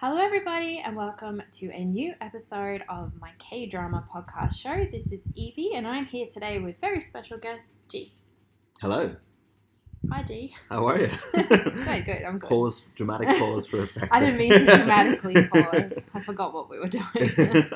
Hello, 0.00 0.16
everybody, 0.18 0.78
and 0.78 0.96
welcome 0.96 1.42
to 1.52 1.70
a 1.72 1.84
new 1.84 2.14
episode 2.20 2.84
of 2.88 3.12
my 3.20 3.32
K 3.38 3.66
drama 3.66 4.06
podcast 4.12 4.54
show. 4.54 4.86
This 4.92 5.10
is 5.10 5.22
Evie, 5.34 5.72
and 5.74 5.86
I'm 5.88 6.06
here 6.06 6.28
today 6.32 6.60
with 6.60 6.76
very 6.80 7.00
special 7.00 7.36
guest 7.38 7.70
G. 7.88 8.12
Hello, 8.80 9.16
Hi, 10.10 10.22
G. 10.22 10.54
how 10.70 10.86
are 10.86 11.00
you? 11.00 11.10
Good, 11.34 12.04
good. 12.04 12.22
I'm 12.24 12.38
good. 12.38 12.48
Pause, 12.48 12.82
dramatic 12.94 13.28
pause 13.38 13.66
for 13.66 13.82
effect. 13.82 14.06
I 14.12 14.20
didn't 14.20 14.36
mean 14.36 14.52
to 14.52 14.64
dramatically 14.64 15.48
pause. 15.52 16.04
I 16.14 16.20
forgot 16.20 16.54
what 16.54 16.70
we 16.70 16.78
were 16.78 16.88
doing. 16.88 17.68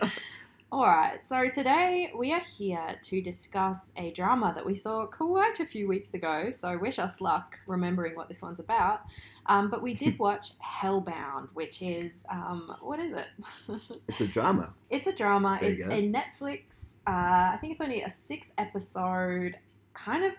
All 0.72 0.86
right, 0.86 1.20
so 1.28 1.50
today 1.50 2.10
we 2.16 2.32
are 2.32 2.40
here 2.40 2.96
to 3.02 3.20
discuss 3.20 3.92
a 3.98 4.10
drama 4.12 4.52
that 4.54 4.64
we 4.64 4.74
saw 4.74 5.04
quite 5.04 5.60
a 5.60 5.66
few 5.66 5.86
weeks 5.86 6.14
ago. 6.14 6.50
So 6.50 6.78
wish 6.78 6.98
us 6.98 7.20
luck 7.20 7.58
remembering 7.66 8.16
what 8.16 8.26
this 8.26 8.40
one's 8.40 8.58
about. 8.58 9.00
Um, 9.44 9.68
but 9.68 9.82
we 9.82 9.92
did 9.92 10.18
watch 10.18 10.52
Hellbound, 10.60 11.48
which 11.52 11.82
is 11.82 12.12
um, 12.30 12.74
what 12.80 13.00
is 13.00 13.12
it? 13.14 13.26
it's 14.08 14.22
a 14.22 14.26
drama. 14.26 14.72
it's 14.88 15.06
a 15.06 15.12
drama. 15.12 15.58
There 15.60 15.72
it's 15.72 15.82
a 15.82 16.10
Netflix. 16.10 16.62
Uh, 17.06 17.52
I 17.52 17.58
think 17.60 17.74
it's 17.74 17.82
only 17.82 18.00
a 18.00 18.10
six 18.10 18.46
episode 18.56 19.58
kind 19.92 20.24
of 20.24 20.32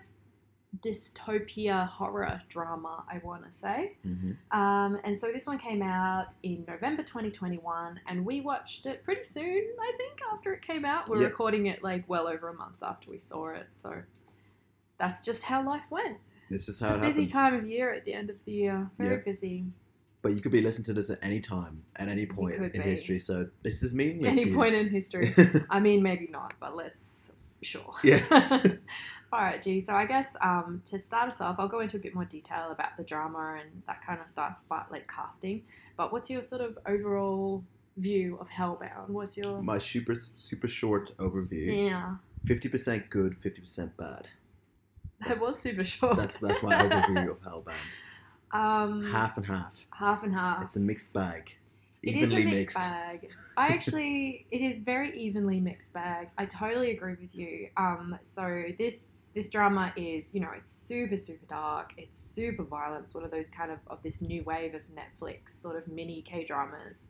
dystopia 0.80 1.86
horror 1.88 2.40
drama. 2.48 3.04
I 3.10 3.18
want 3.24 3.44
to 3.46 3.52
say. 3.52 3.96
hmm 4.02 4.32
Um, 4.50 4.98
and 5.04 5.18
so 5.18 5.32
this 5.32 5.46
one 5.46 5.58
came 5.58 5.82
out 5.82 6.34
in 6.42 6.64
November 6.68 7.02
2021, 7.02 8.00
and 8.06 8.24
we 8.24 8.40
watched 8.40 8.86
it 8.86 9.02
pretty 9.02 9.22
soon, 9.24 9.62
I 9.80 9.92
think, 9.96 10.18
after 10.32 10.52
it 10.52 10.62
came 10.62 10.84
out. 10.84 11.08
We're 11.08 11.20
Yep. 11.22 11.30
recording 11.30 11.66
it 11.66 11.82
like 11.82 12.08
well 12.08 12.28
over 12.28 12.48
a 12.48 12.54
month 12.54 12.82
after 12.82 13.10
we 13.10 13.18
saw 13.18 13.48
it, 13.48 13.72
so 13.72 14.02
that's 14.98 15.24
just 15.24 15.42
how 15.44 15.64
life 15.66 15.86
went. 15.90 16.18
This 16.50 16.62
is 16.68 16.80
It's 16.80 16.80
how 16.80 16.94
a 16.94 16.98
it 16.98 17.00
busy 17.00 17.22
happens. 17.22 17.32
time 17.32 17.54
of 17.54 17.68
year 17.68 17.92
at 17.92 18.04
the 18.04 18.14
end 18.14 18.30
of 18.30 18.36
the 18.44 18.52
year. 18.52 18.90
Very 18.98 19.16
Yep. 19.16 19.24
busy. 19.24 19.66
But 20.22 20.32
you 20.34 20.40
could 20.40 20.52
be 20.52 20.60
listening 20.62 20.86
to 20.86 20.92
this 20.94 21.10
at 21.10 21.18
any 21.22 21.40
time, 21.40 21.84
at 21.96 22.08
any 22.08 22.24
point 22.26 22.54
in 22.54 22.70
be. 22.72 22.78
history. 22.80 23.18
So 23.18 23.48
this 23.62 23.82
is 23.82 23.92
meaningless. 23.92 24.32
Any 24.32 24.46
point 24.52 24.74
in 24.74 24.88
history. 24.88 25.34
I 25.70 25.80
mean, 25.80 26.02
maybe 26.02 26.28
not, 26.30 26.54
but 26.60 26.74
let's 26.76 27.13
sure. 27.64 27.92
Yeah. 28.02 28.22
All 29.32 29.40
right, 29.40 29.60
G. 29.60 29.80
So 29.80 29.94
I 29.94 30.06
guess 30.06 30.36
um, 30.40 30.80
to 30.84 30.98
start 30.98 31.28
us 31.28 31.40
off, 31.40 31.56
I'll 31.58 31.66
go 31.68 31.80
into 31.80 31.96
a 31.96 32.00
bit 32.00 32.14
more 32.14 32.24
detail 32.24 32.68
about 32.70 32.96
the 32.96 33.02
drama 33.02 33.58
and 33.60 33.82
that 33.88 34.00
kind 34.06 34.20
of 34.20 34.28
stuff, 34.28 34.56
but 34.68 34.86
like 34.92 35.08
casting. 35.08 35.62
But 35.96 36.12
what's 36.12 36.30
your 36.30 36.40
sort 36.42 36.60
of 36.60 36.78
overall 36.86 37.64
view 37.96 38.38
of 38.40 38.48
Hellbound? 38.48 39.08
What's 39.08 39.36
your 39.36 39.60
My 39.62 39.78
super 39.78 40.14
super 40.14 40.68
short 40.68 41.16
overview. 41.18 41.88
yeah? 41.90 42.14
Fifty 42.44 42.68
percent 42.68 43.10
good, 43.10 43.36
fifty 43.40 43.60
percent 43.60 43.96
bad. 43.96 44.28
That 45.28 45.40
was 45.40 45.58
super 45.58 45.84
short. 45.84 46.16
That's 46.16 46.36
that's 46.36 46.62
my 46.62 46.74
overview 46.76 47.30
of 47.30 47.40
Hellbound. 47.40 47.72
um, 48.52 49.10
Half 49.10 49.36
and 49.38 49.46
half. 49.46 49.72
half 49.90 50.22
and 50.22 50.34
half. 50.34 50.62
It's 50.64 50.76
a 50.76 50.80
mixed 50.80 51.12
bag. 51.14 51.52
It 52.02 52.16
is 52.16 52.30
a 52.32 52.36
mixed, 52.36 52.52
mixed. 52.54 52.76
bag. 52.76 53.30
I 53.56 53.68
actually, 53.68 54.46
it 54.50 54.60
is 54.60 54.78
very 54.78 55.16
evenly 55.18 55.60
mixed 55.60 55.92
bag. 55.92 56.28
I 56.38 56.46
totally 56.46 56.90
agree 56.90 57.16
with 57.20 57.34
you. 57.36 57.68
Um, 57.76 58.18
so 58.22 58.64
this 58.78 59.30
this 59.34 59.48
drama 59.48 59.92
is, 59.96 60.32
you 60.32 60.40
know, 60.40 60.50
it's 60.56 60.70
super 60.70 61.16
super 61.16 61.44
dark. 61.46 61.92
It's 61.96 62.16
super 62.18 62.62
violent. 62.64 63.04
It's 63.04 63.14
one 63.14 63.24
of 63.24 63.30
those 63.30 63.48
kind 63.48 63.70
of 63.70 63.78
of 63.88 64.02
this 64.02 64.20
new 64.20 64.42
wave 64.44 64.74
of 64.74 64.82
Netflix 64.94 65.50
sort 65.50 65.76
of 65.76 65.86
mini 65.88 66.22
K 66.22 66.44
dramas. 66.44 67.08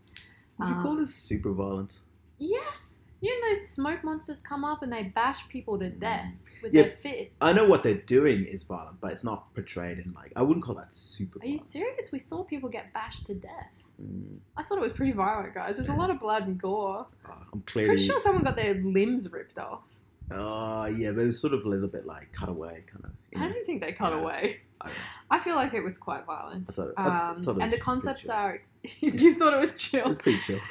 Would 0.59 0.69
you 0.69 0.75
call 0.77 0.93
Um, 0.93 0.99
this 0.99 1.15
super 1.15 1.53
violent? 1.53 1.99
Yes, 2.39 2.99
you 3.21 3.41
know 3.41 3.59
those 3.59 3.69
smoke 3.69 4.05
monsters 4.05 4.41
come 4.41 4.65
up 4.65 4.83
and 4.83 4.93
they 4.93 5.05
bash 5.05 5.49
people 5.49 5.79
to 5.79 5.89
death 5.91 6.33
with 6.63 6.75
Yeah, 6.75 6.83
their 6.83 6.91
fists. 6.93 7.37
I 7.41 7.53
know 7.53 7.67
what 7.67 7.83
they're 7.83 7.95
doing 7.95 8.45
is 8.45 8.63
violent, 8.65 9.01
but 9.01 9.13
it's 9.13 9.25
not 9.25 9.53
portrayed 9.55 9.99
in 9.99 10.13
like 10.15 10.33
I 10.37 10.43
wouldn't 10.43 10.65
call 10.65 10.75
that 10.77 10.93
super. 10.93 11.39
Are 11.43 11.47
you 11.47 11.59
serious? 11.59 12.11
We 12.13 12.19
saw 12.19 12.43
people 12.45 12.69
get 12.69 12.93
bashed 12.93 13.27
to 13.27 13.35
death. 13.35 13.73
Mm, 14.03 14.39
I 14.57 14.63
thought 14.63 14.79
it 14.79 14.81
was 14.81 14.93
pretty 14.93 15.13
violent, 15.13 15.55
guys. 15.55 15.77
There's 15.77 15.89
a 15.89 15.95
lot 15.95 16.11
of 16.11 16.21
blood 16.21 16.47
and 16.47 16.59
gore. 16.61 17.07
uh, 17.29 17.33
I'm 17.53 17.61
clearly. 17.63 17.91
Pretty 17.91 18.05
sure 18.07 18.21
someone 18.21 18.43
got 18.45 18.57
their 18.57 18.75
limbs 18.75 19.31
ripped 19.33 19.59
off. 19.59 19.85
Uh, 20.31 20.91
yeah, 20.97 21.11
but 21.13 21.21
it 21.23 21.27
was 21.27 21.41
sort 21.41 21.53
of 21.53 21.65
a 21.65 21.69
little 21.69 21.89
bit 21.89 22.07
like 22.07 22.33
cut 22.33 22.49
away, 22.49 22.83
kind 22.91 23.05
of. 23.05 23.11
I 23.37 23.47
know? 23.47 23.53
don't 23.53 23.67
think 23.67 23.83
they 23.83 23.93
cut 23.93 24.13
Yeah. 24.13 24.21
away. 24.21 24.61
I. 24.81 24.91
I 25.31 25.39
feel 25.39 25.57
like 25.57 25.75
it 25.75 25.83
was 25.83 25.99
quite 25.99 26.25
violent. 26.27 26.69
So, 26.69 26.93
Um, 26.97 27.39
it 27.41 27.49
and 27.49 27.73
the 27.73 27.79
concepts 27.79 28.29
are. 28.29 28.59
You 29.01 29.35
thought 29.35 29.53
it 29.55 29.61
was 29.61 29.71
It 29.71 29.79
chill. 29.79 30.09
was 30.09 30.19
pretty 30.19 30.39
chill. 30.41 30.61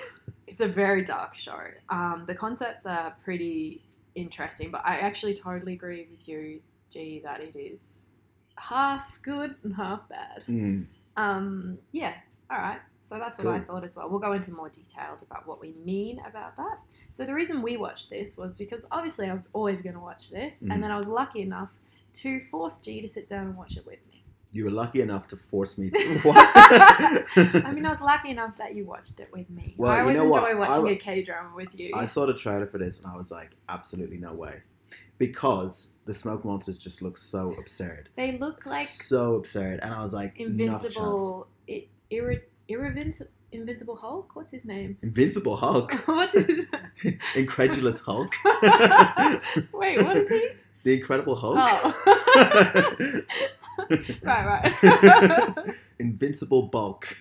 It's 0.47 0.61
a 0.61 0.67
very 0.67 1.01
dark 1.03 1.33
show. 1.33 1.59
Um, 1.89 2.25
the 2.27 2.35
concepts 2.35 2.85
are 2.85 3.15
pretty 3.23 3.81
interesting, 4.13 4.69
but 4.69 4.81
I 4.85 4.97
actually 4.99 5.33
totally 5.33 5.73
agree 5.73 6.07
with 6.11 6.27
you, 6.27 6.61
G, 6.91 7.21
that 7.23 7.41
it 7.41 7.55
is 7.55 8.09
half 8.59 9.19
good 9.23 9.55
and 9.63 9.75
half 9.75 10.07
bad. 10.09 10.43
Mm. 10.47 10.85
Um, 11.17 11.79
yeah, 11.91 12.13
all 12.51 12.57
right. 12.59 12.79
So 13.05 13.19
that's 13.19 13.37
what 13.37 13.47
I 13.47 13.59
thought 13.59 13.83
as 13.83 13.97
well. 13.97 14.09
We'll 14.09 14.21
go 14.21 14.31
into 14.31 14.51
more 14.53 14.69
details 14.69 15.21
about 15.23 15.45
what 15.45 15.59
we 15.59 15.73
mean 15.83 16.19
about 16.25 16.55
that. 16.55 16.79
So 17.11 17.25
the 17.25 17.33
reason 17.33 17.61
we 17.61 17.75
watched 17.75 18.09
this 18.09 18.37
was 18.37 18.55
because 18.55 18.85
obviously 18.91 19.29
I 19.29 19.33
was 19.33 19.49
always 19.51 19.81
going 19.81 19.95
to 19.95 19.99
watch 19.99 20.29
this, 20.31 20.55
Mhm. 20.63 20.71
and 20.73 20.81
then 20.83 20.89
I 20.89 20.97
was 20.97 21.07
lucky 21.07 21.41
enough 21.41 21.71
to 22.13 22.39
force 22.39 22.77
G 22.77 23.01
to 23.01 23.07
sit 23.07 23.27
down 23.27 23.47
and 23.47 23.57
watch 23.57 23.75
it 23.75 23.85
with 23.85 23.99
me. 24.09 24.23
You 24.53 24.63
were 24.65 24.71
lucky 24.71 25.01
enough 25.01 25.27
to 25.27 25.35
force 25.35 25.77
me 25.77 25.89
to 25.93 26.21
watch. 26.23 26.37
I 26.55 27.71
mean, 27.73 27.85
I 27.85 27.89
was 27.91 28.01
lucky 28.01 28.29
enough 28.29 28.55
that 28.57 28.73
you 28.73 28.85
watched 28.85 29.19
it 29.19 29.29
with 29.33 29.49
me. 29.49 29.75
Well, 29.77 29.91
I 29.91 29.95
you 29.97 30.01
always 30.03 30.17
know 30.17 30.25
what? 30.29 30.43
enjoy 30.43 30.51
I 30.51 30.53
watching 30.69 30.83
wa- 30.83 30.89
a 30.91 30.95
K 30.95 31.23
drama 31.23 31.55
with 31.55 31.77
you. 31.77 31.91
I 31.95 32.05
saw 32.05 32.25
the 32.25 32.33
trailer 32.33 32.67
for 32.67 32.77
this 32.77 32.97
and 32.99 33.07
I 33.07 33.15
was 33.17 33.31
like, 33.31 33.49
absolutely 33.67 34.17
no 34.17 34.33
way, 34.33 34.61
because 35.17 35.95
the 36.05 36.13
smoke 36.13 36.45
monsters 36.45 36.77
just 36.77 37.01
look 37.01 37.17
so 37.17 37.53
absurd, 37.59 38.09
they 38.15 38.37
look 38.37 38.65
like 38.65 38.87
so 38.87 39.35
absurd, 39.35 39.79
and 39.81 39.93
I 39.93 40.01
was 40.03 40.13
like, 40.13 40.39
not 40.39 40.45
a 40.45 40.49
chance. 40.49 40.59
invincible, 40.59 41.47
i- 41.69 41.87
irre, 42.11 42.41
irrevinci- 42.69 43.27
invincible 43.51 43.95
Hulk. 43.95 44.35
What's 44.35 44.51
his 44.51 44.65
name? 44.65 44.97
Invincible 45.01 45.55
Hulk, 45.55 45.91
What's 46.07 46.33
his? 46.35 46.67
incredulous 47.35 47.99
Hulk, 47.99 48.33
Wait, 49.73 50.01
what 50.03 50.17
is 50.17 50.29
he? 50.29 50.49
the 50.83 50.93
Incredible 50.95 51.35
Hulk, 51.35 51.55
Oh. 51.57 53.23
right, 54.23 54.45
right. 54.73 55.75
Invincible 55.99 56.63
Bulk. 56.63 57.15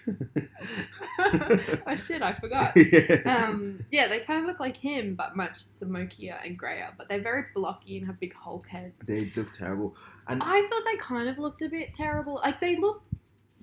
oh 1.21 1.95
shit, 1.97 2.23
I 2.23 2.33
forgot. 2.33 2.73
yeah. 2.77 3.23
Um, 3.49 3.85
yeah, 3.93 4.09
they 4.09 4.19
kind 4.21 4.41
of 4.41 4.47
look 4.47 4.59
like 4.59 4.77
him, 4.77 5.15
but 5.15 5.37
much 5.37 5.59
smokier 5.59 6.41
and 6.45 6.59
grayer. 6.59 6.93
But 6.99 7.09
they're 7.09 7.21
very 7.23 7.45
blocky 7.55 7.99
and 7.99 8.07
have 8.07 8.19
big 8.19 8.35
Hulk 8.35 8.67
heads. 8.67 8.95
They 9.07 9.31
look 9.37 9.53
terrible, 9.53 9.97
and 10.27 10.43
I 10.45 10.63
thought 10.63 10.83
they 10.85 10.97
kind 10.97 11.29
of 11.29 11.39
looked 11.39 11.63
a 11.63 11.69
bit 11.69 11.95
terrible. 11.95 12.35
Like 12.45 12.61
they 12.61 12.77
look. 12.77 13.03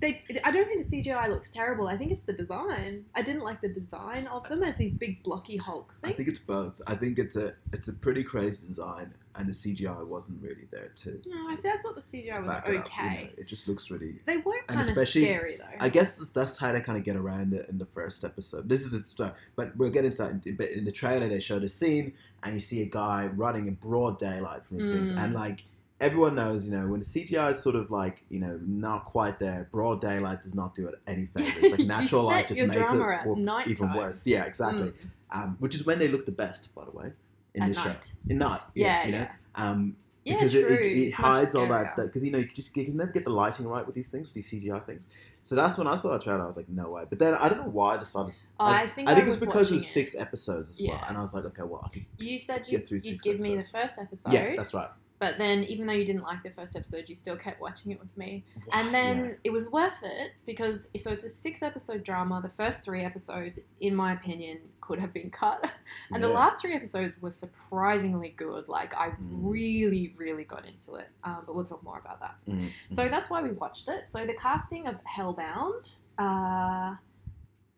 They, 0.00 0.22
I 0.44 0.50
don't 0.50 0.66
think 0.66 0.84
the 0.84 1.02
CGI 1.02 1.28
looks 1.28 1.50
terrible. 1.50 1.86
I 1.86 1.96
think 1.96 2.10
it's 2.10 2.22
the 2.22 2.32
design. 2.32 3.04
I 3.14 3.22
didn't 3.22 3.42
like 3.42 3.60
the 3.60 3.68
design 3.68 4.26
of 4.28 4.48
them 4.48 4.62
as 4.62 4.76
these 4.76 4.94
big 4.94 5.22
blocky 5.22 5.56
Hulk 5.58 5.94
I 6.02 6.12
think 6.12 6.28
it's 6.28 6.38
both. 6.38 6.80
I 6.86 6.94
think 6.94 7.18
it's 7.18 7.36
a 7.36 7.54
it's 7.72 7.88
a 7.88 7.92
pretty 7.92 8.24
crazy 8.24 8.66
design, 8.66 9.12
and 9.34 9.46
the 9.48 9.52
CGI 9.52 10.06
wasn't 10.06 10.42
really 10.42 10.66
there 10.70 10.92
too. 10.96 11.20
No, 11.26 11.48
I 11.48 11.54
see. 11.54 11.68
I 11.68 11.76
thought 11.82 11.94
the 11.96 12.00
CGI 12.00 12.38
was 12.42 12.48
back 12.50 12.66
it 12.66 12.68
up, 12.68 12.72
you 12.72 12.74
know. 12.78 12.84
okay. 12.84 13.30
It 13.36 13.46
just 13.46 13.68
looks 13.68 13.90
really. 13.90 14.14
They 14.24 14.38
were 14.38 14.54
kind 14.68 14.88
of 14.88 15.06
scary 15.08 15.56
though. 15.58 15.76
I 15.78 15.88
guess 15.90 16.16
that's, 16.16 16.30
that's 16.32 16.56
how 16.56 16.72
they 16.72 16.80
kind 16.80 16.96
of 16.96 17.04
get 17.04 17.16
around 17.16 17.52
it 17.52 17.68
in 17.68 17.76
the 17.76 17.86
first 17.86 18.24
episode. 18.24 18.68
This 18.68 18.80
is 18.80 18.92
the 18.92 19.00
start, 19.00 19.34
but 19.54 19.76
we'll 19.76 19.90
get 19.90 20.04
into 20.06 20.18
that. 20.18 20.46
In, 20.46 20.56
but 20.56 20.70
in 20.70 20.84
the 20.84 20.92
trailer, 20.92 21.28
they 21.28 21.40
showed 21.40 21.62
a 21.62 21.68
scene, 21.68 22.14
and 22.42 22.54
you 22.54 22.60
see 22.60 22.80
a 22.82 22.86
guy 22.86 23.26
running 23.34 23.66
in 23.68 23.74
broad 23.74 24.18
daylight 24.18 24.64
from 24.64 24.78
his 24.78 24.90
things, 24.90 25.10
Mm. 25.10 25.24
and 25.24 25.34
like 25.34 25.62
everyone 26.00 26.34
knows, 26.34 26.66
you 26.66 26.72
know, 26.76 26.86
when 26.88 27.00
the 27.00 27.06
CGI 27.06 27.50
is 27.50 27.62
sort 27.62 27.76
of 27.76 27.90
like, 27.90 28.24
you 28.30 28.40
know, 28.40 28.58
not 28.66 29.04
quite 29.04 29.38
there, 29.38 29.68
broad 29.70 30.00
daylight 30.00 30.42
does 30.42 30.54
not 30.54 30.74
do 30.74 30.88
it 30.88 30.94
any 31.06 31.26
favors. 31.26 31.72
Like 31.72 31.80
natural 31.86 32.24
light 32.24 32.48
just 32.48 32.60
makes 32.60 32.76
it 32.76 32.84
drama 32.84 33.12
at 33.12 33.26
wor- 33.26 33.36
night 33.36 33.68
even 33.68 33.92
worse. 33.92 34.26
Yeah, 34.26 34.44
exactly. 34.44 34.88
Mm, 34.90 34.94
Um, 35.32 35.56
which 35.60 35.74
is 35.74 35.84
when 35.86 35.98
they 35.98 36.08
look 36.08 36.26
the 36.26 36.32
best, 36.32 36.74
by 36.74 36.84
the 36.84 36.90
way, 36.90 37.12
in 37.54 37.62
at 37.62 37.68
this 37.68 37.78
show. 37.78 37.88
night. 37.90 38.12
In 38.28 38.38
night, 38.38 38.60
Yeah, 38.74 39.04
you 39.06 39.12
know, 39.12 39.18
yeah. 39.18 39.30
um, 39.54 39.96
Yeah, 40.24 40.34
because 40.34 40.52
true. 40.52 40.62
it, 40.62 40.70
it, 40.70 40.98
it 41.08 41.12
hides 41.14 41.54
all 41.54 41.66
that 41.68 41.96
because 41.96 42.24
you 42.24 42.30
know 42.30 42.38
you 42.38 42.48
just 42.54 42.74
you 42.76 42.84
can 42.86 42.96
never 42.96 43.10
get 43.12 43.24
the 43.24 43.30
lighting 43.30 43.66
right 43.66 43.84
with 43.86 43.94
these 43.94 44.08
things, 44.10 44.26
with 44.28 44.34
these 44.34 44.50
CGI 44.50 44.84
things. 44.86 45.08
So 45.42 45.54
that's 45.54 45.76
when 45.78 45.86
I 45.86 45.94
saw 45.96 46.12
that 46.12 46.22
trailer. 46.22 46.42
I 46.42 46.46
was 46.46 46.56
like, 46.56 46.68
no 46.68 46.90
way. 46.90 47.04
But 47.08 47.18
then 47.18 47.34
I 47.34 47.48
don't 47.48 47.58
know 47.58 47.70
why 47.70 47.94
I 47.94 47.98
decided. 47.98 48.34
Oh, 48.58 48.66
I, 48.66 48.86
think 48.86 49.08
I 49.08 49.12
I, 49.12 49.24
was 49.24 49.34
it's 49.36 49.44
because 49.44 49.70
it 49.70 49.74
was 49.74 49.86
six 49.86 50.14
episodes 50.14 50.70
as 50.70 50.80
well, 50.86 50.96
Yeah. 50.98 51.08
and 51.08 51.16
I 51.16 51.20
was 51.22 51.32
like, 51.34 51.44
okay, 51.46 51.62
well, 51.62 51.82
I 51.84 51.88
could. 51.88 52.04
You 52.18 52.36
said 52.38 52.66
you, 52.68 52.78
get 52.78 52.86
through 52.88 52.98
you'd 53.02 53.20
six 53.20 53.24
give 53.24 53.40
me 53.40 53.56
the 53.56 53.62
first 53.62 53.98
episode, 53.98 54.32
Yeah, 54.32 54.54
that's 54.56 54.74
right. 54.74 54.88
But 55.20 55.38
then 55.38 55.62
even 55.64 55.86
though 55.86 55.92
you 55.92 56.04
didn't 56.04 56.22
like 56.22 56.42
the 56.42 56.50
first 56.50 56.74
episode, 56.74 57.04
you 57.06 57.14
still 57.14 57.36
kept 57.36 57.60
watching 57.60 57.92
it 57.92 58.00
with 58.00 58.14
me. 58.16 58.44
And 58.72 58.92
then 58.92 59.16
Yeah. 59.24 59.30
it 59.44 59.50
was 59.50 59.68
worth 59.68 60.00
it 60.02 60.32
because 60.46 60.88
so 60.96 61.12
it's 61.12 61.24
a 61.24 61.28
six 61.28 61.62
episode 61.62 62.02
drama. 62.02 62.40
The 62.42 62.48
first 62.48 62.82
three 62.82 63.04
episodes, 63.04 63.58
in 63.80 63.94
my 63.94 64.14
opinion, 64.14 64.58
could 64.80 64.98
have 64.98 65.12
been 65.12 65.30
cut. 65.30 65.70
And 66.12 66.22
the 66.24 66.28
last 66.28 66.60
three 66.60 66.74
episodes 66.74 67.18
were 67.20 67.30
surprisingly 67.30 68.30
good. 68.36 68.68
Like 68.68 68.94
I 68.94 69.10
Mm. 69.10 69.50
really, 69.52 70.14
really 70.18 70.44
got 70.44 70.66
into 70.66 70.94
it. 70.94 71.08
Um, 71.24 71.42
but 71.46 71.54
we'll 71.54 71.64
talk 71.64 71.82
more 71.84 71.98
about 71.98 72.20
that. 72.20 72.36
Mm, 72.48 72.70
So 72.90 73.08
that's 73.08 73.28
why 73.30 73.42
we 73.42 73.50
watched 73.52 73.88
it. 73.88 74.04
So 74.12 74.24
the 74.26 74.34
casting 74.34 74.86
of 74.86 74.96
Hellbound, 75.04 75.94
uh, 76.18 76.94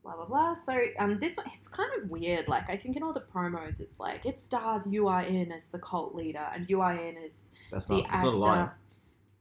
blah 0.02 0.14
blah 0.16 0.24
blah. 0.26 0.54
So 0.54 0.78
um, 0.98 1.18
this 1.18 1.36
one 1.36 1.46
it's 1.52 1.68
kind 1.68 1.90
of 2.02 2.10
weird. 2.10 2.48
Like 2.48 2.68
I 2.70 2.76
think 2.76 2.96
in 2.96 3.02
all 3.02 3.12
the 3.12 3.24
promos, 3.34 3.80
it's 3.80 3.98
like 4.00 4.26
it 4.26 4.38
stars 4.38 4.86
Yoo 4.86 5.06
Ah-in 5.08 5.52
as 5.52 5.64
the 5.66 5.78
cult 5.78 6.14
leader, 6.14 6.46
and 6.54 6.68
Yoo 6.68 6.80
Ah-in 6.80 7.16
is 7.18 7.50
that's 7.70 7.86
the 7.86 7.94
not. 7.94 8.04
It's 8.04 8.14
actor. 8.14 8.26
not 8.26 8.34
a 8.34 8.38
lie. 8.38 8.68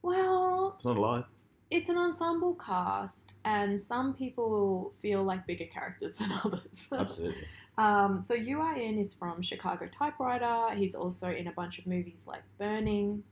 Well, 0.04 0.74
It's 0.78 0.86
not 0.86 0.98
a 0.98 1.02
lie. 1.02 1.24
it's 1.70 1.90
an 1.90 1.98
ensemble 1.98 2.56
cast, 2.56 3.36
and 3.46 3.80
some 3.80 4.14
people 4.14 4.94
feel 5.02 5.24
like 5.24 5.46
bigger 5.46 5.66
characters 5.66 6.16
than 6.20 6.32
others. 6.44 6.88
Absolutely. 6.92 7.44
Um, 7.78 8.22
so 8.22 8.34
Yoo 8.34 8.60
Ah-in 8.62 8.98
is 9.00 9.14
from 9.14 9.42
Chicago 9.42 9.88
Typewriter. 9.88 10.76
He's 10.76 10.94
also 10.96 11.30
in 11.30 11.48
a 11.48 11.52
bunch 11.52 11.80
of 11.80 11.88
movies 11.88 12.24
like 12.28 12.42
Burning. 12.58 13.24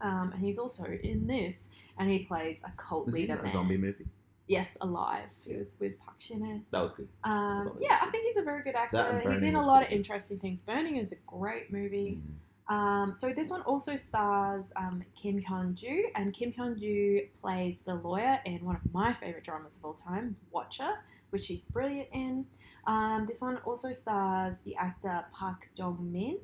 Um, 0.00 0.30
and 0.32 0.40
he's 0.40 0.58
also 0.58 0.84
in 1.02 1.26
this, 1.26 1.70
and 1.98 2.08
he 2.08 2.20
plays 2.20 2.58
a 2.64 2.70
cult 2.76 3.06
Was 3.06 3.16
he 3.16 3.22
in 3.24 3.28
leader 3.30 3.44
a 3.44 3.50
zombie 3.50 3.76
movie? 3.76 4.06
Yes, 4.48 4.76
Alive. 4.80 5.30
He 5.44 5.54
was 5.54 5.76
with 5.78 5.98
Park 6.00 6.18
Shin-hye. 6.18 6.62
That 6.70 6.82
was 6.82 6.94
good. 6.94 7.08
Um, 7.22 7.76
yeah, 7.78 7.98
was 8.00 8.08
I 8.08 8.10
think 8.10 8.24
he's 8.26 8.38
a 8.38 8.42
very 8.42 8.62
good 8.62 8.74
actor. 8.74 9.22
He's 9.30 9.42
in 9.42 9.54
a 9.54 9.64
lot 9.64 9.82
of 9.82 9.90
good. 9.90 9.96
interesting 9.96 10.38
things. 10.38 10.60
Burning 10.60 10.96
is 10.96 11.12
a 11.12 11.16
great 11.26 11.70
movie. 11.70 12.20
Mm. 12.20 12.74
Um, 12.74 13.14
so 13.14 13.32
this 13.32 13.48
one 13.48 13.62
also 13.62 13.96
stars 13.96 14.70
um, 14.76 15.02
Kim 15.14 15.42
Hyun 15.42 15.74
Joo, 15.74 16.04
and 16.14 16.34
Kim 16.34 16.52
Hyun 16.52 16.78
Joo 16.78 17.26
plays 17.40 17.78
the 17.86 17.94
lawyer 17.94 18.38
in 18.44 18.64
one 18.64 18.76
of 18.76 18.82
my 18.92 19.12
favorite 19.12 19.44
dramas 19.44 19.76
of 19.76 19.84
all 19.84 19.94
time, 19.94 20.36
Watcher, 20.50 20.92
which 21.30 21.46
he's 21.46 21.62
brilliant 21.62 22.08
in. 22.12 22.44
Um, 22.86 23.24
this 23.26 23.40
one 23.40 23.56
also 23.64 23.92
stars 23.92 24.56
the 24.64 24.76
actor 24.76 25.24
Park 25.32 25.68
Dong 25.76 25.98
Min, 26.12 26.38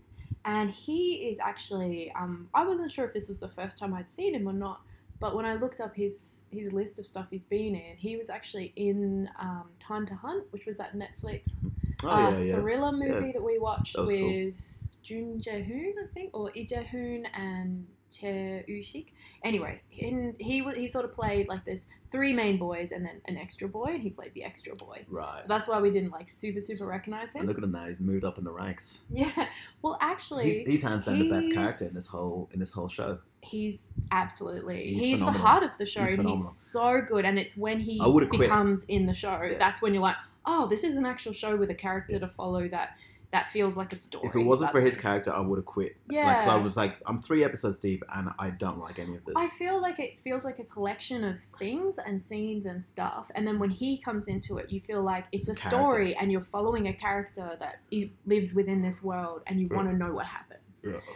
and 0.46 0.70
he 0.70 1.28
is 1.28 1.38
actually 1.40 2.10
um, 2.12 2.48
I 2.54 2.64
wasn't 2.64 2.90
sure 2.90 3.04
if 3.04 3.12
this 3.12 3.28
was 3.28 3.40
the 3.40 3.48
first 3.48 3.78
time 3.78 3.92
I'd 3.92 4.10
seen 4.10 4.34
him 4.34 4.48
or 4.48 4.54
not, 4.54 4.80
but 5.24 5.34
when 5.34 5.46
I 5.46 5.54
looked 5.54 5.80
up 5.80 5.94
his 5.96 6.42
his 6.50 6.70
list 6.70 6.98
of 6.98 7.06
stuff 7.06 7.26
he's 7.30 7.44
been 7.44 7.74
in, 7.74 7.96
he 7.96 8.18
was 8.18 8.28
actually 8.28 8.74
in 8.76 9.26
um, 9.40 9.70
Time 9.80 10.04
to 10.06 10.14
Hunt, 10.14 10.44
which 10.50 10.66
was 10.66 10.76
that 10.76 10.90
Netflix 10.94 11.52
Oh 12.04 12.10
uh, 12.10 12.30
yeah, 12.32 12.38
yeah. 12.40 12.54
thriller 12.60 12.92
movie 12.92 13.32
that 13.32 13.42
we 13.42 13.58
watched 13.58 13.94
That 13.94 14.02
was 14.02 14.10
cool. 14.10 14.28
with 14.28 14.82
Jun 15.02 15.40
Jae-hoon, 15.40 15.94
I 16.04 16.06
think, 16.12 16.28
or 16.34 16.50
Lee 16.54 16.66
Jae-hoon 16.66 17.24
and 17.32 17.86
Choi 18.10 18.62
Woo-shik. 18.68 19.06
Anyway, 19.44 19.80
in, 19.90 20.36
he 20.38 20.62
he 20.76 20.86
sort 20.86 21.06
of 21.06 21.14
played 21.14 21.48
like 21.48 21.64
this 21.64 21.86
three 22.12 22.34
main 22.34 22.58
boys 22.58 22.92
and 22.92 23.04
then 23.06 23.22
an 23.26 23.38
extra 23.38 23.66
boy, 23.66 23.86
and 23.94 24.02
he 24.02 24.10
played 24.10 24.34
the 24.34 24.44
extra 24.44 24.74
boy. 24.74 25.04
Right. 25.08 25.40
So 25.42 25.48
that's 25.48 25.66
why 25.66 25.80
we 25.80 25.90
didn't 25.90 26.10
like 26.10 26.28
super 26.28 26.60
super 26.60 26.86
recognize 26.86 27.30
And 27.34 27.42
him. 27.44 27.48
look 27.48 27.56
at 27.58 27.64
him 27.64 27.72
now. 27.72 27.86
He's 27.88 28.00
moved 28.00 28.24
up 28.24 28.36
in 28.36 28.44
the 28.44 28.52
ranks. 28.52 28.98
Yeah. 29.10 29.30
Well, 29.82 29.98
actually, 30.00 30.44
He's, 30.50 30.66
he's 30.66 30.82
hands 30.82 31.04
down 31.04 31.18
the 31.18 31.28
best 31.28 31.52
character 31.52 31.84
in 31.86 31.94
this 31.94 32.06
whole 32.06 32.48
in 32.52 32.58
this 32.60 32.72
whole 32.72 32.88
show. 32.88 33.18
He's 33.44 33.86
absolutely 34.10 34.88
He's 34.94 35.04
he's, 35.04 35.18
the 35.20 35.26
heart 35.32 35.62
of 35.62 35.70
the 35.78 35.86
show, 35.86 36.02
He's 36.04 36.18
he's 36.20 36.56
so 36.58 37.00
good. 37.06 37.24
And 37.24 37.38
it's 37.38 37.56
when 37.56 37.80
he 37.80 38.00
would've 38.02 38.28
quit. 38.28 38.42
becomes 38.42 38.84
in 38.84 39.06
the 39.06 39.14
show 39.14 39.40
Yeah. 39.42 39.58
that's 39.58 39.80
when 39.82 39.94
you're 39.94 40.02
like, 40.02 40.16
oh, 40.46 40.66
this 40.68 40.84
is 40.84 40.96
an 40.96 41.06
actual 41.06 41.32
show 41.32 41.56
with 41.56 41.70
a 41.70 41.74
character 41.74 42.18
to 42.18 42.28
follow 42.28 42.68
that 42.68 42.90
that 43.30 43.48
feels 43.48 43.76
like 43.76 43.92
a 43.92 43.96
story. 43.96 44.28
If 44.28 44.36
it 44.36 44.44
wasn't 44.44 44.70
for 44.70 44.80
his 44.80 44.96
character, 44.96 45.34
I 45.34 45.40
would 45.40 45.58
have 45.58 45.64
quit. 45.64 45.96
yeah, 46.08 46.24
Like, 46.38 46.46
I 46.46 46.54
was 46.54 46.76
like, 46.76 46.98
I'm 47.04 47.18
three 47.20 47.42
episodes 47.42 47.80
deep, 47.80 48.04
and 48.14 48.28
I 48.38 48.50
don't 48.50 48.78
like 48.78 49.00
any 49.00 49.16
of 49.16 49.24
this. 49.24 49.34
I 49.36 49.48
feel 49.48 49.82
like 49.82 49.98
it 49.98 50.16
feels 50.20 50.44
like 50.44 50.60
a 50.60 50.64
collection 50.64 51.24
of 51.24 51.38
things 51.58 51.98
and 51.98 52.22
scenes 52.22 52.64
and 52.64 52.80
stuff, 52.80 53.28
and 53.34 53.44
then 53.44 53.58
when 53.58 53.70
he 53.70 53.98
comes 53.98 54.28
into 54.28 54.58
it, 54.58 54.70
you 54.70 54.78
feel 54.80 55.02
like 55.02 55.24
it's, 55.32 55.48
It's 55.48 55.64
a 55.64 55.66
a 55.66 55.70
story, 55.70 56.14
and 56.14 56.30
you're 56.30 56.42
following 56.42 56.86
a 56.86 56.92
character 56.92 57.56
that 57.58 57.78
lives 58.24 58.54
within 58.54 58.82
this 58.82 59.02
world, 59.02 59.42
and 59.48 59.58
you 59.60 59.66
Yeah. 59.68 59.78
want 59.78 59.90
to 59.90 59.96
know 59.96 60.12
what 60.14 60.26
happens. 60.26 60.63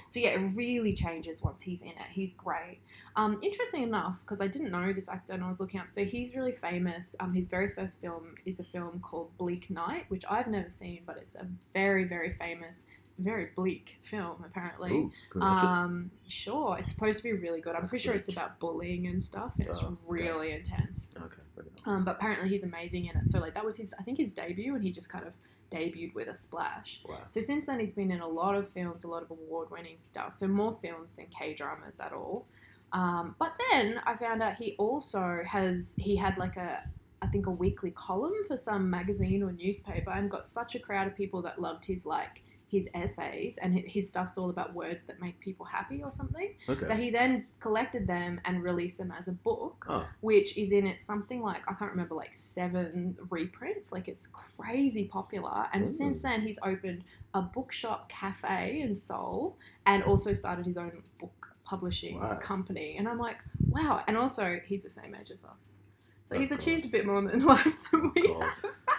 So 0.08 0.20
yeah, 0.20 0.30
it 0.30 0.56
really 0.56 0.92
changes 0.92 1.42
once 1.42 1.62
he's 1.62 1.82
in 1.82 1.88
it. 1.88 2.08
He's 2.10 2.32
great. 2.34 2.80
Um, 3.16 3.38
interesting 3.42 3.82
enough, 3.82 4.20
because 4.20 4.40
I 4.40 4.46
didn't 4.46 4.70
know 4.70 4.92
this 4.92 5.08
actor 5.08 5.32
and 5.32 5.44
I 5.44 5.48
was 5.48 5.60
looking 5.60 5.80
up. 5.80 5.90
So 5.90 6.04
he's 6.04 6.34
really 6.34 6.52
famous. 6.52 7.14
Um, 7.20 7.32
his 7.34 7.48
very 7.48 7.68
first 7.68 8.00
film 8.00 8.34
is 8.44 8.60
a 8.60 8.64
film 8.64 9.00
called 9.00 9.36
Bleak 9.38 9.70
Night, 9.70 10.04
which 10.08 10.24
I've 10.28 10.48
never 10.48 10.70
seen, 10.70 11.02
but 11.06 11.16
it's 11.18 11.34
a 11.34 11.46
very 11.74 12.04
very 12.04 12.30
famous, 12.30 12.82
very 13.18 13.48
bleak 13.56 13.98
film 14.00 14.42
apparently. 14.44 14.90
Ooh, 14.92 15.12
can 15.30 15.40
we 15.40 15.46
watch 15.46 15.62
it? 15.64 15.66
Um, 15.66 16.10
sure, 16.28 16.76
it's 16.78 16.90
supposed 16.90 17.18
to 17.18 17.24
be 17.24 17.32
really 17.32 17.60
good. 17.60 17.74
I'm 17.74 17.82
That's 17.82 17.90
pretty 17.90 18.04
sure 18.04 18.14
it's 18.14 18.28
about 18.28 18.58
bullying 18.60 19.06
and 19.08 19.22
stuff. 19.22 19.54
and 19.58 19.66
It's 19.68 19.82
Oh, 19.82 19.86
okay. 19.88 19.96
really 20.06 20.52
intense. 20.52 21.08
Okay. 21.16 21.42
Um, 21.86 22.04
but 22.04 22.16
apparently 22.16 22.48
he's 22.48 22.62
amazing 22.62 23.06
in 23.06 23.16
it. 23.16 23.26
So 23.26 23.40
like 23.40 23.54
that 23.54 23.64
was 23.64 23.76
his, 23.76 23.92
I 23.98 24.02
think 24.02 24.18
his 24.18 24.32
debut, 24.32 24.74
and 24.74 24.82
he 24.82 24.92
just 24.92 25.08
kind 25.10 25.26
of 25.26 25.32
debuted 25.70 26.14
with 26.14 26.28
a 26.28 26.34
splash. 26.34 27.00
Wow. 27.08 27.16
So 27.30 27.40
since 27.40 27.66
then, 27.66 27.80
he's 27.80 27.92
been 27.92 28.10
in 28.10 28.20
a 28.20 28.28
lot 28.28 28.54
of 28.54 28.68
films, 28.68 29.04
a 29.04 29.08
lot 29.08 29.22
of 29.22 29.30
award-winning 29.30 29.96
stuff. 30.00 30.34
So 30.34 30.46
more 30.46 30.72
films 30.80 31.12
than 31.12 31.26
K 31.26 31.54
dramas 31.54 31.98
at 32.00 32.12
all. 32.12 32.46
Um, 32.92 33.34
but 33.38 33.52
then 33.70 34.00
I 34.06 34.14
found 34.16 34.42
out 34.42 34.54
he 34.56 34.74
also 34.78 35.40
has 35.44 35.94
he 35.98 36.16
had 36.16 36.38
like 36.38 36.56
a 36.56 36.88
I 37.20 37.26
think 37.26 37.46
a 37.48 37.50
weekly 37.50 37.90
column 37.90 38.32
for 38.46 38.56
some 38.56 38.88
magazine 38.88 39.42
or 39.42 39.50
newspaper, 39.52 40.10
and 40.10 40.30
got 40.30 40.46
such 40.46 40.76
a 40.76 40.78
crowd 40.78 41.06
of 41.08 41.16
people 41.16 41.42
that 41.42 41.60
loved 41.60 41.84
his 41.84 42.06
like 42.06 42.44
his 42.70 42.88
essays 42.94 43.56
and 43.62 43.74
his 43.74 44.08
stuff's 44.08 44.36
all 44.36 44.50
about 44.50 44.74
words 44.74 45.04
that 45.06 45.20
make 45.20 45.40
people 45.40 45.64
happy 45.64 46.02
or 46.02 46.10
something. 46.10 46.52
Okay. 46.68 46.86
That 46.86 46.98
he 46.98 47.10
then 47.10 47.46
collected 47.60 48.06
them 48.06 48.40
and 48.44 48.62
released 48.62 48.98
them 48.98 49.12
as 49.18 49.26
a 49.28 49.32
book 49.32 49.86
Oh, 49.88 50.06
which 50.20 50.56
is 50.58 50.72
in 50.72 50.86
it 50.86 51.00
something 51.00 51.40
like 51.42 51.62
I 51.68 51.74
can't 51.74 51.90
remember 51.90 52.14
like 52.14 52.34
seven 52.34 53.16
reprints. 53.30 53.90
Like 53.90 54.08
it's 54.08 54.26
crazy 54.26 55.04
popular. 55.06 55.66
And 55.72 55.86
Ooh. 55.86 55.90
since 55.90 56.22
then, 56.22 56.42
he's 56.42 56.58
opened 56.62 57.04
a 57.34 57.42
bookshop 57.42 58.08
cafe 58.08 58.80
in 58.82 58.94
Seoul 58.94 59.56
and 59.86 60.02
also 60.02 60.32
started 60.32 60.66
his 60.66 60.76
own 60.76 61.02
book 61.18 61.48
publishing 61.64 62.18
Wow. 62.20 62.38
company. 62.40 62.96
And 62.98 63.08
I'm 63.08 63.18
like, 63.18 63.38
wow. 63.70 64.02
And 64.06 64.16
also, 64.16 64.58
he's 64.66 64.82
the 64.82 64.90
same 64.90 65.14
age 65.18 65.30
as 65.30 65.44
us. 65.44 65.78
So 66.24 66.36
Oh, 66.36 66.40
he's 66.40 66.50
God. 66.50 66.58
achieved 66.58 66.84
a 66.86 66.88
bit 66.88 67.06
more 67.06 67.18
in 67.30 67.44
life 67.44 67.90
than 67.90 68.12
we 68.14 68.28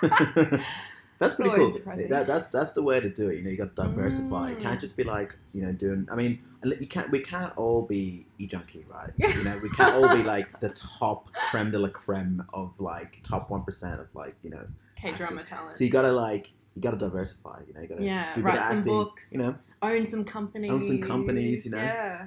have. 0.02 0.62
that's 1.20 1.36
pretty 1.36 1.52
cool. 1.56 1.72
depressing. 1.72 2.10
That, 2.10 2.26
that's 2.28 2.48
that's 2.48 2.72
the 2.74 2.82
way 2.82 3.00
to 3.00 3.10
do 3.10 3.30
it. 3.30 3.38
You 3.38 3.44
know, 3.44 3.50
you 3.52 3.58
got 3.58 3.76
to 3.76 3.84
diversify. 3.84 4.50
You 4.52 4.56
Mm. 4.56 4.62
can't 4.62 4.80
just 4.80 4.98
be 4.98 5.04
like, 5.04 5.36
you 5.54 5.62
know, 5.62 5.72
doing. 5.72 6.08
I 6.12 6.16
mean, 6.16 6.42
you 6.64 6.88
can't. 6.88 7.12
We 7.12 7.20
can't 7.20 7.54
all 7.58 7.84
be 7.84 8.26
e 8.38 8.48
junkie, 8.48 8.86
right? 8.90 9.12
You 9.38 9.44
know, 9.44 9.60
we 9.62 9.70
can't 9.70 9.94
all 9.96 10.10
be 10.16 10.24
like 10.24 10.60
the 10.60 10.70
top 10.70 11.30
creme 11.52 11.72
de 11.72 11.80
la 11.80 11.90
creme 11.90 12.44
of 12.54 12.74
like 12.80 13.20
top 13.24 13.50
one 13.50 13.64
percent 13.64 14.00
of 14.00 14.08
like 14.14 14.36
you 14.44 14.50
know. 14.50 14.66
K 14.96 15.12
drama 15.12 15.44
talent. 15.44 15.78
So 15.78 15.84
you 15.84 15.90
gotta 15.90 16.12
like 16.12 16.52
you 16.76 16.82
gotta 16.82 16.98
diversify. 16.98 17.62
You 17.68 17.74
know, 17.74 17.82
you 17.82 17.88
gotta 17.88 18.04
Yeah, 18.04 18.34
do 18.34 18.42
write 18.42 18.64
some 18.64 18.78
acting. 18.80 18.94
books. 18.94 19.30
You 19.32 19.38
know, 19.40 19.56
Own 19.82 20.06
some 20.08 20.24
companies. 20.26 20.72
Own 20.72 20.84
some 20.84 21.02
companies, 21.02 21.66
you 21.66 21.72
know. 21.72 21.78
Yeah. 21.78 22.26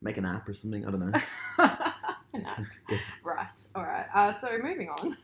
make 0.00 0.16
an 0.16 0.24
app 0.24 0.48
or 0.48 0.54
something. 0.54 0.86
I 0.86 0.90
don't 0.90 1.00
know. 1.00 1.20
no. 1.58 2.40
Yeah. 2.90 2.98
Right. 3.24 3.60
All 3.74 3.82
right. 3.82 4.06
Uh, 4.14 4.32
so 4.38 4.48
moving 4.62 4.88
on. 4.90 5.16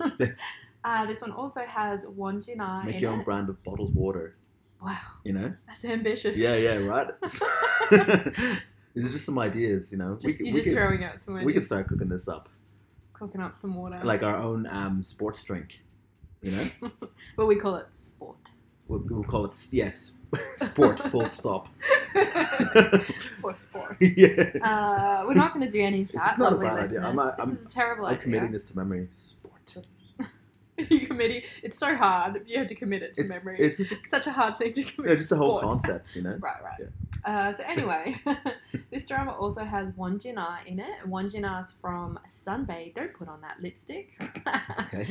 Uh, 0.84 1.06
this 1.06 1.20
one 1.20 1.32
also 1.32 1.60
has 1.66 2.06
Won 2.06 2.40
Jin 2.40 2.60
Ah 2.60 2.82
Make 2.84 3.00
your 3.00 3.10
own 3.12 3.20
it. 3.20 3.24
brand 3.24 3.48
of 3.48 3.62
bottled 3.64 3.94
water. 3.94 4.36
Wow, 4.82 4.98
You 5.24 5.32
know. 5.32 5.52
that's 5.66 5.84
ambitious. 5.84 6.36
Yeah, 6.36 6.56
yeah, 6.56 6.76
right. 6.84 7.08
These 8.94 9.06
are 9.06 9.10
just 9.10 9.24
some 9.24 9.38
ideas. 9.38 9.90
You 9.90 9.98
know, 9.98 10.16
Just, 10.20 10.36
could- 10.36 10.46
you're 10.46 10.54
just 10.54 10.68
could- 10.68 10.74
throwing 10.74 11.02
out 11.04 11.20
some 11.22 11.42
we 11.42 11.52
could 11.52 11.64
start 11.64 11.88
cooking 11.88 12.08
this 12.08 12.28
up, 12.28 12.44
Cooking 13.14 13.40
up 13.40 13.54
some 13.54 13.74
water. 13.74 14.00
like 14.04 14.22
our 14.22 14.36
own 14.36 14.66
um, 14.70 15.02
sports 15.02 15.42
drink. 15.42 15.80
You 16.42 16.50
know, 16.52 16.68
well, 17.36 17.46
we 17.46 17.56
call 17.56 17.76
it 17.76 17.86
sport. 17.94 18.36
we'll, 18.88 19.02
we'll 19.08 19.24
call 19.24 19.46
it 19.46 19.56
yes, 19.72 20.18
sport. 20.56 21.00
Full 21.00 21.28
stop. 21.30 21.68
For 23.40 23.54
sport. 23.54 23.96
yeah. 24.00 24.50
Uh, 24.62 25.24
we're 25.26 25.34
not 25.34 25.54
going 25.54 25.66
to 25.66 25.72
do 25.72 25.80
any 25.80 26.02
of 26.02 26.08
This 26.12 26.20
that, 26.20 26.32
is 26.32 26.38
not 26.38 26.52
a 26.52 26.56
bad 26.56 26.72
idea. 26.72 26.82
listeners. 26.82 27.04
I'm, 27.06 27.18
uh, 27.18 27.30
this 27.30 27.46
I'm- 27.46 27.54
is 27.56 27.64
a 27.64 27.68
terrible 27.68 28.04
I'm 28.06 28.12
idea. 28.12 28.22
committing 28.22 28.52
this 28.52 28.64
to 28.66 28.76
memory. 28.76 29.08
Sport. 29.16 29.43
you 30.90 31.07
committing. 31.07 31.43
It's 31.62 31.78
so 31.78 31.95
hard. 31.97 32.37
If 32.37 32.49
you 32.49 32.59
have 32.59 32.66
to 32.69 32.75
commit 32.75 33.02
it 33.02 33.14
to 33.14 33.21
It's 33.23 33.31
memory. 33.31 33.57
it's 33.59 33.78
such 33.78 33.93
a, 33.93 33.97
such 34.09 34.26
a 34.26 34.33
hard 34.33 34.57
thing 34.59 34.73
to 34.73 34.83
commit. 34.83 35.11
yeah, 35.11 35.16
just 35.16 35.31
the 35.31 35.37
whole 35.37 35.61
concept, 35.61 36.16
you 36.16 36.23
know. 36.23 36.37
Right, 36.40 36.62
right. 36.62 36.81
Yeah. 36.81 36.87
Uh, 37.25 37.54
so 37.54 37.62
anyway, 37.64 38.16
this 38.90 39.07
drama 39.07 39.33
also 39.33 39.64
has 39.64 39.93
Won 39.97 40.19
Jin 40.19 40.37
Ah 40.38 40.59
in 40.66 40.78
it. 40.81 40.90
and 41.02 41.11
Won 41.11 41.28
Jin 41.28 41.45
Ah's 41.45 41.73
from 41.73 42.19
Sunbae. 42.47 42.93
Don't 42.95 43.12
put 43.12 43.28
on 43.28 43.40
that 43.43 43.61
lipstick. 43.61 44.11
Okay. 44.81 45.09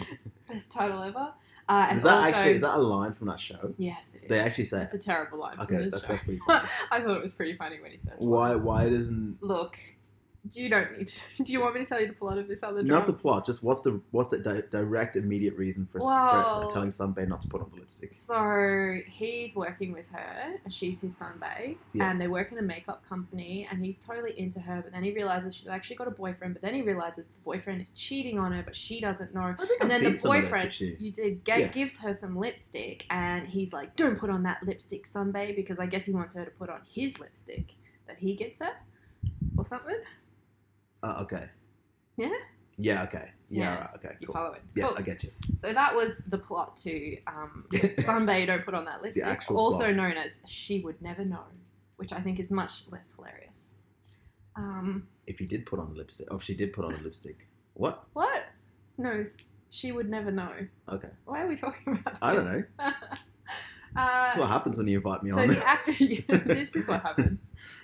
Best 0.48 0.70
title 0.70 1.02
ever. 1.02 1.34
Uh, 1.70 1.88
and 1.90 1.98
Is 1.98 2.04
that 2.04 2.14
also, 2.16 2.28
actually 2.28 2.52
is 2.52 2.62
that 2.62 2.76
a 2.76 2.78
line 2.78 3.14
from 3.14 3.28
that 3.28 3.40
show? 3.40 3.74
Yes, 3.78 4.16
it 4.16 4.24
is. 4.24 4.30
They 4.30 4.40
actually 4.40 4.66
say 4.66 4.82
it's 4.84 4.94
a 4.96 4.98
terrible 5.00 5.40
line. 5.40 5.58
Okay, 5.62 5.78
that's 5.88 6.02
show. 6.02 6.08
that's 6.12 6.24
pretty 6.24 6.42
funny. 6.46 6.68
I 6.92 7.00
thought 7.00 7.16
it 7.16 7.24
was 7.24 7.32
pretty 7.32 7.56
funny 7.56 7.80
when 7.80 7.92
he 7.92 7.98
says. 7.98 8.18
Why 8.20 8.54
why 8.56 8.90
doesn't 8.90 9.38
Look, 9.42 9.78
you 10.52 10.70
don't 10.70 10.98
need. 10.98 11.08
To, 11.08 11.22
do 11.44 11.52
you 11.54 11.62
want 11.62 11.76
me 11.76 11.82
to 11.82 11.86
tell 11.86 12.02
you 12.02 12.08
the 12.08 12.14
plot 12.14 12.38
of 12.38 12.48
this 12.48 12.64
other 12.64 12.84
drama? 12.84 13.00
not 13.00 13.08
the 13.08 13.14
plot? 13.14 13.46
Just 13.46 13.64
what's 13.64 13.82
the 13.82 14.02
what's 14.12 14.30
the 14.30 14.40
di- 14.40 14.64
direct 14.70 15.16
immediate 15.16 15.56
reason 15.56 15.86
for, 15.86 16.00
Well- 16.00 16.64
for 16.64 16.74
telling 16.74 16.90
Sunbae 16.90 17.28
not 17.28 17.40
to 17.42 17.48
put 17.48 17.62
on 17.62 17.70
the 17.72 17.78
lipstick? 17.78 18.14
So 18.14 18.98
he's 19.08 19.56
working 19.56 19.94
with 19.94 20.10
her, 20.12 20.56
and 20.64 20.74
she's 20.74 21.00
his 21.02 21.14
sunbae, 21.16 21.78
Yeah. 21.94 22.10
and 22.12 22.20
they 22.20 22.28
work 22.28 22.52
in 22.52 22.58
a 22.58 22.62
makeup 22.62 23.06
company, 23.08 23.68
and 23.72 23.84
he's 23.86 24.00
totally 24.00 24.38
into 24.38 24.60
her. 24.60 24.82
But 24.82 24.92
then 24.92 25.04
he 25.04 25.12
realizes 25.14 25.56
she's 25.56 25.68
actually 25.68 25.96
got 25.96 26.08
a 26.08 26.12
boyfriend. 26.12 26.54
But 26.56 26.62
then 26.62 26.74
he 26.74 26.82
realizes 26.82 27.28
the 27.30 27.42
boyfriend 27.46 27.82
is 27.82 27.92
cheating 27.92 28.38
on 28.38 28.52
her, 28.52 28.64
but 28.64 28.76
she 28.76 29.00
doesn't 29.00 29.34
know. 29.34 29.42
I 29.58 29.66
think 29.66 29.82
And 29.82 29.84
I've 29.84 29.90
then 29.90 30.00
seen 30.00 30.04
the 30.04 30.08
of 30.10 30.14
this, 30.14 30.24
boyfriend, 30.24 30.80
you 31.02 31.12
did, 31.12 31.44
ga- 31.46 31.58
Yeah. 31.60 31.68
gives 31.70 32.00
her 32.00 32.14
some 32.14 32.36
lipstick, 32.36 33.06
and 33.10 33.48
he's 33.48 33.72
like, 33.72 33.96
"Don't 33.96 34.18
put 34.20 34.30
on 34.30 34.44
that 34.44 34.62
lipstick, 34.64 35.10
sunbae," 35.10 35.56
because 35.56 35.80
I 35.80 35.86
guess 35.86 36.04
he 36.06 36.12
wants 36.12 36.36
her 36.36 36.44
to 36.44 36.52
put 36.52 36.70
on 36.70 36.82
his 36.86 37.18
lipstick 37.20 37.76
that 38.08 38.18
he 38.20 38.36
gives 38.36 38.60
her, 38.60 38.72
or 39.58 39.64
something. 39.66 39.96
Uh, 41.04 41.20
okay. 41.22 41.50
Yeah? 42.18 42.30
Yeah. 42.78 43.04
Okay. 43.04 43.30
Yeah. 43.50 43.64
Yeah. 43.64 43.80
Right, 43.82 43.90
okay. 43.98 44.16
You 44.20 44.28
Cool. 44.28 44.34
follow 44.36 44.54
it? 44.54 44.62
Yeah, 44.76 44.88
Cool. 44.88 44.96
I 44.98 45.02
get 45.02 45.24
you. 45.24 45.32
So 45.60 45.74
that 45.74 45.94
was 45.94 46.22
the 46.28 46.38
plot 46.38 46.76
to 46.78 47.18
um, 47.28 47.66
Sunbae 47.74 48.48
Don't 48.48 48.66
Put 48.66 48.74
On 48.74 48.86
That 48.86 49.02
Lipstick, 49.04 49.26
actual 49.26 49.58
also 49.58 49.84
plot. 49.86 49.96
known 49.96 50.14
as 50.14 50.42
She 50.48 50.80
Would 50.82 51.02
Never 51.02 51.24
Know, 51.26 51.44
which 51.98 52.14
I 52.14 52.22
think 52.22 52.40
is 52.40 52.50
much 52.50 52.84
less 52.92 53.14
hilarious. 53.16 53.50
Um, 54.56 55.08
If 55.28 55.40
he 55.40 55.46
did 55.46 55.66
put 55.66 55.80
on 55.80 55.96
lipstick, 55.96 56.28
or 56.32 56.38
if 56.38 56.44
she 56.44 56.56
did 56.56 56.74
put 56.74 56.86
on 56.86 57.04
lipstick, 57.04 57.48
what? 57.74 58.06
what? 58.14 58.44
No, 58.98 59.24
She 59.70 59.92
Would 59.92 60.10
Never 60.10 60.32
Know. 60.32 60.52
Okay. 60.92 61.10
Why 61.26 61.44
are 61.44 61.48
we 61.48 61.56
talking 61.56 61.98
about 62.00 62.18
I 62.22 62.34
don't 62.34 62.46
know. 62.46 62.64
uh, 62.80 62.92
That's 63.96 64.38
what 64.38 64.48
happens 64.50 64.78
when 64.78 64.88
you 64.88 64.98
invite 64.98 65.24
me 65.24 65.32
so 65.32 65.42
on. 65.42 65.50
So 65.50 65.56
the 65.56 65.68
actor, 65.68 65.92
this 66.54 66.76
is 66.76 66.88
what 66.88 67.02
happens. 67.02 67.40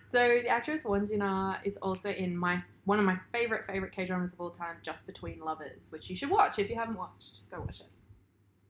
So 0.08 0.40
the 0.42 0.48
actress 0.48 0.84
Won 0.84 1.06
Jin 1.06 1.22
Ah 1.22 1.60
is 1.64 1.78
also 1.78 2.10
in 2.10 2.36
my 2.36 2.62
one 2.90 2.98
of 2.98 3.06
my 3.06 3.16
favorite 3.32 3.68
favorite 3.68 3.92
K 3.92 4.04
dramas 4.06 4.34
of 4.34 4.42
all 4.42 4.50
time, 4.50 4.78
Just 4.82 5.06
Between 5.06 5.40
Lovers, 5.40 5.92
which 5.92 6.10
you 6.10 6.16
should 6.16 6.32
watch 6.32 6.58
if 6.58 6.70
you 6.72 6.76
haven't 6.76 6.98
watched. 6.98 7.42
Go 7.52 7.60
watch 7.62 7.82
it. 7.82 7.86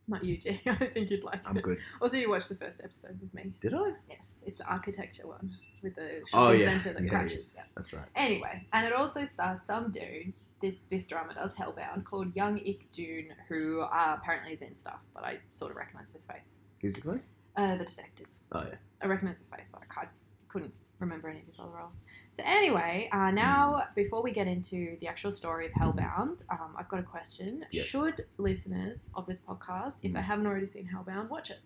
Not 0.09 0.25
you, 0.25 0.35
Jay. 0.43 0.59
I 0.65 0.73
don't 0.75 0.93
think 0.93 1.09
you'd 1.09 1.23
like 1.23 1.35
it. 1.35 1.43
I'm 1.47 1.55
good. 1.55 1.77
Also, 2.01 2.17
you 2.17 2.29
watched 2.29 2.49
the 2.49 2.55
first 2.55 2.81
episode 2.83 3.17
with 3.21 3.33
me. 3.33 3.53
Did 3.61 3.73
I? 3.73 3.91
Yes, 4.09 4.23
it's 4.45 4.57
the 4.57 4.65
architecture 4.65 5.25
one 5.25 5.49
with 5.81 5.95
the 5.95 6.21
Oh, 6.33 6.51
yeah. 6.51 6.65
center 6.65 6.91
that 6.91 7.01
Yeah, 7.03 7.09
crashes. 7.11 7.53
Yeah. 7.55 7.61
That's 7.77 7.93
right. 7.93 8.03
Anyway, 8.17 8.67
and 8.73 8.85
it 8.85 8.91
also 8.91 9.23
stars 9.23 9.61
some 9.65 9.89
dude. 9.89 10.33
This 10.61 10.83
this 10.91 11.05
drama 11.05 11.33
does 11.33 11.53
Hellbound 11.53 12.03
called 12.03 12.35
Young 12.35 12.57
Ik 12.59 12.91
Jun, 12.91 13.27
who 13.47 13.79
uh, 13.83 14.17
apparently 14.19 14.51
is 14.51 14.61
in 14.61 14.75
stuff, 14.75 15.05
but 15.13 15.23
I 15.23 15.38
sort 15.47 15.71
of 15.71 15.77
recognised 15.77 16.11
his 16.13 16.25
face. 16.25 16.59
Physically? 16.81 17.19
Uh, 17.55 17.77
the 17.77 17.85
detective. 17.85 18.27
Oh 18.51 18.63
yeah. 18.67 18.75
I 19.01 19.07
recognise 19.07 19.38
his 19.38 19.47
face, 19.47 19.69
but 19.71 19.81
I 19.81 19.93
can't, 19.93 20.09
couldn't 20.49 20.73
remember 21.00 21.29
any 21.29 21.39
of 21.39 21.46
his 21.46 21.60
other 21.60 21.70
roles. 21.70 22.03
So 22.32 22.44
anyway, 22.46 23.10
uh, 23.12 23.32
now 23.32 23.84
before 23.96 24.22
we 24.22 24.32
get 24.32 24.48
into 24.48 24.98
the 25.00 25.08
actual 25.08 25.32
story 25.32 25.65
of 25.68 25.72
Hellbound, 25.74 26.44
um, 26.50 26.75
I've 26.77 26.89
got 26.89 27.00
a 27.00 27.03
question. 27.03 27.65
Yes. 27.72 27.86
Should 27.86 28.25
listeners 28.38 29.12
of 29.15 29.25
this 29.25 29.39
podcast, 29.39 29.98
if 30.03 30.13
they 30.13 30.20
Mm. 30.20 30.24
haven't 30.24 30.46
already 30.48 30.65
seen 30.65 30.88
Hellbound, 30.88 31.29
watch 31.29 31.50
it? 31.51 31.60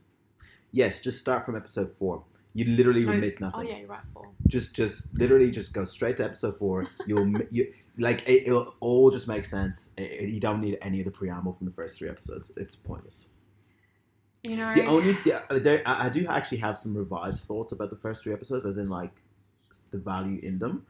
Yes. 0.71 0.99
Just 0.99 1.19
start 1.19 1.45
from 1.45 1.55
episode 1.55 1.91
four. 1.93 2.23
You 2.55 2.65
literally 2.65 3.03
will 3.03 3.15
miss 3.17 3.39
nothing. 3.39 3.59
Oh 3.59 3.63
yeah, 3.63 3.77
you're 3.79 3.87
right. 3.87 4.03
Four. 4.13 4.29
Just, 4.45 4.75
just 4.75 5.07
literally, 5.15 5.49
just 5.49 5.73
go 5.73 5.85
straight 5.85 6.17
to 6.17 6.23
episode 6.25 6.55
four. 6.57 6.85
You'll, 7.07 7.41
you 7.49 7.73
like 7.97 8.27
it, 8.29 8.45
it'll 8.45 8.75
all 8.79 9.09
just 9.09 9.27
make 9.27 9.43
sense. 9.43 9.89
It, 9.97 10.29
you 10.29 10.39
don't 10.39 10.61
need 10.61 10.77
any 10.83 10.99
of 10.99 11.05
the 11.05 11.11
preamble 11.11 11.53
from 11.53 11.65
the 11.65 11.73
first 11.73 11.97
three 11.97 12.09
episodes. 12.09 12.51
It's 12.55 12.75
pointless. 12.75 13.29
You 14.43 14.57
know, 14.57 14.71
The 14.75 14.85
only, 14.85 15.13
the, 15.23 15.59
there, 15.61 15.81
I 15.87 16.05
I 16.07 16.09
do 16.09 16.27
actually 16.27 16.57
have 16.59 16.77
some 16.77 16.95
revised 16.95 17.45
thoughts 17.45 17.71
about 17.71 17.89
the 17.89 17.95
first 17.95 18.21
three 18.21 18.33
episodes, 18.33 18.65
as 18.65 18.77
in 18.77 18.85
like 18.87 19.22
the 19.91 19.97
value 19.97 20.39
in 20.43 20.59
them. 20.59 20.85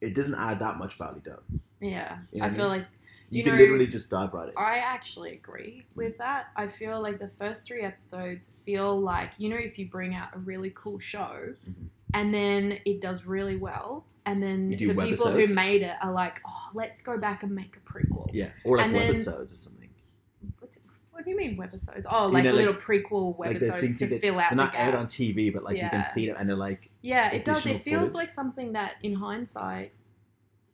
It 0.00 0.14
doesn't 0.14 0.34
add 0.34 0.60
that 0.60 0.76
much 0.78 0.96
value 0.96 1.20
though. 1.24 1.42
yeah, 1.80 2.18
You 2.32 2.40
know 2.40 2.46
I 2.46 2.50
feel 2.50 2.68
mean? 2.70 2.78
like 2.78 2.86
You, 3.30 3.38
You 3.38 3.44
can 3.44 3.52
know- 3.54 3.58
literally 3.60 3.86
just 3.86 4.08
dive 4.10 4.32
right 4.32 4.48
in. 4.48 4.54
I 4.56 4.78
actually 4.78 5.32
agree 5.34 5.82
with 5.94 6.16
that. 6.18 6.46
I 6.56 6.66
feel 6.66 7.02
like 7.02 7.18
the 7.18 7.28
first 7.28 7.62
three 7.64 7.82
episodes 7.82 8.46
feel 8.62 8.98
like, 9.00 9.32
you 9.38 9.48
know, 9.50 9.56
if 9.56 9.78
you 9.78 9.86
bring 9.86 10.14
out 10.14 10.34
a 10.34 10.38
really 10.38 10.72
cool 10.74 10.98
show 10.98 11.52
Mhm. 11.68 11.88
and 12.14 12.32
then 12.32 12.78
it 12.86 13.00
does 13.02 13.26
really 13.26 13.56
well, 13.56 14.06
and 14.24 14.42
then 14.42 14.72
You 14.72 14.94
the 14.94 15.02
people 15.02 15.30
who 15.30 15.46
made 15.54 15.82
it 15.82 15.96
are 16.00 16.12
like, 16.12 16.40
oh, 16.46 16.70
let's 16.74 17.02
go 17.02 17.18
back 17.18 17.42
and 17.42 17.54
make 17.54 17.76
a 17.76 17.80
prequel. 17.80 18.30
Yeah, 18.32 18.50
or 18.64 18.78
like 18.78 18.86
And 18.86 18.94
then- 18.94 19.12
webisodes 19.14 19.52
or 19.52 19.56
something. 19.56 19.74
What 21.10 21.24
do 21.24 21.30
you 21.32 21.36
mean 21.36 21.56
webisodes? 21.58 22.04
Oh, 22.08 22.28
You 22.28 22.32
like 22.34 22.44
know, 22.44 22.52
little 22.52 22.74
prequel 22.74 23.36
like 23.40 23.58
there's 23.58 23.72
webisodes 23.72 23.80
things 23.80 23.96
to 23.98 24.06
you 24.06 24.20
fill 24.20 24.38
out 24.38 24.50
They're 24.50 24.56
not 24.56 24.72
the 24.72 24.80
aired 24.80 24.94
on 24.94 25.06
TV, 25.06 25.52
but 25.52 25.64
like 25.64 25.76
you 25.76 25.88
can 25.90 26.04
see 26.04 26.26
them, 26.28 26.36
and 26.38 26.48
they're 26.48 26.54
like, 26.56 26.87
Yeah, 27.02 27.30
it 27.30 27.44
does. 27.44 27.64
It 27.66 27.82
feels 27.82 28.00
footage. 28.00 28.14
like 28.14 28.30
something 28.30 28.72
that, 28.72 28.96
in 29.02 29.14
hindsight, 29.14 29.92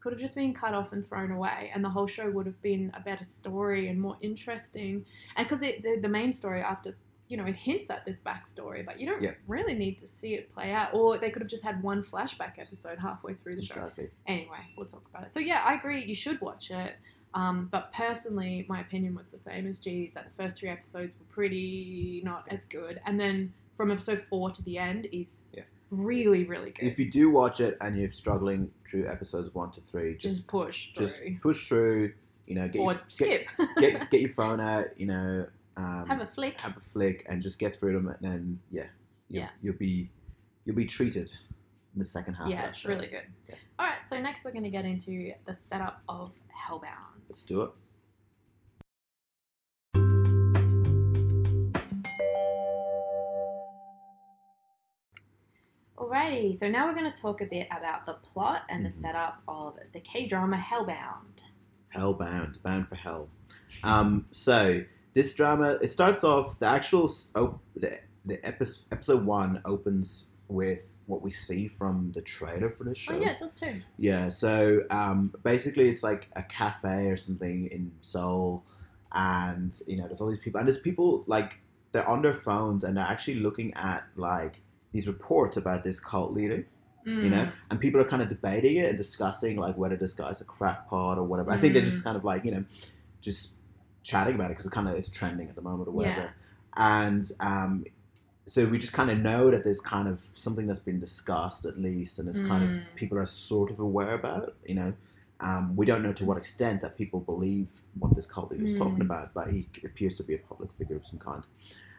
could 0.01 0.13
have 0.13 0.21
just 0.21 0.35
been 0.35 0.53
cut 0.53 0.75
off 0.75 0.93
and 0.93 1.05
thrown 1.07 1.31
away, 1.31 1.71
and 1.75 1.85
the 1.85 1.89
whole 1.89 2.07
show 2.07 2.31
would 2.31 2.47
have 2.47 2.61
been 2.63 2.91
a 2.95 3.01
better 3.01 3.25
story 3.25 3.89
and 3.89 4.01
more 4.01 4.17
interesting. 4.21 5.05
And 5.37 5.47
because 5.47 5.61
the, 5.61 5.99
the 6.01 6.09
main 6.09 6.33
story 6.33 6.61
after, 6.61 6.97
you 7.29 7.37
know, 7.37 7.47
it 7.47 7.57
hints 7.57 7.89
at 7.91 8.05
this 8.05 8.21
backstory, 8.21 8.85
but 8.85 9.01
you 9.01 9.07
don't 9.07 9.23
really 9.49 9.75
need 9.75 9.97
to 9.99 10.07
see 10.07 10.35
it 10.35 10.53
play 10.53 10.73
out. 10.73 10.95
Or 10.95 11.17
they 11.19 11.31
could 11.31 11.41
have 11.41 11.51
just 11.51 11.65
had 11.65 11.83
one 11.83 12.03
flashback 12.03 12.59
episode 12.59 12.99
halfway 12.99 13.35
through 13.35 13.57
the 13.57 13.63
show. 13.63 13.91
Anyway, 14.27 14.59
we'll 14.77 14.87
talk 14.87 15.07
about 15.09 15.27
it. 15.27 15.33
So 15.33 15.41
yeah, 15.41 15.63
I 15.65 15.75
agree. 15.75 16.05
You 16.05 16.15
should 16.15 16.41
watch 16.41 16.71
it. 16.71 16.97
Um, 17.33 17.69
but 17.73 17.93
personally, 17.93 18.65
my 18.69 18.81
opinion 18.81 19.15
was 19.15 19.29
the 19.29 19.39
same 19.39 19.67
as 19.67 19.81
G's 19.81 20.13
that 20.13 20.25
the 20.25 20.43
first 20.43 20.61
three 20.61 20.69
episodes 20.69 21.17
were 21.19 21.27
pretty 21.35 22.23
not 22.25 22.45
as 22.49 22.65
good, 22.65 23.01
and 23.07 23.19
then 23.19 23.53
from 23.77 23.91
episode 23.91 24.21
four 24.21 24.51
to 24.51 24.63
the 24.63 24.79
end 24.79 25.09
is 25.13 25.43
Yeah. 25.53 25.65
Really, 25.95 26.45
really 26.45 26.71
good. 26.71 26.87
If 26.87 26.99
you 26.99 27.11
do 27.11 27.31
watch 27.31 27.61
it 27.61 27.77
and 27.81 27.99
you're 27.99 28.11
struggling 28.11 28.71
through 28.89 29.09
episodes 29.09 29.55
one 29.55 29.71
to 29.73 29.81
three, 29.81 30.13
just, 30.17 30.37
just 30.37 30.49
push 30.49 30.89
just 30.95 31.17
through. 31.19 31.39
push 31.43 31.69
through. 31.69 32.13
You 32.47 32.57
know, 32.57 32.69
get 32.69 32.81
or 32.81 32.93
your, 32.93 33.03
skip. 33.07 33.49
get, 33.79 33.79
get 33.79 34.11
get 34.11 34.21
your 34.21 34.31
phone 34.35 34.61
out. 34.61 34.87
You 34.99 35.07
know, 35.07 35.47
um, 35.77 36.05
Have 36.09 36.21
a 36.21 36.27
flick. 36.27 36.61
have 36.61 36.77
a 36.77 36.81
flick 36.81 37.25
and 37.29 37.41
just 37.41 37.59
get 37.59 37.77
through 37.79 37.95
them, 37.95 38.09
and 38.09 38.19
then 38.21 38.61
yeah, 38.71 38.87
you'll, 39.31 39.43
Yeah. 39.45 39.49
you'll 39.63 39.77
be 39.77 40.11
you'll 40.67 40.77
be 40.77 40.85
treated 40.85 41.33
in 41.95 41.99
the 41.99 42.05
second 42.05 42.35
half. 42.35 42.49
yeah, 42.49 42.67
it's 42.67 42.79
show. 42.81 42.91
really 42.91 43.07
good. 43.07 43.23
Yeah. 43.49 43.55
All 43.79 43.87
right, 43.87 43.99
so 44.09 44.21
next 44.21 44.45
we're 44.45 44.51
going 44.53 44.65
to 44.65 44.71
get 44.71 44.85
into 44.85 45.33
the 45.47 45.55
setup 45.55 46.03
of 46.09 46.33
Hellbound. 46.55 47.19
Let's 47.29 47.43
do 47.43 47.63
it. 47.63 47.71
Alrighty, 56.09 56.55
so 56.55 56.69
now 56.69 56.87
we're 56.87 56.95
going 56.95 57.11
to 57.11 57.19
talk 57.21 57.41
a 57.41 57.47
bit 57.47 57.67
about 57.75 58.05
the 58.05 58.13
plot 58.15 58.65
and 58.69 58.85
the 58.85 58.91
Mhm. 58.91 59.01
setup 59.01 59.43
of 59.49 59.79
the 59.93 60.01
K 60.01 60.27
drama 60.27 60.57
Hellbound. 60.59 61.43
Hellbound, 61.95 62.63
bound 62.63 62.89
for 62.89 62.95
hell. 62.95 63.31
Um, 63.83 64.27
so 64.31 64.83
this 65.15 65.33
drama 65.35 65.79
it 65.81 65.89
starts 65.89 66.23
off 66.23 66.59
the 66.59 66.67
actual 66.67 67.11
op- 67.37 67.63
the, 67.77 68.01
the 68.27 68.45
episode 68.47 68.85
episode 68.93 69.25
one 69.25 69.63
opens 69.65 70.29
with 70.49 70.91
what 71.07 71.23
we 71.23 71.31
see 71.31 71.69
from 71.69 72.13
the 72.13 72.21
trailer 72.21 72.69
for 72.71 72.85
this 72.85 72.99
show. 72.99 73.15
Oh, 73.15 73.19
yeah, 73.21 73.31
it 73.31 73.39
does 73.39 73.55
too. 73.55 73.81
Yeah, 73.97 74.29
so 74.29 74.83
um, 74.91 75.33
basically 75.43 75.89
it's 75.89 76.03
like 76.03 76.29
a 76.37 76.43
cafe 76.43 77.09
or 77.11 77.17
something 77.17 77.67
in 77.69 77.93
Seoul, 78.03 78.63
and 79.13 79.75
you 79.87 79.97
know 79.97 80.05
there's 80.05 80.21
all 80.21 80.29
these 80.29 80.39
people, 80.39 80.59
and 80.59 80.69
there's 80.69 80.79
people 80.79 81.25
like 81.27 81.61
they're 81.93 82.07
on 82.09 82.21
their 82.21 82.35
phones 82.35 82.85
and 82.85 82.97
they're 82.97 83.05
actually 83.07 83.37
looking 83.37 83.73
at 83.75 84.05
like 84.17 84.61
these 84.95 85.07
reports 85.09 85.57
about 85.59 85.83
this 85.85 85.99
cult 86.01 86.33
leader, 86.33 86.67
you 87.05 87.29
know, 87.29 87.45
Mm. 87.45 87.53
and 87.71 87.81
people 87.81 88.01
are 88.01 88.05
kind 88.13 88.23
of 88.23 88.29
debating 88.29 88.77
it 88.77 88.89
and 88.89 88.97
discussing 88.97 89.57
like 89.57 89.77
whether 89.77 89.97
this 89.97 90.15
guy's 90.15 90.41
a 90.41 90.45
crackpot 90.45 91.19
or 91.19 91.25
whatever. 91.25 91.51
I 91.51 91.59
think 91.59 91.75
they're 91.75 91.83
Mm. 91.83 91.87
just 91.93 92.05
kind 92.05 92.17
of 92.17 92.25
like 92.25 92.45
you 92.47 92.53
know, 92.53 92.65
just 93.21 93.57
chatting 94.05 94.35
about 94.37 94.47
it 94.47 94.55
because 94.55 94.67
it 94.67 94.73
kind 94.73 94.89
of 94.89 94.95
is 94.97 95.09
trending 95.09 95.49
at 95.49 95.57
the 95.57 95.63
moment 95.63 95.89
or 95.89 95.93
whatever, 95.93 96.21
Yeah. 96.23 96.31
and 97.03 97.31
um, 97.41 97.85
so 98.47 98.67
we 98.67 98.79
just 98.79 98.93
kind 98.93 99.11
of 99.11 99.19
know 99.19 99.51
that 99.51 99.65
there's 99.65 99.81
kind 99.81 100.07
of 100.07 100.27
something 100.35 100.67
that's 100.69 100.79
been 100.91 100.99
discussed 101.01 101.65
at 101.65 101.77
least, 101.79 102.19
and 102.19 102.29
it's 102.29 102.41
kind 102.41 102.63
Mm. 102.63 102.69
of 102.91 102.95
people 102.95 103.19
are 103.19 103.27
sort 103.27 103.71
of 103.71 103.81
aware 103.81 104.15
about. 104.15 104.55
You 104.67 104.77
know, 104.77 104.93
um, 105.41 105.75
we 105.75 105.85
don't 105.87 106.03
know 106.03 106.13
to 106.13 106.25
what 106.25 106.37
extent 106.37 106.81
that 106.83 106.97
people 106.97 107.21
believe 107.21 107.69
what 107.99 108.15
this 108.15 108.27
cult 108.27 108.51
leader 108.53 108.65
is 108.65 108.75
talking 108.75 108.99
Mm. 109.03 109.09
about, 109.11 109.35
but 109.35 109.49
he 109.51 109.69
appears 109.85 110.15
to 110.17 110.23
be 110.23 110.35
a 110.35 110.39
public 110.39 110.71
figure 110.79 110.97
of 110.97 111.05
some 111.05 111.19
kind. 111.19 111.43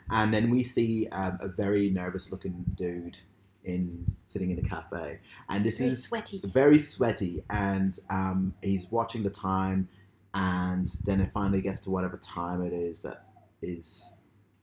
And 0.10 0.34
then 0.34 0.50
we 0.50 0.64
see 0.64 1.08
um, 1.12 1.38
a 1.42 1.48
very 1.48 1.90
nervous-looking 1.90 2.66
dude 2.76 3.18
in 3.64 4.06
sitting 4.28 4.52
in 4.52 4.60
a 4.64 4.70
cafe, 4.70 5.20
and 5.50 5.66
this 5.66 5.80
Very 5.80 5.90
is 5.90 6.04
sweaty. 6.04 6.40
very 6.46 6.78
sweaty, 6.78 7.44
and 7.50 7.98
um, 8.12 8.54
he's 8.62 8.92
watching 8.92 9.24
the 9.24 9.30
time, 9.32 9.88
and 10.36 10.86
then 11.06 11.20
it 11.20 11.32
finally 11.34 11.62
gets 11.62 11.80
to 11.82 11.90
whatever 11.90 12.18
time 12.18 12.62
it 12.64 12.74
is 12.74 13.02
that 13.02 13.26
is 13.64 14.14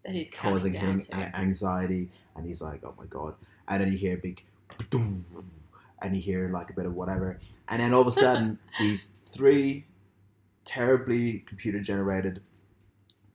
That 0.05 0.15
is 0.15 0.31
causing 0.31 0.73
him 0.73 1.01
a- 1.13 1.37
anxiety, 1.37 2.11
and 2.37 2.47
he's 2.47 2.63
like, 2.63 2.85
"Oh 2.85 2.95
my 2.97 3.07
god!" 3.07 3.35
And 3.67 3.81
then 3.83 3.91
you 3.91 3.99
hear 3.99 4.15
a 4.15 4.21
big, 4.21 4.45
boom, 4.91 5.25
and 6.03 6.15
you 6.15 6.23
hear 6.23 6.49
like 6.51 6.71
a 6.71 6.73
bit 6.73 6.87
of 6.87 6.95
whatever, 6.95 7.41
and 7.69 7.83
then 7.83 7.93
all 7.93 8.03
of 8.03 8.07
a 8.07 8.13
sudden 8.25 8.57
these 8.79 9.15
three 9.33 9.85
terribly 10.65 11.41
computer 11.41 11.81
generated 11.81 12.41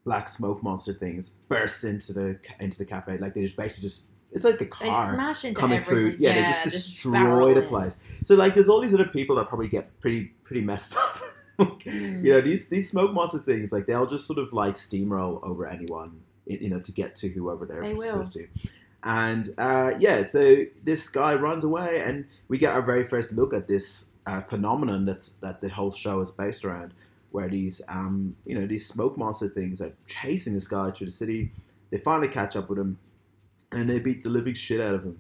black 0.07 0.29
smoke 0.29 0.63
monster 0.63 0.93
things 0.93 1.27
burst 1.49 1.83
into 1.83 2.13
the 2.13 2.39
into 2.61 2.77
the 2.77 2.85
cafe. 2.85 3.17
Like 3.17 3.33
they 3.33 3.41
just 3.41 3.57
basically 3.57 3.89
just 3.89 4.03
it's 4.31 4.45
like 4.45 4.59
a 4.61 4.65
car 4.65 5.13
coming 5.13 5.77
everything. 5.77 5.83
through. 5.83 6.15
Yeah, 6.19 6.33
they 6.33 6.69
just 6.69 7.03
barrel 7.11 7.47
destroy 7.47 7.53
the 7.53 7.61
place. 7.67 7.99
So 8.23 8.35
like, 8.35 8.53
there's 8.55 8.69
all 8.69 8.79
these 8.81 8.93
other 8.93 9.05
people 9.05 9.35
that 9.35 9.47
probably 9.49 9.67
get 9.67 9.99
pretty 9.99 10.31
pretty 10.43 10.61
messed 10.61 10.95
up. 11.03 11.17
Mm. 11.59 12.23
You 12.23 12.31
know, 12.33 12.41
these 12.41 12.69
these 12.69 12.89
smoke 12.89 13.13
monster 13.13 13.39
things, 13.39 13.71
like 13.71 13.85
they'll 13.85 14.05
just 14.07 14.25
sort 14.27 14.39
of 14.39 14.53
like 14.53 14.75
steamroll 14.75 15.43
over 15.43 15.67
anyone, 15.67 16.21
you 16.45 16.69
know, 16.69 16.79
to 16.79 16.91
get 16.91 17.15
to 17.15 17.27
whoever 17.29 17.65
they're 17.65 17.81
They 17.81 17.93
will. 17.93 18.23
supposed 18.23 18.33
to. 18.33 18.47
And 19.03 19.49
uh, 19.57 19.91
yeah, 19.99 20.23
so 20.23 20.63
this 20.83 21.09
guy 21.09 21.33
runs 21.35 21.63
away, 21.63 22.01
and 22.05 22.25
we 22.47 22.57
get 22.57 22.73
our 22.73 22.81
very 22.81 23.05
first 23.05 23.33
look 23.33 23.53
at 23.53 23.67
this 23.67 24.05
uh, 24.25 24.41
phenomenon 24.41 25.05
that's 25.05 25.29
that 25.41 25.61
the 25.61 25.69
whole 25.69 25.91
show 25.91 26.21
is 26.21 26.31
based 26.31 26.63
around, 26.65 26.93
where 27.31 27.49
these 27.49 27.81
um, 27.89 28.35
you 28.45 28.59
know 28.59 28.65
these 28.65 28.87
smoke 28.87 29.17
monster 29.17 29.47
things 29.47 29.81
are 29.81 29.91
chasing 30.07 30.53
this 30.53 30.67
guy 30.67 30.91
through 30.91 31.05
the 31.07 31.11
city. 31.11 31.51
They 31.91 31.97
finally 31.97 32.27
catch 32.27 32.55
up 32.55 32.69
with 32.69 32.79
him, 32.79 32.97
and 33.71 33.89
they 33.89 33.99
beat 33.99 34.23
the 34.23 34.29
living 34.29 34.53
shit 34.53 34.81
out 34.81 34.93
of 34.93 35.03
him. 35.03 35.19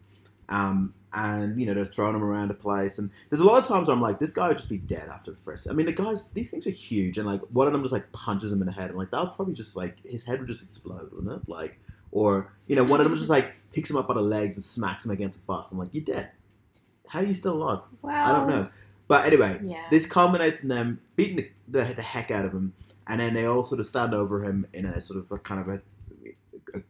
Um, 0.49 0.93
and 1.13 1.59
you 1.59 1.65
know 1.65 1.73
they're 1.73 1.85
throwing 1.85 2.15
him 2.15 2.23
around 2.23 2.49
the 2.49 2.53
place, 2.53 2.99
and 2.99 3.09
there's 3.29 3.39
a 3.39 3.45
lot 3.45 3.57
of 3.57 3.63
times 3.63 3.87
where 3.87 3.95
I'm 3.95 4.01
like, 4.01 4.19
this 4.19 4.31
guy 4.31 4.49
would 4.49 4.57
just 4.57 4.69
be 4.69 4.77
dead 4.77 5.09
after 5.09 5.31
the 5.31 5.37
first. 5.37 5.69
I 5.69 5.73
mean, 5.73 5.85
the 5.85 5.93
guys, 5.93 6.31
these 6.31 6.49
things 6.49 6.67
are 6.67 6.71
huge, 6.71 7.17
and 7.17 7.25
like 7.25 7.41
one 7.51 7.67
of 7.67 7.73
them 7.73 7.81
just 7.81 7.93
like 7.93 8.11
punches 8.11 8.51
him 8.51 8.61
in 8.61 8.67
the 8.67 8.73
head, 8.73 8.89
and 8.89 8.99
like 8.99 9.11
that 9.11 9.21
would 9.21 9.33
probably 9.33 9.53
just 9.53 9.75
like 9.75 10.03
his 10.05 10.23
head 10.25 10.39
would 10.39 10.47
just 10.47 10.61
explode, 10.61 11.09
wouldn't 11.13 11.33
it? 11.33 11.49
Like, 11.49 11.79
or 12.11 12.53
you 12.67 12.75
know, 12.75 12.83
one 12.83 12.99
of 12.99 13.05
them 13.05 13.15
just 13.15 13.29
like 13.29 13.53
picks 13.71 13.89
him 13.89 13.95
up 13.95 14.07
by 14.07 14.15
the 14.15 14.21
legs 14.21 14.55
and 14.57 14.63
smacks 14.63 15.05
him 15.05 15.11
against 15.11 15.39
a 15.39 15.41
bus. 15.41 15.71
I'm 15.71 15.77
like, 15.77 15.93
you're 15.93 16.03
dead. 16.03 16.31
How 17.07 17.19
are 17.19 17.25
you 17.25 17.33
still 17.33 17.53
alive? 17.53 17.79
Well, 18.01 18.13
I 18.13 18.37
don't 18.37 18.49
know. 18.49 18.69
But 19.07 19.25
anyway, 19.25 19.59
Yeah. 19.63 19.83
this 19.89 20.05
culminates 20.05 20.63
in 20.63 20.69
them 20.69 20.99
beating 21.15 21.37
the, 21.37 21.49
the, 21.69 21.93
the 21.93 22.01
heck 22.01 22.29
out 22.31 22.45
of 22.45 22.51
him, 22.51 22.73
and 23.07 23.19
then 23.19 23.33
they 23.33 23.45
all 23.45 23.63
sort 23.63 23.79
of 23.79 23.85
stand 23.87 24.13
over 24.13 24.43
him 24.43 24.65
in 24.73 24.85
a 24.85 24.99
sort 24.99 25.19
of 25.19 25.31
a 25.31 25.37
kind 25.39 25.61
of 25.61 25.67
a, 25.69 25.81
a, 26.75 26.81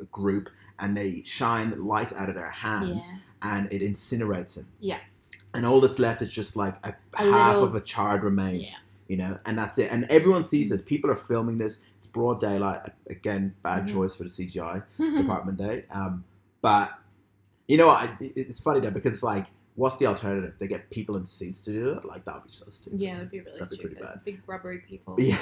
a 0.00 0.04
group, 0.04 0.48
and 0.78 0.96
they 0.96 1.22
shine 1.24 1.70
light 1.84 2.12
out 2.12 2.28
of 2.28 2.34
their 2.34 2.50
hands, 2.50 3.08
yeah. 3.10 3.18
and 3.56 3.72
it 3.72 3.82
incinerates 3.82 4.56
him. 4.56 4.68
Yeah. 4.80 4.98
And 5.54 5.64
all 5.66 5.80
that's 5.80 5.98
left 5.98 6.22
is 6.22 6.30
just 6.30 6.54
like 6.56 6.74
a, 6.84 6.94
A 7.14 7.30
half 7.30 7.54
little- 7.54 7.64
of 7.68 7.74
a 7.74 7.80
charred 7.80 8.22
remain, 8.22 8.60
Yeah. 8.60 8.76
you 9.08 9.16
know, 9.16 9.38
and 9.46 9.56
that's 9.58 9.78
it. 9.78 9.90
And 9.90 10.04
everyone 10.04 10.44
sees 10.44 10.68
this. 10.70 10.82
People 10.82 11.10
are 11.10 11.16
filming 11.16 11.58
this. 11.58 11.78
It's 11.98 12.06
broad 12.06 12.38
daylight. 12.40 12.80
Again, 13.08 13.54
bad 13.62 13.84
Mhm. 13.84 13.92
choice 13.92 14.14
for 14.14 14.24
the 14.24 14.28
CGI 14.28 14.82
department 15.16 15.58
day. 15.58 15.84
Um, 15.90 16.24
but 16.60 16.90
you 17.68 17.76
know, 17.78 17.88
what? 17.88 18.02
I, 18.10 18.16
it's 18.20 18.60
funny 18.60 18.80
though 18.80 18.90
because 18.90 19.14
it's 19.14 19.22
like, 19.22 19.46
what's 19.76 19.96
the 19.96 20.06
alternative? 20.06 20.54
They 20.58 20.66
get 20.66 20.90
people 20.90 21.16
in 21.16 21.24
suits 21.24 21.60
to 21.62 21.72
do 21.72 21.90
it. 21.92 22.04
Like 22.04 22.24
that 22.24 22.34
would 22.34 22.44
be 22.44 22.50
so 22.50 22.66
stupid. 22.70 23.00
yeah, 23.00 23.14
that'd 23.14 23.30
be 23.30 23.40
really 23.40 23.52
That'd 23.52 23.70
be 23.70 23.76
stupid. 23.76 23.96
pretty 23.98 24.02
bad. 24.04 24.24
Big 24.24 24.40
rubbery 24.46 24.78
people. 24.80 25.16
Yeah. 25.20 25.38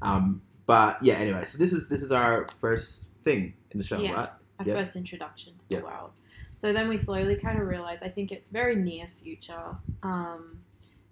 Um, 0.00 0.40
but 0.66 1.02
yeah. 1.02 1.14
Anyway, 1.14 1.44
so 1.44 1.58
this 1.58 1.72
is 1.72 1.88
this 1.88 2.02
is 2.02 2.10
our 2.12 2.48
first 2.60 3.10
thing 3.24 3.54
in 3.72 3.78
the 3.78 3.84
show, 3.84 3.98
Yeah. 3.98 4.12
right? 4.14 4.28
Our 4.60 4.66
Yep. 4.66 4.76
first 4.76 4.96
introduction 4.96 5.52
to 5.58 5.68
the 5.68 5.74
Yep. 5.76 5.84
world. 5.84 6.10
So 6.54 6.72
then 6.72 6.88
we 6.88 6.96
slowly 6.96 7.36
kind 7.36 7.60
of 7.60 7.66
realize 7.66 8.02
I 8.02 8.08
think 8.08 8.30
it's 8.32 8.48
very 8.48 8.76
near 8.76 9.06
future. 9.22 9.76
Um, 10.02 10.60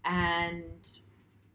and 0.05 0.89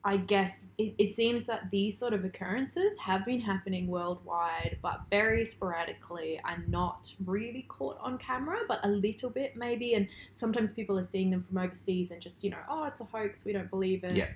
I 0.07 0.17
guess 0.17 0.59
it, 0.77 0.93
it 0.99 1.15
seems 1.15 1.45
that 1.45 1.71
these 1.71 1.97
sort 1.97 2.13
of 2.13 2.23
occurrences 2.23 2.95
have 2.99 3.25
been 3.25 3.41
happening 3.41 3.87
worldwide, 3.87 4.77
but 4.83 5.01
very 5.09 5.43
sporadically 5.43 6.39
and 6.45 6.67
not 6.69 7.11
really 7.25 7.63
caught 7.63 7.97
on 7.99 8.19
camera, 8.19 8.59
but 8.67 8.79
a 8.83 8.87
little 8.87 9.31
bit 9.31 9.57
maybe. 9.57 9.95
And 9.95 10.07
sometimes 10.33 10.71
people 10.73 10.99
are 10.99 11.03
seeing 11.03 11.31
them 11.31 11.41
from 11.41 11.57
overseas 11.57 12.11
and 12.11 12.21
just, 12.21 12.43
you 12.43 12.51
know, 12.51 12.59
oh, 12.69 12.83
it's 12.83 13.01
a 13.01 13.03
hoax, 13.03 13.45
we 13.45 13.51
don't 13.51 13.69
believe 13.71 14.03
it. 14.03 14.15
Yeah. 14.15 14.27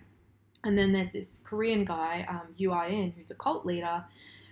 And 0.63 0.75
then 0.75 0.91
there's 0.91 1.11
this 1.11 1.39
Korean 1.43 1.85
guy, 1.85 2.25
um, 2.27 2.53
Yoo 2.57 2.71
Ah-in, 2.71 3.11
who's 3.11 3.29
a 3.29 3.35
cult 3.35 3.63
leader, 3.63 4.03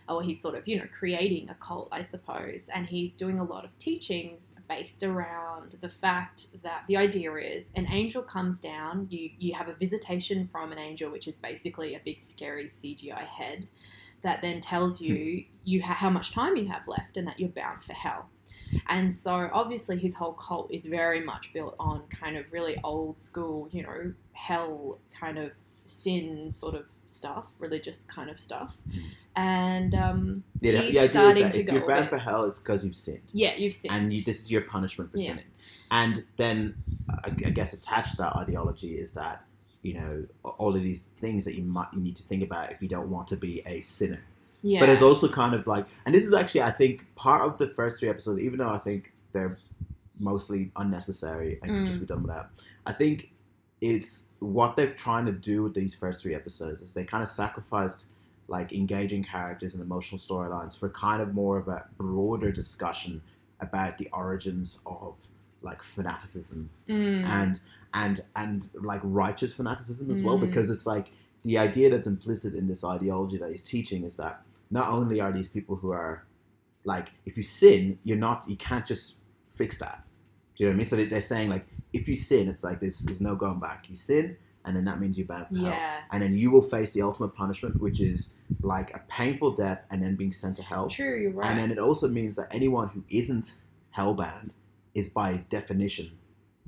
or 0.09 0.21
he's 0.21 0.41
sort 0.41 0.55
of, 0.55 0.67
you 0.67 0.77
know, 0.77 0.85
creating 0.97 1.49
a 1.49 1.55
cult, 1.55 1.89
I 1.91 2.01
suppose. 2.01 2.69
And 2.73 2.87
he's 2.87 3.13
doing 3.13 3.39
a 3.39 3.43
lot 3.43 3.65
of 3.65 3.77
teachings 3.77 4.55
based 4.69 5.03
around 5.03 5.75
the 5.81 5.89
fact 5.89 6.47
that 6.63 6.83
the 6.87 6.97
idea 6.97 7.33
is 7.33 7.71
an 7.75 7.87
angel 7.91 8.23
comes 8.23 8.59
down, 8.59 9.07
you, 9.09 9.29
you 9.37 9.53
have 9.53 9.67
a 9.67 9.73
visitation 9.73 10.47
from 10.47 10.71
an 10.71 10.79
angel, 10.79 11.11
which 11.11 11.27
is 11.27 11.37
basically 11.37 11.95
a 11.95 12.01
big, 12.03 12.19
scary 12.19 12.65
CGI 12.65 13.19
head 13.19 13.67
that 14.21 14.41
then 14.41 14.61
tells 14.61 14.99
hmm. 14.99 15.05
you 15.05 15.43
you 15.63 15.81
ha- 15.81 15.93
how 15.93 16.09
much 16.09 16.31
time 16.31 16.55
you 16.55 16.67
have 16.67 16.87
left 16.87 17.17
and 17.17 17.27
that 17.27 17.39
you're 17.39 17.49
bound 17.49 17.83
for 17.83 17.93
hell. 17.93 18.29
And 18.87 19.13
so 19.13 19.49
obviously 19.53 19.97
his 19.97 20.15
whole 20.15 20.33
cult 20.33 20.71
is 20.71 20.85
very 20.85 21.21
much 21.21 21.53
built 21.53 21.75
on 21.79 22.07
kind 22.07 22.37
of 22.37 22.51
really 22.51 22.77
old 22.83 23.17
school, 23.17 23.67
you 23.71 23.83
know, 23.83 24.13
hell 24.33 24.99
kind 25.17 25.37
of 25.37 25.51
sin 25.87 26.51
sort 26.51 26.75
of 26.75 26.85
stuff, 27.05 27.45
religious 27.59 28.03
kind 28.03 28.29
of 28.29 28.39
stuff. 28.39 28.75
Mhm. 28.89 29.01
And 29.35 29.95
um, 29.95 30.43
Yeah, 30.61 30.81
he's 30.81 30.93
the 30.93 30.99
idea 30.99 31.01
is 31.03 31.11
starting 31.11 31.43
that 31.43 31.53
to 31.53 31.59
if 31.61 31.67
go 31.67 31.73
you're 31.73 31.87
bound 31.87 32.09
for 32.09 32.17
hell, 32.17 32.43
it's 32.43 32.59
because 32.59 32.83
you've 32.85 32.95
sinned. 32.95 33.31
yeah, 33.33 33.55
you've 33.55 33.73
sinned. 33.73 33.93
and 33.93 34.13
you, 34.13 34.23
this 34.23 34.41
is 34.41 34.51
your 34.51 34.61
punishment 34.61 35.11
for 35.11 35.17
Yeah. 35.17 35.29
sinning. 35.29 35.45
And 35.91 36.23
then, 36.35 36.75
I, 37.09 37.29
I 37.29 37.49
guess 37.51 37.73
attached 37.73 38.11
to 38.11 38.17
that 38.17 38.35
ideology 38.35 38.97
is 38.97 39.11
that 39.13 39.43
you 39.83 39.93
know 39.93 40.25
all 40.43 40.75
of 40.75 40.81
these 40.81 41.01
things 41.21 41.45
that 41.45 41.55
you 41.55 41.63
might 41.63 41.87
you 41.93 41.99
need 42.01 42.15
to 42.17 42.23
think 42.23 42.43
about 42.43 42.71
if 42.71 42.81
you 42.81 42.87
don't 42.89 43.09
want 43.09 43.27
to 43.29 43.37
be 43.37 43.61
a 43.65 43.79
sinner. 43.81 44.21
yeah. 44.63 44.79
But 44.81 44.89
it's 44.89 45.01
also 45.03 45.27
kind 45.29 45.53
of 45.53 45.65
like, 45.67 45.85
and 46.05 46.13
this 46.13 46.25
is 46.25 46.33
actually 46.33 46.63
I 46.63 46.71
think 46.71 47.05
part 47.15 47.43
of 47.43 47.57
the 47.57 47.69
first 47.69 47.99
three 47.99 48.09
episodes, 48.09 48.39
even 48.39 48.57
though 48.59 48.69
I 48.69 48.79
think 48.79 49.13
they're 49.31 49.57
mostly 50.19 50.71
unnecessary 50.77 51.59
and 51.61 51.71
could 51.71 51.85
just 51.85 51.99
Mm. 51.99 52.01
be 52.01 52.05
done 52.07 52.21
without. 52.23 52.49
I 52.87 52.91
think 52.91 53.29
it's 53.81 54.27
what 54.39 54.75
they're 54.75 54.93
trying 54.93 55.25
to 55.25 55.31
do 55.31 55.63
with 55.63 55.73
these 55.73 55.93
first 55.95 56.21
three 56.21 56.35
episodes 56.35 56.81
is 56.81 56.93
they 56.93 57.03
kind 57.03 57.23
of 57.23 57.29
sacrificed 57.29 58.07
like 58.47 58.71
engaging 58.71 59.23
characters 59.23 59.73
and 59.73 59.83
emotional 59.83 60.17
storylines 60.17 60.77
for 60.79 60.89
kind 60.89 61.21
of 61.21 61.33
more 61.33 61.57
of 61.57 61.67
a 61.67 61.85
broader 61.97 62.51
discussion 62.51 63.21
about 63.59 63.97
the 63.97 64.07
origins 64.13 64.79
of 64.85 65.15
like 65.61 65.81
fanaticism 65.83 66.69
Mm. 66.87 67.25
and 67.25 67.59
and 67.93 68.21
and 68.35 68.69
like 68.73 69.01
righteous 69.03 69.53
fanaticism 69.53 70.11
as 70.11 70.21
well 70.23 70.37
Mm. 70.37 70.41
because 70.41 70.69
it's 70.69 70.85
like 70.85 71.07
the 71.43 71.57
idea 71.57 71.89
that's 71.89 72.07
implicit 72.07 72.53
in 72.53 72.67
this 72.67 72.83
ideology 72.83 73.37
that 73.37 73.49
he's 73.49 73.61
teaching 73.63 74.03
is 74.03 74.15
that 74.15 74.41
not 74.71 74.89
only 74.89 75.19
are 75.21 75.31
these 75.31 75.47
people 75.47 75.75
who 75.75 75.91
are 75.91 76.23
like 76.83 77.07
if 77.25 77.37
you 77.37 77.43
sin 77.43 77.97
you're 78.03 78.17
not 78.17 78.43
you 78.47 78.55
can't 78.57 78.85
just 78.85 79.15
fix 79.51 79.77
that 79.79 80.03
do 80.57 80.63
you 80.63 80.69
know 80.69 80.71
what 80.71 80.75
I 80.75 80.77
mean 80.79 80.85
so 80.87 80.95
they- 80.97 81.05
they're 81.05 81.21
saying 81.21 81.49
like 81.49 81.65
if 81.93 82.09
you 82.09 82.15
sin 82.17 82.49
it's 82.49 82.63
like 82.63 82.79
there's, 82.81 82.99
there's 82.99 83.21
no 83.21 83.35
going 83.35 83.59
back 83.59 83.89
you 83.89 83.95
sin 83.95 84.35
and 84.65 84.75
then 84.75 84.83
that 84.85 84.99
means 84.99 85.17
you're 85.17 85.25
bound 85.27 85.47
for 85.47 85.55
hell 85.57 85.79
and 86.11 86.21
then 86.21 86.35
you 86.35 86.51
will 86.51 86.61
face 86.61 86.91
the 86.91 87.01
ultimate 87.01 87.29
punishment 87.35 87.79
which 87.79 88.01
is 88.01 88.33
like 88.61 88.93
a 88.93 88.99
painful 89.07 89.51
death 89.55 89.81
and 89.91 90.03
then 90.03 90.15
being 90.15 90.33
sent 90.33 90.57
to 90.57 90.63
hell 90.63 90.89
True, 90.89 91.15
you're 91.17 91.31
right. 91.31 91.49
and 91.49 91.57
then 91.57 91.71
it 91.71 91.79
also 91.79 92.07
means 92.09 92.35
that 92.35 92.47
anyone 92.51 92.89
who 92.89 93.01
isn't 93.09 93.53
hellbound 93.95 94.49
is 94.93 95.07
by 95.07 95.37
definition 95.49 96.11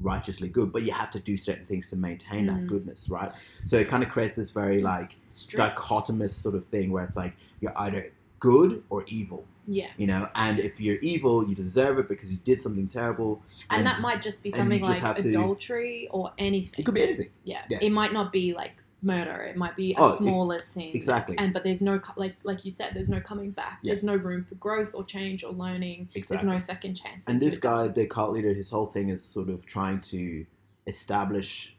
righteously 0.01 0.47
good, 0.47 0.71
but 0.71 0.83
you 0.83 0.93
have 0.93 1.11
to 1.11 1.19
do 1.19 1.35
certain 1.35 1.65
things 1.65 1.89
to 1.89 1.97
maintain 1.97 2.45
that 2.45 2.55
Mm. 2.55 2.67
goodness, 2.67 3.09
right? 3.09 3.31
So 3.65 3.77
it 3.77 3.89
kind 3.89 4.01
of 4.01 4.09
creates 4.09 4.35
this 4.37 4.49
very 4.49 4.81
like 4.81 5.17
Strict. 5.25 5.75
dichotomous 5.77 6.29
sort 6.29 6.55
of 6.55 6.63
thing 6.67 6.89
where 6.91 7.03
it's 7.03 7.17
like 7.17 7.33
you're 7.59 7.77
either 7.77 8.09
good 8.39 8.83
or 8.89 9.03
evil, 9.07 9.45
Yeah. 9.67 9.87
you 9.97 10.07
know, 10.07 10.29
and 10.35 10.59
if 10.59 10.79
you're 10.79 10.97
evil, 10.99 11.47
you 11.47 11.55
deserve 11.55 11.99
it 11.99 12.07
because 12.07 12.31
you 12.31 12.37
did 12.43 12.59
something 12.61 12.87
terrible. 12.87 13.41
And, 13.69 13.79
And- 13.79 13.87
that 13.87 13.99
might 14.01 14.21
just 14.21 14.41
be 14.43 14.51
something 14.51 14.79
just 14.79 14.89
like 14.91 14.99
have 14.99 15.17
to- 15.19 15.29
adultery 15.29 16.07
or 16.11 16.31
anything. 16.37 16.75
It 16.77 16.83
could 16.85 16.95
be 16.95 17.03
anything. 17.03 17.29
yeah. 17.43 17.63
yeah. 17.69 17.79
It 17.81 17.91
might 17.91 18.13
not 18.13 18.31
be 18.31 18.53
like 18.53 18.71
murder. 19.01 19.43
It 19.43 19.55
might 19.55 19.75
be 19.77 19.93
a 19.93 20.01
Oh, 20.01 20.17
smaller 20.17 20.59
sin. 20.59 20.91
exactly. 20.93 21.37
And 21.37 21.53
but 21.53 21.63
there's 21.63 21.81
no 21.81 22.01
like 22.17 22.35
like 22.43 22.65
you 22.65 22.71
said, 22.71 22.93
there's 22.93 23.07
no 23.09 23.21
coming 23.21 23.51
back. 23.51 23.79
Yeah. 23.81 23.91
There's 23.93 24.03
no 24.03 24.15
room 24.15 24.43
for 24.43 24.55
growth 24.55 24.91
or 24.93 25.05
change 25.05 25.43
or 25.43 25.53
learning. 25.53 26.09
Exactly. 26.15 26.35
There's 26.47 26.53
no 26.53 26.57
second 26.57 26.95
chance. 26.95 27.23
And 27.27 27.39
this 27.39 27.57
guy, 27.57 27.87
the 27.87 28.05
cult 28.07 28.33
leader, 28.33 28.53
his 28.53 28.69
whole 28.69 28.87
thing 28.87 29.07
is 29.09 29.23
sort 29.23 29.47
of 29.49 29.65
trying 29.65 30.01
to 30.01 30.45
establish 30.87 31.77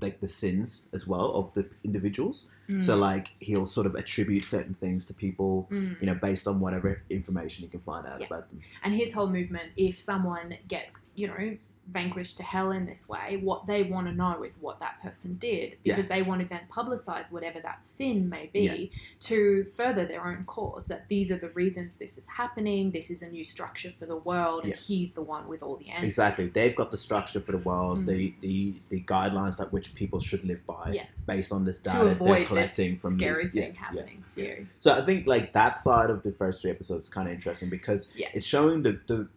like 0.00 0.20
the 0.20 0.26
sins 0.26 0.88
as 0.92 1.06
well 1.06 1.32
of 1.34 1.52
the 1.54 1.68
individuals. 1.84 2.46
Mm, 2.68 2.82
So 2.82 2.96
like 2.96 3.28
he'll 3.40 3.66
sort 3.66 3.86
of 3.86 3.94
attribute 3.94 4.44
certain 4.44 4.74
things 4.74 5.04
to 5.06 5.14
people, 5.14 5.68
mm. 5.70 6.00
you 6.00 6.06
know, 6.06 6.14
based 6.14 6.46
on 6.46 6.60
whatever 6.60 7.02
information 7.10 7.62
he 7.64 7.68
can 7.68 7.80
find 7.80 8.06
out 8.06 8.20
Yeah. 8.20 8.26
about 8.26 8.48
them. 8.48 8.58
And 8.82 8.94
his 8.94 9.12
whole 9.12 9.28
movement, 9.28 9.72
if 9.76 9.98
someone 9.98 10.56
gets, 10.68 10.96
you 11.14 11.28
know, 11.28 11.56
vanquished 11.92 12.36
to 12.38 12.42
hell 12.42 12.72
in 12.72 12.84
this 12.86 13.08
way, 13.08 13.40
what 13.42 13.66
they 13.66 13.84
want 13.84 14.06
to 14.06 14.12
know 14.12 14.42
is 14.42 14.58
what 14.58 14.80
that 14.80 15.00
person 15.00 15.34
did 15.34 15.76
Yeah. 15.84 15.94
because 15.96 16.08
they 16.08 16.22
want 16.22 16.42
to 16.42 16.48
then 16.48 16.62
publicize 16.70 17.30
whatever 17.30 17.60
that 17.60 17.84
sin 17.84 18.28
may 18.28 18.50
be 18.52 18.90
to 19.20 19.64
further 19.76 20.04
their 20.04 20.26
own 20.26 20.44
cause. 20.46 20.86
That 20.86 21.08
these 21.08 21.30
are 21.30 21.36
the 21.38 21.50
reasons 21.50 21.96
this 21.96 22.18
is 22.18 22.26
happening. 22.26 22.90
This 22.90 23.10
is 23.10 23.22
a 23.22 23.28
new 23.28 23.44
structure 23.44 23.92
for 23.98 24.06
the 24.06 24.16
world, 24.16 24.64
and 24.64 24.74
he's 24.74 25.12
the 25.12 25.22
one 25.22 25.46
with 25.48 25.62
all 25.62 25.76
the 25.76 25.88
answers. 25.88 26.06
Exactly. 26.08 26.46
They've 26.46 26.74
got 26.74 26.90
the 26.90 26.96
structure 26.96 27.40
for 27.40 27.52
the 27.52 27.58
world, 27.58 28.00
Mm. 28.00 28.06
the, 28.06 28.34
the 28.40 28.80
the 28.88 29.00
guidelines 29.02 29.56
that 29.58 29.72
which 29.72 29.94
people 29.94 30.18
should 30.20 30.44
live 30.44 30.64
by 30.66 30.92
Yeah. 30.92 31.06
based 31.26 31.52
on 31.52 31.64
this 31.64 31.78
data 31.78 32.16
they're 32.20 32.44
collecting 32.46 32.98
from 32.98 33.10
scary 33.12 33.44
these, 33.44 33.52
thing 33.52 33.62
yeah, 33.62 33.68
yeah. 33.68 33.74
happening 33.80 34.24
to 34.34 34.42
you. 34.42 34.66
So 34.80 34.92
I 34.94 35.04
think 35.04 35.26
like 35.26 35.52
that 35.52 35.78
side 35.78 36.10
of 36.10 36.22
the 36.22 36.32
first 36.32 36.62
three 36.62 36.70
episodes 36.70 37.04
is 37.04 37.08
kind 37.08 37.28
of 37.28 37.34
interesting 37.34 37.68
because 37.70 38.08
Yeah. 38.16 38.28
it's 38.34 38.46
showing 38.46 38.82
the 38.82 38.98
the 39.06 39.28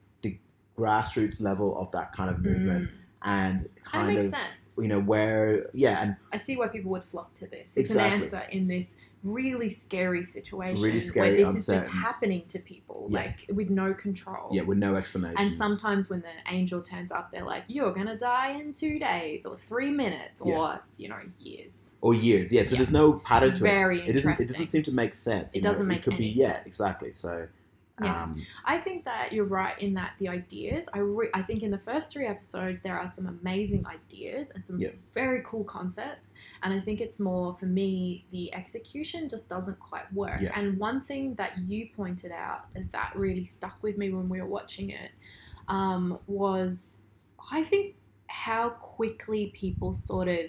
grassroots 0.80 1.42
level 1.42 1.78
of 1.78 1.92
that 1.92 2.13
kind 2.13 2.30
of 2.30 2.39
movement 2.44 2.89
Mm. 2.89 2.92
and 3.24 3.68
Kind 3.84 4.18
of 4.18 4.24
sense. 4.30 4.78
you 4.78 4.88
know 4.88 5.00
where 5.00 5.70
yeah 5.74 6.02
and 6.04 6.15
I 6.32 6.38
see 6.38 6.56
why 6.56 6.68
people 6.70 6.92
would 6.92 7.04
flock 7.04 7.34
to 7.36 7.48
this. 7.48 7.76
It's 7.76 7.89
Exactly. 7.92 8.13
an 8.15 8.22
answer 8.22 8.42
in 8.52 8.68
this 8.68 8.96
really 9.24 9.68
scary 9.68 10.24
situation 10.24 10.82
Really 10.82 11.02
scary, 11.02 11.30
where 11.30 11.38
this 11.38 11.54
is 11.54 11.65
just 11.65 11.88
happening 11.92 12.44
to 12.48 12.60
people, 12.60 13.08
Yeah. 13.10 13.20
like 13.22 13.46
with 13.54 13.70
no 13.70 13.94
control. 13.94 14.50
yeah 14.54 14.62
with 14.62 14.78
no 14.78 14.96
explanation 14.96 15.38
And 15.38 15.54
sometimes 15.54 16.10
when 16.10 16.22
the 16.22 16.36
angel 16.54 16.82
turns 16.82 17.12
up, 17.12 17.30
they're 17.32 17.44
like, 17.44 17.65
"You're 17.68 17.92
gonna 17.92 18.18
die 18.18 18.52
in 18.52 18.72
two 18.72 19.00
days, 19.00 19.46
or 19.46 19.58
three 19.58 19.92
minutes, 19.92 20.39
or 20.39 20.48
Yeah. 20.50 20.78
you 20.98 21.10
know, 21.10 21.20
years." 21.39 21.88
or 22.02 22.13
years 22.13 22.50
yeah 22.50 22.62
so 22.63 22.70
Yeah. 22.72 22.78
there's 22.78 22.92
no 22.94 23.12
pattern 23.13 23.50
It's 23.50 23.60
to 23.60 23.65
it 23.65 23.70
very 23.70 23.98
it 23.98 24.13
doesn't 24.13 24.15
interesting. 24.15 24.46
it 24.46 24.50
doesn't 24.52 24.65
seem 24.68 24.84
to 24.84 24.92
make 24.94 25.13
sense 25.13 25.52
It 25.54 25.58
you 25.58 25.62
doesn't 25.63 25.86
make 25.86 25.98
it 25.98 26.04
could 26.06 26.18
be 26.18 26.30
any 26.30 26.34
yeah 26.44 26.62
exactly 26.65 27.12
so 27.12 27.46
Yeah. 28.01 28.23
um 28.23 28.35
I 28.65 28.77
think 28.77 29.05
that 29.05 29.33
you're 29.33 29.45
right 29.45 29.79
in 29.81 29.93
that 29.95 30.13
the 30.19 30.27
ideas. 30.29 30.88
I 30.93 30.99
re- 30.99 31.29
I 31.33 31.41
think 31.41 31.63
in 31.63 31.71
the 31.71 31.77
first 31.77 32.12
three 32.12 32.25
episodes 32.27 32.79
there 32.81 32.97
are 32.97 33.07
some 33.07 33.27
amazing 33.27 33.85
ideas 33.88 34.49
and 34.55 34.65
some 34.65 34.79
Yeah. 34.79 34.89
very 35.13 35.41
cool 35.45 35.63
concepts, 35.63 36.33
and 36.63 36.73
I 36.73 36.79
think 36.79 37.01
it's 37.01 37.19
more 37.19 37.55
for 37.57 37.65
me 37.65 38.25
the 38.31 38.53
execution 38.53 39.27
just 39.29 39.47
doesn't 39.49 39.79
quite 39.79 40.12
work. 40.13 40.41
Yeah. 40.41 40.57
And 40.59 40.77
one 40.77 41.01
thing 41.01 41.35
that 41.35 41.57
you 41.67 41.89
pointed 41.95 42.31
out 42.31 42.62
that 42.91 43.12
really 43.15 43.43
stuck 43.43 43.81
with 43.81 43.97
me 43.97 44.09
when 44.12 44.29
we 44.29 44.41
were 44.41 44.47
watching 44.47 44.89
it 44.91 45.12
um, 45.67 46.19
was 46.27 46.97
I 47.51 47.63
think 47.63 47.95
how 48.27 48.69
quickly 48.69 49.47
people 49.55 49.93
sort 49.93 50.27
of 50.27 50.45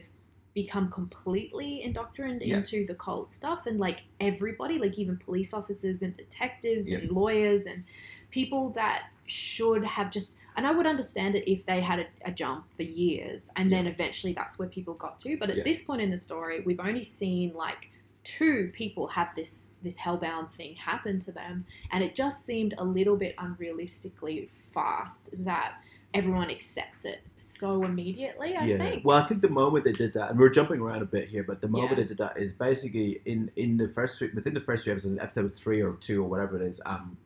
become 0.55 0.91
completely 0.91 1.83
indoctrinated 1.83 2.49
Yeah. 2.49 2.57
into 2.59 2.85
the 2.87 2.95
cult 2.95 3.33
stuff 3.33 3.67
and 3.67 3.79
like 3.79 4.03
everybody 4.19 4.79
like 4.79 4.99
even 4.99 5.17
police 5.17 5.55
officers 5.55 6.03
and 6.03 6.13
detectives 6.15 6.91
Yeah. 6.91 6.99
and 6.99 7.11
lawyers 7.13 7.67
and 7.67 7.85
people 8.31 8.71
that 8.73 9.11
should 9.27 9.85
have 9.85 10.11
just 10.11 10.37
and 10.57 10.67
I 10.67 10.73
would 10.73 10.87
understand 10.87 11.37
it 11.37 11.49
if 11.51 11.65
they 11.67 11.81
had 11.81 12.01
a, 12.01 12.07
a 12.25 12.33
jump 12.33 12.67
for 12.77 12.83
years 12.83 13.49
and 13.55 13.71
then 13.73 13.87
eventually 13.87 14.33
that's 14.33 14.59
where 14.59 14.69
people 14.69 14.95
got 14.95 15.19
to 15.21 15.37
but 15.39 15.51
at 15.51 15.59
Yeah. 15.59 15.63
this 15.65 15.83
point 15.83 16.03
in 16.03 16.11
the 16.11 16.19
story 16.19 16.61
we've 16.67 16.81
only 16.81 17.05
seen 17.05 17.53
like 17.55 17.91
two 18.25 18.71
people 18.73 19.07
have 19.09 19.35
this 19.37 19.55
this 19.83 19.97
hellbound 19.97 20.51
thing 20.53 20.75
happen 20.75 21.19
to 21.21 21.33
them 21.33 21.65
and 21.93 22.03
it 22.05 22.15
just 22.15 22.45
seemed 22.45 22.75
a 22.79 22.85
little 22.85 23.17
bit 23.17 23.35
unrealistically 23.37 24.51
fast 24.51 25.31
that 25.45 25.77
everyone 26.13 26.51
accepts 26.51 27.05
it 27.05 27.21
so 27.37 27.85
immediately 27.85 28.57
i 28.57 28.65
yeah. 28.65 28.79
think 28.79 29.05
Well, 29.05 29.17
I 29.17 29.27
think 29.27 29.41
the 29.43 29.49
moment 29.49 29.85
they 29.85 29.93
did 29.93 30.13
that, 30.15 30.31
and 30.31 30.39
we're 30.39 30.51
jumping 30.51 30.81
around 30.81 31.03
a 31.03 31.07
bit 31.07 31.29
here, 31.29 31.45
but 31.45 31.61
the 31.61 31.69
moment 31.69 31.91
Yeah. 31.93 31.97
they 31.99 32.05
did 32.05 32.19
that 32.19 32.37
is 32.37 32.53
basically 32.53 33.21
in 33.25 33.51
in 33.57 33.77
the 33.77 33.89
first 33.89 34.19
three, 34.19 34.31
within 34.35 34.55
the 34.55 34.61
first 34.61 34.85
three 34.85 34.93
episodes, 34.93 35.19
episode 35.21 35.55
three 35.55 35.81
or 35.83 35.95
two 35.95 36.23
or 36.25 36.29
whatever 36.29 36.57
it 36.57 36.63
is, 36.63 36.81
um, 36.85 37.17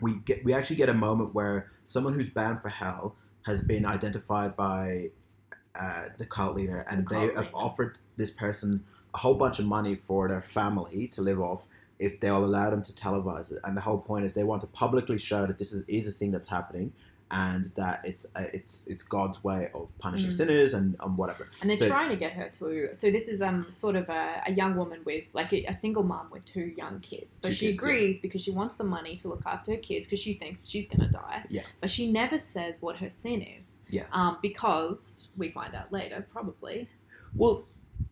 we 0.00 0.14
get 0.24 0.44
we 0.44 0.52
actually 0.54 0.76
get 0.76 0.88
a 0.88 0.94
moment 0.94 1.34
where 1.34 1.70
someone 1.86 2.14
who's 2.14 2.28
bound 2.30 2.60
for 2.62 2.68
hell 2.68 3.16
has 3.44 3.60
been 3.60 3.84
identified 3.84 4.56
by 4.56 5.10
uh, 5.74 6.04
the 6.18 6.26
cult 6.26 6.54
leader, 6.56 6.84
and 6.88 7.06
The 7.06 7.14
they 7.14 7.20
have 7.26 7.36
leader. 7.36 7.50
offered 7.54 7.98
this 8.16 8.30
person 8.30 8.84
a 9.14 9.18
whole 9.18 9.34
bunch 9.34 9.58
of 9.58 9.66
money 9.66 9.94
for 9.96 10.28
their 10.28 10.40
family 10.40 11.08
to 11.08 11.22
live 11.22 11.40
off 11.40 11.66
if 11.98 12.18
they'll 12.20 12.44
allow 12.44 12.70
them 12.70 12.82
to 12.82 12.92
televise 12.92 13.52
it. 13.52 13.58
And 13.64 13.76
the 13.76 13.80
whole 13.80 13.98
point 13.98 14.24
is 14.24 14.32
they 14.34 14.44
want 14.44 14.60
to 14.62 14.66
publicly 14.68 15.18
show 15.18 15.46
that 15.46 15.58
this 15.58 15.72
is, 15.72 15.84
is 15.86 16.08
a 16.08 16.12
thing 16.12 16.30
that's 16.30 16.48
happening. 16.48 16.92
And 17.34 17.64
that 17.76 18.02
it's 18.04 18.26
uh, 18.36 18.44
it's 18.52 18.86
it's 18.88 19.02
God's 19.02 19.42
way 19.42 19.70
of 19.74 19.88
punishing 19.98 20.28
Mm. 20.30 20.34
sinners 20.40 20.74
and, 20.74 20.94
and 21.00 21.16
whatever. 21.16 21.48
and 21.62 21.70
they're 21.70 21.78
So- 21.78 21.88
trying 21.88 22.10
to 22.10 22.16
get 22.16 22.32
her 22.34 22.48
to 22.58 22.94
so 22.94 23.10
this 23.10 23.26
is 23.26 23.40
um 23.40 23.66
sort 23.70 23.96
of 23.96 24.06
a, 24.10 24.42
a 24.46 24.52
young 24.52 24.76
woman 24.76 25.00
with 25.06 25.34
like 25.34 25.50
a, 25.54 25.64
a 25.64 25.72
single 25.72 26.02
mom 26.02 26.28
with 26.30 26.44
two 26.44 26.66
young 26.76 27.00
kids 27.00 27.40
so 27.40 27.48
she 27.50 27.68
kids, 27.68 27.82
yeah. 27.82 27.88
agrees 27.88 28.18
because 28.20 28.42
she 28.42 28.50
wants 28.50 28.74
the 28.76 28.84
money 28.84 29.16
to 29.16 29.28
look 29.28 29.44
after 29.46 29.72
her 29.72 29.78
kids 29.78 30.06
because 30.06 30.20
she 30.20 30.34
thinks 30.34 30.66
she's 30.68 30.86
going 30.86 31.00
to 31.00 31.08
die 31.10 31.42
Yeah. 31.48 31.62
but 31.80 31.90
she 31.90 32.12
never 32.12 32.36
says 32.36 32.82
what 32.82 32.98
her 32.98 33.08
sin 33.08 33.40
is 33.40 33.66
Yeah. 33.88 34.04
um 34.12 34.36
because 34.42 35.28
we 35.38 35.48
find 35.48 35.74
out 35.74 35.90
later 35.90 36.18
probably 36.30 36.86
Well, 37.34 37.64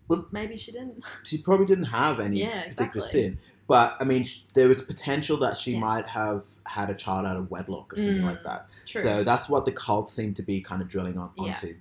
well, 0.08 0.26
maybe 0.32 0.56
she 0.56 0.72
didn't 0.72 1.04
she 1.24 1.36
probably 1.38 1.66
didn't 1.66 1.90
have 2.02 2.20
any 2.20 2.38
Yeah, 2.38 2.62
particular 2.62 2.86
exactly. 2.88 3.02
sin, 3.02 3.38
but 3.68 3.96
I 4.00 4.04
mean, 4.04 4.24
sh- 4.24 4.42
there 4.54 4.68
was 4.68 4.80
potential 4.82 5.36
that 5.44 5.56
she 5.58 5.72
Yeah. 5.72 5.80
might 5.88 6.06
have 6.06 6.44
had 6.66 6.90
a 6.90 6.94
child 6.94 7.26
out 7.26 7.36
of 7.36 7.50
wedlock 7.50 7.92
or 7.92 7.96
something 7.96 8.22
Mm, 8.22 8.26
like 8.26 8.42
that. 8.44 8.68
true 8.86 9.00
So 9.00 9.24
that's 9.24 9.48
what 9.48 9.64
the 9.64 9.72
cult 9.72 10.08
seemed 10.08 10.36
to 10.36 10.42
be 10.42 10.60
kind 10.60 10.82
of 10.82 10.88
drilling 10.88 11.18
on, 11.18 11.30
Yeah. 11.36 11.50
onto. 11.50 11.74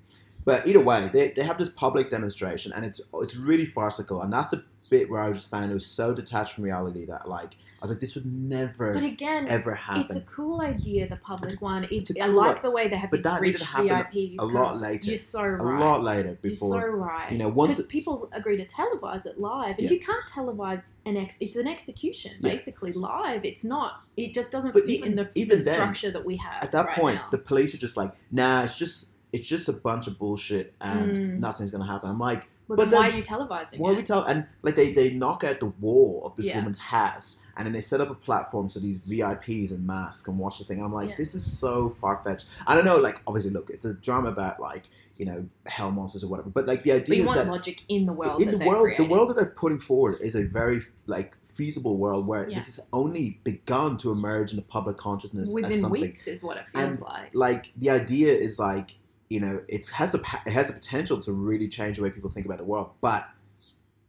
But 0.46 0.66
either 0.66 0.80
way, 0.80 1.10
they, 1.14 1.32
they 1.36 1.44
have 1.44 1.58
this 1.58 1.70
public 1.70 2.10
demonstration, 2.10 2.72
and 2.74 2.84
it's 2.86 3.02
it's 3.16 3.36
really 3.36 3.66
farcical, 3.66 4.22
and 4.22 4.32
that's 4.34 4.48
the 4.48 4.64
bit 4.90 5.10
where 5.10 5.22
I 5.22 5.32
just 5.32 5.50
found 5.50 5.72
it 5.72 5.74
was 5.74 5.86
so 5.86 6.14
detached 6.14 6.56
from 6.56 6.64
reality 6.64 7.06
that 7.06 7.28
like 7.30 7.54
I 7.82 7.84
was 7.86 7.92
like, 7.92 8.02
this 8.02 8.14
would 8.16 8.26
never 8.26 8.94
but 8.94 9.04
again 9.04 9.48
ever 9.48 9.74
happen. 9.74 10.02
it's 10.04 10.16
a 10.16 10.22
cool 10.22 10.60
idea 10.60 11.08
the 11.08 11.16
public 11.18 11.52
It's- 11.52 11.62
one 11.62 11.86
it, 11.86 12.12
i 12.22 12.26
cool 12.26 12.36
like 12.36 12.58
i- 12.58 12.62
the 12.62 12.72
way 12.72 12.90
they 12.90 12.98
have 12.98 13.10
but 13.10 13.24
that 13.24 13.42
needed 13.42 13.54
rich 13.54 13.60
to 13.62 13.66
happen 13.68 13.88
vips 13.88 14.36
a 14.40 14.44
lot 14.44 14.76
up. 14.76 14.82
later. 14.82 15.08
you're 15.08 15.16
so 15.16 15.44
right. 15.44 15.62
a 15.82 15.86
lot 15.86 16.04
later 16.04 16.28
You're 16.30 16.52
before 16.52 16.82
so 16.82 16.88
right. 16.90 17.32
you 17.32 17.38
know, 17.38 17.48
once 17.48 17.78
because 17.78 17.88
people 17.88 18.30
agree 18.34 18.58
to 18.58 18.66
televise 18.66 19.26
it 19.26 19.40
live, 19.40 19.78
and 19.78 19.86
Yeah. 19.86 19.92
you 19.92 20.00
can't 20.02 20.26
televise 20.28 20.90
an 21.06 21.16
ex. 21.16 21.38
It's 21.40 21.56
an 21.56 21.68
execution, 21.68 22.34
Yeah. 22.42 22.52
basically 22.52 22.92
live. 22.92 23.46
It's 23.46 23.64
not. 23.64 24.02
It 24.18 24.34
just 24.34 24.52
doesn't 24.52 24.74
But 24.74 24.84
fit 24.84 24.90
even- 24.96 25.10
in 25.12 25.16
the, 25.16 25.30
even 25.36 25.58
the 25.58 25.64
then, 25.64 25.74
structure 25.74 26.12
that 26.12 26.26
we 26.26 26.36
have 26.36 26.62
at 26.64 26.74
that 26.74 26.86
right 26.88 26.96
point, 27.00 27.16
now. 27.16 27.28
the 27.32 27.38
police 27.38 27.74
are 27.74 27.78
just 27.78 27.96
like, 27.96 28.12
nah, 28.32 28.64
it's 28.64 28.78
just 28.78 29.12
it's 29.32 29.48
just 29.48 29.70
a 29.70 29.74
bunch 29.74 30.08
of 30.08 30.18
bullshit, 30.20 30.74
and 30.82 31.16
Mm. 31.16 31.40
nothing's 31.40 31.72
gonna 31.72 31.86
happen. 31.88 32.10
I'm 32.10 32.20
like. 32.20 32.50
Well, 32.70 32.78
but 32.78 32.90
then 32.90 33.00
why 33.00 33.08
then- 33.08 33.14
are 33.14 33.18
you 33.18 33.24
televising 33.24 33.80
Why 33.80 33.92
it? 33.92 33.98
we 33.98 34.04
tell 34.04 34.24
and 34.24 34.46
like 34.62 34.76
they 34.78 34.94
they 34.94 35.10
knock 35.12 35.44
out 35.44 35.60
the 35.60 35.74
wall 35.82 36.22
of 36.26 36.36
this 36.38 36.46
Yeah. 36.46 36.58
woman's 36.60 36.80
house 36.80 37.40
and 37.58 37.66
then 37.66 37.74
they 37.74 37.82
set 37.82 38.00
up 38.00 38.10
a 38.10 38.16
platform 38.16 38.70
so 38.70 38.80
these 38.80 39.00
VIPs 39.00 39.72
in 39.74 39.86
masks 39.86 40.22
can 40.24 40.38
watch 40.38 40.60
the 40.60 40.64
thing. 40.64 40.78
And 40.78 40.86
I'm 40.86 40.94
like, 40.94 41.10
Yeah. 41.10 41.16
this 41.18 41.36
is 41.36 41.44
so 41.60 41.90
far 41.90 42.22
fetched. 42.24 42.46
I 42.66 42.74
don't 42.76 42.86
know, 42.86 42.96
like 42.98 43.22
obviously 43.28 43.52
look, 43.52 43.70
it's 43.70 43.84
a 43.84 43.96
drama 43.96 44.30
about 44.30 44.62
like, 44.62 44.84
you 45.18 45.26
know, 45.26 45.46
hell 45.66 45.92
monsters 45.92 46.24
or 46.24 46.28
whatever. 46.28 46.50
But 46.50 46.68
like 46.68 46.84
the 46.84 46.92
but 46.92 47.02
idea 47.02 47.16
you 47.18 47.22
is 47.24 47.28
want 47.28 47.40
that 47.40 47.52
logic 47.52 47.82
in 47.90 48.06
the 48.06 48.14
world 48.14 48.42
in 48.42 48.52
that 48.52 48.60
the 48.60 48.66
world 48.66 48.84
creating. 48.84 49.08
the 49.08 49.12
world 49.12 49.30
that 49.30 49.36
they're 49.36 49.46
putting 49.58 49.80
forward 49.80 50.22
is 50.22 50.36
a 50.36 50.44
very 50.44 50.82
like 51.08 51.36
feasible 51.54 51.98
world 51.98 52.26
where 52.26 52.48
Yeah. 52.50 52.56
this 52.56 52.68
has 52.68 52.80
only 52.94 53.42
begun 53.44 53.98
to 53.98 54.12
emerge 54.14 54.52
in 54.52 54.56
the 54.56 54.62
public 54.62 54.96
consciousness 54.96 55.50
as 55.50 55.54
within 55.56 55.90
weeks 55.90 56.26
is 56.28 56.42
what 56.42 56.56
it 56.56 56.66
feels 56.68 56.86
And- 56.92 57.02
like. 57.02 57.32
like 57.36 57.72
the 57.76 57.90
idea 57.90 58.34
is 58.34 58.58
like 58.60 58.96
you 59.30 59.40
know 59.40 59.62
it 59.68 59.88
has 59.88 60.12
the 60.12 60.20
pa- 60.20 60.42
it 60.46 60.52
has 60.52 60.68
the 60.68 60.74
potential 60.74 61.20
to 61.22 61.32
really 61.32 61.68
change 61.68 61.98
the 61.98 62.04
way 62.04 62.10
people 62.10 62.30
think 62.30 62.46
about 62.46 62.58
the 62.58 62.64
world 62.64 62.90
but 63.02 63.28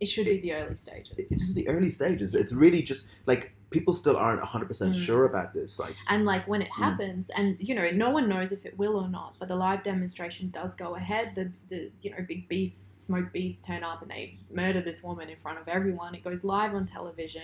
It 0.00 0.06
should 0.06 0.26
be 0.26 0.40
the 0.40 0.52
early 0.54 0.74
stages. 0.74 1.14
it's 1.18 1.30
just 1.30 1.54
the 1.54 1.68
early 1.68 1.90
stages. 1.90 2.34
It's 2.34 2.52
really 2.52 2.82
just 2.82 3.10
like 3.26 3.52
people 3.70 3.94
still 3.94 4.16
aren't 4.16 4.42
100% 4.42 4.68
Mm. 4.92 4.94
sure 5.06 5.24
about 5.26 5.54
this. 5.54 5.78
Like, 5.78 5.94
And 6.08 6.24
like 6.24 6.46
when 6.48 6.60
it 6.60 6.68
Mm. 6.70 6.82
happens, 6.82 7.30
and 7.30 7.56
you 7.60 7.74
know, 7.74 7.88
no 7.92 8.10
one 8.10 8.28
knows 8.28 8.50
if 8.52 8.66
it 8.66 8.76
will 8.78 8.96
or 8.96 9.08
not, 9.08 9.36
but 9.38 9.48
the 9.48 9.56
live 9.56 9.82
demonstration 9.84 10.50
does 10.50 10.74
go 10.74 10.96
ahead. 10.96 11.34
The 11.34 11.52
the 11.68 11.90
you 12.02 12.10
know 12.10 12.18
big 12.26 12.48
beasts, 12.48 13.04
smoke 13.06 13.32
beasts 13.32 13.60
turn 13.60 13.82
up 13.84 14.02
and 14.02 14.10
they 14.10 14.38
murder 14.52 14.80
this 14.80 15.02
woman 15.02 15.28
in 15.28 15.36
front 15.38 15.58
of 15.58 15.68
everyone. 15.68 16.14
It 16.14 16.22
goes 16.24 16.42
live 16.44 16.74
on 16.74 16.84
television, 16.86 17.42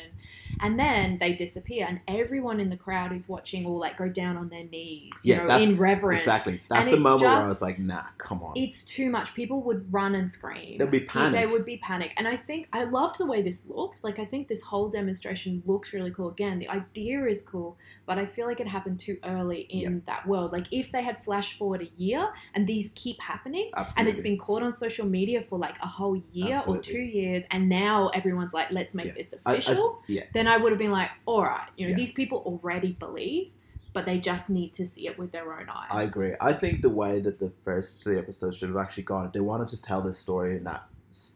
and 0.60 0.78
then 0.78 1.18
they 1.18 1.34
disappear, 1.34 1.86
and 1.88 2.00
everyone 2.08 2.58
in 2.60 2.70
the 2.70 2.76
crowd 2.76 3.12
who's 3.12 3.28
watching 3.28 3.64
will 3.64 3.78
like 3.78 3.96
go 3.96 4.08
down 4.08 4.36
on 4.36 4.48
their 4.48 4.64
knees, 4.64 5.12
you 5.22 5.34
Yeah, 5.34 5.38
know, 5.42 5.46
that's- 5.48 5.68
in 5.68 5.76
reverence. 5.76 6.22
exactly. 6.22 6.60
That's 6.68 6.86
And 6.86 6.92
the 6.96 7.00
moment 7.00 7.22
where 7.22 7.30
I 7.30 7.48
was 7.48 7.62
like, 7.62 7.78
nah, 7.78 8.02
come 8.18 8.42
on. 8.42 8.52
It's 8.56 8.82
too 8.82 9.10
much. 9.10 9.34
People 9.34 9.62
would 9.62 9.92
run 9.92 10.14
and 10.14 10.28
scream. 10.28 10.78
There'd 10.78 10.90
be 10.90 11.00
panic. 11.00 11.50
would 11.50 11.64
be 11.64 11.76
panic. 11.78 12.12
And 12.16 12.26
I 12.26 12.36
think 12.36 12.68
I 12.72 12.84
loved 12.84 13.18
the 13.18 13.26
way 13.26 13.42
this 13.42 13.60
looks. 13.68 14.02
Like 14.02 14.18
I 14.18 14.24
think 14.24 14.48
this 14.48 14.60
whole 14.62 14.88
demonstration 14.88 15.62
looks 15.66 15.92
really 15.92 16.10
cool. 16.16 16.30
Again, 16.30 16.58
the 16.58 16.68
idea 16.68 17.24
is 17.26 17.42
cool, 17.42 17.76
but 18.06 18.18
I 18.18 18.26
feel 18.26 18.46
like 18.46 18.60
it 18.60 18.66
happened 18.66 18.98
too 18.98 19.18
early 19.24 19.60
in 19.70 20.02
that 20.06 20.26
world. 20.26 20.52
Like 20.52 20.66
if 20.72 20.90
they 20.90 21.02
had 21.02 21.22
flash 21.22 21.58
forward 21.58 21.82
a 21.82 21.90
year 22.02 22.28
and 22.54 22.66
these 22.66 22.90
keep 22.94 23.20
happening 23.20 23.70
Absolutely. 23.76 24.00
and 24.00 24.08
it's 24.08 24.20
been 24.22 24.38
caught 24.38 24.62
on 24.62 24.72
social 24.72 25.06
media 25.06 25.42
for 25.42 25.58
like 25.58 25.76
a 25.82 25.86
whole 25.86 26.16
year 26.30 26.56
Absolutely. 26.56 26.78
or 26.78 26.82
two 26.82 27.00
years 27.00 27.44
and 27.50 27.68
now 27.68 28.08
everyone's 28.08 28.54
like, 28.54 28.70
let's 28.70 28.94
make 28.94 29.06
Yeah. 29.06 29.12
this 29.14 29.34
I- 29.44 29.50
I- 29.50 29.52
official, 29.54 30.02
yeah. 30.06 30.24
then 30.32 30.46
I 30.48 30.56
would 30.56 30.72
have 30.72 30.78
been 30.78 30.90
like, 30.90 31.10
all 31.26 31.42
right, 31.44 31.68
you 31.76 31.86
know, 31.86 31.90
Yeah. 31.90 31.96
these 31.96 32.12
people 32.12 32.38
already 32.46 32.92
believe, 32.92 33.52
but 33.92 34.06
they 34.06 34.18
just 34.18 34.50
need 34.50 34.72
to 34.74 34.84
see 34.86 35.06
it 35.06 35.18
with 35.18 35.32
their 35.32 35.52
own 35.58 35.68
eyes. 35.68 35.88
I 35.90 36.02
agree. 36.04 36.34
I 36.40 36.52
think 36.52 36.82
the 36.82 36.90
way 36.90 37.20
that 37.20 37.38
the 37.38 37.52
first 37.64 38.02
three 38.02 38.18
episodes 38.18 38.56
should 38.56 38.68
have 38.68 38.78
actually 38.78 39.04
gone, 39.04 39.26
if 39.26 39.32
they 39.32 39.40
wanted 39.40 39.68
to 39.68 39.80
tell 39.82 40.02
this 40.02 40.18
story 40.18 40.56
in 40.56 40.64
that 40.64 40.84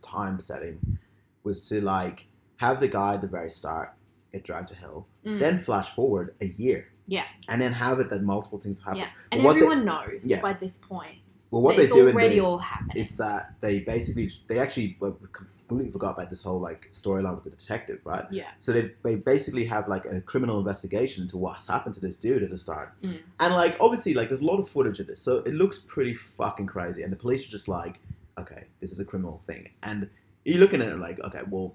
time 0.02 0.40
setting, 0.40 0.98
was 1.42 1.66
to 1.68 1.80
like 1.80 2.26
have 2.56 2.80
the 2.80 2.88
guy 2.88 3.14
at 3.14 3.22
the 3.22 3.26
very 3.26 3.50
start 3.50 3.94
get 4.32 4.44
dragged 4.44 4.68
to 4.68 4.74
hell, 4.74 5.06
Mm. 5.24 5.38
then 5.38 5.58
flash 5.58 5.94
forward 5.94 6.34
a 6.40 6.46
year, 6.46 6.86
Yeah. 7.06 7.24
and 7.48 7.60
then 7.60 7.72
have 7.72 8.00
it 8.00 8.08
that 8.10 8.22
multiple 8.22 8.58
things 8.58 8.78
happen. 8.80 8.98
Yeah, 9.00 9.08
But 9.30 9.36
and 9.36 9.44
what 9.44 9.52
they- 9.54 9.58
everyone 9.60 9.84
knows 9.84 10.24
yeah. 10.24 10.40
by 10.40 10.52
this 10.54 10.78
point 10.78 11.18
Well, 11.50 11.62
what 11.62 11.76
they 11.76 11.86
do 11.88 12.06
in 12.08 12.14
already 12.14 12.36
this, 12.36 12.44
all 12.44 12.58
happening. 12.58 13.02
it's 13.02 13.16
that 13.16 13.54
they 13.60 13.80
basically 13.80 14.30
they 14.46 14.58
actually 14.58 14.96
completely 15.32 15.90
forgot 15.92 16.14
about 16.16 16.30
this 16.30 16.42
whole 16.44 16.60
like 16.60 16.88
storyline 16.92 17.34
with 17.34 17.44
the 17.44 17.50
detective, 17.50 18.00
right? 18.04 18.24
yeah, 18.30 18.50
So 18.60 18.72
they, 18.72 18.92
they 19.02 19.16
basically 19.16 19.64
have 19.66 19.88
like 19.88 20.04
a 20.04 20.20
criminal 20.20 20.58
investigation 20.58 21.22
into 21.22 21.36
what's 21.38 21.66
happened 21.66 21.94
to 21.96 22.00
this 22.00 22.16
dude 22.16 22.42
at 22.42 22.50
the 22.50 22.58
start. 22.58 23.00
Mm. 23.02 23.18
And 23.40 23.54
like 23.54 23.76
obviously 23.80 24.14
like 24.14 24.28
there's 24.28 24.40
a 24.42 24.46
lot 24.46 24.58
of 24.60 24.68
footage 24.68 25.00
of 25.00 25.06
this. 25.08 25.20
So 25.20 25.38
it 25.38 25.54
looks 25.54 25.78
pretty 25.80 26.14
fucking 26.14 26.66
crazy. 26.66 27.02
And 27.02 27.12
the 27.12 27.16
police 27.16 27.46
are 27.46 27.50
just 27.50 27.68
like, 27.68 28.00
okay, 28.38 28.64
this 28.80 28.90
is 28.92 28.98
a 29.00 29.04
criminal 29.04 29.38
thing. 29.46 29.70
And 29.82 30.08
you're 30.44 30.58
looking 30.58 30.80
at 30.82 30.88
it 30.88 30.98
like, 30.98 31.20
okay, 31.20 31.42
well, 31.50 31.74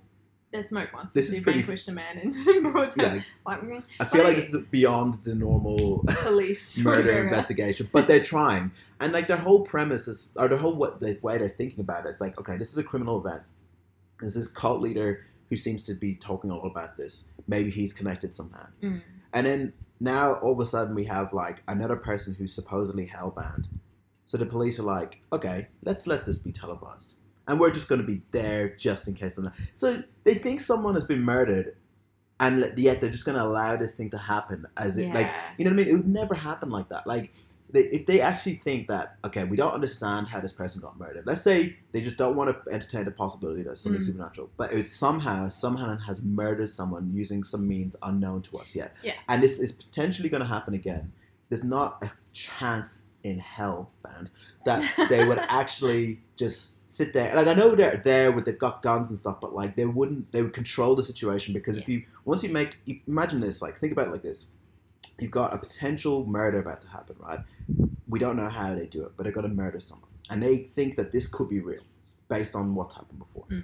there's 0.55 0.69
smoke 0.69 0.91
monsters 0.93 1.13
This 1.27 1.37
is 1.37 1.43
pretty- 1.43 1.59
vanquished 1.59 1.87
a 1.89 1.91
man 1.91 2.17
in 2.17 2.61
broad 2.71 2.93
yeah, 2.97 3.03
daylight. 3.09 3.23
Mm, 3.45 3.83
I 3.99 4.05
feel 4.05 4.21
But 4.21 4.27
like 4.27 4.35
this 4.37 4.53
is 4.53 4.63
beyond 4.67 5.15
the 5.23 5.35
normal 5.35 6.03
police 6.07 6.77
murder 6.83 7.11
investigation, 7.23 7.89
but 7.91 8.07
they're 8.07 8.23
trying. 8.23 8.71
And 8.99 9.13
like 9.13 9.27
their 9.27 9.37
whole 9.37 9.61
premise 9.65 10.07
is, 10.07 10.33
or 10.37 10.47
the 10.47 10.57
whole 10.57 10.75
what 10.75 10.99
the 10.99 11.19
way 11.21 11.37
they're 11.37 11.49
thinking 11.49 11.81
about 11.81 12.05
it, 12.05 12.09
it's 12.09 12.21
like, 12.21 12.39
okay, 12.39 12.57
this 12.57 12.71
is 12.71 12.77
a 12.77 12.83
criminal 12.83 13.19
event. 13.19 13.43
There's 14.19 14.33
this 14.35 14.47
cult 14.47 14.81
leader 14.81 15.25
who 15.49 15.55
seems 15.55 15.83
to 15.83 15.93
be 15.93 16.15
talking 16.15 16.49
all 16.51 16.65
about 16.65 16.97
this. 16.97 17.29
Maybe 17.47 17.69
he's 17.69 17.93
connected 17.93 18.33
somehow. 18.33 18.65
Mm. 18.81 19.01
And 19.33 19.45
then 19.45 19.73
now 19.99 20.33
all 20.35 20.53
of 20.53 20.59
a 20.59 20.65
sudden 20.65 20.95
we 20.95 21.03
have 21.05 21.33
like 21.33 21.61
another 21.67 21.95
person 21.97 22.33
who's 22.33 22.53
supposedly 22.53 23.05
hellbound. 23.07 23.67
So 24.25 24.37
the 24.37 24.45
police 24.45 24.79
are 24.79 24.83
like, 24.83 25.21
okay, 25.31 25.67
let's 25.83 26.07
let 26.07 26.25
this 26.25 26.39
be 26.39 26.51
televised. 26.51 27.15
And 27.47 27.59
we're 27.59 27.71
just 27.71 27.87
going 27.87 28.01
to 28.01 28.07
be 28.07 28.21
there 28.31 28.69
just 28.75 29.07
in 29.07 29.13
case. 29.13 29.39
So 29.75 30.03
they 30.23 30.33
think 30.33 30.59
someone 30.59 30.95
has 30.95 31.03
been 31.03 31.21
murdered, 31.21 31.75
and 32.39 32.73
yet 32.77 33.01
they're 33.01 33.09
just 33.09 33.25
going 33.25 33.37
to 33.37 33.43
allow 33.43 33.75
this 33.75 33.95
thing 33.95 34.09
to 34.09 34.17
happen 34.17 34.65
as 34.77 34.97
it, 34.97 35.13
like, 35.13 35.29
you 35.57 35.65
know 35.65 35.71
what 35.71 35.75
I 35.79 35.83
mean? 35.83 35.87
It 35.87 35.97
would 35.97 36.07
never 36.07 36.33
happen 36.33 36.69
like 36.69 36.89
that. 36.89 37.05
Like, 37.05 37.31
they, 37.69 37.81
if 37.85 38.05
they 38.05 38.21
actually 38.21 38.55
think 38.55 38.87
that, 38.87 39.17
okay, 39.25 39.43
we 39.43 39.57
don't 39.57 39.73
understand 39.73 40.27
how 40.27 40.39
this 40.39 40.53
person 40.53 40.81
got 40.81 40.97
murdered. 40.99 41.25
Let's 41.25 41.41
say 41.41 41.75
they 41.91 42.01
just 42.01 42.17
don't 42.17 42.35
want 42.35 42.49
to 42.49 42.71
entertain 42.73 43.05
the 43.05 43.11
possibility 43.11 43.63
that 43.63 43.77
something 43.77 44.01
Mm. 44.01 44.05
supernatural, 44.05 44.49
but 44.57 44.71
it 44.71 44.87
somehow, 44.87 45.49
someone 45.49 45.97
has 45.99 46.21
murdered 46.21 46.69
someone 46.69 47.11
using 47.13 47.43
some 47.43 47.67
means 47.67 47.95
unknown 48.03 48.41
to 48.43 48.57
us 48.57 48.75
yet. 48.75 48.95
Yeah. 49.03 49.13
And 49.27 49.41
this 49.41 49.59
is 49.59 49.71
potentially 49.71 50.29
going 50.29 50.41
to 50.41 50.47
happen 50.47 50.73
again. 50.73 51.11
There's 51.49 51.63
not 51.63 52.03
a 52.03 52.11
chance 52.33 53.01
in 53.25 53.39
hell, 53.39 53.89
band, 54.03 54.29
that 54.65 54.83
they 55.09 55.25
would 55.25 55.39
actually 55.49 56.21
just 56.35 56.75
sit 56.89 57.11
there. 57.11 57.33
Like 57.35 57.47
I 57.47 57.53
know 57.55 57.73
they're 57.73 57.99
there 58.03 58.31
with 58.31 58.45
they've 58.45 58.57
got 58.57 58.83
guns 58.83 59.09
and 59.09 59.17
stuff, 59.17 59.41
but 59.41 59.53
like 59.53 59.75
they 59.75 59.85
wouldn't. 59.85 60.31
They 60.31 60.43
would 60.43 60.53
control 60.53 60.95
the 60.95 61.03
situation 61.03 61.53
because 61.53 61.77
if 61.77 61.89
you 61.89 62.03
once 62.23 62.43
you 62.43 62.49
make 62.49 62.77
imagine 63.07 63.41
this, 63.41 63.61
like 63.61 63.79
think 63.79 63.91
about 63.91 64.07
it 64.07 64.11
like 64.11 64.21
this. 64.21 64.51
You've 65.19 65.31
got 65.31 65.53
a 65.53 65.57
potential 65.57 66.25
murder 66.25 66.59
about 66.59 66.81
to 66.81 66.87
happen, 66.89 67.15
right? 67.19 67.39
We 68.07 68.19
don't 68.19 68.35
know 68.35 68.49
how 68.49 68.75
they 68.75 68.85
do 68.85 69.03
it, 69.05 69.13
but 69.15 69.23
they're 69.23 69.31
going 69.31 69.49
to 69.49 69.53
murder 69.53 69.79
someone, 69.79 70.09
and 70.29 70.43
they 70.43 70.57
think 70.59 70.95
that 70.97 71.11
this 71.11 71.25
could 71.25 71.49
be 71.49 71.59
real 71.59 71.83
based 72.27 72.55
on 72.55 72.75
what's 72.75 72.95
happened 72.95 73.19
before. 73.19 73.45
Mhm. 73.49 73.63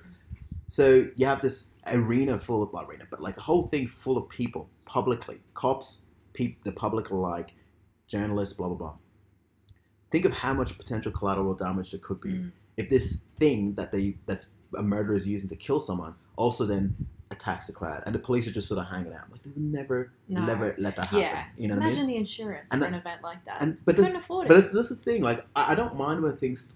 So 0.67 1.07
you 1.17 1.25
have 1.25 1.41
this 1.41 1.69
arena 1.85 2.39
full 2.39 2.63
of 2.63 2.73
not 2.73 2.85
arena, 2.89 3.05
but 3.11 3.21
like 3.21 3.37
a 3.37 3.41
whole 3.41 3.67
thing 3.67 3.87
full 3.87 4.17
of 4.17 4.29
people 4.29 4.69
publicly, 4.85 5.39
cops, 5.53 6.05
peop, 6.33 6.63
the 6.63 6.71
public 6.71 7.09
alike, 7.09 7.51
journalists, 8.07 8.53
blah 8.55 8.67
blah 8.69 8.77
blah. 8.77 8.95
Think 10.11 10.25
of 10.25 10.33
how 10.33 10.53
much 10.53 10.77
potential 10.77 11.11
collateral 11.11 11.53
damage 11.53 11.91
there 11.91 11.99
could 11.99 12.21
be 12.21 12.33
Mm. 12.33 12.51
if 12.77 12.89
this 12.89 13.21
thing 13.37 13.73
that 13.75 13.91
they 13.91 14.17
that 14.27 14.45
a 14.75 14.83
murderer 14.83 15.15
is 15.15 15.27
using 15.27 15.49
to 15.49 15.55
kill 15.55 15.79
someone 15.79 16.13
also 16.37 16.65
then 16.65 16.95
attacks 17.29 17.67
the 17.67 17.73
crowd, 17.73 18.03
and 18.05 18.13
the 18.13 18.19
police 18.19 18.45
are 18.47 18.51
just 18.51 18.67
sort 18.67 18.77
of 18.79 18.87
hanging 18.87 19.13
out. 19.13 19.31
Like 19.31 19.41
they 19.43 19.49
would 19.51 19.57
never, 19.57 20.11
No. 20.27 20.45
never 20.45 20.75
let 20.77 20.95
that 20.97 21.05
happen. 21.05 21.19
Yeah. 21.19 21.45
You 21.57 21.67
know 21.69 21.75
what 21.75 21.83
Imagine 21.83 21.99
I 21.99 22.01
mean? 22.03 22.07
the 22.13 22.17
insurance 22.17 22.69
And 22.71 22.79
for 22.81 22.85
that- 22.85 22.93
an 22.93 22.99
event 22.99 23.21
like 23.23 23.43
that. 23.45 23.61
And 23.61 23.77
but 23.85 23.93
you 23.93 24.03
this, 24.03 24.05
couldn't 24.07 24.21
afford 24.21 24.47
but 24.49 24.55
this, 24.55 24.71
this 24.73 24.91
is 24.91 24.97
the 24.97 25.03
thing. 25.03 25.21
Like 25.21 25.45
I, 25.55 25.71
I 25.71 25.75
don't 25.75 25.95
mind 25.95 26.21
when 26.23 26.35
things 26.35 26.75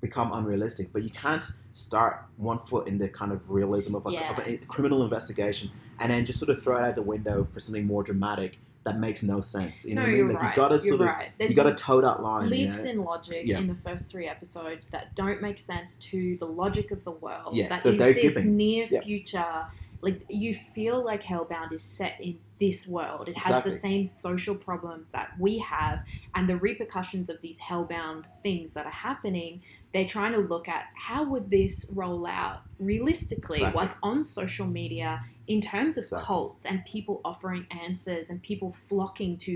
become 0.00 0.32
unrealistic, 0.32 0.92
but 0.92 1.02
you 1.02 1.10
can't 1.10 1.44
start 1.72 2.24
one 2.36 2.58
foot 2.60 2.86
in 2.88 2.98
the 2.98 3.08
kind 3.08 3.32
of 3.32 3.48
realism 3.50 3.94
of 3.96 4.06
a, 4.06 4.12
Yeah. 4.12 4.32
of 4.32 4.38
a 4.46 4.56
criminal 4.66 5.02
investigation 5.02 5.70
and 5.98 6.10
then 6.12 6.24
just 6.24 6.38
sort 6.38 6.50
of 6.50 6.62
throw 6.62 6.76
it 6.78 6.82
out 6.84 6.94
the 6.94 7.02
window 7.02 7.44
for 7.52 7.58
something 7.60 7.84
more 7.86 8.02
dramatic 8.02 8.58
that 8.84 8.98
makes 8.98 9.22
no 9.22 9.40
sense. 9.42 9.84
You 9.84 9.94
know 9.94 10.00
no, 10.02 10.06
what 10.06 10.08
I 10.08 10.10
mean? 10.12 10.16
you're 10.18 10.32
Like 10.32 10.42
right. 10.42 10.50
you 10.56 10.62
gotta 10.62 10.74
you're 10.76 10.96
sort 10.96 11.00
of 11.02 11.06
right. 11.08 11.30
There's 11.38 11.50
you 11.50 11.56
gotta 11.56 11.74
toe 11.74 12.00
that 12.00 12.22
line. 12.22 12.44
you 12.44 12.50
leaps 12.50 12.84
know? 12.84 12.90
in 12.90 12.98
logic 13.00 13.42
Yeah. 13.46 13.58
in 13.58 13.66
the 13.66 13.74
first 13.74 14.10
three 14.10 14.26
episodes 14.26 14.86
that 14.88 15.14
don't 15.14 15.42
make 15.42 15.58
sense 15.58 15.96
to 15.96 16.36
the 16.38 16.46
logic 16.46 16.90
of 16.90 17.04
the 17.04 17.10
world. 17.12 17.54
Yeah, 17.56 17.68
that 17.68 17.84
that 17.84 18.16
is 18.16 18.22
this 18.22 18.34
giving. 18.34 18.56
near 18.56 18.86
Yeah. 18.90 19.02
future. 19.02 19.66
Like 20.00 20.22
you 20.30 20.54
feel 20.54 21.04
like 21.04 21.22
Hellbound 21.22 21.72
is 21.72 21.82
set 21.82 22.18
in 22.22 22.38
this 22.58 22.86
world. 22.86 23.28
It 23.28 23.36
has 23.36 23.64
the 23.64 23.72
same 23.72 24.04
social 24.06 24.54
problems 24.54 25.10
that 25.10 25.32
we 25.38 25.58
have, 25.58 26.00
and 26.34 26.48
the 26.48 26.56
repercussions 26.56 27.28
of 27.28 27.40
these 27.42 27.58
Hellbound 27.58 28.24
things 28.42 28.72
that 28.74 28.86
are 28.86 28.90
happening. 28.92 29.60
They're 29.92 30.06
trying 30.06 30.32
to 30.32 30.38
look 30.40 30.68
at 30.68 30.86
how 30.94 31.24
would 31.24 31.50
this 31.50 31.86
roll 31.92 32.26
out 32.26 32.60
realistically, 32.78 33.58
Exactly. 33.58 33.80
like 33.86 33.96
on 34.02 34.22
social 34.24 34.66
media, 34.66 35.20
in 35.50 35.60
terms 35.60 35.94
of 35.98 36.04
Exactly. 36.04 36.26
cults 36.26 36.62
and 36.64 36.84
people 36.84 37.16
offering 37.24 37.66
answers 37.86 38.30
and 38.30 38.36
people 38.50 38.70
flocking 38.88 39.36
to 39.46 39.54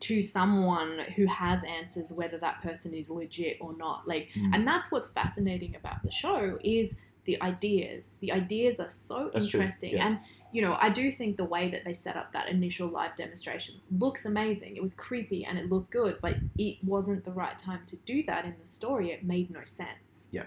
to 0.00 0.14
someone 0.20 0.92
who 1.16 1.24
has 1.26 1.58
answers 1.78 2.12
whether 2.20 2.38
that 2.46 2.60
person 2.66 2.90
is 3.00 3.08
legit 3.08 3.56
or 3.60 3.72
not 3.84 3.98
like 4.12 4.24
Mm. 4.34 4.50
and 4.54 4.60
that's 4.70 4.90
what's 4.92 5.08
fascinating 5.20 5.72
about 5.76 5.98
the 6.02 6.10
show 6.10 6.58
is 6.64 6.96
the 7.26 7.36
ideas 7.42 8.16
the 8.20 8.30
ideas 8.42 8.78
are 8.84 8.88
so 8.90 9.18
That's 9.32 9.44
interesting 9.46 9.94
yeah. 9.94 10.06
and 10.06 10.18
you 10.54 10.62
know 10.64 10.74
i 10.86 10.88
do 11.00 11.04
think 11.18 11.36
the 11.36 11.44
way 11.56 11.64
that 11.74 11.82
they 11.86 11.92
set 12.06 12.16
up 12.16 12.28
that 12.36 12.46
initial 12.56 12.88
live 12.98 13.14
demonstration 13.16 13.74
looks 13.90 14.24
amazing 14.32 14.76
it 14.76 14.82
was 14.88 14.94
creepy 14.94 15.44
and 15.44 15.58
it 15.58 15.66
looked 15.72 15.90
good 16.00 16.14
but 16.22 16.34
it 16.56 16.76
wasn't 16.94 17.22
the 17.28 17.32
right 17.32 17.58
time 17.68 17.82
to 17.86 17.96
do 18.12 18.22
that 18.30 18.44
in 18.44 18.54
the 18.60 18.66
story 18.78 19.06
it 19.16 19.24
made 19.24 19.48
no 19.50 19.64
sense 19.64 20.28
Yeah. 20.30 20.46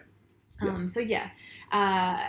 Yeah. 0.63 0.69
um 0.75 0.87
so 0.87 0.99
yeah 1.15 1.27
uh 1.71 2.19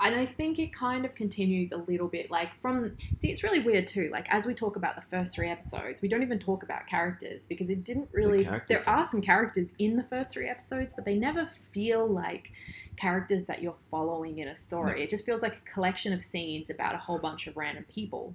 and 0.00 0.14
I 0.14 0.26
think 0.26 0.58
it 0.58 0.72
kind 0.72 1.04
of 1.04 1.14
continues 1.14 1.72
a 1.72 1.76
little 1.76 2.08
bit 2.08 2.30
like 2.30 2.50
from 2.60 2.94
see 3.16 3.30
it's 3.30 3.42
really 3.42 3.60
weird 3.60 3.86
too 3.86 4.08
like 4.12 4.26
as 4.28 4.46
we 4.46 4.54
talk 4.54 4.76
about 4.76 4.96
the 4.96 5.02
first 5.02 5.34
three 5.34 5.48
episodes 5.48 6.02
we 6.02 6.08
don't 6.08 6.22
even 6.22 6.38
talk 6.38 6.62
about 6.62 6.86
characters 6.86 7.46
because 7.46 7.70
it 7.70 7.84
didn't 7.84 8.08
really 8.12 8.44
characters 8.44 8.68
there 8.68 8.88
are 8.88 9.04
some 9.04 9.20
characters 9.20 9.72
in 9.78 9.96
the 9.96 10.02
first 10.04 10.32
three 10.32 10.48
episodes 10.48 10.94
but 10.94 11.04
they 11.04 11.16
never 11.16 11.46
feel 11.46 12.06
like 12.06 12.50
characters 12.96 13.46
that 13.46 13.62
you're 13.62 13.76
following 13.90 14.38
in 14.38 14.48
a 14.48 14.54
story. 14.54 14.98
No. 14.98 15.02
it 15.02 15.10
just 15.10 15.26
feels 15.26 15.42
like 15.42 15.56
a 15.56 15.70
collection 15.70 16.12
of 16.12 16.22
scenes 16.22 16.70
about 16.70 16.94
a 16.94 16.98
whole 16.98 17.18
bunch 17.18 17.46
of 17.46 17.56
random 17.56 17.84
people 17.88 18.34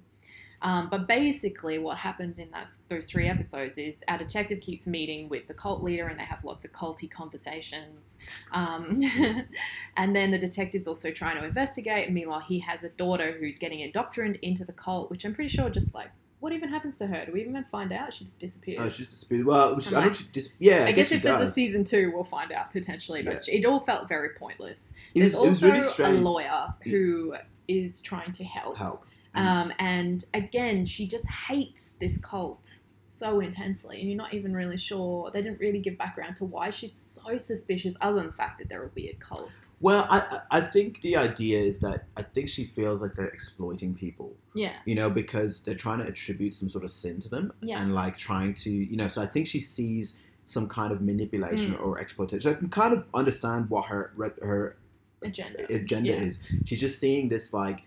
um, 0.62 0.88
but 0.90 1.06
basically, 1.06 1.78
what 1.78 1.96
happens 1.96 2.38
in 2.38 2.50
those, 2.50 2.78
those 2.88 3.06
three 3.06 3.28
episodes 3.28 3.78
is 3.78 4.04
our 4.08 4.18
detective 4.18 4.60
keeps 4.60 4.86
meeting 4.86 5.28
with 5.28 5.48
the 5.48 5.54
cult 5.54 5.82
leader, 5.82 6.08
and 6.08 6.18
they 6.18 6.24
have 6.24 6.44
lots 6.44 6.64
of 6.64 6.72
culty 6.72 7.10
conversations. 7.10 8.18
Um, 8.52 9.00
and 9.96 10.14
then 10.14 10.30
the 10.30 10.38
detective's 10.38 10.86
also 10.86 11.10
trying 11.10 11.38
to 11.38 11.44
investigate. 11.44 12.10
Meanwhile, 12.10 12.40
he 12.40 12.58
has 12.60 12.84
a 12.84 12.90
daughter 12.90 13.36
who's 13.38 13.58
getting 13.58 13.80
indoctrinated 13.80 14.40
into 14.42 14.64
the 14.64 14.72
cult, 14.72 15.10
which 15.10 15.24
I'm 15.24 15.34
pretty 15.34 15.50
sure 15.50 15.70
just 15.70 15.94
like 15.94 16.10
what 16.40 16.54
even 16.54 16.70
happens 16.70 16.96
to 16.96 17.06
her? 17.06 17.26
Do 17.26 17.32
we 17.32 17.42
even 17.42 17.62
find 17.64 17.92
out? 17.92 18.14
She 18.14 18.24
just 18.24 18.38
disappears. 18.38 18.78
Oh, 18.80 18.88
she's 18.88 19.06
disputed. 19.06 19.46
Well, 19.46 19.78
she, 19.78 19.94
I 19.94 20.06
like- 20.06 20.14
she 20.14 20.24
dis- 20.32 20.54
yeah. 20.58 20.84
I, 20.84 20.88
I 20.88 20.92
guess, 20.92 21.08
she 21.08 21.16
if 21.16 21.22
there's 21.22 21.40
a 21.40 21.50
season 21.50 21.84
two, 21.84 22.10
we'll 22.12 22.24
find 22.24 22.50
out 22.50 22.72
potentially. 22.72 23.22
But 23.22 23.46
it 23.46 23.66
all 23.66 23.78
felt 23.78 24.08
very 24.08 24.30
pointless. 24.38 24.94
It 25.14 25.20
There's 25.20 25.36
was, 25.36 25.62
also 25.62 25.70
really 25.70 26.18
a 26.18 26.20
lawyer 26.20 26.74
who 26.82 27.34
is 27.68 28.00
trying 28.00 28.32
to 28.32 28.44
help. 28.44 28.78
Help. 28.78 29.04
Um, 29.34 29.72
and 29.78 30.24
again, 30.34 30.84
she 30.84 31.06
just 31.06 31.26
hates 31.28 31.92
this 31.92 32.18
cult 32.18 32.78
so 33.06 33.40
intensely, 33.40 34.00
and 34.00 34.08
you're 34.08 34.16
not 34.16 34.32
even 34.32 34.54
really 34.54 34.78
sure. 34.78 35.30
They 35.30 35.42
didn't 35.42 35.60
really 35.60 35.80
give 35.80 35.98
background 35.98 36.36
to 36.36 36.46
why 36.46 36.70
she's 36.70 36.92
so 37.22 37.36
suspicious, 37.36 37.94
other 38.00 38.16
than 38.16 38.26
the 38.28 38.32
fact 38.32 38.58
that 38.58 38.68
they're 38.70 38.84
a 38.86 38.90
weird 38.96 39.20
cult. 39.20 39.50
Well, 39.80 40.06
I 40.08 40.20
I 40.50 40.58
I 40.58 40.60
think 40.62 41.00
the 41.02 41.16
idea 41.16 41.60
is 41.60 41.78
that 41.80 42.06
I 42.16 42.22
think 42.22 42.48
she 42.48 42.64
feels 42.66 43.02
like 43.02 43.14
they're 43.14 43.26
exploiting 43.26 43.94
people. 43.94 44.34
Yeah, 44.54 44.72
You 44.86 44.94
know, 44.96 45.10
because 45.10 45.62
they're 45.62 45.74
trying 45.76 45.98
to 45.98 46.06
attribute 46.06 46.54
some 46.54 46.68
sort 46.68 46.82
of 46.82 46.90
sin 46.90 47.20
to 47.20 47.28
them, 47.28 47.52
Yeah. 47.60 47.80
and 47.82 47.94
like 47.94 48.16
trying 48.16 48.54
to, 48.54 48.70
you 48.70 48.96
know. 48.96 49.06
So 49.08 49.20
I 49.22 49.26
think 49.26 49.46
she 49.46 49.60
sees 49.60 50.18
some 50.46 50.66
kind 50.68 50.90
of 50.92 51.00
manipulation 51.02 51.74
Mm. 51.74 51.82
or 51.84 52.00
exploitation. 52.00 52.40
So 52.40 52.50
I 52.50 52.54
can 52.54 52.70
kind 52.70 52.92
of 52.94 53.04
understand 53.14 53.70
what 53.70 53.84
her 53.86 54.12
her 54.42 54.76
agenda. 55.22 55.72
agenda 55.72 56.08
Yeah. 56.10 56.22
is. 56.22 56.38
She's 56.64 56.80
just 56.80 56.98
seeing 56.98 57.28
this 57.28 57.52
like 57.52 57.82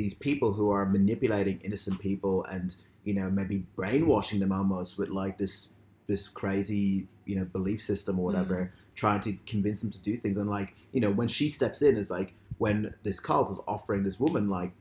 these 0.00 0.14
people 0.28 0.50
who 0.52 0.66
are 0.76 0.84
manipulating 0.98 1.56
innocent 1.68 1.96
people 2.08 2.44
and 2.54 2.68
you 3.04 3.14
know 3.18 3.28
maybe 3.38 3.56
brainwashing 3.76 4.38
them 4.42 4.52
almost 4.52 4.90
with 4.98 5.08
like 5.22 5.34
this 5.42 5.74
this 6.06 6.22
crazy 6.40 7.06
you 7.26 7.36
know 7.36 7.44
belief 7.58 7.80
system 7.82 8.18
or 8.20 8.24
whatever, 8.30 8.58
Mm. 8.58 8.70
trying 9.02 9.20
to 9.26 9.32
convince 9.52 9.78
them 9.82 9.90
to 9.96 10.00
do 10.10 10.16
things. 10.22 10.36
And 10.38 10.48
like 10.58 10.70
you 10.94 11.00
know 11.02 11.10
when 11.20 11.28
she 11.36 11.46
steps 11.58 11.78
in 11.82 11.92
is 12.02 12.10
like 12.18 12.30
when 12.64 12.94
this 13.06 13.18
cult 13.28 13.50
is 13.54 13.58
offering 13.74 14.02
this 14.08 14.18
woman 14.24 14.44
like 14.58 14.72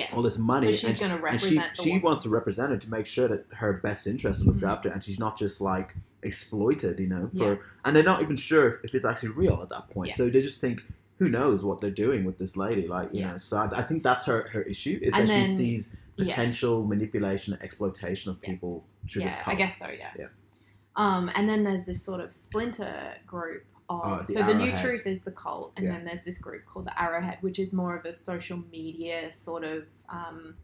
Yeah. 0.00 0.08
all 0.14 0.22
this 0.28 0.38
money 0.54 0.72
so 0.72 0.72
she's 0.72 0.90
and, 0.90 0.98
going 1.02 1.12
to 1.20 1.26
and 1.26 1.40
she 1.40 1.46
represent 1.56 1.76
the 1.76 1.82
she 1.84 1.90
woman. 1.90 2.02
wants 2.06 2.22
to 2.24 2.28
represent 2.40 2.68
her 2.72 2.78
to 2.84 2.90
make 2.96 3.06
sure 3.16 3.28
that 3.32 3.42
her 3.62 3.72
best 3.86 4.02
interests 4.12 4.42
are 4.42 4.46
looked 4.48 4.60
Mhm. 4.64 4.72
after 4.74 4.88
and 4.92 4.98
she's 5.04 5.20
not 5.26 5.34
just 5.44 5.56
like 5.72 5.88
exploited 6.30 6.94
you 7.04 7.06
know 7.14 7.24
for 7.38 7.50
Yeah. 7.54 7.60
and 7.84 7.90
they're 7.94 8.10
not 8.12 8.20
even 8.22 8.36
sure 8.36 8.80
if 8.84 8.90
it's 8.96 9.04
actually 9.12 9.30
real 9.44 9.58
at 9.62 9.68
that 9.74 9.84
point 9.94 10.08
Yeah. 10.10 10.16
so 10.18 10.22
they 10.28 10.42
just 10.50 10.60
think 10.60 10.78
who 11.18 11.28
knows 11.28 11.62
what 11.64 11.80
they're 11.80 11.90
doing 11.90 12.24
with 12.24 12.38
this 12.38 12.56
lady 12.56 12.86
like 12.88 13.08
you 13.12 13.20
Yeah. 13.20 13.32
know 13.32 13.38
so 13.38 13.56
I, 13.58 13.80
I 13.80 13.82
think 13.82 14.02
that's 14.02 14.24
her 14.26 14.48
her 14.52 14.62
issue 14.62 14.98
is 15.02 15.14
And 15.14 15.28
that 15.28 15.32
she 15.34 15.46
then- 15.48 15.56
sees 15.56 15.96
Yeah. 16.16 16.26
potential 16.26 16.84
manipulation, 16.86 17.54
and 17.54 17.62
exploitation 17.62 18.30
of 18.30 18.38
Yeah. 18.42 18.50
people 18.50 18.84
through 19.10 19.22
this 19.24 19.34
yeah, 19.34 19.42
cult. 19.42 19.54
I 19.56 19.58
guess 19.58 19.78
so. 19.78 19.88
Yeah. 19.88 20.10
Yeah. 20.18 20.26
Um, 20.96 21.28
and 21.34 21.48
then 21.48 21.64
there's 21.64 21.86
this 21.86 22.02
sort 22.04 22.20
of 22.20 22.32
splinter 22.32 23.16
group 23.26 23.64
of 23.88 24.00
Oh, 24.04 24.22
the 24.26 24.32
so 24.32 24.42
the 24.44 24.54
new 24.54 24.76
truth 24.76 25.06
is 25.08 25.24
the 25.24 25.32
cult, 25.32 25.72
and 25.76 25.86
Yeah. 25.86 25.92
then 25.94 26.04
there's 26.04 26.24
this 26.24 26.38
group 26.38 26.64
called 26.66 26.86
the 26.86 27.02
Arrowhead, 27.02 27.38
which 27.40 27.58
is 27.58 27.72
more 27.72 27.96
of 27.96 28.04
a 28.04 28.12
social 28.12 28.58
media 28.70 29.32
sort 29.32 29.64
of 29.64 29.86
um, 30.08 30.54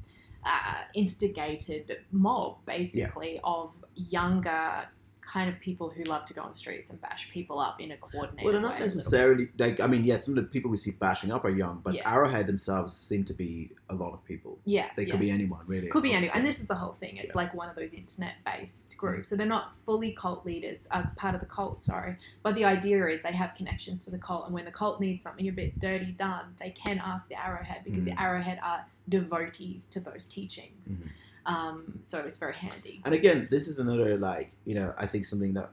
uh, 0.45 0.85
instigated 0.95 1.99
mob, 2.13 2.65
basically 2.65 3.41
of 3.43 3.75
younger 3.97 4.87
kind 5.21 5.49
of 5.49 5.59
people 5.61 5.89
who 5.89 6.03
love 6.05 6.25
to 6.25 6.35
go 6.35 6.43
on 6.43 6.51
the 6.51 6.57
streets 6.57 6.91
and 6.91 7.01
bash 7.01 7.31
people 7.31 7.59
up 7.59 7.81
in 7.81 7.91
a 7.93 7.97
coordinated 7.97 8.45
Well, 8.45 8.53
they're 8.53 8.61
not 8.63 8.73
little 8.81 8.87
necessarily 8.87 9.49
like. 9.59 9.81
I 9.81 9.87
mean, 9.87 10.05
yes, 10.05 10.25
some 10.25 10.37
of 10.37 10.45
the 10.45 10.51
people 10.51 10.71
we 10.71 10.77
see 10.77 10.93
bashing 10.93 11.31
up 11.31 11.45
are 11.45 11.51
young, 11.51 11.81
but 11.85 11.95
Yeah. 11.95 12.11
Arrowhead 12.13 12.47
themselves 12.47 12.95
seem 12.97 13.25
to 13.25 13.35
be 13.35 13.71
a 13.89 13.95
lot 13.95 14.13
of 14.15 14.25
people. 14.25 14.59
Yeah, 14.65 14.91
They 14.97 15.05
yeah. 15.05 15.11
could 15.13 15.21
be 15.21 15.31
anyone, 15.31 15.65
really. 15.67 15.89
Could 15.89 16.03
be 16.03 16.13
anyone, 16.13 16.37
and 16.37 16.47
this 16.47 16.61
is 16.61 16.67
the 16.69 16.75
whole 16.75 16.95
thing. 17.01 17.17
It's 17.17 17.35
Yeah. 17.35 17.43
like 17.43 17.55
one 17.55 17.69
of 17.69 17.77
those 17.77 17.93
internet-based 17.93 18.97
groups, 18.97 19.29
so 19.29 19.37
they're 19.37 19.47
not 19.47 19.75
fully 19.85 20.13
cult 20.13 20.45
leaders, 20.47 20.87
uh, 20.91 21.05
part 21.17 21.35
of 21.35 21.41
the 21.41 21.47
cult. 21.47 21.83
Sorry, 21.83 22.17
but 22.43 22.55
the 22.55 22.65
idea 22.65 23.07
is 23.09 23.23
they 23.23 23.33
have 23.33 23.55
connections 23.55 24.05
to 24.05 24.11
the 24.11 24.19
cult, 24.19 24.47
and 24.47 24.55
when 24.55 24.65
the 24.65 24.71
cult 24.73 25.01
needs 25.01 25.23
something 25.23 25.49
a 25.49 25.53
bit 25.53 25.79
dirty 25.79 26.13
done, 26.13 26.55
they 26.61 26.71
can 26.71 26.99
ask 26.99 27.29
the 27.29 27.35
Arrowhead 27.35 27.83
because 27.85 28.03
Mhm. 28.03 28.05
the 28.17 28.21
Arrowhead 28.23 28.59
are 28.63 28.87
devotees 29.09 29.87
to 29.89 30.01
those 30.01 30.25
teachings. 30.25 30.89
Mhm. 30.89 31.09
Um, 31.51 31.99
so 32.03 32.19
it's 32.21 32.37
very 32.37 32.55
handy. 32.55 33.01
And 33.05 33.13
again, 33.15 33.49
this 33.51 33.67
is 33.69 33.79
another 33.79 34.17
like 34.17 34.51
you 34.65 34.75
know 34.75 34.89
I 34.99 35.07
think 35.07 35.25
something 35.25 35.53
that 35.55 35.71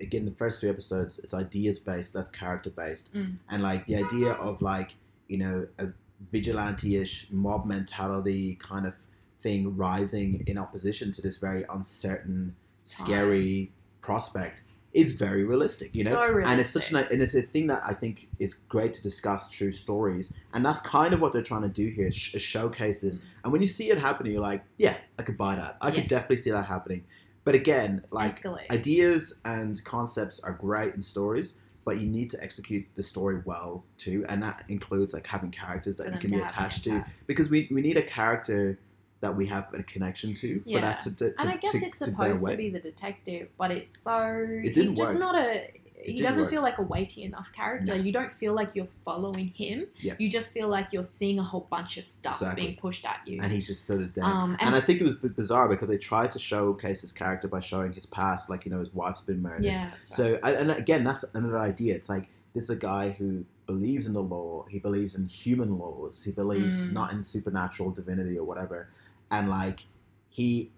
again 0.00 0.24
the 0.24 0.36
first 0.42 0.60
three 0.60 0.70
episodes 0.70 1.18
it's 1.18 1.34
ideas 1.34 1.78
based, 1.78 2.14
that's 2.14 2.30
character 2.30 2.70
based, 2.70 3.14
Mm. 3.14 3.34
and 3.50 3.62
like 3.62 3.86
the 3.86 3.96
idea 3.96 4.32
of 4.32 4.62
like 4.62 4.90
you 5.28 5.38
know 5.38 5.66
a 5.78 5.86
vigilante-ish 6.32 7.28
mob 7.30 7.64
mentality 7.66 8.56
kind 8.60 8.86
of 8.86 8.94
thing 9.40 9.74
rising 9.76 10.42
in 10.46 10.58
opposition 10.58 11.10
to 11.12 11.22
this 11.22 11.38
very 11.38 11.64
uncertain, 11.70 12.54
scary 12.82 13.72
prospect 14.02 14.62
is 14.92 15.12
very 15.12 15.44
realistic. 15.44 15.94
You 15.94 16.04
know, 16.04 16.10
so 16.10 16.20
realistic. 16.26 16.46
and 16.50 16.60
it's 16.60 16.70
such 16.70 16.90
an 16.90 16.96
and 17.10 17.22
it's 17.22 17.34
a 17.34 17.42
thing 17.42 17.68
that 17.68 17.82
I 17.86 17.94
think 17.94 18.28
is 18.38 18.54
great 18.54 18.92
to 18.94 19.02
discuss 19.02 19.50
true 19.50 19.72
stories, 19.72 20.36
and 20.52 20.64
that's 20.64 20.80
kind 20.80 21.14
of 21.14 21.20
what 21.20 21.32
they're 21.32 21.42
trying 21.42 21.62
to 21.62 21.68
do 21.68 21.86
here: 21.88 22.10
sh- 22.10 22.34
showcase 22.40 23.00
this. 23.02 23.20
And 23.44 23.52
when 23.52 23.60
you 23.62 23.68
see 23.68 23.90
it 23.90 23.98
happening, 23.98 24.32
you're 24.32 24.42
like, 24.42 24.62
yeah, 24.76 24.96
I 25.18 25.22
could 25.22 25.38
buy 25.38 25.54
that. 25.56 25.76
I 25.80 25.88
Yeah. 25.88 25.94
could 25.96 26.08
definitely 26.08 26.36
see 26.38 26.50
that 26.50 26.66
happening. 26.66 27.04
But 27.44 27.54
again, 27.54 28.02
like 28.10 28.42
Escalate. 28.42 28.70
ideas 28.70 29.40
and 29.44 29.82
concepts 29.84 30.40
are 30.40 30.52
great 30.52 30.94
in 30.94 31.00
stories, 31.00 31.58
but 31.86 31.98
you 32.00 32.06
need 32.06 32.28
to 32.30 32.42
execute 32.42 32.84
the 32.96 33.02
story 33.02 33.40
well 33.46 33.84
too, 33.96 34.26
and 34.28 34.42
that 34.42 34.64
includes 34.68 35.14
like 35.14 35.26
having 35.26 35.50
characters 35.50 35.96
that 35.96 36.12
you 36.12 36.18
can 36.18 36.30
be 36.30 36.40
attached 36.40 36.84
to, 36.84 37.04
because 37.26 37.48
we 37.48 37.66
we 37.70 37.80
need 37.80 37.96
a 37.96 38.02
character 38.02 38.78
that 39.20 39.36
we 39.36 39.46
have 39.46 39.72
a 39.74 39.82
connection 39.82 40.34
to 40.34 40.60
for 40.60 40.68
Yeah. 40.68 40.80
that 40.80 41.00
to, 41.00 41.14
to, 41.16 41.30
to 41.32 41.40
and 41.40 41.50
I 41.50 41.56
guess 41.56 41.72
to- 41.72 41.84
it's 41.86 41.98
supposed 41.98 42.46
to 42.46 42.56
be 42.56 42.70
the 42.70 42.80
detective, 42.80 43.48
but 43.58 43.70
it's 43.70 44.02
so 44.02 44.46
didn't 44.62 44.74
he's 44.90 44.94
just 44.94 45.12
work. 45.12 45.20
not 45.20 45.34
a 45.36 45.68
he 46.02 46.22
doesn't 46.22 46.44
work. 46.44 46.50
feel 46.50 46.62
like 46.62 46.78
a 46.78 46.82
weighty 46.82 47.24
enough 47.24 47.52
character. 47.52 47.94
No. 47.94 48.02
You 48.02 48.10
don't 48.10 48.32
feel 48.32 48.54
like 48.54 48.70
you're 48.74 48.88
following 49.04 49.48
him. 49.48 49.86
Yeah. 49.96 50.14
You 50.18 50.30
just 50.30 50.50
feel 50.50 50.66
like 50.66 50.94
you're 50.94 51.02
seeing 51.04 51.38
a 51.38 51.42
whole 51.42 51.66
bunch 51.70 51.98
of 51.98 52.06
stuff 52.06 52.36
Exactly. 52.36 52.64
being 52.64 52.76
pushed 52.76 53.04
at 53.04 53.20
you. 53.26 53.38
and 53.42 53.52
he's 53.52 53.66
just 53.66 53.84
stood 53.84 54.00
it 54.00 54.14
down. 54.14 54.24
um, 54.32 54.50
And, 54.52 54.68
and, 54.68 54.74
I 54.74 54.80
think 54.80 55.02
it 55.02 55.04
was 55.04 55.14
bizarre 55.16 55.68
because 55.68 55.88
they 55.90 55.98
tried 55.98 56.30
to 56.30 56.38
showcase 56.38 57.02
his 57.02 57.12
character 57.12 57.48
by 57.48 57.60
showing 57.60 57.92
his 57.92 58.06
past, 58.06 58.48
like 58.48 58.64
you 58.64 58.70
know 58.72 58.78
his 58.80 58.94
wife's 58.94 59.20
been 59.20 59.42
murdered. 59.42 59.64
yeah, 59.66 59.90
right. 59.90 60.02
So 60.02 60.38
and 60.42 60.70
again, 60.70 61.04
that's 61.04 61.22
another 61.34 61.58
idea. 61.58 61.94
It's 61.94 62.08
like 62.08 62.28
this 62.54 62.64
is 62.64 62.70
a 62.70 62.76
guy 62.76 63.10
who 63.10 63.44
believes 63.66 64.06
in 64.06 64.14
the 64.14 64.22
law. 64.22 64.64
He 64.70 64.78
believes 64.78 65.14
in 65.16 65.28
human 65.28 65.78
laws. 65.78 66.24
He 66.24 66.32
believes 66.32 66.86
Mm. 66.86 66.92
not 66.94 67.12
in 67.12 67.22
supernatural 67.22 67.90
divinity 67.90 68.38
or 68.38 68.44
whatever. 68.44 68.88
And 69.30 69.48
like 69.48 69.84
he 70.28 70.72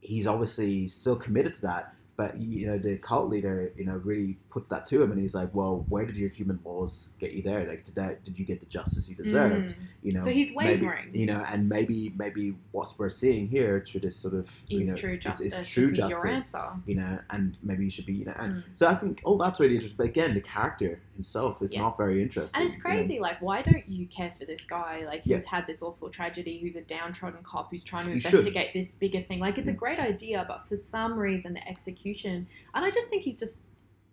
he's 0.00 0.26
obviously 0.26 0.88
still 0.88 1.16
committed 1.16 1.54
to 1.54 1.62
that. 1.62 1.94
But 2.16 2.38
you 2.38 2.66
know 2.66 2.78
the 2.78 2.98
cult 2.98 3.30
leader, 3.30 3.72
you 3.76 3.84
know, 3.84 4.00
really 4.04 4.38
puts 4.50 4.68
that 4.70 4.84
to 4.86 5.00
him, 5.02 5.12
and 5.12 5.20
he's 5.20 5.34
like, 5.34 5.54
"Well, 5.54 5.84
where 5.88 6.04
did 6.04 6.16
your 6.16 6.28
human 6.28 6.58
laws 6.64 7.14
get 7.18 7.32
you 7.32 7.42
there? 7.42 7.64
Like, 7.66 7.84
did 7.84 7.94
that 7.94 8.24
did 8.24 8.38
you 8.38 8.44
get 8.44 8.60
the 8.60 8.66
justice 8.66 9.08
you 9.08 9.14
deserved? 9.14 9.70
Mm. 9.74 9.74
You 10.02 10.12
know, 10.12 10.24
So 10.24 10.30
he's 10.30 10.48
maybe- 10.56 10.82
wavering. 10.86 11.14
you 11.14 11.26
know, 11.26 11.44
and 11.48 11.68
maybe 11.68 12.12
maybe 12.18 12.54
what 12.72 12.94
we're 12.98 13.08
seeing 13.10 13.48
here 13.48 13.82
through 13.86 14.00
this 14.00 14.16
sort 14.16 14.34
of 14.34 14.48
is 14.68 14.86
you 14.86 14.92
know, 14.92 14.98
true 14.98 15.16
justice. 15.18 15.52
it's 15.52 15.68
true 15.68 15.86
this 15.88 15.98
justice 15.98 16.16
is 16.18 16.24
your 16.24 16.32
answer. 16.32 16.64
you 16.86 16.94
know, 16.96 17.18
and 17.30 17.56
maybe 17.62 17.84
you 17.84 17.90
should 17.90 18.06
be, 18.06 18.14
you 18.14 18.24
know, 18.24 18.34
and 18.38 18.54
Mm. 18.56 18.62
so 18.74 18.88
I 18.88 18.94
think, 18.94 19.20
oh, 19.24 19.38
that's 19.38 19.60
really 19.60 19.74
interesting. 19.74 19.96
But 19.98 20.06
again, 20.06 20.34
the 20.34 20.40
character 20.40 21.00
himself 21.14 21.62
is 21.62 21.72
Yeah. 21.72 21.80
not 21.82 21.96
very 21.96 22.20
interesting. 22.22 22.58
And 22.60 22.66
it's 22.66 22.76
you 22.76 22.82
know. 22.82 22.96
crazy, 22.96 23.18
like, 23.20 23.40
why 23.42 23.62
don't 23.62 23.88
you 23.88 24.06
care 24.06 24.32
for 24.38 24.44
this 24.46 24.64
guy? 24.64 25.04
Like, 25.06 25.24
Yeah. 25.26 25.36
who's 25.36 25.44
had 25.44 25.66
this 25.66 25.82
awful 25.82 26.08
tragedy, 26.10 26.58
who's 26.58 26.76
a 26.76 26.82
downtrodden 26.82 27.42
cop, 27.42 27.70
who's 27.70 27.84
trying 27.84 28.06
to 28.06 28.14
You 28.14 28.20
should. 28.20 28.32
investigate 28.34 28.72
this 28.72 28.92
bigger 28.92 29.20
thing. 29.20 29.38
Like, 29.38 29.58
it's 29.58 29.68
a 29.68 29.72
Mm. 29.74 29.76
great 29.76 29.98
idea, 30.00 30.44
but 30.48 30.66
for 30.68 30.76
some 30.76 31.18
reason, 31.18 31.52
the 31.52 31.68
execution, 31.68 32.46
and 32.74 32.84
I 32.84 32.90
just 32.90 33.08
think 33.10 33.22
he's 33.22 33.38
just, 33.38 33.62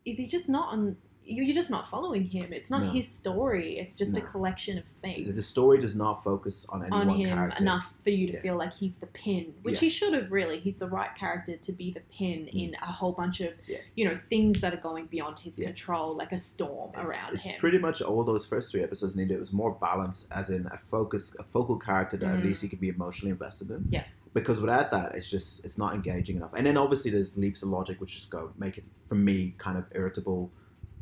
is 0.08 0.17
he 0.17 0.26
just 0.26 0.48
not 0.48 0.70
on, 0.72 0.96
you- 1.26 1.43
you're 1.43 1.54
just 1.54 1.70
not 1.70 1.89
following 1.89 2.24
him. 2.24 2.54
It's 2.54 2.70
not 2.72 2.84
No. 2.84 2.89
his 2.91 3.06
story, 3.06 3.78
it's 3.78 3.96
just 3.96 4.15
a 4.15 4.22
No. 4.22 4.26
collection 4.26 4.78
of 4.78 4.86
things. 4.86 5.36
The 5.36 5.41
story 5.41 5.78
does 5.78 5.93
not 5.93 6.24
focus 6.24 6.65
on 6.70 6.84
any 6.84 6.91
on 6.93 7.08
one 7.08 7.17
him 7.20 7.28
character. 7.30 7.62
enough 7.62 7.93
for 8.02 8.12
you 8.12 8.28
to 8.28 8.34
Yeah. 8.34 8.41
feel 8.41 8.56
like 8.56 8.74
he's 8.74 8.96
the 8.96 9.08
pin, 9.08 9.54
which 9.63 9.74
Yeah. 9.76 9.80
he 9.82 9.89
should 9.89 10.13
have 10.13 10.32
really. 10.32 10.60
He's 10.62 10.78
the 10.78 10.88
right 10.88 11.13
character 11.15 11.58
to 11.58 11.72
be 11.74 11.91
the 11.91 12.00
pin 12.17 12.46
Mm. 12.46 12.63
in 12.70 12.76
a 12.76 12.86
whole 12.86 13.12
bunch 13.12 13.41
of, 13.41 13.52
Yeah. 13.67 13.80
you 13.96 14.06
know, 14.08 14.15
things 14.15 14.62
that 14.62 14.74
are 14.74 14.80
going 14.89 15.08
beyond 15.08 15.39
his 15.39 15.60
Yeah. 15.60 15.65
control, 15.65 16.15
like 16.15 16.32
a 16.32 16.38
storm 16.38 16.91
It's, 16.96 17.10
around 17.10 17.34
it's 17.36 17.43
him. 17.43 17.60
pretty 17.60 17.78
much 17.80 18.02
all 18.02 18.24
those 18.24 18.46
first 18.46 18.72
three 18.72 18.82
episodes 18.82 19.13
needed. 19.17 19.36
It 19.36 19.39
was 19.41 19.52
more 19.52 19.72
balanced, 19.82 20.28
as 20.32 20.50
in 20.50 20.65
a 20.67 20.78
focus, 20.89 21.36
a 21.38 21.43
focal 21.43 21.78
character 21.78 22.15
that 22.15 22.26
Mm. 22.28 22.38
at 22.39 22.46
least 22.46 22.63
you 22.63 22.70
could 22.70 22.80
be 22.80 22.88
emotionally 22.88 23.32
invested 23.32 23.70
in. 23.70 23.84
Yeah. 23.89 24.06
Because 24.34 24.60
without 24.60 24.92
that, 24.92 25.16
it's 25.16 25.30
just 25.30 25.63
it's 25.66 25.78
not 25.78 25.94
engaging 25.94 26.38
enough. 26.38 26.52
And 26.56 26.66
then 26.66 26.78
obviously 26.78 27.12
there's 27.12 27.38
leaps 27.38 27.63
of 27.63 27.70
logic 27.70 28.00
which 28.02 28.13
just 28.13 28.30
go 28.30 28.52
make 28.58 28.78
it 28.78 28.84
for 29.08 29.16
me 29.16 29.56
kind 29.58 29.78
of 29.78 29.86
irritable, 29.96 30.52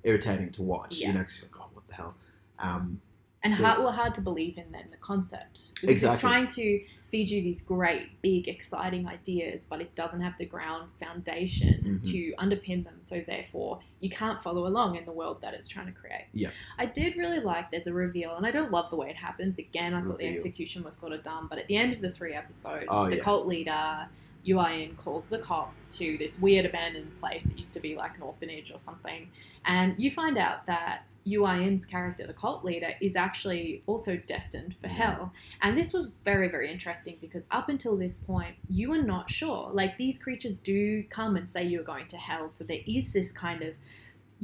irritating 0.03 0.51
to 0.51 0.61
watch. 0.61 0.99
Yeah. 0.99 1.07
You 1.07 1.13
know, 1.15 1.23
'cause 1.23 1.41
you're 1.41 1.49
like, 1.51 1.67
oh, 1.67 1.69
what 1.73 1.88
the 1.88 1.95
hell. 1.95 2.15
Um, 2.59 3.01
and 3.45 3.53
So- 3.53 3.63
hard, 3.63 3.79
well, 3.79 3.91
hard 3.91 4.13
to 4.15 4.21
believe 4.21 4.58
in 4.58 4.71
then 4.71 4.88
the 4.91 4.97
concept 4.97 5.75
because 5.75 5.91
Exactly. 6.03 6.13
it's 6.15 6.21
trying 6.21 6.47
to 6.47 6.84
feed 7.10 7.29
you 7.29 7.41
these 7.41 7.62
great, 7.62 8.21
big, 8.21 8.47
exciting 8.47 9.08
ideas, 9.08 9.65
but 9.69 9.79
it 9.81 9.93
doesn't 9.95 10.19
have 10.21 10.34
the 10.39 10.45
ground 10.45 10.91
foundation 10.99 12.01
Mhm. 12.03 12.12
to 12.12 12.34
underpin 12.39 12.84
them. 12.84 12.97
So 13.01 13.23
therefore, 13.25 13.79
you 13.99 14.10
can't 14.10 14.41
follow 14.41 14.67
along 14.67 14.95
in 14.95 15.05
the 15.05 15.12
world 15.12 15.41
that 15.41 15.53
it's 15.53 15.67
trying 15.67 15.86
to 15.86 15.91
create. 15.93 16.25
Yeah. 16.34 16.49
I 16.77 16.88
did 16.88 17.15
really 17.15 17.39
like 17.39 17.71
there's 17.71 17.88
a 17.88 17.93
reveal, 17.93 18.36
and 18.36 18.45
I 18.45 18.51
don't 18.51 18.71
love 18.71 18.89
the 18.89 18.95
way 18.97 19.10
it 19.10 19.15
happens. 19.15 19.60
Again, 19.60 19.93
I 19.93 20.01
thought 20.01 20.17
the 20.17 20.25
execution 20.27 20.84
was 20.84 20.95
sort 20.95 21.13
of 21.13 21.23
dumb, 21.23 21.47
but 21.47 21.60
at 21.60 21.67
the 21.67 21.77
end 21.77 21.93
of 21.93 22.01
the 22.01 22.10
three 22.10 22.34
episodes, 22.34 22.86
Oh, 22.89 23.08
the 23.10 23.17
yeah. 23.17 23.21
cult 23.21 23.47
leader. 23.47 24.10
Yoo 24.43 24.60
Ah-in 24.60 24.93
calls 24.95 25.27
the 25.27 25.39
cop 25.39 25.73
to 25.89 26.17
this 26.19 26.38
weird 26.39 26.65
abandoned 26.67 27.17
place 27.19 27.41
that 27.45 27.58
used 27.58 27.73
to 27.73 27.79
be 27.79 27.95
like 27.95 28.15
an 28.15 28.21
orphanage 28.21 28.69
or 28.71 28.77
something. 28.77 29.27
And 29.65 29.95
you 29.97 30.12
find 30.12 30.38
out 30.38 30.67
that 30.67 31.03
Yoo 31.27 31.43
Ah-in's 31.43 31.85
character, 31.85 32.25
the 32.27 32.33
cult 32.33 32.63
leader, 32.63 32.91
is 33.01 33.15
actually 33.15 33.83
also 33.88 34.15
destined 34.15 34.75
for 34.75 34.88
Mhm. 34.88 34.91
hell. 34.91 35.33
And 35.61 35.75
this 35.75 35.91
was 35.91 36.11
very, 36.23 36.47
very 36.47 36.71
interesting 36.71 37.17
because 37.19 37.45
up 37.49 37.67
until 37.67 37.97
this 37.97 38.15
point, 38.15 38.55
you 38.67 38.93
are 38.93 39.01
not 39.01 39.29
sure. 39.29 39.71
Like 39.71 39.97
these 39.97 40.19
creatures 40.19 40.55
do 40.55 41.03
come 41.09 41.35
and 41.35 41.49
say 41.49 41.63
you're 41.63 41.83
going 41.83 42.07
to 42.09 42.17
hell. 42.17 42.47
So 42.47 42.63
there 42.63 42.81
is 42.85 43.11
this 43.11 43.31
kind 43.31 43.63
of, 43.63 43.75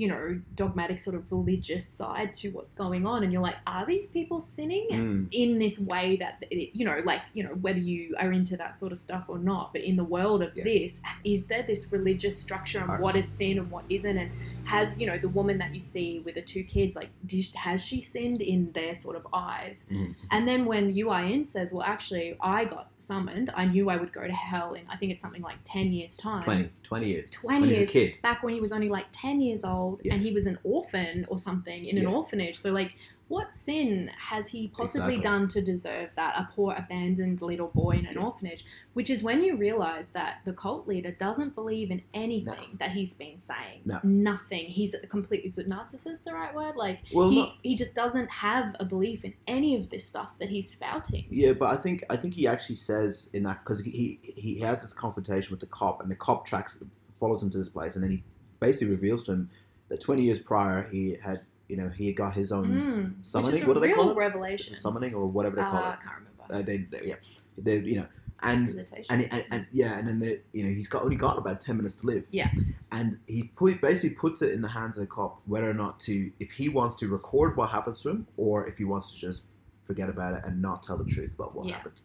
you 0.02 0.08
know, 0.08 0.40
dogmatic 0.56 0.98
sort 1.00 1.16
of 1.16 1.24
religious 1.32 1.86
side 1.86 2.34
to 2.42 2.50
what's 2.56 2.74
going 2.74 3.04
on. 3.06 3.24
And 3.24 3.32
you're 3.32 3.48
like, 3.50 3.58
are 3.68 3.86
these 3.86 4.08
people 4.10 4.40
sinning? 4.42 4.88
mm, 4.92 5.28
in 5.32 5.60
this 5.60 5.80
way 5.80 6.18
that 6.18 6.44
you 6.52 6.86
know 6.86 7.00
like 7.06 7.22
you 7.34 7.44
know 7.44 7.54
whether 7.62 7.80
you 7.80 8.16
are 8.20 8.32
into 8.32 8.58
that 8.58 8.78
sort 8.78 8.92
of 8.92 8.98
stuff 8.98 9.26
or 9.28 9.38
not 9.38 9.72
but 9.74 9.82
in 9.82 9.96
the 9.96 10.04
world 10.04 10.42
of 10.42 10.52
Yeah. 10.56 10.64
this 10.64 11.02
is 11.24 11.48
there 11.48 11.64
this 11.64 11.88
religious 11.92 12.38
structure 12.38 12.80
of 12.80 13.00
what 13.00 13.16
is 13.16 13.28
sin 13.28 13.58
and 13.60 13.70
what 13.72 13.84
isn't 13.90 14.18
and 14.18 14.32
has 14.66 15.00
you 15.00 15.08
know 15.08 15.18
the 15.18 15.30
woman 15.30 15.58
that 15.60 15.74
you 15.74 15.80
see 15.80 16.20
with 16.26 16.36
the 16.36 16.42
two 16.42 16.64
kids 16.64 16.96
like 16.96 17.10
has 17.56 17.84
she 17.84 18.02
sinned 18.02 18.42
in 18.42 18.72
their 18.74 18.94
sort 18.96 19.16
of 19.16 19.26
eyes 19.34 19.86
mm. 19.92 20.16
and 20.32 20.48
then 20.48 20.66
when 20.66 20.92
Yoo 20.92 21.10
Ah-in 21.10 21.44
says 21.46 21.74
well 21.74 21.84
actually 21.84 22.36
I 22.42 22.66
got 22.66 22.90
summoned 22.98 23.50
I 23.56 23.66
knew 23.66 23.90
I 23.90 23.98
would 23.98 24.14
go 24.14 24.26
to 24.26 24.34
hell 24.34 24.74
in 24.74 24.84
I 24.90 24.96
think 24.98 25.12
it's 25.12 25.22
something 25.22 25.42
like 25.42 25.58
10 25.64 25.92
years 25.94 26.16
time 26.16 26.44
20, 26.44 26.70
20 26.84 27.08
years. 27.10 27.30
20 27.30 27.60
when 27.60 27.70
he's 27.70 27.78
years 27.78 27.90
a 27.90 27.92
kid. 27.92 28.22
back 28.22 28.44
when 28.44 28.54
he 28.54 28.62
was 28.62 28.72
only 28.72 28.90
like 28.90 29.06
10 29.12 29.42
years 29.42 29.64
old 29.64 29.91
Yeah. 30.04 30.14
and 30.14 30.22
he 30.24 30.32
was 30.34 30.46
an 30.46 30.58
orphan 30.64 31.26
or 31.30 31.38
something 31.38 31.86
in 31.86 31.98
an 31.98 32.06
orphanage. 32.06 32.58
So, 32.60 32.72
like, 32.72 32.94
what 33.28 33.52
sin 33.54 34.12
has 34.18 34.50
he 34.50 34.68
possibly 34.68 35.16
Exactly. 35.16 35.22
done 35.22 35.48
to 35.50 35.62
deserve 35.62 36.10
that? 36.16 36.34
A 36.36 36.50
poor, 36.54 36.74
abandoned 36.78 37.42
little 37.42 37.70
boy 37.74 37.92
in 37.92 38.06
an 38.06 38.16
Yeah. 38.16 38.24
orphanage, 38.26 38.66
which 38.94 39.10
is 39.10 39.24
when 39.24 39.42
you 39.42 39.56
realize 39.56 40.10
that 40.10 40.40
the 40.44 40.52
cult 40.52 40.86
leader 40.88 41.12
doesn't 41.12 41.56
believe 41.56 41.92
in 41.92 42.02
anything 42.14 42.54
No. 42.72 42.78
that 42.80 42.92
he's 42.92 43.14
been 43.14 43.40
saying. 43.40 43.82
No. 43.86 44.00
Nothing. 44.04 44.66
He's 44.66 44.92
completely, 44.92 45.08
complete, 45.08 45.46
is 45.46 45.58
it 45.58 45.70
narcissist 45.70 46.24
the 46.26 46.34
right 46.34 46.54
word? 46.54 46.76
Like, 46.76 47.00
Well, 47.14 47.30
he, 47.30 47.36
not, 47.38 47.56
he 47.64 47.76
just 47.76 47.94
doesn't 47.94 48.30
have 48.30 48.76
a 48.80 48.86
belief 48.86 49.24
in 49.24 49.34
any 49.48 49.76
of 49.76 49.90
this 49.90 50.04
stuff 50.06 50.38
that 50.40 50.50
he's 50.50 50.70
spouting. 50.70 51.26
Yeah, 51.30 51.54
but 51.54 51.70
I 51.70 51.78
think 51.78 52.04
I 52.10 52.18
think 52.18 52.34
he 52.34 52.48
actually 52.48 52.76
says 52.76 53.30
in 53.34 53.44
that 53.44 53.64
because 53.64 53.80
he 53.82 54.20
he 54.24 54.60
has 54.60 54.82
this 54.82 54.92
confrontation 54.94 55.52
with 55.52 55.60
the 55.62 55.68
cop, 55.68 56.02
and 56.02 56.12
the 56.12 56.16
cop 56.16 56.46
tracks 56.46 56.84
follows 57.16 57.42
him 57.44 57.50
to 57.52 57.58
this 57.58 57.70
place, 57.70 57.96
and 57.96 58.04
then 58.04 58.12
he 58.12 58.24
basically 58.60 58.94
reveals 58.94 59.24
to 59.24 59.32
him 59.34 59.50
that 59.92 60.00
twenty 60.02 60.24
years 60.24 60.40
prior 60.40 60.88
he 60.92 61.18
had 61.22 61.42
you 61.68 61.78
know 61.78 61.90
he 61.90 62.12
got 62.14 62.34
his 62.34 62.52
own 62.52 62.66
Mm. 62.68 63.26
Summoning. 63.26 63.68
what 63.68 63.76
do 63.76 63.80
they 63.82 63.94
call 63.94 64.10
it? 64.12 64.16
Revelation. 64.18 64.76
summoning 64.76 65.14
or 65.14 65.28
whatever 65.28 65.56
they 65.58 65.62
call 65.62 65.84
Uh, 65.84 65.92
I 65.92 65.98
can't 66.04 66.16
remember. 66.18 66.44
Uh, 66.50 66.62
they, 66.64 66.78
they 66.92 67.08
yeah, 67.10 67.16
they 67.58 67.78
you 67.80 67.98
know 68.00 68.08
and 68.44 68.68
and, 69.12 69.22
and, 69.32 69.46
and 69.52 69.68
yeah, 69.72 69.98
and 70.00 70.08
then 70.08 70.20
the, 70.20 70.40
you 70.52 70.64
know 70.64 70.70
he's 70.74 70.88
got 70.88 71.04
only 71.04 71.16
got 71.16 71.38
about 71.38 71.62
ten 71.62 71.78
minutes 71.78 71.96
to 71.96 72.08
live. 72.08 72.24
Yeah. 72.32 72.50
and 72.92 73.20
he 73.28 73.44
put 73.56 73.80
basically 73.82 74.16
puts 74.16 74.42
it 74.42 74.52
in 74.54 74.62
the 74.62 74.68
hands 74.68 74.98
of 74.98 75.02
the 75.02 75.08
cop 75.08 75.42
whether 75.46 75.70
or 75.70 75.74
not 75.76 76.00
to 76.08 76.32
if 76.40 76.52
he 76.52 76.68
wants 76.68 76.96
to 76.96 77.08
record 77.08 77.56
what 77.58 77.70
happens 77.70 78.02
to 78.02 78.10
him 78.10 78.28
or 78.38 78.66
if 78.68 78.78
he 78.80 78.84
wants 78.84 79.12
to 79.14 79.18
just 79.20 79.46
forget 79.84 80.10
about 80.10 80.34
it 80.36 80.42
and 80.46 80.62
not 80.62 80.82
tell 80.84 80.98
the 80.98 81.06
truth 81.06 81.32
about 81.38 81.54
what 81.56 81.68
Yeah. 81.68 81.76
happened. 81.78 82.02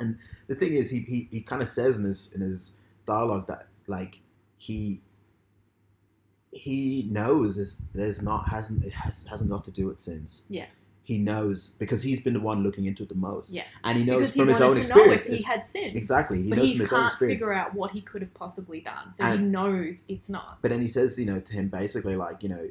And 0.00 0.18
the 0.46 0.54
thing 0.54 0.74
is, 0.74 0.90
he 0.90 1.00
he, 1.00 1.28
he 1.30 1.40
kind 1.40 1.62
of 1.62 1.68
says 1.68 1.98
in 1.98 2.04
his 2.04 2.32
in 2.34 2.40
his 2.42 2.72
dialogue 3.06 3.46
that 3.48 3.66
like 3.86 4.20
he 4.58 5.00
he 6.52 7.06
knows 7.10 7.58
is 7.58 7.82
there's 7.92 8.22
not 8.22 8.48
hasn't 8.48 8.84
it 8.84 8.92
has, 8.92 9.26
hasn't 9.28 9.50
got 9.50 9.64
to 9.64 9.70
do 9.70 9.86
with 9.86 9.98
since. 9.98 10.44
Yeah. 10.48 10.66
He 11.02 11.16
knows 11.16 11.70
because 11.78 12.02
he's 12.02 12.20
been 12.20 12.34
the 12.34 12.40
one 12.40 12.62
looking 12.62 12.84
into 12.84 13.02
it 13.02 13.08
the 13.08 13.14
most. 13.14 13.50
Yeah. 13.50 13.62
And 13.84 13.98
he 13.98 14.04
knows 14.04 14.18
because 14.18 14.34
he 14.34 14.40
from 14.40 14.48
his 14.48 14.60
wanted 14.60 14.66
own 14.66 14.72
to 14.74 14.80
experience. 14.80 15.26
know 15.26 15.32
if 15.32 15.38
he 15.38 15.42
had 15.44 15.62
sinned. 15.62 15.96
exactly. 15.96 16.42
He 16.42 16.50
but 16.50 16.58
knows 16.58 16.66
he 16.66 16.72
from 16.74 16.80
his 16.80 16.90
can't 16.90 17.06
experience. 17.06 17.40
figure 17.40 17.52
out 17.52 17.74
what 17.74 17.90
he 17.92 18.00
could 18.02 18.20
have 18.20 18.34
possibly 18.34 18.80
done. 18.80 19.14
So 19.14 19.24
he 19.24 19.38
knows 19.38 20.04
it's 20.08 20.28
not. 20.28 20.58
But 20.60 20.70
then 20.70 20.82
he 20.82 20.88
says, 20.88 21.18
you 21.18 21.24
know, 21.24 21.40
to 21.40 21.52
him 21.52 21.68
basically 21.68 22.16
like, 22.16 22.42
you 22.42 22.50
know, 22.50 22.68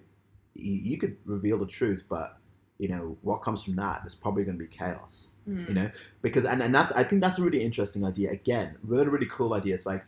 you, 0.54 0.74
you 0.74 0.98
could 0.98 1.18
reveal 1.26 1.58
the 1.58 1.66
truth, 1.66 2.04
but 2.10 2.38
you 2.78 2.88
know 2.88 3.18
what 3.24 3.38
comes 3.38 3.64
from 3.64 3.76
that 3.78 4.04
is 4.06 4.14
probably 4.14 4.44
going 4.44 4.58
to 4.58 4.64
be 4.64 4.70
chaos. 4.70 5.30
Mm. 5.50 5.68
You 5.68 5.74
know, 5.74 5.92
because 6.22 6.46
and 6.46 6.62
and 6.62 6.76
that 6.76 6.92
I 6.96 7.04
think 7.04 7.22
that's 7.22 7.40
a 7.40 7.42
really 7.42 7.64
interesting 7.64 8.06
idea. 8.06 8.32
Again, 8.32 8.76
really 8.84 9.08
really 9.08 9.28
cool 9.32 9.54
idea. 9.54 9.74
It's 9.74 9.86
like, 9.86 10.06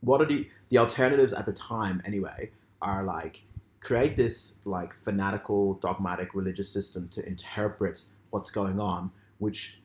what 0.00 0.20
are 0.20 0.26
the 0.26 0.48
the 0.70 0.78
alternatives 0.78 1.32
at 1.32 1.46
the 1.46 1.52
time 1.52 2.02
anyway? 2.04 2.50
Are 2.84 3.02
like 3.02 3.42
create 3.80 4.14
this 4.16 4.58
like 4.64 4.94
fanatical 4.94 5.74
dogmatic 5.74 6.34
religious 6.34 6.70
system 6.70 7.08
to 7.08 7.26
interpret 7.26 8.02
what's 8.30 8.50
going 8.50 8.78
on, 8.78 9.10
which 9.38 9.80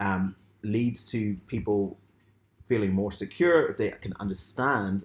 um, 0.00 0.34
leads 0.62 1.04
to 1.12 1.36
people 1.46 1.96
feeling 2.66 2.92
more 2.92 3.12
secure 3.12 3.66
if 3.66 3.76
they 3.76 3.90
can 4.00 4.12
understand 4.20 5.04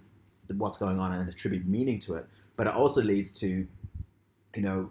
what's 0.58 0.78
going 0.78 1.00
on 1.00 1.12
and 1.12 1.30
attribute 1.30 1.66
meaning 1.68 2.00
to 2.00 2.16
it. 2.16 2.26
But 2.56 2.68
it 2.68 2.74
also 2.74 3.02
leads 3.02 3.32
to, 3.40 3.68
you 4.56 4.62
know, 4.62 4.90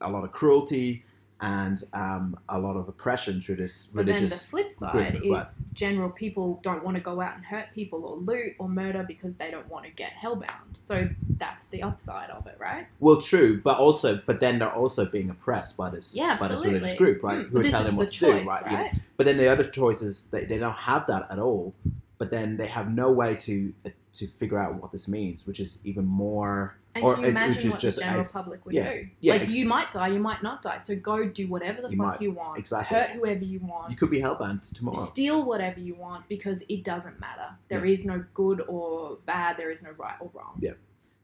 a 0.00 0.10
lot 0.10 0.24
of 0.24 0.32
cruelty 0.32 1.04
and 1.40 1.82
um, 1.92 2.38
a 2.48 2.58
lot 2.58 2.76
of 2.76 2.88
oppression 2.88 3.40
through 3.40 3.56
this 3.56 3.86
But 3.86 4.06
then 4.06 4.28
the 4.28 4.36
flip 4.36 4.70
side 4.70 5.20
group, 5.20 5.32
right. 5.32 5.44
is 5.44 5.64
general 5.72 6.10
people 6.10 6.60
don't 6.62 6.84
want 6.84 6.96
to 6.96 7.02
go 7.02 7.20
out 7.20 7.36
and 7.36 7.44
hurt 7.44 7.66
people 7.74 8.04
or 8.04 8.16
loot 8.16 8.54
or 8.58 8.68
murder 8.68 9.04
because 9.06 9.36
they 9.36 9.50
don't 9.50 9.68
want 9.68 9.84
to 9.86 9.90
get 9.90 10.12
hellbound. 10.12 10.76
So 10.86 11.08
that's 11.38 11.66
the 11.66 11.82
upside 11.82 12.30
of 12.30 12.46
it, 12.46 12.56
right? 12.58 12.86
well, 12.98 13.20
true, 13.22 13.60
but 13.62 13.78
also, 13.78 14.20
but 14.26 14.40
then 14.40 14.58
they're 14.58 14.72
also 14.72 15.06
being 15.06 15.30
oppressed 15.30 15.76
by 15.76 15.90
this 15.90 16.14
Yeah, 16.14 16.36
by 16.36 16.48
this 16.48 16.64
religious 16.64 16.98
group, 16.98 17.22
right? 17.22 17.46
Mm, 17.46 17.50
Who 17.50 17.60
are 17.60 17.62
telling 17.64 17.86
them 17.86 17.94
the 17.94 17.98
what 18.00 18.10
to 18.10 18.18
choice, 18.18 18.42
do, 18.42 18.48
right? 18.48 18.64
You 18.66 18.70
know, 18.72 18.82
right? 18.82 19.00
But 19.16 19.26
then 19.26 19.36
the 19.36 19.48
other 19.48 19.64
choice 19.64 20.02
is 20.02 20.24
they, 20.24 20.44
they 20.44 20.58
don't 20.58 20.72
have 20.72 21.06
that 21.06 21.30
at 21.30 21.38
all. 21.38 21.74
But 22.18 22.30
then 22.30 22.58
they 22.58 22.66
have 22.66 22.90
no 22.90 23.10
way 23.10 23.34
to 23.36 23.72
to 24.14 24.26
figure 24.26 24.58
out 24.58 24.74
what 24.80 24.92
this 24.92 25.06
means, 25.08 25.46
which 25.46 25.60
is 25.60 25.78
even 25.84 26.04
more. 26.04 26.76
And 26.96 27.04
or 27.04 27.14
can 27.14 27.22
you 27.22 27.30
imagine 27.30 27.70
what 27.70 27.78
just 27.80 27.98
the 27.98 28.02
general 28.04 28.20
as- 28.20 28.32
public 28.32 28.66
would 28.66 28.74
yeah, 28.74 28.92
do? 28.92 29.08
yeah, 29.20 29.34
like 29.34 29.42
ex- 29.42 29.52
you 29.52 29.64
might 29.66 29.92
die, 29.92 30.08
you 30.08 30.18
might 30.18 30.42
not 30.42 30.60
die. 30.62 30.78
So 30.78 30.96
go 30.96 31.28
do 31.28 31.46
whatever 31.46 31.82
the 31.82 31.90
You 31.90 31.96
fuck 31.96 32.06
might- 32.06 32.20
you 32.20 32.32
want. 32.32 32.58
exactly. 32.58 32.96
Hurt 32.98 33.10
whoever 33.10 33.44
you 33.44 33.60
want. 33.60 33.90
You 33.92 33.96
could 33.96 34.10
be 34.10 34.20
hellbound 34.20 34.72
tomorrow. 34.74 35.06
Steal 35.06 35.44
whatever 35.44 35.78
you 35.78 35.94
want 35.94 36.28
because 36.28 36.64
it 36.68 36.82
doesn't 36.82 37.20
matter. 37.20 37.48
There 37.68 37.86
Yeah. 37.86 37.92
is 37.92 38.04
no 38.04 38.24
good 38.34 38.62
or 38.66 39.18
bad. 39.26 39.56
There 39.56 39.70
is 39.70 39.82
no 39.84 39.90
right 39.92 40.16
or 40.20 40.30
wrong. 40.34 40.58
Yeah. 40.60 40.72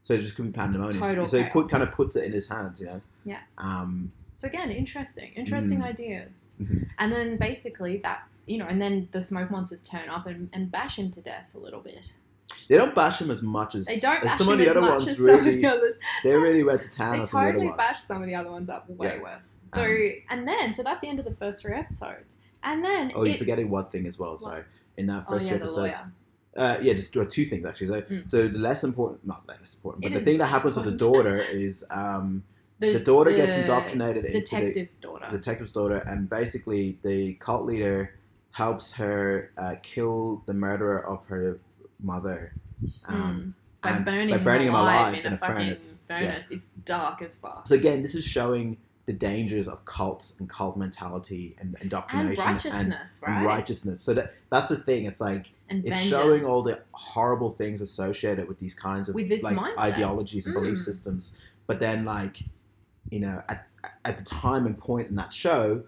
So 0.03 0.15
it 0.15 0.19
just 0.21 0.37
could 0.37 0.45
be 0.47 0.53
pandemonium. 0.53 1.03
Total 1.03 1.27
so 1.27 1.43
he 1.43 1.49
put 1.51 1.69
kind 1.69 1.83
of 1.83 1.91
puts 1.93 2.15
it 2.15 2.23
in 2.25 2.33
his 2.33 2.47
hands, 2.49 2.79
you 2.79 2.87
know. 2.87 3.01
Yeah. 3.25 3.41
Um. 3.59 4.13
So 4.37 4.47
again, 4.47 4.71
interesting, 4.71 5.33
interesting 5.33 5.79
Mm. 5.81 5.85
ideas. 5.85 6.55
Mhm. 6.61 6.87
And 6.99 7.11
then 7.13 7.39
basically 7.39 7.97
that's 7.97 8.45
you 8.47 8.59
know, 8.59 8.67
and 8.67 8.81
then 8.81 9.09
the 9.11 9.21
smoke 9.21 9.51
monsters 9.51 9.83
turn 9.83 10.09
up 10.11 10.27
and, 10.29 10.49
and 10.53 10.71
bash 10.71 10.97
him 10.99 11.11
to 11.11 11.21
death 11.21 11.53
a 11.57 11.59
little 11.59 11.81
bit. 11.81 12.13
They 12.69 12.77
don't 12.77 12.95
bash 12.95 13.21
him 13.21 13.31
as 13.31 13.43
much 13.43 13.75
as 13.75 13.87
They 13.87 13.99
don't 13.99 14.19
as 14.19 14.29
bash 14.31 14.39
some 14.39 14.47
him 14.49 14.53
of 14.55 14.59
the 14.61 14.69
other 14.71 14.81
ones. 14.81 15.07
as 15.09 15.19
Really, 15.19 15.61
the 15.61 15.95
they 16.25 16.35
really 16.35 16.63
went 16.63 16.83
to 16.83 16.91
town 16.91 17.15
They 17.15 17.21
on 17.21 17.27
some 17.27 17.41
of 17.41 17.45
the 17.45 17.49
other 17.51 17.53
totally 17.59 17.67
ones. 17.71 17.77
bash 17.79 18.01
some 18.01 18.23
of 18.23 18.27
the 18.29 18.35
other 18.35 18.51
ones 18.51 18.69
up 18.69 18.89
way 18.89 19.15
Yeah. 19.17 19.23
worse. 19.23 19.55
So 19.75 19.83
Um, 19.83 20.11
and 20.31 20.49
then 20.49 20.73
so 20.73 20.83
that's 20.83 21.01
the 21.01 21.09
end 21.09 21.19
of 21.19 21.25
the 21.25 21.35
first 21.35 21.61
three 21.63 21.75
episodes. 21.75 22.37
And 22.63 22.85
then 22.85 23.13
Oh, 23.15 23.25
you're 23.25 23.37
forgetting 23.37 23.71
one 23.71 23.87
thing 23.87 24.07
as 24.07 24.19
well. 24.19 24.37
Sorry, 24.39 24.65
in 24.97 25.07
that 25.07 25.25
oh 25.29 25.33
first 25.33 25.47
yeah, 25.47 25.53
two 25.53 25.59
the 25.59 25.65
episodes. 25.65 25.99
Uh, 26.57 26.79
yeah, 26.81 26.95
just 26.95 27.13
two 27.13 27.45
things 27.45 27.67
actually. 27.67 27.89
So, 27.89 28.01
Mm. 28.03 28.31
so 28.31 28.49
the 28.49 28.59
less 28.59 28.83
important, 28.83 29.27
not 29.27 29.47
less 29.47 29.75
important, 29.75 30.03
but 30.05 30.13
It 30.13 30.19
the 30.21 30.25
thing 30.25 30.39
that 30.39 30.47
happens 30.47 30.77
with 30.77 30.87
the 30.87 30.93
daughter 30.93 31.37
is 31.37 31.85
um, 31.91 32.45
the, 32.79 32.99
daughter 32.99 33.33
gets 33.35 33.57
indoctrinated 33.57 34.25
into 34.25 34.39
the 34.39 34.41
detective's 34.41 34.99
daughter. 34.99 35.27
detective's 35.31 35.73
daughter, 35.73 35.99
and 36.07 36.31
basically 36.31 36.99
the 37.03 37.35
cult 37.35 37.67
leader 37.67 38.15
helps 38.53 38.93
her 38.95 39.51
uh, 39.59 39.75
kill 39.83 40.43
the 40.47 40.55
murderer 40.55 41.07
of 41.07 41.27
her 41.27 41.59
mother. 42.01 42.53
Um, 43.07 43.55
Mm. 43.83 43.93
By 43.93 43.99
burning, 44.01 44.31
by 44.37 44.43
burning 44.43 44.67
him 44.69 44.75
alive, 44.75 45.13
alive 45.15 45.25
in, 45.25 45.33
a, 45.35 45.39
fucking 45.39 45.55
furnace. 45.57 46.01
Yeah. 46.11 46.19
furnace. 46.19 46.51
It's 46.51 46.71
dark 46.85 47.23
as 47.23 47.37
fuck. 47.37 47.69
So 47.69 47.77
again, 47.77 48.03
this 48.03 48.17
is 48.17 48.25
showing 48.25 48.79
the 49.05 49.13
dangers 49.13 49.69
of 49.69 49.85
cults 49.85 50.35
and 50.41 50.49
cult 50.51 50.77
mentality 50.77 51.55
and 51.61 51.77
indoctrination 51.81 52.31
and 52.31 52.39
righteousness, 52.39 53.21
and, 53.25 53.37
right? 53.37 53.47
righteousness. 53.47 54.01
So 54.01 54.13
that 54.15 54.33
that's 54.51 54.69
the 54.71 54.77
thing. 54.79 55.05
It's 55.05 55.21
like 55.21 55.47
And 55.69 55.85
it's 55.87 55.97
vengeance. 55.97 56.11
showing 56.11 56.45
all 56.45 56.63
the 56.63 56.81
horrible 56.93 57.51
things 57.51 57.81
associated 57.81 58.49
with 58.49 58.59
these 58.59 58.75
kinds 58.75 59.09
of 59.09 59.15
With 59.15 59.29
this 59.29 59.45
like 59.45 59.57
mindset. 59.57 59.79
ideologies 59.79 60.47
and 60.47 60.55
belief 60.55 60.79
Mm. 60.79 60.85
systems. 60.85 61.37
But 61.69 61.79
then, 61.79 62.05
like 62.05 62.43
you 63.11 63.21
know, 63.21 63.41
at 63.49 63.69
at 64.05 64.19
the 64.19 64.25
time 64.25 64.67
and 64.67 64.77
point 64.77 65.09
in 65.11 65.15
that 65.17 65.33
show, 65.33 65.85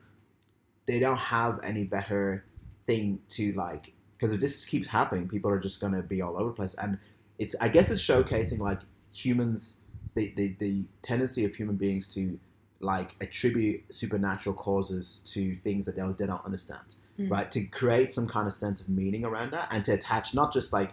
they 0.86 1.00
don't 1.00 1.16
have 1.18 1.58
any 1.64 1.82
better 1.82 2.44
thing 2.86 3.18
to 3.30 3.52
like 3.54 3.92
because 4.18 4.32
if 4.34 4.40
this 4.40 4.64
keeps 4.64 4.88
happening, 4.88 5.28
people 5.28 5.50
are 5.50 5.60
just 5.60 5.80
gonna 5.80 6.02
be 6.02 6.20
all 6.20 6.36
over 6.36 6.50
the 6.50 6.54
place. 6.56 6.74
And 6.74 6.98
it's 7.38 7.54
I 7.60 7.68
guess 7.68 7.90
it's 7.90 8.02
showcasing 8.02 8.58
like 8.58 8.80
humans 9.12 9.78
the 10.14 10.32
the, 10.36 10.54
the 10.58 10.84
tendency 11.02 11.44
of 11.44 11.54
human 11.54 11.76
beings 11.76 12.12
to 12.14 12.38
like 12.80 13.10
attribute 13.20 13.82
supernatural 13.90 14.54
causes 14.54 15.20
to 15.26 15.56
things 15.64 15.86
that 15.86 15.96
they 15.96 16.02
don't, 16.02 16.16
they 16.18 16.26
don't 16.26 16.44
understand 16.44 16.94
Mm. 17.18 17.32
right 17.32 17.50
to 17.50 17.64
create 17.64 18.12
some 18.12 18.28
kind 18.28 18.46
of 18.46 18.52
sense 18.52 18.80
of 18.80 18.88
meaning 18.88 19.24
around 19.24 19.50
that 19.50 19.66
and 19.72 19.84
to 19.86 19.92
attach 19.92 20.34
not 20.34 20.52
just 20.52 20.72
like 20.72 20.92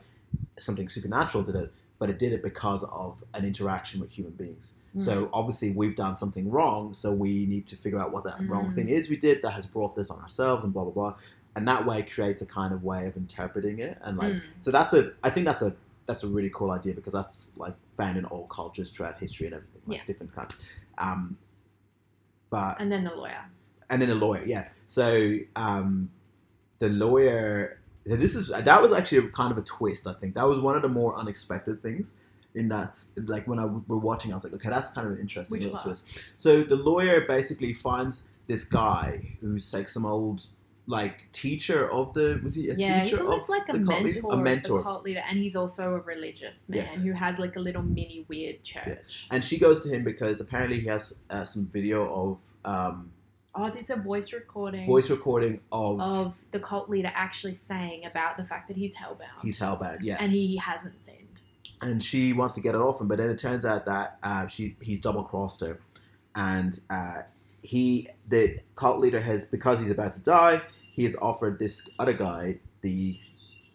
something 0.57 0.89
supernatural 0.89 1.43
did 1.43 1.55
it 1.55 1.71
but 1.99 2.09
it 2.09 2.17
did 2.17 2.33
it 2.33 2.41
because 2.41 2.83
of 2.85 3.15
an 3.35 3.45
interaction 3.45 3.99
with 4.01 4.09
human 4.09 4.33
beings 4.33 4.75
Mm. 4.95 5.01
so 5.03 5.29
obviously 5.33 5.69
we've 5.71 5.95
done 5.95 6.15
something 6.15 6.49
wrong 6.49 6.95
so 6.95 7.11
we 7.11 7.45
need 7.45 7.67
to 7.67 7.75
figure 7.75 7.99
out 7.99 8.11
what 8.11 8.23
that 8.23 8.37
wrong 8.49 8.71
Mm. 8.71 8.75
thing 8.75 8.89
is 8.89 9.07
we 9.07 9.17
did 9.17 9.43
that 9.43 9.51
has 9.51 9.67
brought 9.67 9.93
this 9.95 10.09
on 10.09 10.19
ourselves 10.19 10.63
and 10.63 10.73
blah 10.73 10.83
blah 10.83 10.93
blah 10.93 11.15
and 11.55 11.67
that 11.67 11.85
way 11.85 12.03
creates 12.03 12.41
a 12.41 12.45
kind 12.45 12.73
of 12.73 12.83
way 12.83 13.07
of 13.07 13.15
interpreting 13.17 13.79
it 13.79 13.97
and 14.03 14.17
like 14.17 14.33
Mm. 14.33 14.41
so 14.61 14.71
that's 14.71 14.93
a 14.93 15.11
i 15.23 15.29
think 15.29 15.45
that's 15.45 15.61
a 15.61 15.73
that's 16.07 16.23
a 16.23 16.27
really 16.27 16.51
cool 16.53 16.71
idea 16.71 16.93
because 16.93 17.13
that's 17.13 17.51
like 17.57 17.73
found 17.97 18.17
in 18.17 18.25
all 18.25 18.45
cultures 18.47 18.89
throughout 18.91 19.17
history 19.19 19.47
and 19.47 19.55
everything 19.55 19.81
like 19.87 19.97
Yeah. 19.99 20.03
different 20.05 20.35
kinds 20.35 20.53
um 20.97 21.37
but 22.49 22.79
And 22.79 22.91
then 22.91 23.03
the 23.03 23.13
lawyer. 23.15 23.45
and 23.89 24.01
then 24.01 24.09
a 24.09 24.15
lawyer 24.15 24.43
yeah 24.45 24.67
so 24.85 25.37
um 25.55 26.09
the 26.79 26.89
lawyer 26.89 27.79
this 28.05 28.35
is 28.35 28.49
that 28.49 28.81
was 28.81 28.91
actually 28.91 29.27
kind 29.29 29.51
of 29.51 29.57
a 29.57 29.61
twist 29.61 30.07
i 30.07 30.13
think 30.13 30.35
that 30.35 30.47
was 30.47 30.59
one 30.59 30.75
of 30.75 30.81
the 30.81 30.89
more 30.89 31.15
unexpected 31.17 31.81
things 31.81 32.17
in 32.53 32.67
that 32.69 32.97
like 33.25 33.47
when 33.47 33.59
i 33.59 33.63
w- 33.63 33.83
were 33.87 33.97
watching 33.97 34.31
i 34.31 34.35
was 34.35 34.43
like 34.43 34.53
okay 34.53 34.69
that's 34.69 34.89
kind 34.91 35.07
of 35.07 35.13
an 35.13 35.19
interesting 35.19 35.55
Which 35.57 35.63
little 35.63 35.77
part? 35.77 35.85
twist 35.85 36.21
so 36.37 36.63
the 36.63 36.75
lawyer 36.75 37.21
basically 37.21 37.73
finds 37.73 38.23
this 38.47 38.63
guy 38.63 39.37
who's 39.41 39.73
like 39.73 39.89
some 39.89 40.05
old 40.05 40.45
like 40.87 41.31
teacher 41.31 41.89
of 41.91 42.13
the 42.13 42.39
was 42.43 42.53
he 42.55 42.69
a 42.69 42.75
yeah, 42.75 43.03
teacher 43.03 43.15
he's 43.17 43.25
almost 43.25 43.43
of 43.45 43.49
like 43.49 43.69
a 43.69 43.73
the 43.73 43.83
cult 43.85 44.03
leader? 44.03 44.21
mentor, 44.21 44.33
a 44.33 44.37
mentor 44.37 44.81
cult 44.83 45.03
leader, 45.03 45.23
and 45.27 45.39
he's 45.39 45.55
also 45.55 45.95
a 45.95 45.99
religious 45.99 46.67
man 46.69 46.77
Yeah. 46.93 46.99
who 46.99 47.11
has 47.13 47.39
like 47.39 47.55
a 47.55 47.59
little 47.59 47.81
mini 47.81 48.25
weird 48.27 48.61
church. 48.63 49.27
and 49.31 49.43
she 49.43 49.57
goes 49.57 49.81
to 49.83 49.89
him 49.89 50.03
because 50.03 50.39
apparently 50.41 50.79
he 50.81 50.87
has 50.87 51.21
uh, 51.29 51.43
some 51.43 51.65
video 51.67 52.11
of 52.13 52.39
um, 52.71 53.11
Oh, 53.57 53.69
there's 53.71 53.89
a 53.89 53.95
voice 53.95 54.33
recording 54.33 54.85
voice 54.85 55.09
recording 55.09 55.61
of, 55.71 56.01
of 56.01 56.37
the 56.51 56.59
cult 56.59 56.89
leader 56.89 57.11
actually 57.15 57.53
saying 57.53 58.05
about 58.05 58.35
the 58.37 58.43
fact 58.43 58.67
that 58.67 58.75
he's 58.77 58.93
hellbound. 58.95 59.41
he's 59.41 59.57
hellbound 59.57 59.99
yeah 60.01 60.17
and 60.19 60.31
he 60.31 60.57
hasn't 60.57 60.99
sinned. 60.99 61.41
and 61.81 62.03
she 62.03 62.31
wants 62.33 62.53
to 62.53 62.61
get 62.61 62.75
it 62.75 62.81
off 62.81 62.99
him, 63.01 63.07
but 63.07 63.17
then 63.17 63.29
it 63.29 63.37
turns 63.39 63.63
out 63.65 63.85
that 63.85 64.17
uh, 64.23 64.45
she 64.47 64.75
he's 64.81 64.99
double 64.99 65.23
crossed 65.23 65.61
her, 65.61 65.79
and 66.35 66.79
uh, 66.89 67.21
he 67.65 68.07
the 68.27 68.57
cult 68.75 68.99
leader 68.99 69.19
has 69.21 69.45
because 69.45 69.79
he's 69.79 69.91
about 69.91 70.13
to 70.13 70.19
die, 70.21 70.61
he 70.93 71.03
has 71.03 71.15
offered 71.17 71.59
this 71.59 71.87
other 71.99 72.13
guy 72.13 72.59
the 72.81 73.19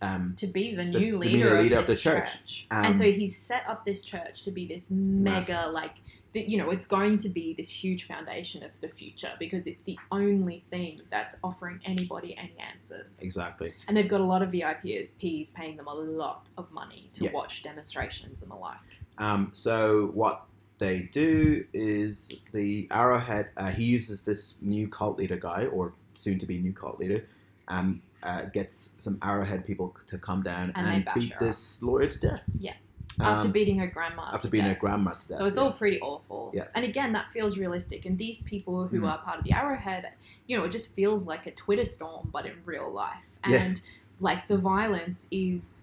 um, 0.03 0.33
to 0.39 0.47
be 0.47 0.71
the 0.75 0.77
The- 0.85 0.99
new 0.99 1.13
to 1.13 1.19
be 1.19 1.29
leader, 1.29 1.57
the 1.57 1.63
leader 1.63 1.75
of, 1.77 1.81
of 1.83 1.87
the 1.89 1.93
this 1.93 2.03
church. 2.03 2.67
Um, 2.71 2.85
and 2.87 2.99
so 2.99 3.05
he's 3.13 3.37
set 3.37 3.65
up 3.69 3.85
this 3.85 4.01
church 4.01 4.41
to 4.45 4.51
be 4.51 4.67
this 4.67 4.87
mega, 4.89 5.69
like, 5.69 5.97
the, 6.33 6.41
you 6.41 6.57
know, 6.57 6.71
it's 6.71 6.87
going 6.87 7.19
to 7.19 7.29
be 7.29 7.53
this 7.53 7.69
huge 7.69 8.07
foundation 8.07 8.63
of 8.63 8.71
the 8.81 8.89
future 8.89 9.33
because 9.39 9.67
it's 9.67 9.83
the 9.85 9.99
only 10.11 10.61
thing 10.71 11.03
that's 11.11 11.37
offering 11.45 11.81
anybody 11.85 12.35
any 12.39 12.57
answers. 12.59 13.19
exactly 13.21 13.73
And 13.89 13.95
they've 13.97 14.09
got 14.09 14.23
a 14.23 14.25
lot 14.25 14.41
of 14.41 14.51
VIPs 14.51 15.53
paying 15.53 15.77
them 15.77 15.87
a 15.87 15.93
lot 15.95 16.49
of 16.57 16.73
money 16.73 17.11
to 17.13 17.25
Yeah. 17.25 17.33
watch 17.33 17.63
demonstrations 17.63 18.41
and 18.41 18.51
the 18.51 18.55
like. 18.57 18.79
Um, 19.19 19.51
so 19.53 20.13
what 20.15 20.47
they 20.81 21.03
do 21.13 21.65
is 21.73 22.41
the 22.53 22.89
Arrowhead. 22.91 23.51
Uh, 23.57 23.71
he 23.71 23.85
uses 23.85 24.23
this 24.23 24.61
new 24.63 24.89
cult 24.89 25.17
leader 25.19 25.37
guy, 25.37 25.67
or 25.67 25.93
soon 26.15 26.39
to 26.39 26.47
be 26.47 26.59
new 26.59 26.73
cult 26.73 26.99
leader, 26.99 27.25
um, 27.69 28.03
uh, 28.25 28.43
gets 28.47 28.97
some 28.99 29.19
Arrowhead 29.23 29.65
people 29.65 29.95
to 30.07 30.19
come 30.19 30.43
down 30.43 30.73
And 30.75 30.87
and, 30.89 31.09
beat 31.15 31.39
this 31.39 31.83
lawyer 31.83 32.09
to 32.09 32.19
death. 32.19 32.43
Yeah. 32.59 32.75
after 33.21 33.49
Um, 33.49 33.53
beating 33.53 33.79
her 33.79 33.87
grandma. 33.89 34.31
after 34.33 34.49
beating 34.49 34.67
death. 34.67 34.77
her 34.77 34.81
grandma 34.81 35.11
to 35.13 35.29
death. 35.29 35.39
So 35.39 35.45
it's 35.45 35.57
yeah. 35.57 35.63
all 35.65 35.73
pretty 35.73 36.01
awful. 36.01 36.53
Yeah. 36.55 36.69
And 36.75 36.85
again, 36.85 37.13
that 37.13 37.31
feels 37.33 37.59
realistic. 37.59 38.07
And 38.07 38.17
these 38.17 38.39
people 38.45 38.87
who 38.87 39.01
Mhm. 39.01 39.11
are 39.11 39.19
part 39.23 39.39
of 39.39 39.45
the 39.45 39.53
Arrowhead, 39.53 40.07
you 40.47 40.57
know, 40.57 40.65
it 40.65 40.73
just 40.73 40.95
feels 40.95 41.25
like 41.25 41.47
a 41.47 41.51
Twitter 41.51 41.85
storm, 41.85 42.31
but 42.33 42.47
in 42.47 42.55
real 42.65 42.91
life. 42.91 43.25
Yeah. 43.47 43.63
And 43.63 43.81
like 44.21 44.47
the 44.49 44.57
violence 44.57 45.27
is 45.31 45.83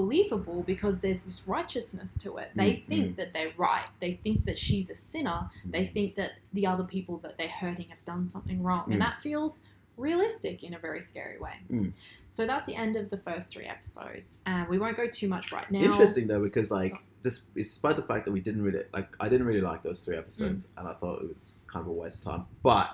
believable 0.00 0.62
because 0.66 1.00
there's 1.00 1.24
this 1.24 1.48
righteousness 1.48 2.12
to 2.18 2.36
it. 2.36 2.50
They 2.54 2.72
Mm, 2.74 2.86
think 2.86 3.16
that 3.16 3.32
they're 3.32 3.54
right. 3.56 3.86
They 3.98 4.12
think 4.24 4.44
that 4.44 4.58
she's 4.58 4.90
a 4.90 4.94
sinner. 4.94 5.48
They 5.64 5.84
Mm. 5.86 5.92
think 5.94 6.16
that 6.16 6.32
the 6.52 6.66
other 6.66 6.84
people 6.84 7.16
that 7.24 7.38
they're 7.38 7.56
hurting 7.64 7.88
have 7.88 8.04
done 8.04 8.26
something 8.26 8.62
wrong. 8.62 8.84
Mm. 8.88 8.92
And 8.92 9.00
that 9.00 9.16
feels 9.22 9.62
realistic 9.96 10.62
in 10.62 10.74
a 10.74 10.78
very 10.78 11.00
scary 11.00 11.38
way. 11.38 11.54
Mm. 11.70 11.94
So 12.28 12.46
that's 12.46 12.66
the 12.66 12.74
end 12.74 12.96
of 12.96 13.08
the 13.08 13.16
first 13.16 13.50
three 13.52 13.64
episodes. 13.64 14.38
Uh, 14.44 14.66
we 14.68 14.76
won't 14.78 14.98
go 14.98 15.08
too 15.08 15.28
much 15.28 15.50
right 15.50 15.68
now. 15.70 15.80
Interesting 15.80 16.26
though, 16.26 16.42
because 16.42 16.70
like 16.70 16.92
this, 17.22 17.38
despite 17.54 17.96
the 17.96 18.02
fact 18.02 18.26
that 18.26 18.32
we 18.32 18.40
didn't 18.40 18.62
really 18.62 18.82
like, 18.92 19.08
I 19.18 19.30
didn't 19.30 19.46
really 19.46 19.62
like 19.62 19.82
those 19.82 20.04
three 20.04 20.18
episodes, 20.18 20.66
Mm. 20.66 20.70
and 20.76 20.88
I 20.88 20.92
thought 21.00 21.22
it 21.22 21.28
was 21.28 21.60
kind 21.72 21.80
of 21.84 21.88
a 21.88 21.92
waste 21.92 22.18
of 22.26 22.32
time. 22.32 22.44
But 22.62 22.90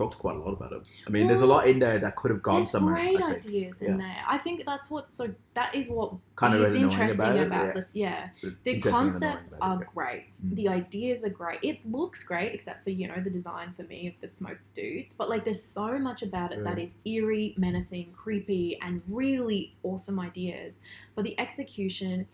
talked 0.00 0.18
quite 0.18 0.36
a 0.36 0.38
lot 0.38 0.52
about 0.52 0.72
it. 0.72 0.88
I 1.06 1.10
mean, 1.10 1.26
there's 1.26 1.42
a 1.42 1.46
lot 1.46 1.66
in 1.66 1.78
there 1.78 1.98
that 1.98 2.16
could 2.16 2.30
have 2.30 2.42
gone 2.42 2.60
There's 2.60 2.70
somewhere. 2.70 2.94
great 2.94 3.20
ideas 3.22 3.82
Yeah. 3.82 3.90
in 3.90 3.98
there. 3.98 4.22
I 4.26 4.38
think 4.38 4.64
that's 4.64 4.90
what's 4.90 5.12
so 5.12 5.34
that 5.54 5.74
is 5.74 5.88
what 5.88 6.14
Kind 6.36 6.54
of 6.54 6.62
is 6.62 6.68
really 6.70 6.84
interesting 6.84 7.20
about 7.20 7.46
about, 7.46 7.66
yeah. 7.66 7.72
this. 7.74 7.96
Yeah, 7.96 8.28
the 8.40 8.48
Interesting 8.48 8.74
and 8.74 8.84
annoying 8.84 9.10
concepts 9.10 9.50
are 9.60 9.82
it, 9.82 9.88
great. 9.94 10.24
Mm. 10.44 10.54
The 10.56 10.68
ideas 10.68 11.24
are 11.24 11.28
great. 11.28 11.58
It 11.62 11.84
looks 11.84 12.22
great, 12.22 12.54
except 12.54 12.82
for 12.84 12.90
you 12.90 13.08
know 13.08 13.20
the 13.22 13.30
design 13.30 13.72
for 13.72 13.82
me 13.82 14.08
of 14.08 14.14
the 14.20 14.28
smoke 14.28 14.58
dudes. 14.72 15.12
But 15.12 15.28
like, 15.28 15.44
there's 15.44 15.62
so 15.62 15.98
much 15.98 16.22
about 16.22 16.52
it 16.52 16.64
that 16.64 16.78
Yeah. 16.78 16.84
is 16.84 16.94
eerie, 17.04 17.54
menacing, 17.58 18.12
creepy, 18.12 18.78
and 18.80 19.02
really 19.10 19.76
awesome 19.82 20.18
ideas. 20.18 20.80
But 21.14 21.24
the 21.24 21.38
execution 21.38 22.26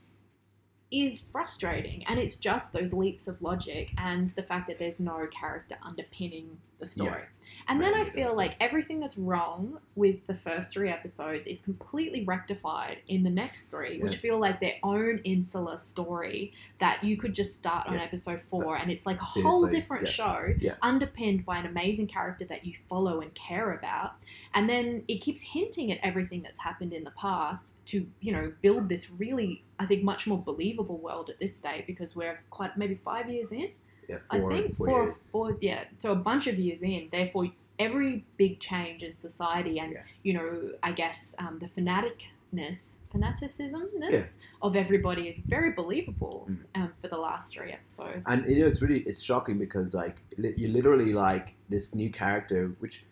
is 0.92 1.20
frustrating 1.32 2.04
and 2.06 2.16
it's 2.20 2.36
just 2.36 2.72
those 2.72 2.92
leaps 2.92 3.26
of 3.26 3.42
logic 3.42 3.92
and 3.98 4.30
the 4.30 4.42
fact 4.42 4.68
that 4.68 4.78
there's 4.78 5.00
no 5.00 5.26
character 5.32 5.76
underpinning 5.82 6.56
the 6.78 6.86
story. 6.86 7.22
And 7.68 7.80
then 7.80 7.94
I 7.94 8.04
feel 8.04 8.28
does, 8.28 8.36
like 8.36 8.56
everything 8.60 9.00
that's 9.00 9.16
wrong 9.16 9.78
with 9.94 10.26
the 10.26 10.34
first 10.34 10.72
three 10.72 10.88
episodes 10.90 11.46
is 11.46 11.60
completely 11.60 12.24
rectified 12.24 12.98
in 13.08 13.22
the 13.22 13.30
next 13.30 13.70
three, 13.70 14.00
which 14.00 14.16
feel 14.16 14.38
like 14.38 14.60
their 14.60 14.74
own 14.82 15.18
insular 15.24 15.78
story 15.78 16.52
that 16.80 17.02
you 17.04 17.16
could 17.16 17.34
just 17.34 17.54
start 17.54 17.86
on 17.86 17.94
Yeah. 17.94 18.02
episode 18.02 18.40
four 18.40 18.76
and 18.76 18.90
it's 18.90 19.06
like 19.06 19.20
a 19.20 19.24
whole 19.24 19.66
different 19.66 20.06
yeah. 20.06 20.12
show 20.12 20.54
Yeah. 20.58 20.74
underpinned 20.82 21.44
by 21.46 21.58
an 21.58 21.66
amazing 21.66 22.08
character 22.08 22.44
that 22.46 22.64
you 22.64 22.74
follow 22.88 23.20
and 23.20 23.32
care 23.34 23.72
about. 23.72 24.12
And 24.54 24.68
then 24.68 25.04
it 25.08 25.20
keeps 25.20 25.40
hinting 25.40 25.92
at 25.92 25.98
everything 26.02 26.42
that's 26.42 26.60
happened 26.60 26.92
in 26.92 27.04
the 27.04 27.12
past 27.12 27.74
to, 27.86 28.06
you 28.20 28.32
know, 28.32 28.52
build 28.60 28.88
this 28.88 29.10
really, 29.10 29.64
I 29.78 29.86
think, 29.86 30.02
much 30.02 30.26
more 30.26 30.38
believable 30.42 30.98
world 30.98 31.30
at 31.30 31.38
this 31.38 31.54
stage 31.56 31.86
because 31.86 32.16
we're 32.16 32.40
quite 32.50 32.76
maybe 32.76 32.96
five 32.96 33.28
years 33.30 33.52
in. 33.52 33.70
Yeah, 34.08 34.18
four, 34.30 34.52
I 34.52 34.56
think 34.56 34.76
four 34.76 34.86
four, 34.88 35.02
years. 35.04 35.28
four, 35.32 35.56
yeah. 35.60 35.84
So 35.98 36.12
a 36.12 36.16
bunch 36.16 36.46
of 36.46 36.58
years 36.58 36.82
in, 36.82 37.08
therefore, 37.10 37.46
every 37.78 38.24
big 38.38 38.58
change 38.60 39.02
in 39.02 39.14
society 39.14 39.78
and 39.78 39.92
Yeah. 39.92 40.02
you 40.22 40.32
know, 40.34 40.72
I 40.82 40.92
guess 40.92 41.34
um, 41.38 41.58
the 41.58 41.68
fanaticness, 41.68 42.98
fanaticismness 43.14 44.36
of 44.62 44.76
everybody 44.76 45.28
is 45.28 45.38
very 45.40 45.72
believable 45.72 46.46
Mm. 46.50 46.58
um, 46.82 46.92
for 47.00 47.08
the 47.08 47.16
last 47.18 47.52
three 47.52 47.72
episodes. 47.72 48.22
And 48.26 48.46
you 48.48 48.60
know, 48.60 48.66
it's 48.66 48.80
really 48.82 49.00
it's 49.00 49.22
shocking 49.22 49.58
because 49.58 49.94
like 49.94 50.16
li- 50.38 50.54
you 50.56 50.68
literally 50.68 51.12
like 51.12 51.54
this 51.68 51.94
new 51.94 52.10
character, 52.10 52.74
which 52.78 53.04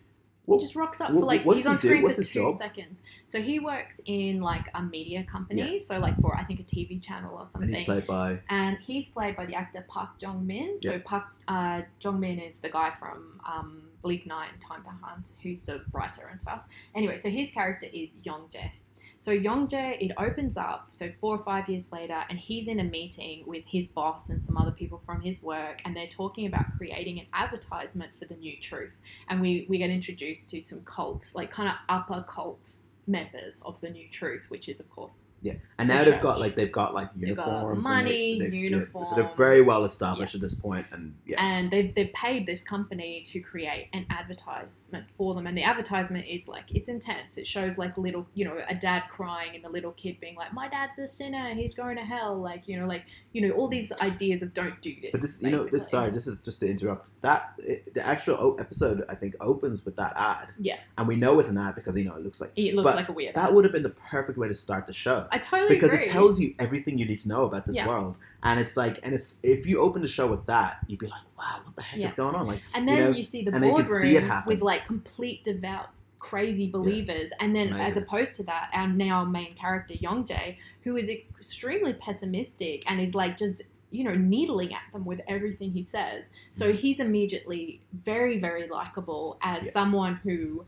he 0.47 0.57
just 0.59 0.75
rocks 0.75 1.01
up 1.01 1.11
what- 1.11 1.19
for 1.19 1.25
like 1.25 1.41
he's 1.43 1.65
on 1.67 1.75
do? 1.75 1.87
screen 1.87 2.07
for 2.13 2.21
two 2.23 2.39
job? 2.49 2.57
seconds. 2.57 3.01
So 3.25 3.41
he 3.41 3.59
works 3.59 3.99
in 4.05 4.41
like 4.41 4.67
a 4.73 4.81
media 4.81 5.23
company, 5.23 5.79
so 5.79 5.99
like 5.99 6.19
for 6.21 6.35
I 6.37 6.43
think 6.43 6.59
a 6.59 6.63
TV 6.63 7.01
channel 7.01 7.35
or 7.37 7.45
something. 7.45 7.69
and 7.69 7.77
he's 7.77 7.85
played 7.85 8.07
by 8.07 8.39
and 8.49 8.77
he's 8.77 9.07
played 9.07 9.35
by 9.35 9.45
the 9.45 9.55
actor 9.55 9.83
Park 9.87 10.19
Jeong-min. 10.19 10.79
So 10.81 10.91
Yeah. 10.91 10.97
Park 11.03 11.25
uh, 11.47 11.81
Jeong-min 12.01 12.39
is 12.39 12.57
the 12.59 12.69
guy 12.69 12.91
from 12.99 13.39
um, 13.51 13.81
Bleak 14.01 14.25
Night, 14.27 14.49
Time 14.61 14.83
to 14.83 14.89
Hunt, 15.01 15.31
who's 15.41 15.63
the 15.63 15.81
writer 15.91 16.27
and 16.31 16.39
stuff. 16.39 16.61
Anyway, 16.93 17.17
so 17.17 17.29
his 17.29 17.49
character 17.51 17.87
is 17.91 18.15
Yongjae. 18.25 18.71
So 19.17 19.31
Yongjae, 19.31 19.97
it 19.99 20.13
opens 20.17 20.57
up 20.57 20.87
so 20.91 21.09
four 21.19 21.37
or 21.37 21.43
five 21.43 21.67
years 21.69 21.91
later, 21.91 22.23
and 22.29 22.39
he's 22.39 22.67
in 22.67 22.79
a 22.79 22.83
meeting 22.83 23.43
with 23.45 23.65
his 23.65 23.87
boss 23.87 24.29
and 24.29 24.41
some 24.41 24.57
other 24.57 24.71
people 24.71 25.01
from 25.05 25.21
his 25.21 25.41
work, 25.41 25.81
and 25.85 25.95
they're 25.95 26.07
talking 26.07 26.47
about 26.47 26.65
creating 26.77 27.19
an 27.19 27.27
advertisement 27.33 28.13
for 28.15 28.25
the 28.25 28.35
New 28.35 28.57
Truth. 28.61 28.99
And 29.29 29.41
we 29.41 29.65
we 29.69 29.77
get 29.77 29.89
introduced 29.89 30.49
to 30.49 30.61
some 30.61 30.81
cult, 30.81 31.31
like 31.33 31.51
kind 31.51 31.69
of 31.69 31.75
upper 31.89 32.23
cult 32.27 32.69
members 33.07 33.61
of 33.65 33.79
the 33.81 33.89
New 33.89 34.09
Truth, 34.09 34.45
which 34.49 34.69
is 34.69 34.79
of 34.79 34.89
course 34.89 35.21
yeah, 35.41 35.53
and 35.77 35.87
now 35.87 36.03
they've 36.03 36.21
got 36.21 36.39
like 36.39 36.55
they've 36.55 36.71
got 36.71 36.93
like 36.93 37.09
They've 37.15 37.35
got 37.35 37.47
uniforms, 37.47 37.83
money, 37.83 38.33
and 38.33 38.41
they, 38.41 38.49
they, 38.49 38.55
yeah, 38.57 38.69
so 38.69 38.75
uniforms. 38.75 39.15
they're 39.15 39.31
very 39.37 39.61
well 39.61 39.85
established 39.85 40.35
at 40.35 40.41
this 40.41 40.53
point, 40.53 40.85
and 40.91 41.15
yeah, 41.25 41.43
and 41.43 41.69
they've, 41.71 41.93
they've 41.93 42.11
paid 42.13 42.45
this 42.45 42.63
company 42.63 43.21
to 43.27 43.39
create 43.39 43.89
an 43.93 44.05
advertisement 44.09 45.09
for 45.09 45.33
them. 45.33 45.47
And 45.47 45.57
the 45.57 45.63
advertisement 45.63 46.25
is 46.27 46.47
like 46.47 46.73
it's 46.73 46.89
intense. 46.89 47.37
It 47.37 47.47
shows 47.47 47.77
like 47.77 47.97
little 47.97 48.25
you 48.33 48.45
know 48.45 48.57
a 48.67 48.75
dad 48.75 49.03
crying 49.09 49.55
and 49.55 49.63
the 49.63 49.69
little 49.69 49.91
kid 49.91 50.19
being 50.19 50.35
like 50.35 50.53
my 50.53 50.67
dad's 50.67 50.99
a 50.99 51.07
sinner. 51.07 51.53
He's 51.53 51.73
going 51.73 51.97
to 51.97 52.03
hell. 52.03 52.41
Like 52.41 52.67
you 52.67 52.79
know 52.79 52.87
like 52.87 53.05
you 53.31 53.47
know 53.47 53.53
all 53.53 53.67
these 53.67 53.91
ideas 54.01 54.41
of 54.41 54.53
don't 54.53 54.81
do 54.81 54.95
this 55.01 55.11
But 55.11 55.21
this, 55.21 55.41
you 55.41 55.51
know, 55.51 55.65
this 55.65 55.89
sorry, 55.89 56.11
this 56.11 56.27
is 56.27 56.39
just 56.39 56.59
to 56.61 56.69
interrupt. 56.69 57.21
That 57.21 57.53
it, 57.59 57.93
the 57.93 58.05
actual 58.05 58.57
episode, 58.59 59.03
I 59.09 59.15
think, 59.15 59.35
opens 59.39 59.85
with 59.85 59.95
that 59.97 60.13
ad. 60.15 60.49
Yeah. 60.59 60.79
and 60.97 61.07
we 61.07 61.15
know 61.15 61.39
it's 61.39 61.49
an 61.49 61.57
ad 61.57 61.75
because 61.75 61.97
you 61.97 62.05
know 62.05 62.15
it 62.15 62.23
looks 62.23 62.41
like 62.41 62.51
it 62.55 62.73
looks 62.73 62.95
like 62.95 63.09
a 63.09 63.11
weird 63.11 63.35
that 63.35 63.53
would 63.53 63.63
have 63.63 63.71
been 63.71 63.83
the 63.83 63.89
perfect 63.89 64.37
way 64.37 64.47
to 64.47 64.53
start 64.53 64.87
the 64.87 64.93
show 64.93 65.24
i 65.31 65.37
totally 65.37 65.75
because 65.75 65.93
agree 65.93 66.05
it 66.05 66.11
tells 66.11 66.39
you 66.39 66.53
everything 66.59 66.97
you 66.97 67.05
need 67.05 67.19
to 67.19 67.27
know 67.27 67.43
about 67.45 67.65
this 67.65 67.75
Yeah. 67.75 67.87
world, 67.87 68.15
and 68.43 68.59
it's 68.59 68.77
like, 68.77 68.99
and 69.03 69.13
it's 69.15 69.39
if 69.43 69.65
you 69.65 69.79
open 69.81 70.01
the 70.01 70.07
show 70.07 70.27
with 70.27 70.45
that, 70.45 70.77
you'd 70.87 70.99
be 70.99 71.07
like, 71.07 71.21
wow, 71.37 71.61
what 71.63 71.75
the 71.75 71.81
heck 71.81 71.99
Yeah. 71.99 72.07
is 72.07 72.13
going 72.13 72.35
on? 72.35 72.45
Like, 72.47 72.61
and 72.75 72.87
then 72.87 72.97
you, 72.97 73.03
know, 73.03 73.21
see 73.21 73.43
the 73.43 73.51
and 73.53 73.63
then 73.63 73.69
you 73.71 73.75
boardroom 73.77 74.01
see 74.01 74.15
it 74.17 74.23
happen. 74.23 74.51
with 74.53 74.61
like 74.61 74.85
complete 74.85 75.43
devout 75.43 75.87
crazy 76.17 76.71
believers 76.71 77.29
and 77.39 77.55
then 77.55 77.71
as 77.73 77.97
opposed 77.97 78.35
to 78.35 78.41
that 78.43 78.69
our 78.73 78.87
now 78.87 79.23
main 79.23 79.53
character 79.53 79.93
Yongjae 79.93 80.57
who 80.83 80.95
is 80.95 81.07
extremely 81.07 81.93
pessimistic 81.93 82.83
and 82.89 82.99
is 82.99 83.13
like 83.13 83.37
just 83.37 83.61
you 83.91 84.03
know 84.03 84.15
needling 84.15 84.73
at 84.73 84.81
them 84.91 85.05
with 85.05 85.21
everything 85.27 85.69
he 85.71 85.83
says 85.83 86.31
so 86.51 86.73
he's 86.73 86.99
immediately 86.99 87.79
very 88.03 88.39
very 88.39 88.67
likable 88.67 89.37
as 89.43 89.63
Mm. 89.63 89.65
Yeah. 89.65 89.71
someone 89.71 90.15
who 90.23 90.65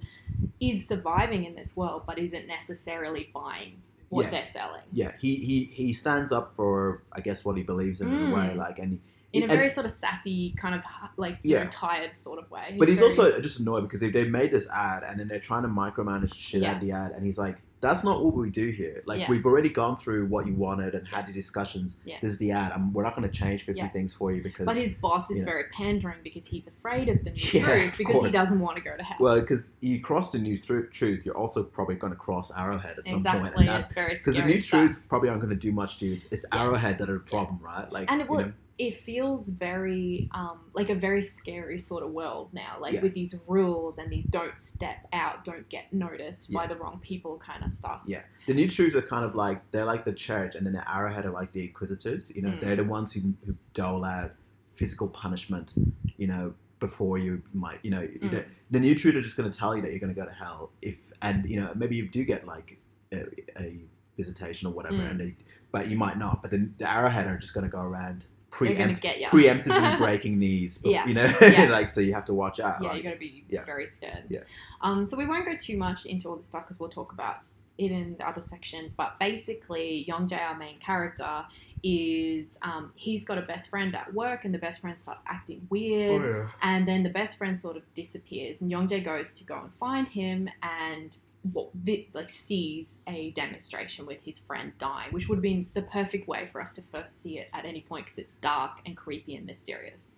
is 0.62 0.88
surviving 0.88 1.46
in 1.46 1.56
this 1.56 1.76
world 1.76 2.04
but 2.06 2.20
isn't 2.20 2.46
necessarily 2.46 3.32
buying 3.34 3.82
what 4.10 4.24
Yeah. 4.26 4.30
they're 4.32 4.44
selling 4.44 4.82
yeah, 4.92 5.12
he 5.20 5.36
he 5.36 5.66
he 5.74 5.94
stands 5.94 6.32
up 6.32 6.56
for, 6.56 7.04
I 7.14 7.22
guess, 7.22 7.44
what 7.46 7.58
he 7.58 7.64
believes 7.64 8.02
in 8.02 8.08
in 8.14 8.32
a 8.32 8.36
way, 8.36 8.50
Mm. 8.54 8.56
like, 8.56 8.80
and 8.80 9.00
in 9.34 9.42
a 9.42 9.46
and- 9.46 9.52
very 9.52 9.70
sort 9.70 9.86
of 9.86 9.92
sassy 9.92 10.52
kind 10.58 10.74
of 10.76 10.82
like 11.18 11.38
you 11.44 11.52
Yeah. 11.56 11.64
know 11.64 11.70
tired 11.70 12.16
sort 12.16 12.40
of 12.40 12.50
way 12.50 12.76
But 12.80 12.88
he's 12.88 13.00
very- 13.00 13.10
also 13.12 13.40
just 13.42 13.60
annoyed 13.60 13.82
because 13.82 14.02
if 14.02 14.14
they 14.14 14.24
made 14.24 14.52
this 14.52 14.68
ad 14.70 15.04
and 15.04 15.20
then 15.20 15.28
they're 15.28 15.40
trying 15.40 15.64
to 15.64 15.68
micromanage 15.70 16.30
the 16.30 16.36
shit 16.36 16.64
out 16.64 16.76
of 16.76 16.82
the 16.82 16.92
ad, 16.94 17.12
and 17.12 17.26
he's 17.26 17.38
like, 17.38 17.58
"That's 17.80 18.04
not 18.04 18.24
what 18.24 18.34
we 18.34 18.50
do 18.50 18.70
here. 18.70 19.04
Like 19.06 19.20
Yeah. 19.22 19.30
we've 19.30 19.46
already 19.46 19.70
gone 19.70 19.98
through 19.98 20.26
what 20.28 20.48
you 20.48 20.54
wanted 20.54 20.96
and 20.96 21.08
had 21.08 21.28
the 21.28 21.34
discussions. 21.34 21.98
Yeah. 22.06 22.18
This 22.22 22.32
is 22.34 22.38
the 22.38 22.52
ad. 22.52 22.72
and 22.74 22.94
we're 22.94 23.04
not 23.04 23.16
going 23.16 23.30
to 23.30 23.34
change 23.36 23.64
fifty 23.66 23.80
Yeah. 23.82 23.90
things 23.90 24.14
for 24.14 24.32
you 24.32 24.42
because 24.42 24.66
But 24.66 24.76
his 24.78 24.94
boss 24.96 25.30
is 25.30 25.38
you 25.40 25.46
know. 25.46 25.52
very 25.52 25.64
pandering 25.72 26.20
because 26.24 26.46
he's 26.46 26.68
afraid 26.68 27.08
of 27.10 27.24
the 27.24 27.30
new 27.32 27.36
truth 27.38 27.98
because 27.98 28.22
he 28.24 28.30
doesn't 28.30 28.60
want 28.60 28.78
to 28.78 28.84
go 28.84 28.96
to 28.98 29.04
hell. 29.04 29.18
well, 29.20 29.40
because 29.40 29.74
you 29.82 30.02
cross 30.02 30.32
the 30.32 30.40
new 30.40 30.58
truth, 30.58 31.26
you're 31.26 31.38
also 31.38 31.64
probably 31.64 31.96
going 31.96 32.14
to 32.14 32.18
cross 32.18 32.52
Arrowhead 32.58 32.98
at 32.98 33.08
some 33.08 33.18
exactly. 33.18 33.66
point, 33.66 33.94
very 33.94 34.14
because 34.16 34.36
the 34.36 34.46
new 34.46 34.60
stuff. 34.62 34.86
truth 34.86 35.02
probably 35.08 35.30
aren't 35.30 35.42
going 35.42 35.54
to 35.54 35.60
do 35.60 35.72
much 35.72 35.98
to 36.00 36.06
you. 36.06 36.14
It's, 36.14 36.32
it's. 36.32 36.46
Arrowhead 36.54 36.98
that 36.98 37.10
are 37.10 37.14
the 37.14 37.20
problem, 37.20 37.60
right? 37.62 37.92
Like, 37.92 38.12
And 38.12 38.22
it 38.22 38.28
you 38.30 38.38
know, 38.38 38.54
It 38.80 38.94
feels 38.96 39.50
very 39.50 40.30
um, 40.34 40.60
like 40.78 40.90
a 40.92 40.96
very 40.96 41.22
scary 41.24 41.80
sort 41.80 42.04
of 42.04 42.12
world 42.12 42.48
now, 42.54 42.78
like 42.80 42.94
Yeah. 42.94 43.02
with 43.02 43.14
these 43.14 43.34
rules 43.48 43.98
and 43.98 44.12
these 44.12 44.26
don't 44.26 44.58
step 44.60 45.00
out, 45.12 45.44
don't 45.44 45.68
get 45.70 45.92
noticed 45.92 46.54
by 46.54 46.66
the 46.68 46.76
wrong 46.76 47.00
people 47.02 47.38
kind 47.40 47.64
of 47.66 47.74
stuff. 47.74 48.02
Yeah. 48.06 48.22
the 48.46 48.54
new 48.54 48.70
truth 48.70 48.94
are 48.96 49.02
kind 49.02 49.26
of 49.26 49.34
like 49.36 49.60
they're 49.72 49.86
like 49.94 50.06
the 50.06 50.14
church, 50.14 50.54
and 50.56 50.64
then 50.66 50.74
the 50.74 50.86
Arrowhead 50.96 51.26
are 51.26 51.32
like 51.42 51.52
the 51.52 51.64
Inquisitors. 51.70 52.22
You 52.36 52.44
know, 52.44 52.52
Mm. 52.52 52.62
they're 52.62 52.76
the 52.76 52.84
ones 52.98 53.12
who, 53.12 53.22
who 53.46 53.56
dole 53.74 54.06
out 54.06 54.32
physical 54.76 55.08
punishment. 55.08 55.74
You 56.18 56.28
know, 56.28 56.54
before 56.80 57.18
you 57.18 57.42
might, 57.54 57.80
you 57.84 57.90
know, 57.90 58.02
Mm. 58.02 58.30
the, 58.32 58.46
the 58.70 58.80
new 58.80 58.94
truth 58.94 59.16
are 59.16 59.22
just 59.24 59.36
going 59.36 59.50
to 59.52 59.58
tell 59.58 59.76
you 59.76 59.82
that 59.82 59.90
you're 59.92 60.00
going 60.06 60.14
to 60.14 60.20
go 60.24 60.28
to 60.28 60.32
hell 60.44 60.70
if, 60.84 60.96
and 61.24 61.46
you 61.50 61.60
know, 61.60 61.72
maybe 61.76 61.96
you 61.96 62.08
do 62.08 62.24
get 62.24 62.46
like 62.46 62.78
a, 63.12 63.24
a 63.60 63.80
visitation 64.16 64.68
or 64.68 64.74
whatever, 64.74 64.96
Mm. 65.04 65.10
and 65.12 65.20
they, 65.20 65.36
but 65.72 65.88
you 65.88 65.98
might 65.98 66.18
not. 66.20 66.42
But 66.44 66.52
the, 66.52 66.70
the 66.78 66.88
Arrowhead 66.90 67.26
are 67.26 67.38
just 67.38 67.54
going 67.56 67.66
to 67.66 67.72
go 67.72 67.82
around 67.82 68.28
preempt, 68.50 69.02
get 69.02 69.20
you. 69.20 69.28
preemptively 69.28 69.98
breaking 70.00 70.40
knees. 70.40 70.78
bef- 70.80 70.92
Yeah. 70.92 71.06
you 71.08 71.14
know, 71.14 71.32
Yeah. 71.42 71.66
like 71.70 71.88
so 71.88 72.02
you 72.02 72.14
have 72.14 72.26
to 72.26 72.34
watch 72.34 72.60
out. 72.60 72.82
yeah, 72.82 72.90
like- 72.90 72.98
you 72.98 73.04
got 73.04 73.12
to 73.12 73.18
be 73.20 73.44
Yeah. 73.50 73.64
very 73.66 73.86
scared. 73.86 74.24
Yeah. 74.30 74.42
Um, 74.82 75.06
so 75.06 75.18
we 75.18 75.26
won't 75.28 75.46
go 75.46 75.56
too 75.58 75.78
much 75.78 76.06
into 76.06 76.30
all 76.30 76.36
this 76.38 76.48
stuff 76.48 76.64
because 76.64 76.80
we'll 76.80 76.90
talk 76.90 77.12
about 77.14 77.38
it 77.78 77.92
in 77.92 78.16
the 78.18 78.28
other 78.28 78.42
sections. 78.42 78.94
But 78.94 79.20
basically, 79.20 80.06
Yongjae, 80.10 80.42
our 80.42 80.58
main 80.58 80.80
character, 80.80 81.46
is 81.84 82.58
um, 82.64 82.92
he's 82.96 83.24
got 83.24 83.38
a 83.38 83.42
best 83.44 83.70
friend 83.70 83.96
at 83.96 84.12
work, 84.14 84.46
and 84.46 84.54
the 84.54 84.58
best 84.58 84.82
friend 84.82 84.98
starts 84.98 85.22
acting 85.28 85.68
weird. 85.70 86.24
Oh, 86.26 86.50
And 86.64 86.88
then 86.88 87.04
the 87.04 87.10
best 87.12 87.38
friend 87.38 87.56
sort 87.58 87.78
of 87.78 87.84
disappears, 87.94 88.62
and 88.62 88.72
Yongjae 88.72 89.06
goes 89.06 89.32
to 89.36 89.44
go 89.44 89.60
and 89.62 89.72
find 89.74 90.08
him, 90.08 90.50
and 90.64 91.16
what 91.54 91.70
vi- 91.74 92.10
like 92.14 92.30
sees 92.30 93.00
a 93.08 93.32
demonstration 93.32 94.06
with 94.06 94.22
his 94.24 94.40
friend 94.40 94.74
dying, 94.78 95.12
which 95.12 95.28
would 95.30 95.38
have 95.38 95.44
been 95.44 95.68
the 95.74 95.84
perfect 95.84 96.28
way 96.28 96.48
for 96.52 96.62
us 96.62 96.72
to 96.74 96.82
first 96.82 97.22
see 97.22 97.40
it 97.40 97.50
at 97.54 97.66
any 97.66 97.82
point 97.82 98.06
because 98.06 98.18
it's 98.18 98.34
dark 98.36 98.80
and 98.86 98.96
creepy 98.96 99.36
and 99.36 99.46
mysterious. 99.46 100.16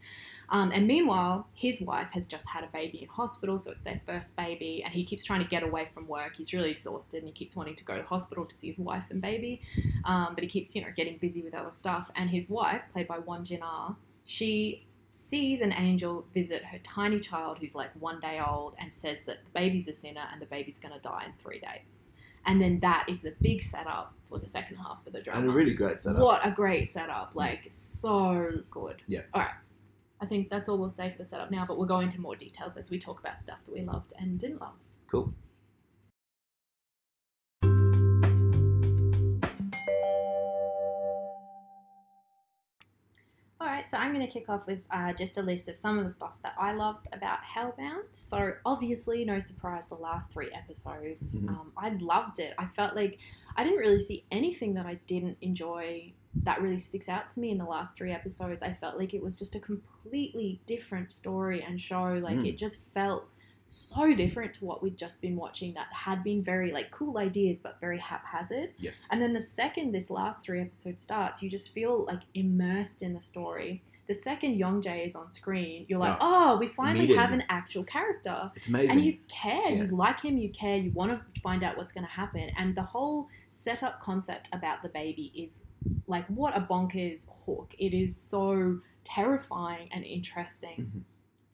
Um, 0.51 0.71
and 0.73 0.87
meanwhile, 0.87 1.47
his 1.53 1.79
wife 1.81 2.11
has 2.13 2.25
just 2.25 2.49
had 2.49 2.63
a 2.63 2.67
baby 2.67 3.03
in 3.03 3.07
hospital, 3.07 3.57
so 3.57 3.71
it's 3.71 3.81
their 3.81 4.01
first 4.05 4.35
baby, 4.35 4.81
and 4.83 4.91
he 4.93 5.03
keeps 5.03 5.23
trying 5.23 5.41
to 5.41 5.47
get 5.47 5.61
away 5.61 5.87
from 5.93 6.07
work. 6.07 6.35
He's 6.35 6.53
really 6.53 6.71
exhausted, 6.71 7.19
and 7.19 7.27
he 7.27 7.33
keeps 7.33 7.55
wanting 7.55 7.75
to 7.75 7.85
go 7.85 7.95
to 7.95 8.01
the 8.01 8.07
hospital 8.07 8.45
to 8.45 8.55
see 8.55 8.67
his 8.67 8.79
wife 8.79 9.05
and 9.11 9.21
baby, 9.21 9.61
um, 10.05 10.33
but 10.33 10.43
he 10.43 10.49
keeps, 10.49 10.75
you 10.75 10.81
know, 10.81 10.87
getting 10.95 11.17
busy 11.17 11.43
with 11.43 11.53
other 11.53 11.71
stuff. 11.71 12.09
And 12.15 12.29
his 12.29 12.49
wife, 12.49 12.81
played 12.91 13.07
by 13.07 13.19
Won 13.19 13.45
Jin 13.45 13.59
Ah, 13.61 13.95
she 14.25 14.87
sees 15.09 15.61
an 15.61 15.73
angel 15.73 16.25
visit 16.33 16.63
her 16.63 16.79
tiny 16.79 17.19
child 17.19 17.57
who's 17.59 17.75
like 17.75 17.89
one 17.99 18.19
day 18.19 18.39
old 18.45 18.75
and 18.79 18.93
says 18.93 19.17
that 19.25 19.37
the 19.43 19.51
baby's 19.59 19.87
a 19.87 19.93
sinner 19.93 20.23
and 20.31 20.41
the 20.41 20.45
baby's 20.45 20.77
going 20.77 20.93
to 20.93 20.99
die 20.99 21.23
in 21.25 21.33
three 21.39 21.59
days. 21.59 22.07
And 22.45 22.61
then 22.61 22.79
that 22.79 23.05
is 23.07 23.21
the 23.21 23.33
big 23.41 23.61
setup 23.61 24.13
for 24.29 24.39
the 24.39 24.45
second 24.45 24.77
half 24.77 25.05
of 25.05 25.13
the 25.13 25.21
drama. 25.21 25.41
And 25.41 25.49
a 25.49 25.53
really 25.53 25.73
great 25.73 25.99
setup. 25.99 26.21
What 26.21 26.45
a 26.45 26.51
great 26.51 26.87
setup! 26.87 27.35
Like 27.35 27.65
so 27.67 28.61
good. 28.71 29.01
Yeah. 29.07 29.21
All 29.33 29.41
right. 29.41 29.51
I 30.21 30.25
think 30.25 30.49
that's 30.49 30.69
all 30.69 30.77
we'll 30.77 30.89
say 30.89 31.09
for 31.09 31.17
the 31.17 31.25
setup 31.25 31.51
now, 31.51 31.65
but 31.65 31.77
we'll 31.77 31.87
go 31.87 31.99
into 31.99 32.19
more 32.19 32.35
details 32.35 32.75
as 32.77 32.89
we 32.89 32.99
talk 32.99 33.19
about 33.19 33.41
stuff 33.41 33.59
that 33.65 33.73
we 33.73 33.81
loved 33.81 34.13
and 34.19 34.39
didn't 34.39 34.61
love. 34.61 34.73
Cool. 35.07 35.33
So 43.89 43.97
I'm 43.97 44.13
going 44.13 44.25
to 44.25 44.31
kick 44.31 44.49
off 44.49 44.65
with 44.67 44.79
uh, 44.91 45.13
just 45.13 45.37
a 45.37 45.41
list 45.41 45.67
of 45.67 45.75
some 45.75 45.97
of 45.99 46.07
the 46.07 46.13
stuff 46.13 46.33
that 46.43 46.53
I 46.59 46.73
loved 46.73 47.07
about 47.13 47.39
Hellbound. 47.43 48.03
So, 48.11 48.53
obviously, 48.65 49.25
no 49.25 49.39
surprise, 49.39 49.85
the 49.87 49.95
last 49.95 50.31
three 50.31 50.49
episodes. 50.51 51.37
Mhm. 51.37 51.49
Um, 51.49 51.71
I 51.77 51.89
loved 51.99 52.39
it. 52.39 52.53
I 52.57 52.67
felt 52.67 52.95
like 52.95 53.19
I 53.55 53.63
didn't 53.63 53.79
really 53.79 53.99
see 53.99 54.25
anything 54.31 54.73
that 54.75 54.85
I 54.85 54.95
didn't 55.07 55.37
enjoy 55.41 56.13
that 56.43 56.61
really 56.61 56.77
sticks 56.77 57.09
out 57.09 57.27
to 57.29 57.39
me 57.39 57.49
in 57.49 57.57
the 57.57 57.65
last 57.65 57.95
three 57.95 58.11
episodes. 58.11 58.61
I 58.61 58.71
felt 58.73 58.97
like 58.99 59.13
it 59.15 59.21
was 59.23 59.39
just 59.39 59.55
a 59.55 59.59
completely 59.59 60.61
different 60.67 61.11
story 61.11 61.63
and 61.63 61.81
show. 61.81 62.03
Like, 62.21 62.37
Mm. 62.37 62.47
it 62.49 62.57
just 62.57 62.87
felt 62.93 63.27
so 63.71 64.13
different 64.15 64.53
to 64.55 64.65
what 64.65 64.81
we'd 64.81 64.97
just 64.97 65.21
been 65.21 65.35
watching 65.35 65.73
that 65.75 65.87
had 65.93 66.23
been 66.23 66.41
very 66.43 66.71
like 66.71 66.89
cool 66.91 67.17
ideas 67.19 67.59
but 67.59 67.79
very 67.79 67.99
haphazard. 67.99 68.71
Yeah. 68.79 68.91
and 69.11 69.21
then 69.21 69.31
the 69.33 69.39
second 69.41 69.91
this 69.91 70.09
last 70.09 70.43
three 70.43 70.59
episodes 70.61 71.01
starts 71.03 71.41
you 71.43 71.49
just 71.49 71.71
feel 71.71 72.05
like 72.05 72.21
immersed 72.33 73.01
in 73.03 73.13
the 73.13 73.21
story. 73.21 73.83
The 74.07 74.13
second 74.15 74.55
Young 74.55 74.81
Jae 74.81 75.05
is 75.05 75.15
on 75.15 75.29
screen 75.29 75.85
you're 75.87 75.99
like 75.99 76.17
oh 76.19 76.57
we 76.59 76.65
finally 76.67 77.13
have 77.15 77.31
an 77.31 77.43
actual 77.49 77.83
character. 77.83 78.51
It's 78.55 78.67
amazing. 78.67 78.89
and 78.91 79.05
you 79.05 79.17
care 79.27 79.69
you 79.69 79.85
like 79.87 80.21
him 80.21 80.37
you 80.37 80.49
care 80.49 80.77
you 80.77 80.91
want 80.91 81.11
to 81.11 81.41
find 81.41 81.63
out 81.63 81.77
what's 81.77 81.91
going 81.91 82.05
to 82.05 82.11
happen. 82.11 82.49
And 82.57 82.75
the 82.75 82.81
whole 82.81 83.27
setup 83.51 83.99
concept 84.01 84.49
about 84.51 84.81
the 84.81 84.89
baby 84.89 85.31
is 85.35 85.51
like 86.07 86.25
what 86.27 86.57
a 86.57 86.61
bonkers 86.61 87.27
hook. 87.45 87.75
It 87.77 87.93
is 87.93 88.15
so 88.19 88.79
terrifying 89.03 89.89
and 89.91 90.03
interesting. 90.03 90.77
Mhm. 90.91 91.01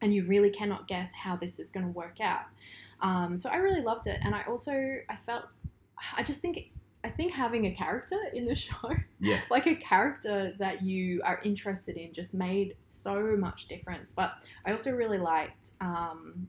And 0.06 0.14
you 0.14 0.24
really 0.26 0.50
cannot 0.50 0.86
guess 0.86 1.10
how 1.12 1.34
this 1.34 1.58
is 1.58 1.68
going 1.70 1.84
to 1.84 1.92
work 1.92 2.20
out 2.20 2.44
um, 3.00 3.36
so 3.36 3.50
i 3.50 3.56
really 3.56 3.82
loved 3.82 4.06
it 4.06 4.18
and 4.22 4.34
i 4.34 4.42
also 4.46 4.72
i 5.10 5.16
felt 5.16 5.46
i 6.16 6.22
just 6.22 6.40
think 6.40 6.70
i 7.02 7.08
think 7.10 7.32
having 7.32 7.66
a 7.66 7.72
character 7.72 8.16
in 8.32 8.46
the 8.46 8.54
show 8.66 8.94
yeah. 9.20 9.40
like 9.50 9.66
a 9.66 9.74
character 9.76 10.54
that 10.58 10.82
you 10.82 11.20
are 11.24 11.40
interested 11.44 11.96
in 11.96 12.12
just 12.12 12.34
made 12.34 12.76
so 12.86 13.36
much 13.36 13.66
difference. 13.68 14.12
But 14.12 14.32
I 14.64 14.72
also 14.72 14.92
really 14.92 15.18
liked, 15.18 15.70
um, 15.80 16.48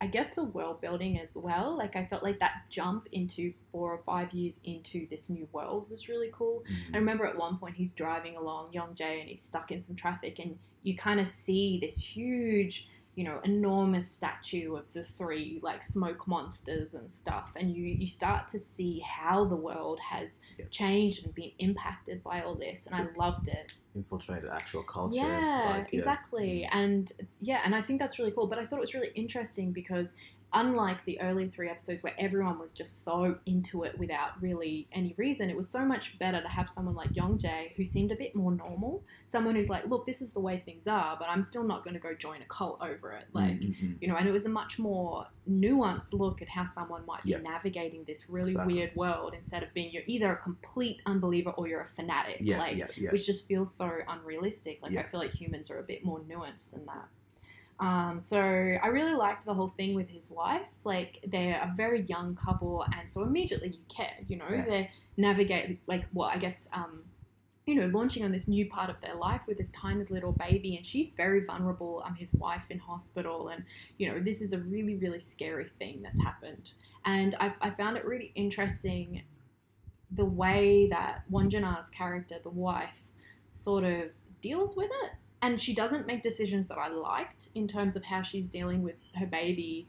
I 0.00 0.06
guess, 0.06 0.34
the 0.34 0.44
world 0.44 0.80
building 0.80 1.18
as 1.18 1.36
well. 1.36 1.76
Like, 1.76 1.96
I 1.96 2.06
felt 2.06 2.22
like 2.22 2.38
that 2.38 2.62
jump 2.68 3.08
into 3.12 3.52
four 3.72 3.92
or 3.92 4.02
five 4.04 4.32
years 4.32 4.54
into 4.64 5.08
this 5.08 5.28
new 5.28 5.48
world 5.52 5.90
was 5.90 6.08
really 6.08 6.30
cool. 6.32 6.64
Mhm. 6.68 6.94
I 6.94 6.98
remember 6.98 7.26
at 7.26 7.36
one 7.36 7.58
point 7.58 7.76
he's 7.76 7.90
driving 7.92 8.36
along 8.36 8.72
Young 8.72 8.94
Jae 8.94 9.20
and 9.20 9.28
he's 9.28 9.42
stuck 9.42 9.72
in 9.72 9.82
some 9.82 9.96
traffic, 9.96 10.38
and 10.38 10.58
you 10.82 10.96
kind 10.96 11.18
of 11.18 11.26
see 11.26 11.78
this 11.80 11.98
huge, 11.98 12.86
you 13.18 13.24
know, 13.24 13.40
enormous 13.42 14.08
statue 14.08 14.76
of 14.76 14.92
the 14.92 15.02
three 15.02 15.58
like 15.60 15.82
smoke 15.82 16.28
monsters 16.28 16.94
and 16.94 17.10
stuff, 17.10 17.50
and 17.56 17.74
you 17.74 17.82
you 17.82 18.06
start 18.06 18.46
to 18.46 18.60
see 18.60 19.00
how 19.00 19.44
the 19.44 19.56
world 19.56 19.98
has 19.98 20.38
Yeah. 20.56 20.66
changed 20.70 21.24
and 21.24 21.34
been 21.34 21.50
impacted 21.58 22.22
by 22.22 22.42
all 22.42 22.54
this, 22.54 22.86
and 22.86 22.94
I 22.94 23.12
loved 23.16 23.48
it. 23.48 23.72
Infiltrated 23.96 24.48
actual 24.50 24.84
culture. 24.84 25.16
Yeah, 25.16 25.72
like, 25.74 25.88
yeah. 25.92 25.98
exactly. 25.98 26.68
Mm. 26.70 26.76
And 26.80 27.12
yeah, 27.40 27.60
and 27.64 27.74
I 27.74 27.82
think 27.82 27.98
that's 27.98 28.20
really 28.20 28.30
cool. 28.30 28.46
But 28.46 28.60
I 28.60 28.66
thought 28.66 28.76
it 28.76 28.86
was 28.88 28.94
really 28.94 29.10
interesting 29.16 29.72
because 29.72 30.14
unlike 30.54 31.04
the 31.04 31.20
early 31.20 31.48
three 31.48 31.68
episodes 31.68 32.02
where 32.02 32.14
everyone 32.18 32.58
was 32.58 32.72
just 32.72 33.04
so 33.04 33.36
into 33.46 33.84
it 33.84 33.98
without 33.98 34.40
really 34.40 34.88
any 34.92 35.14
reason, 35.18 35.50
it 35.50 35.56
was 35.56 35.68
so 35.68 35.84
much 35.84 36.18
better 36.18 36.40
to 36.40 36.48
have 36.48 36.68
someone 36.68 36.94
like 36.94 37.14
Young 37.14 37.36
Jae 37.36 37.72
who 37.76 37.84
seemed 37.84 38.12
a 38.12 38.16
bit 38.16 38.34
more 38.34 38.52
normal. 38.52 39.04
Someone 39.26 39.54
who's 39.56 39.68
like, 39.68 39.86
look, 39.86 40.06
this 40.06 40.22
is 40.22 40.30
the 40.32 40.40
way 40.40 40.62
things 40.64 40.86
are, 40.86 41.16
but 41.18 41.28
I'm 41.28 41.44
still 41.44 41.64
not 41.64 41.84
going 41.84 41.94
to 41.94 42.00
go 42.00 42.14
join 42.14 42.40
a 42.40 42.46
cult 42.46 42.78
over 42.80 43.12
it. 43.12 43.26
Like, 43.32 43.60
Mhm. 43.60 44.00
you 44.00 44.08
know, 44.08 44.16
and 44.16 44.26
it 44.26 44.32
was 44.32 44.46
a 44.46 44.48
much 44.48 44.78
more 44.78 45.26
nuanced 45.48 46.12
look 46.12 46.40
at 46.42 46.48
how 46.48 46.64
someone 46.74 47.04
might 47.06 47.22
be 47.24 47.34
navigating 47.36 48.04
this 48.04 48.28
really 48.30 48.50
Exactly. 48.52 48.74
weird 48.74 48.96
world 48.96 49.34
instead 49.34 49.62
of 49.62 49.72
being 49.74 49.92
you're 49.92 50.02
either 50.06 50.32
a 50.32 50.36
complete 50.36 51.00
unbeliever 51.06 51.50
or 51.50 51.68
you're 51.68 51.80
a 51.82 51.86
fanatic. 51.86 52.38
yeah, 52.40 52.58
like, 52.58 52.76
yeah, 52.76 52.86
yeah. 52.96 53.10
which 53.10 53.26
just 53.26 53.46
feels 53.46 53.74
so 53.74 53.90
unrealistic. 54.08 54.80
Like 54.82 54.96
I 54.96 55.02
feel 55.02 55.20
like 55.20 55.30
humans 55.32 55.70
are 55.70 55.78
a 55.78 55.82
bit 55.82 56.04
more 56.04 56.20
nuanced 56.20 56.70
than 56.70 56.84
that. 56.86 57.08
Um, 57.80 58.20
so 58.20 58.38
I 58.40 58.88
really 58.88 59.14
liked 59.14 59.44
the 59.44 59.54
whole 59.54 59.68
thing 59.68 59.94
with 59.94 60.10
his 60.10 60.30
wife. 60.30 60.66
Like 60.84 61.20
they're 61.28 61.60
a 61.62 61.72
very 61.76 62.02
young 62.02 62.34
couple, 62.34 62.84
and 62.96 63.08
so 63.08 63.22
immediately 63.22 63.68
you 63.68 63.84
care. 63.88 64.16
You 64.26 64.36
know, 64.38 64.48
Yeah. 64.50 64.64
they 64.64 64.90
navigate 65.16 65.80
like 65.86 66.06
well, 66.12 66.28
I 66.28 66.38
guess. 66.38 66.68
Um, 66.72 67.04
you 67.66 67.74
know, 67.74 67.86
launching 67.88 68.24
on 68.24 68.32
this 68.32 68.48
new 68.48 68.66
part 68.70 68.88
of 68.88 68.98
their 69.02 69.14
life 69.14 69.42
with 69.46 69.58
this 69.58 69.70
tiny 69.72 70.02
little 70.08 70.32
baby, 70.32 70.76
and 70.76 70.86
she's 70.86 71.10
very 71.10 71.44
vulnerable. 71.44 72.02
Um, 72.06 72.14
his 72.14 72.32
wife 72.32 72.64
in 72.70 72.78
hospital, 72.78 73.48
and 73.48 73.62
you 73.98 74.10
know, 74.10 74.18
this 74.20 74.40
is 74.40 74.54
a 74.54 74.58
really, 74.58 74.96
really 74.96 75.18
scary 75.18 75.66
thing 75.78 76.00
that's 76.02 76.22
happened. 76.24 76.72
And 77.04 77.34
I, 77.38 77.52
I 77.60 77.68
found 77.68 77.98
it 77.98 78.06
really 78.06 78.32
interesting 78.36 79.22
the 80.12 80.24
way 80.24 80.88
that 80.90 81.24
Won 81.28 81.50
Jin 81.50 81.62
Ah's 81.62 81.90
character, 81.90 82.36
the 82.42 82.48
wife, 82.48 83.12
sort 83.50 83.84
of 83.84 84.04
deals 84.40 84.74
with 84.74 84.90
it. 85.04 85.10
And 85.42 85.60
she 85.60 85.74
doesn't 85.74 86.06
make 86.06 86.22
decisions 86.22 86.66
that 86.68 86.78
I 86.78 86.88
liked 86.88 87.48
in 87.54 87.68
terms 87.68 87.94
of 87.96 88.04
how 88.04 88.22
she's 88.22 88.48
dealing 88.48 88.82
with 88.82 88.96
her 89.14 89.26
baby, 89.26 89.86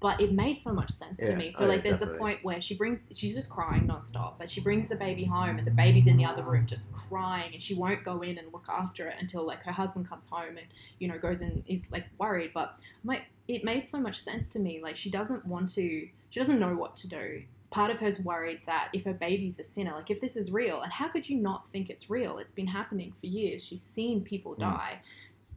but 0.00 0.20
it 0.20 0.32
made 0.32 0.54
so 0.54 0.72
much 0.72 0.90
sense 0.90 1.18
to 1.20 1.34
me. 1.36 1.50
So 1.50 1.58
Oh, 1.60 1.62
yeah, 1.62 1.72
like 1.72 1.82
there's 1.82 2.00
definitely. 2.00 2.16
a 2.16 2.20
point 2.20 2.38
where 2.44 2.60
she 2.60 2.76
brings 2.76 3.08
she's 3.14 3.34
just 3.34 3.50
crying 3.50 3.86
nonstop, 3.86 4.34
but 4.38 4.48
she 4.48 4.60
brings 4.60 4.88
the 4.88 4.96
baby 4.96 5.24
home 5.24 5.58
and 5.58 5.66
the 5.66 5.72
baby's 5.72 6.06
in 6.06 6.16
the 6.16 6.24
other 6.24 6.42
room 6.44 6.66
just 6.66 6.92
crying 6.92 7.52
and 7.52 7.62
she 7.62 7.74
won't 7.74 8.04
go 8.04 8.22
in 8.22 8.38
and 8.38 8.52
look 8.52 8.66
after 8.68 9.08
it 9.08 9.16
until 9.20 9.44
like 9.44 9.62
her 9.64 9.72
husband 9.72 10.08
comes 10.08 10.26
home 10.26 10.56
and, 10.56 10.66
you 10.98 11.08
know, 11.08 11.18
goes 11.18 11.40
and 11.40 11.62
is 11.66 11.84
like 11.90 12.06
worried. 12.18 12.52
But 12.54 12.74
I'm 13.02 13.08
like 13.08 13.22
it 13.48 13.64
made 13.64 13.88
so 13.88 13.98
much 13.98 14.20
sense 14.20 14.48
to 14.48 14.58
me. 14.58 14.80
Like 14.82 14.96
she 14.96 15.10
doesn't 15.10 15.44
want 15.46 15.68
to 15.74 16.08
she 16.30 16.40
doesn't 16.40 16.60
know 16.60 16.74
what 16.74 16.96
to 16.96 17.08
do 17.08 17.42
part 17.72 17.90
of 17.90 17.98
her's 17.98 18.20
worried 18.20 18.60
that 18.66 18.90
if 18.92 19.04
her 19.04 19.14
baby's 19.14 19.58
a 19.58 19.64
sinner, 19.64 19.92
like 19.94 20.10
if 20.10 20.20
this 20.20 20.36
is 20.36 20.52
real, 20.52 20.82
and 20.82 20.92
how 20.92 21.08
could 21.08 21.28
you 21.28 21.36
not 21.36 21.66
think 21.72 21.90
it's 21.90 22.08
real? 22.10 22.38
It's 22.38 22.52
been 22.52 22.66
happening 22.66 23.12
for 23.18 23.26
years. 23.26 23.64
She's 23.64 23.82
seen 23.82 24.22
people 24.22 24.54
Mm. 24.54 24.60
die. 24.60 25.00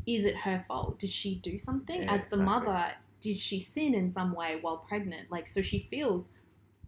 Is 0.07 0.25
it 0.25 0.35
her 0.37 0.63
fault? 0.67 0.97
Did 0.97 1.09
she 1.09 1.35
do 1.35 1.57
something? 1.57 2.01
Yeah, 2.03 2.13
As 2.13 2.21
the 2.21 2.37
exactly. 2.37 2.45
mother, 2.45 2.93
did 3.19 3.37
she 3.37 3.59
sin 3.59 3.93
in 3.93 4.11
some 4.11 4.33
way 4.33 4.59
while 4.61 4.77
pregnant? 4.77 5.29
Like, 5.29 5.45
so 5.47 5.61
she 5.61 5.79
feels 5.89 6.29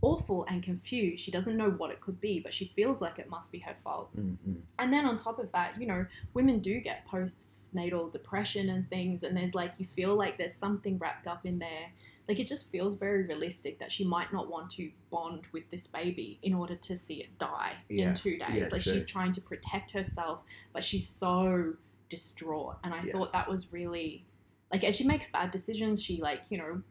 awful 0.02 0.46
and 0.46 0.62
confused. 0.62 1.24
She 1.24 1.32
doesn't 1.32 1.58
know 1.58 1.72
what 1.72 1.90
it 1.90 2.00
could 2.02 2.22
be, 2.22 2.40
but 2.40 2.54
she 2.54 2.72
feels 2.76 3.02
like 3.02 3.18
it 3.18 3.30
must 3.30 3.52
be 3.52 3.58
her 3.60 3.76
fault. 3.84 4.16
Mm-mm. 4.16 4.62
And 4.78 4.94
then 4.94 5.06
on 5.06 5.18
top 5.18 5.40
of 5.40 5.52
that, 5.54 5.80
you 5.82 5.88
know, 5.88 6.06
women 6.36 6.60
do 6.60 6.80
get 6.80 7.08
postnatal 7.08 8.12
depression 8.12 8.70
and 8.70 8.88
things, 8.90 9.24
and 9.24 9.36
there's 9.36 9.56
like, 9.56 9.74
you 9.80 9.86
feel 9.88 10.16
like 10.16 10.38
there's 10.38 10.54
something 10.54 10.98
wrapped 11.00 11.28
up 11.28 11.46
in 11.46 11.58
there. 11.60 11.88
Like, 12.28 12.40
it 12.40 12.48
just 12.48 12.70
feels 12.72 12.96
very 12.96 13.24
realistic 13.24 13.80
that 13.80 13.92
she 13.92 14.04
might 14.04 14.34
not 14.34 14.50
want 14.50 14.70
to 14.72 14.92
bond 15.10 15.44
with 15.54 15.70
this 15.70 15.88
baby 15.88 16.40
in 16.44 16.54
order 16.54 16.76
to 16.76 16.98
see 16.98 17.22
it 17.22 17.38
die 17.38 17.76
Yeah. 17.90 18.10
in 18.10 18.14
two 18.16 18.38
days. 18.38 18.50
Yeah, 18.54 18.64
like, 18.72 18.82
true. 18.82 18.94
she's 18.94 19.06
trying 19.06 19.32
to 19.32 19.42
protect 19.42 19.92
herself, 19.92 20.42
but 20.74 20.84
she's 20.84 21.08
so 21.08 21.74
distraught. 22.10 22.78
And 22.84 22.94
I 22.94 23.02
Yeah. 23.04 23.14
thought 23.14 23.32
that 23.32 23.50
was 23.50 23.72
really, 23.72 24.26
like, 24.72 24.84
as 24.84 24.96
she 24.98 25.06
makes 25.06 25.32
bad 25.32 25.52
decisions, 25.52 26.04
she, 26.04 26.22
like, 26.22 26.42
you 26.50 26.58
know, 26.58 26.82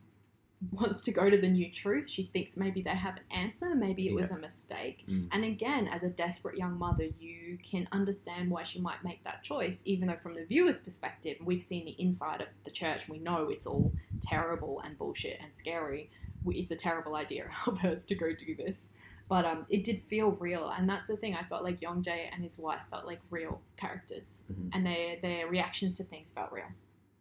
wants 0.72 1.02
to 1.02 1.12
go 1.12 1.28
to 1.28 1.36
the 1.38 1.48
new 1.48 1.70
truth. 1.70 2.08
She 2.08 2.30
thinks 2.32 2.56
maybe 2.56 2.82
they 2.82 2.90
have 2.90 3.16
an 3.16 3.22
answer, 3.30 3.74
maybe 3.74 4.08
it 4.08 4.14
was 4.14 4.30
a 4.30 4.38
mistake. 4.38 5.04
Mm. 5.08 5.28
And 5.32 5.44
again, 5.44 5.86
as 5.88 6.02
a 6.02 6.08
desperate 6.10 6.56
young 6.56 6.78
mother, 6.78 7.04
you 7.18 7.58
can 7.62 7.86
understand 7.92 8.50
why 8.50 8.62
she 8.62 8.80
might 8.80 9.04
make 9.04 9.22
that 9.24 9.42
choice, 9.42 9.82
even 9.84 10.08
though 10.08 10.16
from 10.16 10.34
the 10.34 10.44
viewer's 10.46 10.80
perspective, 10.80 11.36
we've 11.44 11.62
seen 11.62 11.84
the 11.84 11.94
inside 11.98 12.40
of 12.40 12.48
the 12.64 12.70
church 12.70 13.08
we 13.08 13.18
know 13.18 13.48
it's 13.50 13.66
all 13.66 13.92
terrible 14.22 14.80
and 14.84 14.96
bullshit 14.96 15.38
and 15.42 15.52
scary. 15.52 16.10
It's 16.48 16.70
a 16.70 16.76
terrible 16.76 17.16
idea 17.16 17.48
of 17.66 17.78
hers 17.78 18.04
to 18.06 18.14
go 18.14 18.32
do 18.32 18.54
this. 18.54 18.88
But 19.28 19.44
um, 19.44 19.66
it 19.68 19.82
did 19.82 20.00
feel 20.00 20.30
real, 20.32 20.68
and 20.70 20.88
that's 20.88 21.08
the 21.08 21.16
thing. 21.16 21.34
I 21.34 21.42
felt 21.42 21.64
like 21.64 21.82
Young 21.82 22.00
Jae 22.00 22.28
and 22.32 22.44
his 22.44 22.58
wife 22.58 22.78
felt 22.90 23.04
like 23.06 23.18
real 23.30 23.60
characters, 23.76 24.38
Mhm. 24.48 24.70
and 24.72 24.86
their 24.86 25.16
their 25.20 25.48
reactions 25.48 25.96
to 25.96 26.04
things 26.04 26.30
felt 26.30 26.52
real. 26.52 26.66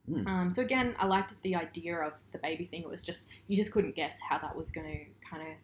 Mm. 0.09 0.27
Um, 0.27 0.51
so 0.51 0.61
again, 0.61 0.95
I 0.99 1.05
liked 1.05 1.33
the 1.41 1.55
idea 1.55 1.97
of 1.97 2.13
the 2.31 2.37
baby 2.39 2.65
thing. 2.65 2.81
It 2.81 2.89
was 2.89 3.03
just 3.03 3.29
you 3.47 3.55
just 3.55 3.71
couldn't 3.71 3.95
guess 3.95 4.19
how 4.27 4.37
that 4.39 4.55
was 4.55 4.71
going 4.71 4.87
to 4.87 5.27
kind 5.29 5.41
of 5.41 5.55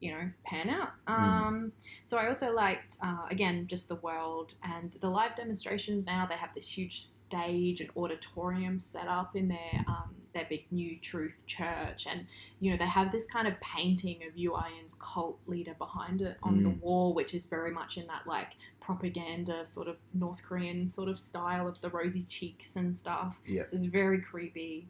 you 0.00 0.12
know 0.12 0.30
pan 0.44 0.68
out. 0.70 0.90
Mm. 1.06 1.18
Um, 1.18 1.72
So 2.04 2.18
I 2.18 2.26
also 2.28 2.52
liked 2.52 2.98
uh, 3.02 3.26
again 3.30 3.66
just 3.66 3.88
the 3.88 3.96
world 3.96 4.54
and 4.62 4.92
the 5.00 5.08
live 5.08 5.36
demonstrations. 5.36 6.04
Now 6.04 6.26
they 6.26 6.36
have 6.36 6.54
this 6.54 6.68
huge 6.68 7.02
stage 7.02 7.80
and 7.80 7.90
auditorium 7.96 8.80
set 8.80 9.08
up 9.08 9.36
in 9.36 9.48
their 9.48 9.84
um, 9.86 10.14
their 10.32 10.46
big 10.48 10.64
new 10.70 10.98
Truth 11.00 11.44
Church, 11.46 12.06
and 12.08 12.26
you 12.60 12.70
know 12.70 12.76
they 12.76 12.86
have 12.86 13.12
this 13.12 13.26
kind 13.26 13.46
of 13.48 13.60
painting 13.60 14.22
of 14.28 14.36
Yoo 14.36 14.52
Ah-in's 14.54 14.94
cult 14.98 15.38
leader 15.46 15.74
behind 15.78 16.22
it 16.22 16.36
on 16.42 16.62
the 16.62 16.70
Mm. 16.70 16.80
wall, 16.80 17.14
which 17.14 17.34
is 17.34 17.44
very 17.44 17.70
much 17.70 17.98
in 17.98 18.06
that 18.06 18.26
like 18.26 18.56
propaganda 18.80 19.64
sort 19.64 19.88
of 19.88 19.96
North 20.14 20.42
Korean 20.42 20.88
sort 20.88 21.08
of 21.08 21.18
style 21.18 21.66
of 21.68 21.80
the 21.80 21.90
rosy 21.90 22.22
cheeks 22.22 22.76
and 22.76 22.96
stuff. 22.96 23.40
Yeah. 23.46 23.66
So 23.66 23.76
it's 23.76 23.86
very 23.86 24.20
creepy. 24.20 24.88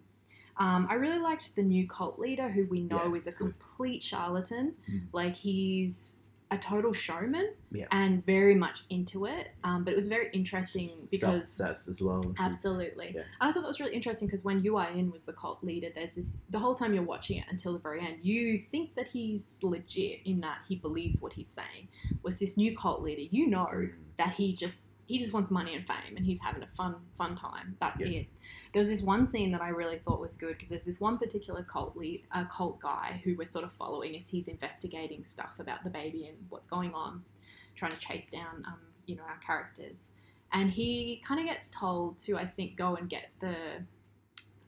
Um, 0.58 0.86
I 0.90 0.94
really 0.94 1.18
liked 1.18 1.56
the 1.56 1.62
new 1.62 1.88
cult 1.88 2.18
leader, 2.18 2.48
who 2.48 2.66
we 2.66 2.80
know 2.82 3.04
Yeah, 3.06 3.14
is 3.14 3.26
a 3.26 3.30
good. 3.30 3.38
complete 3.38 4.02
charlatan. 4.02 4.74
Mm. 4.90 5.02
Like 5.12 5.34
he's 5.34 6.16
a 6.52 6.58
total 6.58 6.92
showman 6.92 7.50
Yeah. 7.70 7.86
and 7.92 8.24
very 8.26 8.54
much 8.54 8.84
into 8.90 9.24
it. 9.26 9.48
Um, 9.64 9.84
but 9.84 9.92
it 9.92 9.96
was 9.96 10.06
very 10.08 10.28
interesting 10.32 10.90
because 11.10 11.48
Self-obsessed 11.48 11.88
as 11.88 12.02
well. 12.02 12.22
absolutely, 12.38 13.12
Yeah. 13.14 13.22
and 13.40 13.48
I 13.48 13.52
thought 13.52 13.62
that 13.62 13.68
was 13.68 13.80
really 13.80 13.94
interesting 13.94 14.28
because 14.28 14.44
when 14.44 14.62
Yoo 14.62 14.76
Ah-in 14.76 15.10
was 15.10 15.24
the 15.24 15.32
cult 15.32 15.64
leader, 15.64 15.88
there's 15.94 16.14
this 16.14 16.38
the 16.50 16.58
whole 16.58 16.74
time 16.74 16.92
you're 16.94 17.02
watching 17.02 17.38
it 17.38 17.46
until 17.48 17.72
the 17.72 17.78
very 17.78 18.00
end, 18.00 18.18
you 18.22 18.58
think 18.58 18.94
that 18.94 19.06
he's 19.06 19.44
legit 19.62 20.20
in 20.26 20.40
that 20.42 20.58
he 20.68 20.76
believes 20.76 21.20
what 21.22 21.32
he's 21.32 21.48
saying. 21.48 21.88
Was 22.22 22.38
this 22.38 22.56
new 22.56 22.76
cult 22.76 23.02
leader? 23.02 23.22
You 23.22 23.46
know 23.48 23.66
Mm. 23.72 23.92
that 24.18 24.34
he 24.34 24.54
just 24.54 24.84
he 25.12 25.18
just 25.18 25.34
wants 25.34 25.50
money 25.50 25.74
and 25.74 25.86
fame 25.86 26.16
and 26.16 26.24
he's 26.24 26.40
having 26.40 26.62
a 26.62 26.66
fun 26.68 26.94
fun 27.18 27.36
time. 27.36 27.76
That's 27.80 28.00
Yeah. 28.00 28.20
it. 28.20 28.26
There 28.72 28.80
was 28.80 28.88
this 28.88 29.02
one 29.02 29.26
scene 29.26 29.50
that 29.52 29.60
i 29.60 29.68
really 29.68 29.98
thought 29.98 30.20
was 30.20 30.36
good 30.36 30.54
because 30.54 30.70
there's 30.70 30.86
this 30.86 31.00
one 31.00 31.18
particular 31.18 31.62
cult 31.62 31.94
lead 31.96 32.24
uh, 32.32 32.44
cult 32.46 32.80
guy 32.80 33.20
who 33.22 33.36
we're 33.36 33.44
sort 33.56 33.64
of 33.64 33.72
following 33.74 34.16
as 34.16 34.26
he's 34.28 34.48
investigating 34.48 35.24
stuff 35.24 35.54
about 35.58 35.84
the 35.84 35.90
baby 35.90 36.26
and 36.28 36.38
what's 36.48 36.66
going 36.66 36.94
on 36.94 37.22
trying 37.74 37.92
to 37.92 37.98
chase 37.98 38.28
down 38.28 38.64
um, 38.66 38.80
you 39.06 39.14
know 39.16 39.22
our 39.24 39.38
characters. 39.46 40.08
And 40.52 40.70
he 40.70 41.22
kind 41.26 41.40
of 41.40 41.46
gets 41.46 41.68
told 41.68 42.16
to 42.24 42.36
i 42.38 42.46
think 42.46 42.76
go 42.76 42.96
and 42.96 43.08
get 43.10 43.26
the 43.40 43.54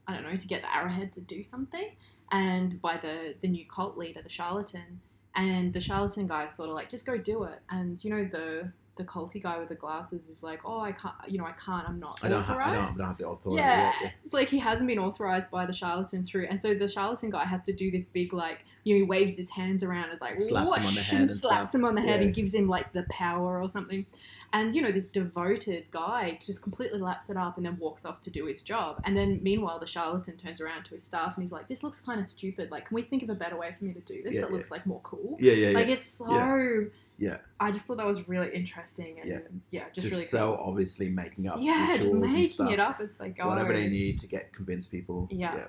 i 0.06 0.12
don't 0.12 0.24
know 0.28 0.36
to 0.36 0.46
get 0.46 0.60
the 0.60 0.74
arrowhead 0.76 1.10
to 1.12 1.20
do 1.22 1.42
something 1.42 1.88
and 2.32 2.80
by 2.82 2.98
the 2.98 3.34
the 3.40 3.48
new 3.48 3.64
cult 3.74 3.96
leader 3.96 4.20
the 4.22 4.28
charlatan. 4.28 5.00
And 5.36 5.72
the 5.72 5.80
charlatan 5.80 6.28
guy's 6.28 6.54
sort 6.54 6.68
of 6.68 6.76
like 6.76 6.88
just 6.88 7.04
go 7.04 7.18
do 7.18 7.42
it. 7.42 7.58
And 7.68 8.02
you 8.04 8.10
know 8.10 8.24
the 8.24 8.70
the 8.96 9.04
culty 9.04 9.42
guy 9.42 9.58
with 9.58 9.68
the 9.68 9.74
glasses 9.74 10.20
is 10.30 10.42
like 10.42 10.60
oh 10.64 10.80
i 10.80 10.92
can't 10.92 11.14
you 11.26 11.36
know 11.38 11.44
i 11.44 11.52
can't 11.52 11.88
i'm 11.88 11.98
not 11.98 12.18
I 12.22 12.28
don't, 12.28 12.42
ha- 12.42 12.52
authorized 12.54 12.70
I 12.70 12.74
don't, 12.74 12.84
I 12.84 12.96
don't 12.98 13.06
have 13.08 13.18
the 13.18 13.28
authority. 13.28 13.60
yeah, 13.62 13.92
yet, 14.02 14.12
it's 14.24 14.32
like 14.32 14.48
he 14.48 14.58
hasn't 14.58 14.86
been 14.86 14.98
authorized 15.00 15.50
by 15.50 15.66
the 15.66 15.72
charlatan 15.72 16.22
through, 16.24 16.46
and 16.48 16.60
so 16.60 16.74
the 16.74 16.86
charlatan 16.88 17.30
guy 17.30 17.44
has 17.44 17.62
to 17.64 17.72
do 17.72 17.90
this 17.90 18.06
big 18.06 18.32
like, 18.32 18.64
you 18.84 18.94
know, 18.94 18.98
he 18.98 19.02
waves 19.02 19.36
his 19.36 19.50
hands 19.50 19.82
around, 19.82 20.10
and 20.10 20.20
like 20.20 20.36
Slaps 20.36 20.76
him 20.76 20.84
on 20.86 20.94
the 20.94 21.00
head 21.00 21.20
and 21.22 21.30
and 21.30 21.38
slaps 21.40 21.68
stuff. 21.70 21.74
him 21.74 21.84
on 21.84 21.94
the 21.96 22.00
head 22.02 22.20
Yeah. 22.20 22.26
and 22.26 22.34
gives 22.34 22.54
him 22.54 22.68
like 22.68 22.92
the 22.92 23.04
power 23.10 23.60
or 23.60 23.68
something, 23.68 24.06
and 24.54 24.74
you 24.74 24.80
know 24.80 24.90
this 24.90 25.06
devoted 25.08 25.84
guy 25.90 26.38
just 26.44 26.62
completely 26.62 26.98
laps 26.98 27.28
it 27.28 27.36
up 27.36 27.58
and 27.58 27.66
then 27.66 27.76
walks 27.78 28.04
off 28.06 28.20
to 28.22 28.30
do 28.30 28.46
his 28.46 28.62
job, 28.62 29.00
and 29.04 29.14
then 29.16 29.38
meanwhile 29.42 29.78
the 29.78 29.86
charlatan 29.86 30.36
turns 30.36 30.60
around 30.60 30.84
to 30.84 30.90
his 30.92 31.04
staff 31.04 31.34
and 31.36 31.42
he's 31.42 31.52
like, 31.52 31.68
this 31.68 31.82
looks 31.82 32.00
kind 32.00 32.18
of 32.18 32.24
stupid, 32.24 32.70
like 32.70 32.86
can 32.86 32.94
we 32.94 33.02
think 33.02 33.22
of 33.22 33.28
a 33.28 33.34
better 33.34 33.58
way 33.58 33.70
for 33.76 33.84
me 33.84 33.92
to 33.92 34.00
do 34.00 34.22
this 34.22 34.34
Yeah, 34.34 34.40
that 34.42 34.50
yeah. 34.50 34.56
looks 34.56 34.70
like 34.70 34.86
more 34.86 35.00
cool? 35.02 35.36
Yeah, 35.38 35.52
yeah, 35.52 35.68
yeah. 35.68 35.74
Like 35.74 35.88
it's 35.88 36.04
so. 36.04 36.80
Yeah. 37.16 37.36
I 37.60 37.70
just 37.70 37.86
thought 37.86 37.98
that 37.98 38.06
was 38.06 38.28
really 38.28 38.52
interesting 38.52 39.20
and 39.20 39.28
Yeah. 39.30 39.38
yeah, 39.70 39.84
just, 39.92 40.06
just 40.06 40.10
really 40.12 40.24
so 40.24 40.56
cool. 40.56 40.66
obviously 40.68 41.08
making 41.10 41.46
up 41.46 41.58
yeah, 41.60 41.86
just 41.88 42.02
rituals 42.02 42.24
and 42.24 42.32
making 42.32 42.70
it 42.70 42.80
up 42.80 43.00
as 43.00 43.16
they 43.16 43.28
go. 43.30 43.46
Whatever 43.46 43.72
they 43.72 43.88
need 43.88 44.18
to 44.20 44.26
get 44.26 44.52
convince 44.52 44.86
people. 44.86 45.28
Yeah. 45.30 45.66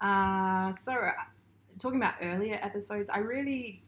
Uh, 0.00 0.72
so, 0.82 0.92
uh, 0.92 1.12
talking 1.78 1.98
about 1.98 2.14
earlier 2.20 2.58
episodes, 2.62 3.10
I 3.10 3.18
really, 3.18 3.80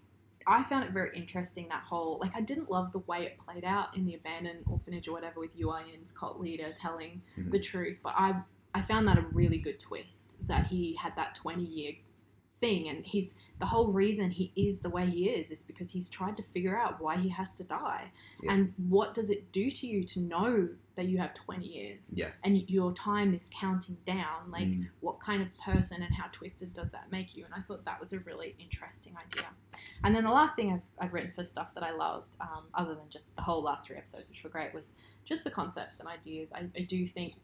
I 0.46 0.62
found 0.64 0.84
it 0.84 0.92
very 0.92 1.16
interesting 1.16 1.68
that 1.68 1.82
whole 1.82 2.18
like 2.20 2.34
I 2.36 2.40
didn't 2.40 2.70
love 2.70 2.92
the 2.92 3.00
way 3.00 3.24
it 3.26 3.38
played 3.38 3.64
out 3.64 3.96
in 3.96 4.06
the 4.06 4.14
abandoned 4.14 4.64
orphanage 4.66 5.08
or 5.08 5.12
whatever 5.12 5.40
with 5.40 5.54
Yoo 5.56 5.70
Ah-in's 5.70 6.12
cult 6.12 6.40
leader 6.40 6.72
telling 6.76 7.20
Mhm. 7.36 7.50
the 7.50 7.58
truth, 7.60 7.98
but 8.02 8.14
I 8.16 8.42
I 8.74 8.82
found 8.82 9.08
that 9.08 9.16
a 9.18 9.22
really 9.32 9.58
good 9.58 9.80
twist 9.80 10.46
that 10.48 10.66
he 10.66 10.94
had 10.96 11.16
that 11.16 11.34
twenty 11.34 11.64
year 11.64 11.92
thing 12.60 12.88
and 12.88 13.04
he's 13.06 13.34
the 13.58 13.66
whole 13.66 13.92
reason 13.92 14.30
he 14.30 14.50
is 14.56 14.80
the 14.80 14.88
way 14.90 15.06
he 15.06 15.28
is 15.28 15.50
is 15.50 15.62
because 15.62 15.90
he's 15.90 16.08
tried 16.08 16.36
to 16.38 16.42
figure 16.42 16.78
out 16.78 17.00
why 17.02 17.16
he 17.16 17.28
has 17.28 17.52
to 17.54 17.64
die 17.64 18.10
Yeah. 18.42 18.52
and 18.54 18.72
what 18.88 19.12
does 19.14 19.28
it 19.30 19.52
do 19.52 19.70
to 19.70 19.86
you 19.86 20.04
to 20.04 20.20
know 20.20 20.68
that 20.96 21.06
you 21.06 21.18
have 21.18 21.32
20 21.34 21.64
years 21.66 22.00
Yeah. 22.12 22.30
and 22.42 22.68
your 22.68 22.92
time 22.92 23.32
is 23.34 23.48
counting 23.52 23.96
down 24.04 24.50
like 24.50 24.66
Mm. 24.66 24.88
what 25.00 25.20
kind 25.20 25.40
of 25.42 25.48
person 25.58 26.02
and 26.02 26.12
how 26.14 26.26
twisted 26.32 26.72
does 26.72 26.90
that 26.90 27.12
make 27.12 27.36
you? 27.36 27.44
And 27.44 27.54
I 27.54 27.60
thought 27.60 27.84
that 27.84 28.00
was 28.00 28.12
a 28.12 28.18
really 28.20 28.56
interesting 28.58 29.14
idea. 29.16 29.46
And 30.04 30.14
then 30.14 30.24
the 30.24 30.30
last 30.30 30.56
thing 30.56 30.72
I've, 30.72 30.82
I've 30.98 31.12
written 31.12 31.30
for 31.32 31.44
stuff 31.44 31.72
that 31.74 31.84
I 31.84 31.92
loved, 31.92 32.36
um, 32.40 32.64
other 32.74 32.94
than 32.94 33.08
just 33.10 33.34
the 33.36 33.42
whole 33.42 33.62
last 33.62 33.84
three 33.84 33.96
episodes, 33.96 34.28
which 34.28 34.42
were 34.42 34.50
great, 34.50 34.72
was 34.74 34.94
just 35.24 35.44
the 35.44 35.50
concepts 35.50 36.00
and 36.00 36.08
ideas. 36.08 36.50
I, 36.52 36.68
I 36.76 36.80
do 36.82 37.06
think 37.06 37.34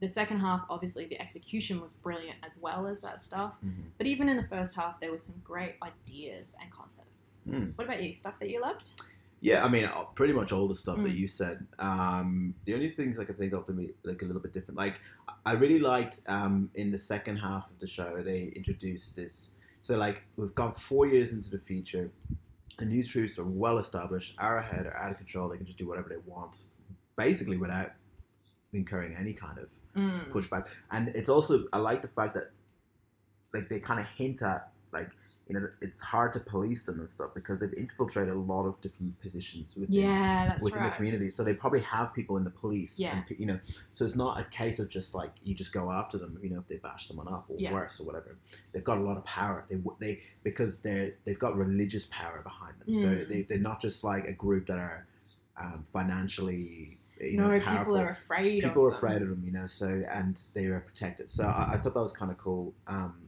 the 0.00 0.08
second 0.08 0.40
half, 0.40 0.64
obviously, 0.68 1.04
the 1.06 1.20
execution 1.20 1.80
was 1.80 1.94
brilliant 1.94 2.38
as 2.42 2.58
well 2.58 2.86
as 2.86 3.00
that 3.02 3.22
stuff. 3.22 3.58
Mhm. 3.64 3.90
But 3.98 4.06
even 4.08 4.28
in 4.28 4.36
the 4.36 4.42
first 4.48 4.74
half, 4.74 4.98
there 5.00 5.12
was 5.12 5.22
some 5.22 5.38
great 5.44 5.76
ideas 5.82 6.54
and 6.60 6.70
concepts. 6.72 7.38
Mm. 7.48 7.76
What 7.76 7.84
about 7.84 8.02
you? 8.02 8.12
Stuff 8.12 8.38
that 8.40 8.48
you 8.50 8.60
loved? 8.60 9.00
Yeah, 9.44 9.64
I 9.64 9.68
mean, 9.68 9.84
uh, 9.86 10.04
pretty 10.14 10.32
much 10.32 10.52
all 10.52 10.68
the 10.68 10.74
stuff 10.74 10.98
that 10.98 11.12
Mm. 11.12 11.16
you 11.18 11.26
said. 11.26 11.66
Um, 11.80 12.54
the 12.64 12.74
only 12.74 12.88
things 12.88 13.18
I 13.18 13.24
could 13.24 13.36
think 13.36 13.52
of 13.52 13.66
to 13.66 13.72
be 13.72 13.90
like 14.04 14.22
a 14.22 14.24
little 14.24 14.40
bit 14.40 14.52
different. 14.52 14.78
Like, 14.78 15.00
I 15.44 15.52
really 15.54 15.80
liked 15.80 16.20
um, 16.28 16.70
in 16.76 16.92
the 16.92 16.96
second 16.98 17.38
half 17.38 17.68
of 17.68 17.76
the 17.80 17.86
show 17.88 18.22
they 18.22 18.52
introduced 18.54 19.16
this. 19.16 19.50
So 19.80 19.96
like 19.98 20.22
we've 20.36 20.54
gone 20.54 20.72
four 20.74 21.06
years 21.08 21.32
into 21.32 21.50
the 21.50 21.58
future. 21.58 22.12
The 22.78 22.84
new 22.84 23.02
troops 23.02 23.36
are 23.40 23.44
well 23.44 23.78
established. 23.78 24.36
Arrowhead 24.40 24.86
are 24.86 24.96
out 24.96 25.10
of 25.10 25.16
control. 25.18 25.48
They 25.48 25.56
can 25.56 25.66
just 25.66 25.76
do 25.78 25.88
whatever 25.88 26.08
they 26.08 26.22
want, 26.24 26.62
basically 27.16 27.56
without 27.56 27.90
incurring 28.72 29.16
any 29.16 29.32
kind 29.34 29.58
of 29.58 29.68
Mm. 29.96 30.30
pushback. 30.30 30.68
And 30.92 31.08
it's 31.08 31.28
also 31.28 31.66
I 31.72 31.78
like 31.78 32.00
the 32.00 32.08
fact 32.08 32.34
that 32.34 32.52
like 33.52 33.68
they 33.68 33.80
kind 33.80 33.98
of 34.00 34.06
hint 34.06 34.40
at 34.42 34.70
like 34.92 35.10
you 35.52 35.60
know 35.60 35.68
it's 35.82 36.00
hard 36.00 36.32
to 36.32 36.40
police 36.40 36.84
them 36.84 36.98
and 37.00 37.10
stuff 37.10 37.30
because 37.34 37.60
they've 37.60 37.74
infiltrated 37.74 38.32
a 38.32 38.38
lot 38.38 38.64
of 38.64 38.80
different 38.80 39.20
positions 39.20 39.76
within 39.76 40.00
Yeah, 40.02 40.46
that's 40.48 40.62
within 40.62 40.82
the 40.82 40.90
community. 40.90 41.28
So 41.28 41.44
they 41.44 41.52
probably 41.52 41.80
have 41.80 42.14
people 42.14 42.38
in 42.38 42.44
the 42.44 42.50
police. 42.50 42.98
Yeah. 42.98 43.16
And, 43.28 43.38
you 43.38 43.44
know, 43.46 43.60
so 43.92 44.04
it's 44.06 44.16
not 44.16 44.40
a 44.40 44.44
case 44.44 44.78
of 44.78 44.88
just 44.88 45.14
like 45.14 45.32
you 45.42 45.54
just 45.54 45.72
go 45.72 45.90
after 45.92 46.16
them. 46.16 46.38
You 46.42 46.50
know, 46.50 46.60
if 46.60 46.68
they 46.68 46.76
bash 46.76 47.06
someone 47.06 47.28
up 47.28 47.44
or 47.48 47.56
Yeah. 47.58 47.74
worse 47.74 48.00
or 48.00 48.04
whatever, 48.06 48.36
they've 48.72 48.82
got 48.82 48.96
a 48.96 49.02
lot 49.02 49.16
of 49.18 49.24
power. 49.26 49.66
They 49.68 49.78
they 50.00 50.20
because 50.42 50.78
they're 50.80 51.12
they've 51.24 51.38
got 51.38 51.54
religious 51.56 52.06
power 52.06 52.40
behind 52.42 52.74
them. 52.80 52.94
So 52.94 53.08
Mm. 53.08 53.28
they 53.28 53.42
they're 53.42 53.58
not 53.58 53.80
just 53.82 54.02
like 54.04 54.24
a 54.26 54.32
group 54.32 54.66
that 54.68 54.78
are 54.78 55.06
um, 55.60 55.84
financially. 55.92 56.96
You 57.20 57.36
no, 57.36 57.48
know, 57.50 57.60
people 57.60 57.96
are 57.98 58.08
afraid. 58.08 58.62
people 58.64 58.84
are 58.84 58.88
of 58.88 58.94
them. 58.94 59.04
afraid 59.04 59.22
of 59.22 59.28
them, 59.28 59.42
you 59.44 59.52
know. 59.52 59.66
So 59.66 60.02
and 60.10 60.40
they 60.54 60.64
are 60.66 60.80
protected. 60.80 61.28
So 61.30 61.44
I, 61.44 61.74
I 61.74 61.76
thought 61.78 61.92
that 61.94 62.00
was 62.00 62.12
kind 62.12 62.30
of 62.32 62.38
cool. 62.38 62.72
Um, 62.86 63.21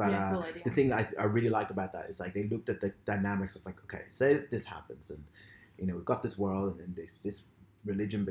but 0.00 0.12
yeah, 0.12 0.28
uh, 0.28 0.32
cool 0.32 0.42
idea. 0.44 0.62
the 0.64 0.70
thing 0.70 0.88
that 0.88 1.12
I, 1.18 1.22
I 1.22 1.24
really 1.26 1.50
liked 1.50 1.70
about 1.70 1.92
that 1.92 2.06
is 2.08 2.20
like 2.20 2.32
they 2.32 2.44
looked 2.44 2.70
at 2.70 2.80
the 2.80 2.90
dynamics 3.04 3.54
of 3.54 3.66
like, 3.66 3.78
okay, 3.84 4.04
say 4.08 4.44
this 4.50 4.64
happens, 4.64 5.10
and 5.10 5.22
you 5.76 5.86
know 5.86 5.94
we've 5.94 6.06
got 6.06 6.22
this 6.22 6.38
world, 6.38 6.80
and 6.80 6.96
then 6.96 7.06
this, 7.22 7.48
religion 7.84 8.26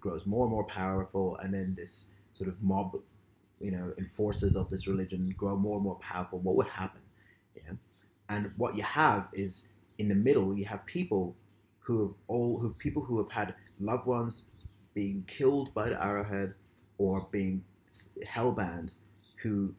grows 0.00 0.26
more 0.26 0.46
and 0.46 0.50
more 0.50 0.64
powerful, 0.64 1.36
and 1.36 1.54
then 1.54 1.76
this 1.78 2.06
sort 2.32 2.48
of 2.50 2.60
mob, 2.60 2.90
you 3.60 3.70
know, 3.70 3.92
enforcers 3.98 4.56
of 4.56 4.68
this 4.68 4.88
religion 4.88 5.32
grow 5.36 5.56
more 5.56 5.76
and 5.76 5.84
more 5.84 5.94
powerful. 6.00 6.40
What 6.40 6.56
would 6.56 6.66
happen? 6.66 7.02
Yeah, 7.54 7.74
and 8.28 8.50
what 8.56 8.74
you 8.74 8.82
have 8.82 9.28
is 9.32 9.68
in 9.98 10.08
the 10.08 10.14
middle, 10.16 10.56
you 10.58 10.64
have 10.64 10.84
people 10.86 11.36
who 11.78 12.02
have 12.02 12.14
all 12.26 12.58
who 12.58 12.74
people 12.74 13.04
who 13.04 13.18
have 13.18 13.30
had 13.30 13.54
loved 13.78 14.06
ones 14.06 14.46
being 14.92 15.22
killed 15.28 15.72
by 15.72 15.88
the 15.88 16.04
arrowhead 16.04 16.54
or 16.98 17.28
being 17.30 17.62
hellbound 18.26 18.94
who 19.36 19.72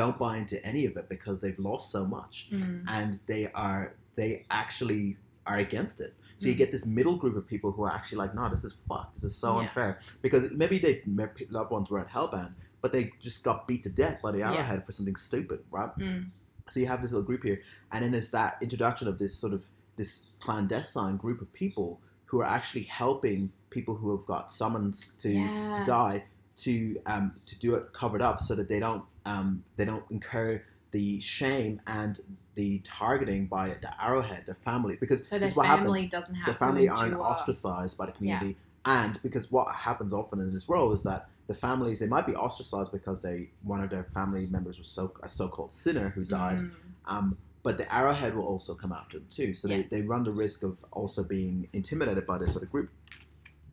don't 0.00 0.18
buy 0.18 0.36
into 0.42 0.56
any 0.70 0.84
of 0.90 0.94
it 1.00 1.06
because 1.08 1.36
they've 1.40 1.58
lost 1.70 1.86
so 1.96 2.02
much 2.06 2.34
Mm. 2.52 2.84
and 2.96 3.12
they 3.26 3.44
are 3.66 3.82
they 4.14 4.30
actually 4.62 5.16
are 5.50 5.58
against 5.66 6.00
it 6.06 6.12
so 6.38 6.44
you 6.48 6.54
Mm. 6.54 6.58
get 6.62 6.70
this 6.76 6.84
middle 6.98 7.16
group 7.22 7.36
of 7.40 7.44
people 7.46 7.70
who 7.74 7.82
are 7.86 7.92
actually 7.98 8.18
like 8.18 8.32
no 8.34 8.48
this 8.54 8.64
is 8.70 8.74
fucked 8.88 9.14
this 9.14 9.24
is 9.30 9.34
so 9.44 9.48
Yeah. 9.54 9.62
unfair 9.68 9.90
because 10.22 10.42
maybe 10.62 10.78
they 10.84 10.94
their 11.06 11.32
loved 11.58 11.70
ones 11.76 11.90
weren't 11.90 12.08
hellbound 12.16 12.52
but 12.82 12.92
they 12.94 13.04
just 13.20 13.42
got 13.48 13.66
beat 13.68 13.82
to 13.84 13.90
death 14.04 14.18
by 14.22 14.30
the 14.32 14.38
Yeah. 14.38 14.52
arrowhead 14.52 14.84
for 14.86 14.92
something 14.92 15.16
stupid 15.16 15.60
right 15.78 15.92
Mm. 15.98 16.30
so 16.68 16.80
you 16.80 16.86
have 16.92 17.00
this 17.02 17.12
little 17.12 17.26
group 17.30 17.42
here, 17.44 17.60
and 17.92 17.98
then 18.02 18.10
there's 18.14 18.30
that 18.40 18.52
introduction 18.66 19.06
of 19.08 19.16
this 19.18 19.34
sort 19.42 19.52
of 19.52 19.62
this 19.96 20.12
clandestine 20.40 21.16
group 21.16 21.40
of 21.40 21.48
people 21.52 22.00
who 22.26 22.40
are 22.42 22.50
actually 22.58 22.82
helping 23.02 23.50
people 23.70 23.94
who 24.00 24.08
have 24.16 24.26
got 24.26 24.50
summons 24.50 24.96
to, 25.22 25.30
Yeah. 25.30 25.78
to 25.78 25.84
die 25.84 26.24
to 26.56 26.98
um, 27.06 27.32
to 27.46 27.58
do 27.58 27.74
it 27.74 27.92
covered 27.92 28.22
up 28.22 28.40
so 28.40 28.54
that 28.54 28.68
they 28.68 28.80
don't 28.80 29.04
um, 29.24 29.62
they 29.76 29.84
don't 29.84 30.04
incur 30.10 30.62
the 30.92 31.20
shame 31.20 31.80
and 31.86 32.20
the 32.54 32.78
targeting 32.84 33.46
by 33.46 33.68
the 33.82 33.90
arrowhead, 34.02 34.46
their 34.46 34.54
family, 34.54 34.96
because 34.98 35.26
So 35.28 35.38
their 35.38 35.48
family 35.48 36.02
happens. 36.02 36.12
doesn't 36.12 36.34
have 36.34 36.54
The 36.54 36.58
family 36.58 36.88
aren't 36.88 37.14
ostracized 37.14 37.98
by 37.98 38.06
the 38.06 38.12
community, 38.12 38.56
and 38.84 39.20
because 39.22 39.50
what 39.52 39.74
happens 39.74 40.12
often 40.14 40.40
in 40.40 40.54
this 40.54 40.68
world 40.68 40.92
is 40.94 41.02
that 41.02 41.28
the 41.48 41.54
families 41.54 41.98
they 41.98 42.06
might 42.06 42.26
be 42.26 42.34
ostracized 42.34 42.92
because 42.92 43.20
they 43.20 43.50
one 43.62 43.82
of 43.82 43.90
their 43.90 44.04
family 44.04 44.46
members 44.46 44.78
was 44.78 44.88
so 44.88 45.12
a 45.22 45.28
so-called 45.28 45.72
sinner 45.72 46.08
who 46.10 46.24
died. 46.24 46.58
Mm. 46.58 46.70
Um, 47.06 47.38
but 47.62 47.78
the 47.78 47.92
arrowhead 47.92 48.34
will 48.36 48.44
also 48.46 48.74
come 48.74 48.92
after 48.92 49.18
them 49.18 49.26
too. 49.28 49.52
So 49.52 49.66
Yeah. 49.68 49.78
they, 49.78 49.82
they 49.98 50.02
run 50.02 50.22
the 50.22 50.30
risk 50.30 50.62
of 50.62 50.78
also 50.92 51.24
being 51.24 51.68
intimidated 51.72 52.24
by 52.26 52.38
this 52.38 52.52
sort 52.52 52.62
of 52.62 52.70
group. 52.70 52.90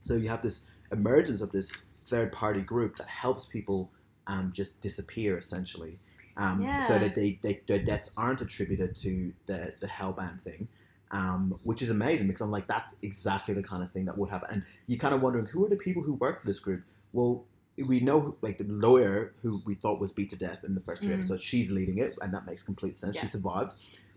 So 0.01 0.15
you 0.15 0.29
have 0.29 0.41
this 0.41 0.65
emergence 0.91 1.41
of 1.41 1.51
this 1.51 1.83
third 2.05 2.31
party 2.31 2.61
group 2.61 2.95
that 2.97 3.07
helps 3.07 3.45
people 3.45 3.91
um, 4.27 4.51
just 4.53 4.79
disappear 4.81 5.37
essentially. 5.37 5.99
Um, 6.37 6.61
So 6.87 6.97
that 6.99 7.13
they, 7.15 7.39
they 7.41 7.61
their 7.67 7.79
debts 7.79 8.11
aren't 8.17 8.41
attributed 8.41 8.95
to 8.97 9.33
the 9.45 9.73
the 9.79 9.87
hellbound 9.87 10.41
thing. 10.41 10.67
Um, 11.11 11.59
which 11.63 11.83
is 11.83 11.91
amazing 11.91 12.25
because 12.25 12.41
I'm 12.41 12.49
like 12.49 12.65
that's 12.65 12.95
exactly 13.03 13.53
the 13.53 13.61
kind 13.61 13.83
of 13.83 13.91
thing 13.91 14.05
that 14.05 14.17
would 14.17 14.31
happen, 14.31 14.49
and 14.51 14.63
you're 14.87 14.97
kind 14.99 15.13
of 15.13 15.21
wondering 15.21 15.45
who 15.45 15.63
are 15.63 15.69
the 15.69 15.75
people 15.75 16.01
who 16.01 16.13
work 16.15 16.41
for 16.41 16.47
this 16.47 16.59
group. 16.59 16.81
Well, 17.11 17.45
we 17.77 17.99
know 17.99 18.35
like 18.41 18.57
the 18.57 18.63
lawyer 18.63 19.33
who 19.43 19.61
we 19.63 19.75
thought 19.75 19.99
was 19.99 20.11
beat 20.11 20.29
to 20.31 20.35
death 20.35 20.63
in 20.63 20.73
the 20.73 20.81
first 20.81 21.03
three 21.03 21.11
Mm. 21.11 21.19
episodes. 21.19 21.43
She's 21.43 21.69
leading 21.69 21.99
it, 21.99 22.17
and 22.21 22.33
that 22.33 22.47
makes 22.47 22.63
complete 22.63 22.97
sense. 22.97 23.15
Yeah. 23.15 23.21
She 23.25 23.27
survived, 23.27 23.73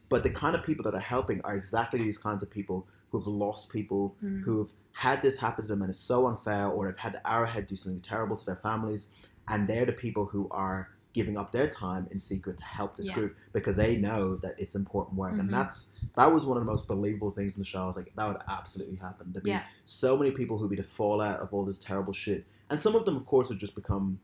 but 0.09 0.22
the 0.22 0.30
kind 0.30 0.57
of 0.57 0.64
people 0.64 0.84
that 0.84 0.95
are 0.95 1.07
helping 1.16 1.43
are 1.43 1.55
exactly 1.55 1.99
these 2.03 2.16
kinds 2.16 2.43
of 2.43 2.49
people 2.49 2.87
who've 3.11 3.26
lost 3.26 3.70
people, 3.70 4.16
Mm. 4.22 4.42
who've 4.42 4.72
had 4.92 5.20
this 5.22 5.36
happen 5.36 5.62
to 5.64 5.68
them, 5.68 5.82
and 5.82 5.90
it's 5.90 6.00
so 6.00 6.26
unfair, 6.26 6.66
or 6.68 6.86
have 6.86 6.98
had 6.98 7.12
the 7.14 7.30
arrowhead 7.30 7.66
do 7.66 7.76
something 7.76 8.00
terrible 8.00 8.36
to 8.36 8.46
their 8.46 8.57
families, 8.57 9.09
and 9.48 9.68
they're 9.68 9.84
the 9.86 9.92
people 9.92 10.24
who 10.26 10.48
are 10.50 10.88
giving 11.12 11.38
up 11.38 11.50
their 11.50 11.66
time 11.68 12.07
in 12.11 12.18
secret 12.18 12.59
to 12.59 12.64
help 12.64 12.94
this 12.96 13.07
Yeah. 13.07 13.14
group 13.14 13.36
because 13.52 13.76
they 13.76 13.96
know 13.96 14.36
that 14.36 14.59
it's 14.61 14.74
important 14.74 15.16
work, 15.16 15.32
Mhm. 15.34 15.40
and 15.40 15.50
that's 15.50 15.88
that 16.14 16.32
was 16.32 16.44
one 16.46 16.57
of 16.57 16.62
the 16.64 16.70
most 16.70 16.86
believable 16.88 17.30
things 17.30 17.57
in 17.57 17.61
the 17.61 17.64
show. 17.64 17.82
I 17.84 17.86
was 17.86 17.96
like, 17.96 18.12
that 18.16 18.26
would 18.28 18.42
absolutely 18.48 18.96
happen. 18.96 19.32
There'd 19.32 19.44
be 19.44 19.50
Yeah. 19.50 19.64
so 19.84 20.16
many 20.16 20.30
people 20.30 20.57
who'd 20.59 20.70
be 20.70 20.76
the 20.76 20.82
fallout 20.82 21.40
of 21.40 21.52
all 21.54 21.64
this 21.64 21.78
terrible 21.78 22.12
shit, 22.12 22.46
and 22.70 22.78
some 22.80 22.94
of 22.94 23.04
them, 23.04 23.16
of 23.16 23.24
course, 23.26 23.48
would 23.50 23.59
just 23.59 23.74
become 23.74 24.18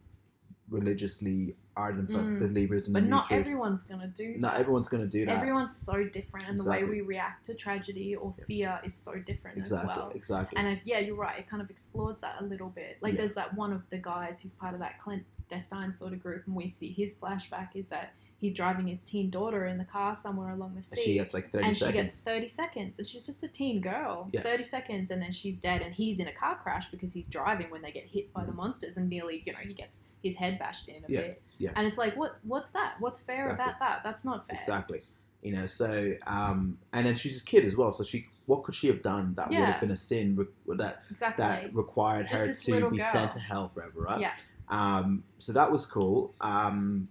religiously 0.72 1.54
ardent 1.76 2.10
Mm. 2.10 2.38
believers 2.40 2.86
in 2.86 2.92
But 2.92 3.04
the 3.04 3.08
not 3.08 3.26
truth. 3.28 3.40
everyone's 3.40 3.82
gonna 3.82 4.08
do 4.08 4.32
that. 4.34 4.40
Not 4.40 4.56
everyone's 4.56 4.88
to 4.88 5.06
do 5.06 5.24
that. 5.26 5.36
Everyone's 5.38 5.74
so 5.74 6.04
different, 6.08 6.48
and 6.48 6.58
the 6.58 6.64
way 6.68 6.84
we 6.84 7.00
react 7.00 7.44
to 7.46 7.54
tragedy 7.54 8.14
or 8.16 8.32
fear 8.46 8.78
is 8.84 8.92
so 8.94 9.18
different 9.18 9.58
exactly, 9.58 9.90
as 9.90 9.96
well. 9.96 10.10
exactly. 10.14 10.58
And 10.58 10.68
if, 10.68 10.84
yeah, 10.84 10.98
you're 10.98 11.16
right. 11.16 11.38
It 11.38 11.46
kind 11.46 11.62
of 11.62 11.70
explores 11.70 12.18
that 12.18 12.40
a 12.40 12.44
little 12.44 12.68
bit. 12.68 12.98
Like, 13.00 13.14
Yeah. 13.14 13.18
there's 13.20 13.34
that 13.34 13.54
one 13.54 13.72
of 13.72 13.88
the 13.90 13.98
guys 13.98 14.40
who's 14.42 14.52
part 14.52 14.74
of 14.74 14.80
that 14.80 14.98
Clint 14.98 15.24
clandestine 15.48 15.92
sort 15.92 16.12
of 16.14 16.20
group, 16.22 16.46
and 16.46 16.56
we 16.56 16.66
see 16.66 16.90
his 16.90 17.14
flashback 17.14 17.76
is 17.76 17.86
that 17.88 18.14
he's 18.42 18.52
driving 18.52 18.86
his 18.88 19.00
teen 19.00 19.30
daughter 19.30 19.66
in 19.66 19.78
the 19.78 19.84
car 19.84 20.18
somewhere 20.22 20.50
along 20.50 20.74
the 20.74 20.82
sea. 20.82 21.00
she 21.04 21.14
gets 21.14 21.32
like 21.32 21.50
30 21.52 21.66
and 21.68 21.76
she 21.76 21.92
gets 21.92 22.18
30 22.20 22.48
seconds 22.48 22.98
and 22.98 23.08
she's 23.08 23.24
just 23.24 23.42
a 23.44 23.48
teen 23.48 23.80
girl 23.80 24.28
Yeah. 24.32 24.42
30 24.42 24.62
seconds 24.64 25.10
and 25.12 25.22
then 25.22 25.30
she's 25.30 25.56
dead 25.58 25.80
and 25.80 25.94
he's 25.94 26.18
in 26.18 26.26
a 26.26 26.32
car 26.32 26.56
crash 26.60 26.90
because 26.90 27.12
he's 27.12 27.28
driving 27.28 27.70
when 27.70 27.80
they 27.82 27.92
get 27.92 28.04
hit 28.04 28.32
by 28.34 28.44
the 28.44 28.52
monsters 28.52 28.96
and 28.96 29.08
nearly 29.08 29.42
you 29.46 29.52
know 29.52 29.60
he 29.60 29.72
gets 29.72 30.02
his 30.24 30.34
head 30.36 30.58
bashed 30.58 30.88
in 30.88 30.96
a 31.04 31.06
Yeah, 31.08 31.20
bit 31.20 31.42
yeah. 31.58 31.70
and 31.76 31.86
it's 31.86 31.98
like 31.98 32.16
what 32.16 32.32
what's 32.42 32.70
that 32.72 32.94
what's 33.00 33.20
fair 33.20 33.50
Exactly. 33.50 33.64
about 33.64 33.78
that 33.80 34.00
that's 34.04 34.24
not 34.24 34.46
fair 34.46 34.58
Exactly. 34.58 35.00
You 35.42 35.52
know, 35.56 35.66
so 35.66 36.12
um, 36.28 36.78
and 36.92 37.04
then 37.06 37.16
she's 37.16 37.40
a 37.42 37.44
kid 37.44 37.64
as 37.64 37.76
well. 37.76 37.90
So 37.90 38.04
she, 38.04 38.26
what 38.46 38.62
could 38.62 38.76
she 38.76 38.86
have 38.86 39.02
done 39.02 39.34
that 39.34 39.48
would 39.48 39.58
have 39.58 39.80
been 39.80 39.90
a 39.90 39.96
sin 39.96 40.36
re- 40.36 40.76
that 40.76 41.02
exactly 41.10 41.44
that 41.44 41.74
required 41.74 42.28
Just 42.28 42.68
her 42.68 42.78
to 42.80 42.90
be 42.90 42.98
girl. 42.98 43.06
sent 43.12 43.32
to 43.32 43.40
hell 43.40 43.68
forever, 43.74 44.02
right? 44.02 44.20
Yeah. 44.20 44.34
Um, 44.68 45.24
so 45.38 45.52
that 45.52 45.70
was 45.72 45.84
cool. 45.84 46.32
Um, 46.40 47.08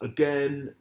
again, 0.00 0.74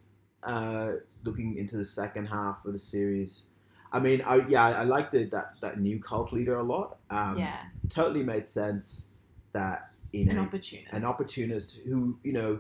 uh, 0.44 0.94
looking 1.24 1.58
into 1.58 1.78
the 1.78 1.86
second 1.86 2.28
half 2.28 2.64
of 2.66 2.74
the 2.74 2.80
series, 2.80 3.50
I 3.92 4.00
mean, 4.00 4.22
I, 4.22 4.48
yeah, 4.48 4.66
I 4.68 4.84
like 4.84 5.12
the, 5.12 5.26
that 5.26 5.54
that 5.62 5.80
new 5.80 6.00
cult 6.00 6.32
leader 6.32 6.58
a 6.60 6.64
lot. 6.64 6.98
Um, 7.10 7.38
yeah 7.38 7.58
totally 7.90 8.24
made 8.24 8.48
sense 8.48 9.06
that 9.54 9.90
you 10.12 10.26
know 10.26 10.32
an 10.34 10.40
opportunist 10.40 10.94
an 10.94 11.04
opportunist 11.04 11.80
who 11.88 12.16
you 12.24 12.32
know 12.34 12.60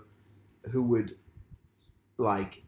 who 0.72 0.82
would 0.84 1.16
like 2.18 2.64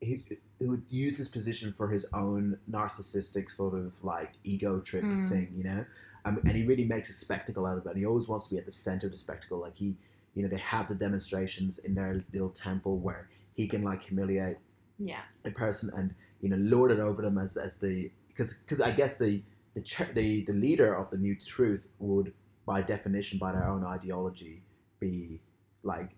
he, 0.00 0.22
who 0.58 0.70
would 0.70 0.84
use 0.88 1.18
his 1.18 1.28
position 1.28 1.72
for 1.72 1.88
his 1.90 2.06
own 2.14 2.58
narcissistic 2.70 3.50
sort 3.50 3.74
of 3.74 3.92
like 4.02 4.30
ego 4.44 4.80
trip 4.80 5.04
Mm. 5.04 5.28
thing 5.28 5.52
you 5.54 5.64
know 5.64 5.84
um, 6.24 6.38
and 6.46 6.52
he 6.56 6.64
really 6.64 6.84
makes 6.84 7.10
a 7.10 7.12
spectacle 7.12 7.66
out 7.66 7.76
of 7.78 7.84
it 7.84 7.90
and 7.90 7.98
he 7.98 8.06
always 8.06 8.26
wants 8.28 8.46
to 8.48 8.54
be 8.54 8.58
at 8.58 8.64
the 8.64 8.72
center 8.72 9.06
of 9.06 9.12
the 9.12 9.18
spectacle 9.18 9.58
like 9.58 9.76
he 9.76 9.96
you 10.34 10.42
know 10.42 10.48
they 10.48 10.58
have 10.58 10.88
the 10.88 10.94
demonstrations 10.94 11.78
in 11.78 11.94
their 11.94 12.24
little 12.32 12.50
temple 12.50 12.98
where 12.98 13.28
he 13.54 13.66
can 13.68 13.82
like 13.82 14.02
humiliate 14.02 14.56
yeah 14.98 15.22
a 15.44 15.50
person 15.50 15.90
and 15.96 16.14
you 16.40 16.48
know 16.48 16.56
lord 16.56 16.90
it 16.90 16.98
over 16.98 17.22
them 17.22 17.38
as 17.38 17.56
as 17.56 17.76
the 17.78 18.10
because 18.28 18.54
because 18.54 18.80
I 18.80 18.90
guess 18.92 19.16
the 19.16 19.42
the 19.74 19.82
ch- 19.82 20.12
the 20.14 20.42
the 20.44 20.52
leader 20.52 20.94
of 20.94 21.10
the 21.10 21.18
new 21.18 21.34
truth 21.36 21.86
would 21.98 22.32
by 22.66 22.80
definition 22.82 23.38
by 23.38 23.52
their 23.52 23.68
own 23.68 23.84
ideology 23.84 24.62
be 25.00 25.40
like 25.82 26.10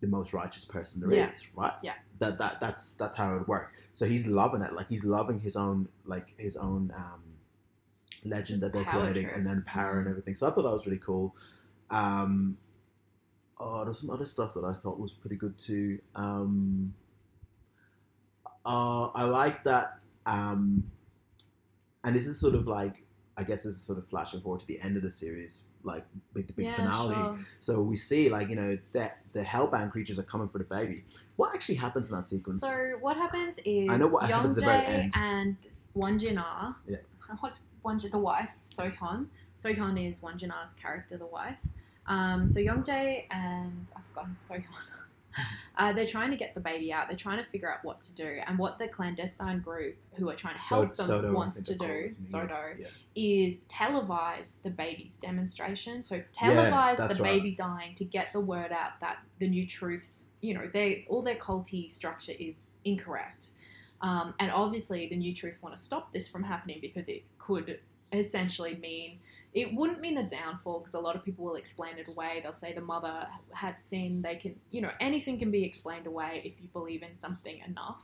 the 0.00 0.06
most 0.06 0.32
righteous 0.32 0.64
person 0.64 1.00
there 1.00 1.10
is, 1.12 1.42
Yeah. 1.44 1.60
right 1.62 1.72
Yeah. 1.82 1.94
that 2.18 2.38
that 2.38 2.60
that's 2.60 2.94
that's 2.94 3.16
how 3.16 3.34
it 3.34 3.38
would 3.40 3.48
work 3.48 3.72
so 3.92 4.06
he's 4.06 4.26
loving 4.26 4.62
it 4.62 4.72
like 4.72 4.88
he's 4.88 5.04
loving 5.04 5.38
his 5.40 5.56
own 5.56 5.88
like 6.04 6.32
his 6.38 6.56
own 6.56 6.92
um 6.96 7.22
legend 8.24 8.60
Just 8.60 8.62
that 8.62 8.72
they're 8.72 8.84
creating 8.84 9.24
trip. 9.24 9.36
and 9.36 9.46
then 9.46 9.62
power 9.66 9.98
and 9.98 10.06
Mhm. 10.06 10.10
everything 10.10 10.34
so 10.34 10.46
I 10.48 10.50
thought 10.50 10.62
that 10.62 10.72
was 10.72 10.86
really 10.86 10.98
cool 10.98 11.34
um 11.90 12.56
oh 13.58 13.84
there's 13.84 14.00
some 14.00 14.10
other 14.10 14.26
stuff 14.26 14.54
that 14.54 14.64
I 14.64 14.72
thought 14.72 14.98
was 14.98 15.12
pretty 15.12 15.36
good 15.36 15.56
too 15.58 15.98
um 16.14 16.94
uh, 18.64 19.06
I 19.14 19.24
like 19.24 19.64
that, 19.64 19.98
um, 20.26 20.84
and 22.04 22.14
this 22.14 22.26
is 22.26 22.38
sort 22.38 22.54
of 22.54 22.66
like 22.66 23.02
I 23.36 23.44
guess 23.44 23.64
this 23.64 23.74
is 23.74 23.82
sort 23.82 23.98
of 23.98 24.06
flashing 24.08 24.40
forward 24.40 24.60
to 24.60 24.66
the 24.66 24.80
end 24.80 24.96
of 24.96 25.02
the 25.02 25.10
series, 25.10 25.62
like 25.82 26.04
with 26.34 26.46
the 26.46 26.52
big 26.52 26.66
yeah, 26.66 26.76
finale. 26.76 27.14
sure. 27.14 27.38
So 27.58 27.80
we 27.80 27.96
see 27.96 28.28
like 28.28 28.48
you 28.48 28.56
know 28.56 28.78
that 28.92 29.12
the 29.32 29.42
hellbound 29.42 29.90
creatures 29.90 30.18
are 30.18 30.24
coming 30.24 30.48
for 30.48 30.58
the 30.58 30.66
baby. 30.70 31.02
What 31.36 31.54
actually 31.54 31.76
happens 31.76 32.10
in 32.10 32.16
that 32.16 32.24
sequence? 32.24 32.60
So 32.60 32.72
what 33.00 33.16
happens 33.16 33.58
is 33.64 33.88
I 33.88 33.96
know 33.96 34.08
what 34.08 34.30
happens 34.30 34.54
at 34.54 34.60
the 34.60 34.66
very 34.66 34.84
end. 34.84 35.12
and 35.16 35.56
Wonjina, 35.96 36.74
Yeah. 36.86 36.98
what's 37.40 37.60
Wonjina, 37.84 38.12
the 38.12 38.18
wife, 38.18 38.50
Sohyun. 38.70 39.26
Sohyun 39.58 40.10
is 40.10 40.22
Won 40.22 40.38
Jin 40.38 40.50
Ah's 40.50 40.72
character, 40.74 41.16
the 41.16 41.26
wife. 41.26 41.58
Um, 42.06 42.46
so 42.48 42.60
Youngjae 42.60 43.26
and 43.30 43.90
I've 43.96 44.04
forgotten 44.06 44.34
Sohyun. 44.34 44.64
Uh, 45.78 45.94
they're 45.94 46.04
trying 46.04 46.30
to 46.30 46.36
get 46.36 46.52
the 46.54 46.60
baby 46.60 46.92
out. 46.92 47.08
They're 47.08 47.16
trying 47.16 47.38
to 47.38 47.44
figure 47.44 47.72
out 47.72 47.82
what 47.84 48.02
to 48.02 48.14
do, 48.14 48.38
and 48.46 48.58
what 48.58 48.78
the 48.78 48.86
clandestine 48.86 49.60
group 49.60 49.96
who 50.16 50.28
are 50.28 50.34
trying 50.34 50.56
to 50.56 50.60
So- 50.60 50.82
help 50.82 50.94
them 50.94 51.08
Sodo, 51.08 51.28
I 51.28 51.32
wants 51.32 51.62
to 51.62 51.72
do, 51.72 51.78
called, 51.78 51.90
isn't 51.90 52.26
it? 52.26 52.30
Sodo, 52.30 52.78
Yeah. 52.78 52.86
is 53.14 53.60
televise 53.60 54.52
the 54.62 54.68
baby's 54.68 55.16
demonstration. 55.16 56.02
So 56.02 56.20
televise 56.34 56.98
that's 56.98 57.16
the 57.16 57.22
right. 57.22 57.38
baby 57.40 57.52
dying 57.54 57.94
to 57.94 58.04
get 58.04 58.34
the 58.34 58.40
word 58.40 58.72
out 58.72 59.00
that 59.00 59.20
the 59.38 59.48
new 59.48 59.66
truth, 59.66 60.24
you 60.42 60.52
know, 60.52 60.68
they 60.70 61.06
all 61.08 61.22
their 61.22 61.36
culty 61.36 61.90
structure 61.90 62.32
is 62.38 62.66
incorrect. 62.84 63.52
Um, 64.02 64.34
and 64.38 64.50
obviously, 64.50 65.08
the 65.08 65.16
new 65.16 65.34
truth 65.34 65.56
want 65.62 65.74
to 65.74 65.80
stop 65.80 66.12
this 66.12 66.28
from 66.28 66.42
happening 66.42 66.78
because 66.82 67.08
it 67.08 67.24
could 67.38 67.80
essentially 68.12 68.76
mean 68.76 69.18
it 69.54 69.74
wouldn't 69.74 70.00
mean 70.00 70.14
the 70.14 70.22
downfall 70.22 70.80
because 70.80 70.94
a 70.94 71.00
lot 71.00 71.14
of 71.14 71.24
people 71.24 71.44
will 71.44 71.56
explain 71.56 71.98
it 71.98 72.08
away. 72.08 72.40
They'll 72.42 72.52
say 72.52 72.72
the 72.72 72.80
mother 72.80 73.26
had 73.52 73.78
sinned. 73.78 74.24
They 74.24 74.36
can, 74.36 74.58
you 74.70 74.80
know, 74.80 74.90
anything 75.00 75.38
can 75.38 75.50
be 75.50 75.64
explained 75.64 76.06
away 76.06 76.40
if 76.44 76.62
you 76.62 76.68
believe 76.72 77.02
in 77.02 77.18
something 77.18 77.60
enough. 77.66 78.00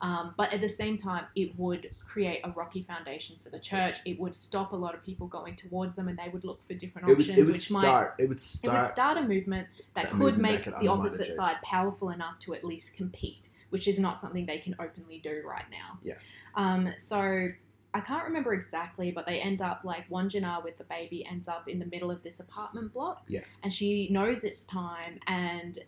Um, 0.00 0.34
but 0.36 0.52
at 0.52 0.60
the 0.60 0.68
same 0.68 0.98
time, 0.98 1.24
it 1.34 1.58
would 1.58 1.88
create 2.06 2.40
a 2.44 2.50
rocky 2.50 2.82
foundation 2.82 3.36
for 3.42 3.48
the 3.48 3.58
church. 3.58 3.98
It 4.04 4.20
would 4.20 4.34
stop 4.34 4.72
a 4.72 4.76
lot 4.76 4.94
of 4.94 5.02
people 5.02 5.26
going 5.26 5.56
towards 5.56 5.94
them, 5.94 6.08
and 6.08 6.18
they 6.18 6.28
would 6.28 6.44
look 6.44 6.62
for 6.66 6.74
different 6.74 7.08
It 7.08 7.12
would, 7.12 7.20
options, 7.20 7.38
it 7.38 7.44
would 7.44 7.54
which 7.54 7.70
might 7.70 7.80
start. 7.80 8.14
It 8.18 8.28
would 8.28 8.40
start 8.40 8.74
it 8.74 8.78
would 8.78 8.90
start 8.90 9.18
a 9.18 9.22
movement 9.22 9.68
that, 9.94 10.04
that 10.04 10.10
could 10.10 10.18
movement 10.18 10.42
that 10.42 10.52
make 10.52 10.62
could 10.64 10.72
the 10.74 10.76
undermine 10.76 10.96
the 10.98 11.10
opposite 11.10 11.34
side 11.34 11.56
powerful 11.62 12.10
enough 12.10 12.38
to 12.40 12.54
at 12.54 12.64
least 12.64 12.94
compete, 12.94 13.48
which 13.70 13.88
is 13.88 13.98
not 13.98 14.20
something 14.20 14.44
they 14.44 14.58
can 14.58 14.76
openly 14.78 15.20
do 15.24 15.42
right 15.46 15.64
now. 15.70 15.98
Yeah. 16.02 16.14
Um, 16.54 16.90
so 16.98 17.48
I 17.94 18.00
can't 18.00 18.24
remember 18.24 18.52
exactly, 18.54 19.12
but 19.12 19.24
they 19.24 19.40
end 19.40 19.62
up 19.62 19.82
like 19.84 20.08
Wanjina 20.08 20.62
with 20.64 20.76
the 20.76 20.84
baby 20.84 21.24
ends 21.26 21.46
up 21.46 21.68
in 21.68 21.78
the 21.78 21.86
middle 21.86 22.10
of 22.10 22.22
this 22.24 22.40
apartment 22.40 22.92
block. 22.92 23.22
Yeah. 23.28 23.40
And 23.62 23.72
she 23.72 24.08
knows 24.10 24.42
it's 24.42 24.64
time, 24.64 25.20
and 25.28 25.78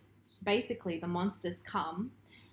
basically 0.45 0.99
the 0.99 1.09
monsters 1.09 1.61
come, 1.61 2.13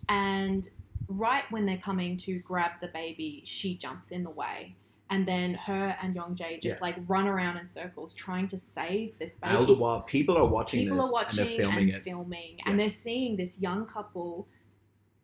and 0.10 0.68
right 1.08 1.44
when 1.52 1.66
they're 1.68 1.78
coming 1.78 2.18
to 2.18 2.40
grab 2.40 2.72
the 2.82 2.88
baby, 2.88 3.44
she 3.46 3.76
jumps 3.78 4.12
in 4.12 4.24
the 4.24 4.30
way. 4.32 4.76
And 5.10 5.28
then 5.28 5.54
her 5.56 5.96
and 6.02 6.16
Youngjae 6.16 6.60
just 6.60 6.78
Yeah. 6.78 6.82
like 6.82 6.96
run 7.08 7.28
around 7.28 7.58
in 7.58 7.66
circles 7.66 8.16
trying 8.16 8.48
to 8.48 8.58
save 8.58 9.20
this 9.20 9.36
baby. 9.36 9.54
all 9.56 9.66
the 9.68 9.76
while, 9.76 10.02
people 10.04 10.36
are 10.36 10.52
watching 10.52 10.80
People 10.80 10.98
this 10.98 11.06
are 11.06 11.12
watching 11.12 11.46
and 11.48 11.56
filming 11.58 11.90
and 11.90 11.98
it. 11.98 12.04
filming, 12.04 12.56
Yeah. 12.58 12.64
and 12.66 12.80
they're 12.80 12.90
seeing 12.90 13.36
this 13.36 13.62
young 13.62 13.86
couple 13.86 14.48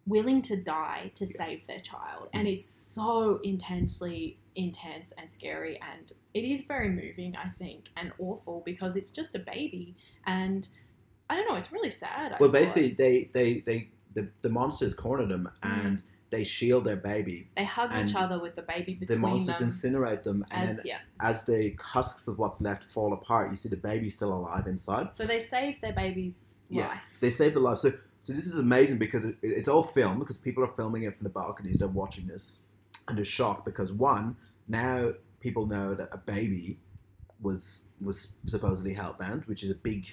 willing 0.10 0.42
to 0.42 0.56
die 0.62 1.12
to 1.16 1.26
Yeah. 1.26 1.32
save 1.38 1.68
their 1.68 1.80
child, 1.80 2.30
and 2.34 2.48
it's 2.48 2.66
so 2.66 3.40
intensely 3.44 4.38
intense 4.56 5.14
and 5.18 5.32
scary, 5.32 5.80
and 5.82 6.12
it 6.34 6.44
is 6.44 6.64
very 6.64 6.90
moving, 6.90 7.36
I 7.38 7.50
think, 7.60 7.90
and 7.96 8.12
awful 8.20 8.62
because 8.66 8.96
it's 8.98 9.12
just 9.12 9.36
a 9.36 9.40
baby, 9.40 9.96
and 10.26 10.68
I 11.30 11.36
don't 11.36 11.48
know, 11.48 11.56
it's 11.56 11.72
really 11.72 11.92
sad. 11.92 12.36
Well, 12.40 12.50
basically, 12.50 12.92
they 12.94 13.30
they 13.34 13.60
they 13.62 13.90
the, 14.16 14.28
the 14.42 14.50
monsters 14.50 14.94
corner 14.96 15.28
them 15.28 15.48
Mm. 15.62 15.86
and 15.86 16.02
they 16.32 16.44
shield 16.44 16.84
their 16.84 16.96
baby. 16.96 17.48
They 17.56 17.64
hug 17.64 17.92
each 18.04 18.16
other 18.16 18.40
with 18.40 18.56
the 18.56 18.62
baby 18.64 18.94
between 18.96 19.08
them. 19.08 19.22
The 19.22 19.28
monsters 19.28 19.60
them. 19.60 19.70
incinerate 19.70 20.24
them, 20.24 20.46
and 20.52 20.80
as 20.80 20.86
yeah, 20.86 21.00
as 21.20 21.46
the 21.46 21.76
husks 21.80 22.28
of 22.28 22.38
what's 22.40 22.60
left 22.62 22.84
fall 22.92 23.14
apart, 23.14 23.50
you 23.52 23.56
see 23.56 23.70
the 23.70 23.78
baby 23.78 24.10
still 24.10 24.34
alive 24.34 24.66
inside. 24.68 25.14
so 25.14 25.26
they 25.26 25.40
save 25.40 25.80
their 25.82 25.94
baby's 25.94 26.48
Yeah. 26.70 26.88
life. 26.88 27.18
They 27.20 27.30
save 27.32 27.54
the 27.56 27.60
life. 27.60 27.80
So, 27.80 27.94
so 28.24 28.34
this 28.34 28.46
is 28.46 28.60
amazing 28.60 28.98
because 28.98 29.26
it, 29.26 29.38
it's 29.42 29.68
all 29.68 29.84
filmed 29.84 30.20
because 30.20 30.38
people 30.38 30.64
are 30.64 30.72
filming 30.76 31.04
it 31.04 31.16
from 31.16 31.24
the 31.24 31.30
balconies. 31.30 31.78
They're 31.78 31.88
watching 31.88 32.28
this, 32.28 32.54
and 33.08 33.18
they're 33.18 33.26
shocked 33.26 33.66
because 33.66 33.92
one, 33.92 34.36
now 34.68 35.12
people 35.40 35.66
know 35.66 35.96
that 35.96 36.10
a 36.12 36.18
baby 36.18 36.78
was 37.42 37.88
was 38.02 38.36
supposedly 38.46 38.94
hellbound, 38.96 39.48
which 39.48 39.64
is 39.64 39.72
a 39.72 39.76
big, 39.76 40.08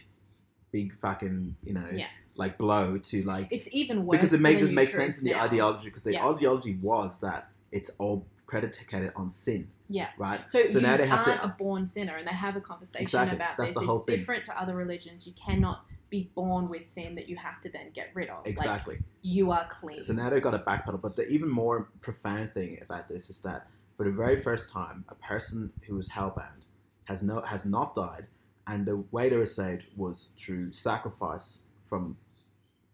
big 0.73 0.97
fucking 1.01 1.57
you 1.65 1.75
know 1.75 1.87
Yeah. 1.93 2.07
like 2.37 2.57
blow 2.59 2.99
to 2.99 3.23
like 3.25 3.49
It's 3.51 3.69
even 3.73 4.07
worse 4.07 4.19
because 4.19 4.33
it 4.33 4.41
makes 4.41 4.61
the 4.61 4.67
it 4.67 4.69
new 4.71 4.75
makes 4.75 4.91
truth 4.91 5.03
sense 5.03 5.19
in 5.19 5.25
the 5.25 5.33
now. 5.33 5.45
ideology 5.45 5.87
because 5.89 6.03
the 6.03 6.13
Yeah. 6.13 6.29
ideology 6.29 6.77
was 6.81 7.21
that 7.21 7.49
it's 7.73 7.91
all 7.99 8.27
predicated 8.47 9.11
on 9.17 9.29
sin, 9.29 9.69
Yeah. 9.89 10.09
right? 10.19 10.49
So, 10.49 10.61
So 10.69 10.79
you 10.79 10.81
now 10.83 10.97
they 10.97 11.07
have 11.09 11.25
to- 11.25 11.45
a 11.45 11.49
born 11.59 11.85
sinner, 11.85 12.15
and 12.17 12.29
they 12.29 12.33
have 12.33 12.55
a 12.55 12.61
conversation 12.61 13.03
Exactly. 13.03 13.35
about 13.37 13.57
That's 13.57 13.75
this. 13.75 13.83
It's 13.83 14.05
thing. 14.05 14.17
different 14.19 14.45
to 14.45 14.57
other 14.61 14.77
religions. 14.77 15.27
You 15.27 15.33
cannot 15.33 15.85
be 16.11 16.31
born 16.35 16.69
with 16.69 16.85
sin 16.85 17.15
that 17.17 17.29
you 17.29 17.37
have 17.37 17.61
to 17.61 17.69
then 17.71 17.91
get 17.93 18.11
rid 18.15 18.29
of. 18.29 18.39
Like 18.39 18.47
Exactly. 18.49 18.99
you 19.23 19.51
are 19.51 19.67
clean. 19.69 20.05
So 20.05 20.13
now 20.13 20.31
they've 20.31 20.43
got 20.43 20.55
a 20.55 20.59
backpedal. 20.61 21.03
But 21.03 21.17
the 21.17 21.27
even 21.29 21.49
more 21.49 21.89
profound 22.01 22.53
thing 22.55 22.79
about 22.83 23.09
this 23.09 23.29
is 23.31 23.41
that 23.41 23.67
for 23.97 24.05
the 24.05 24.13
very 24.13 24.41
first 24.41 24.71
time, 24.71 25.05
a 25.09 25.15
person 25.17 25.73
who 25.87 25.97
was 25.97 26.09
hellbound 26.09 26.65
has 27.05 27.23
no 27.23 27.41
has 27.43 27.65
not 27.65 27.95
died, 27.95 28.27
and 28.67 28.87
the 28.87 28.99
way 29.11 29.29
they 29.29 29.37
were 29.37 29.47
saved 29.47 29.87
was 29.97 30.29
through 30.39 30.73
sacrifice 30.73 31.63
from 31.89 32.17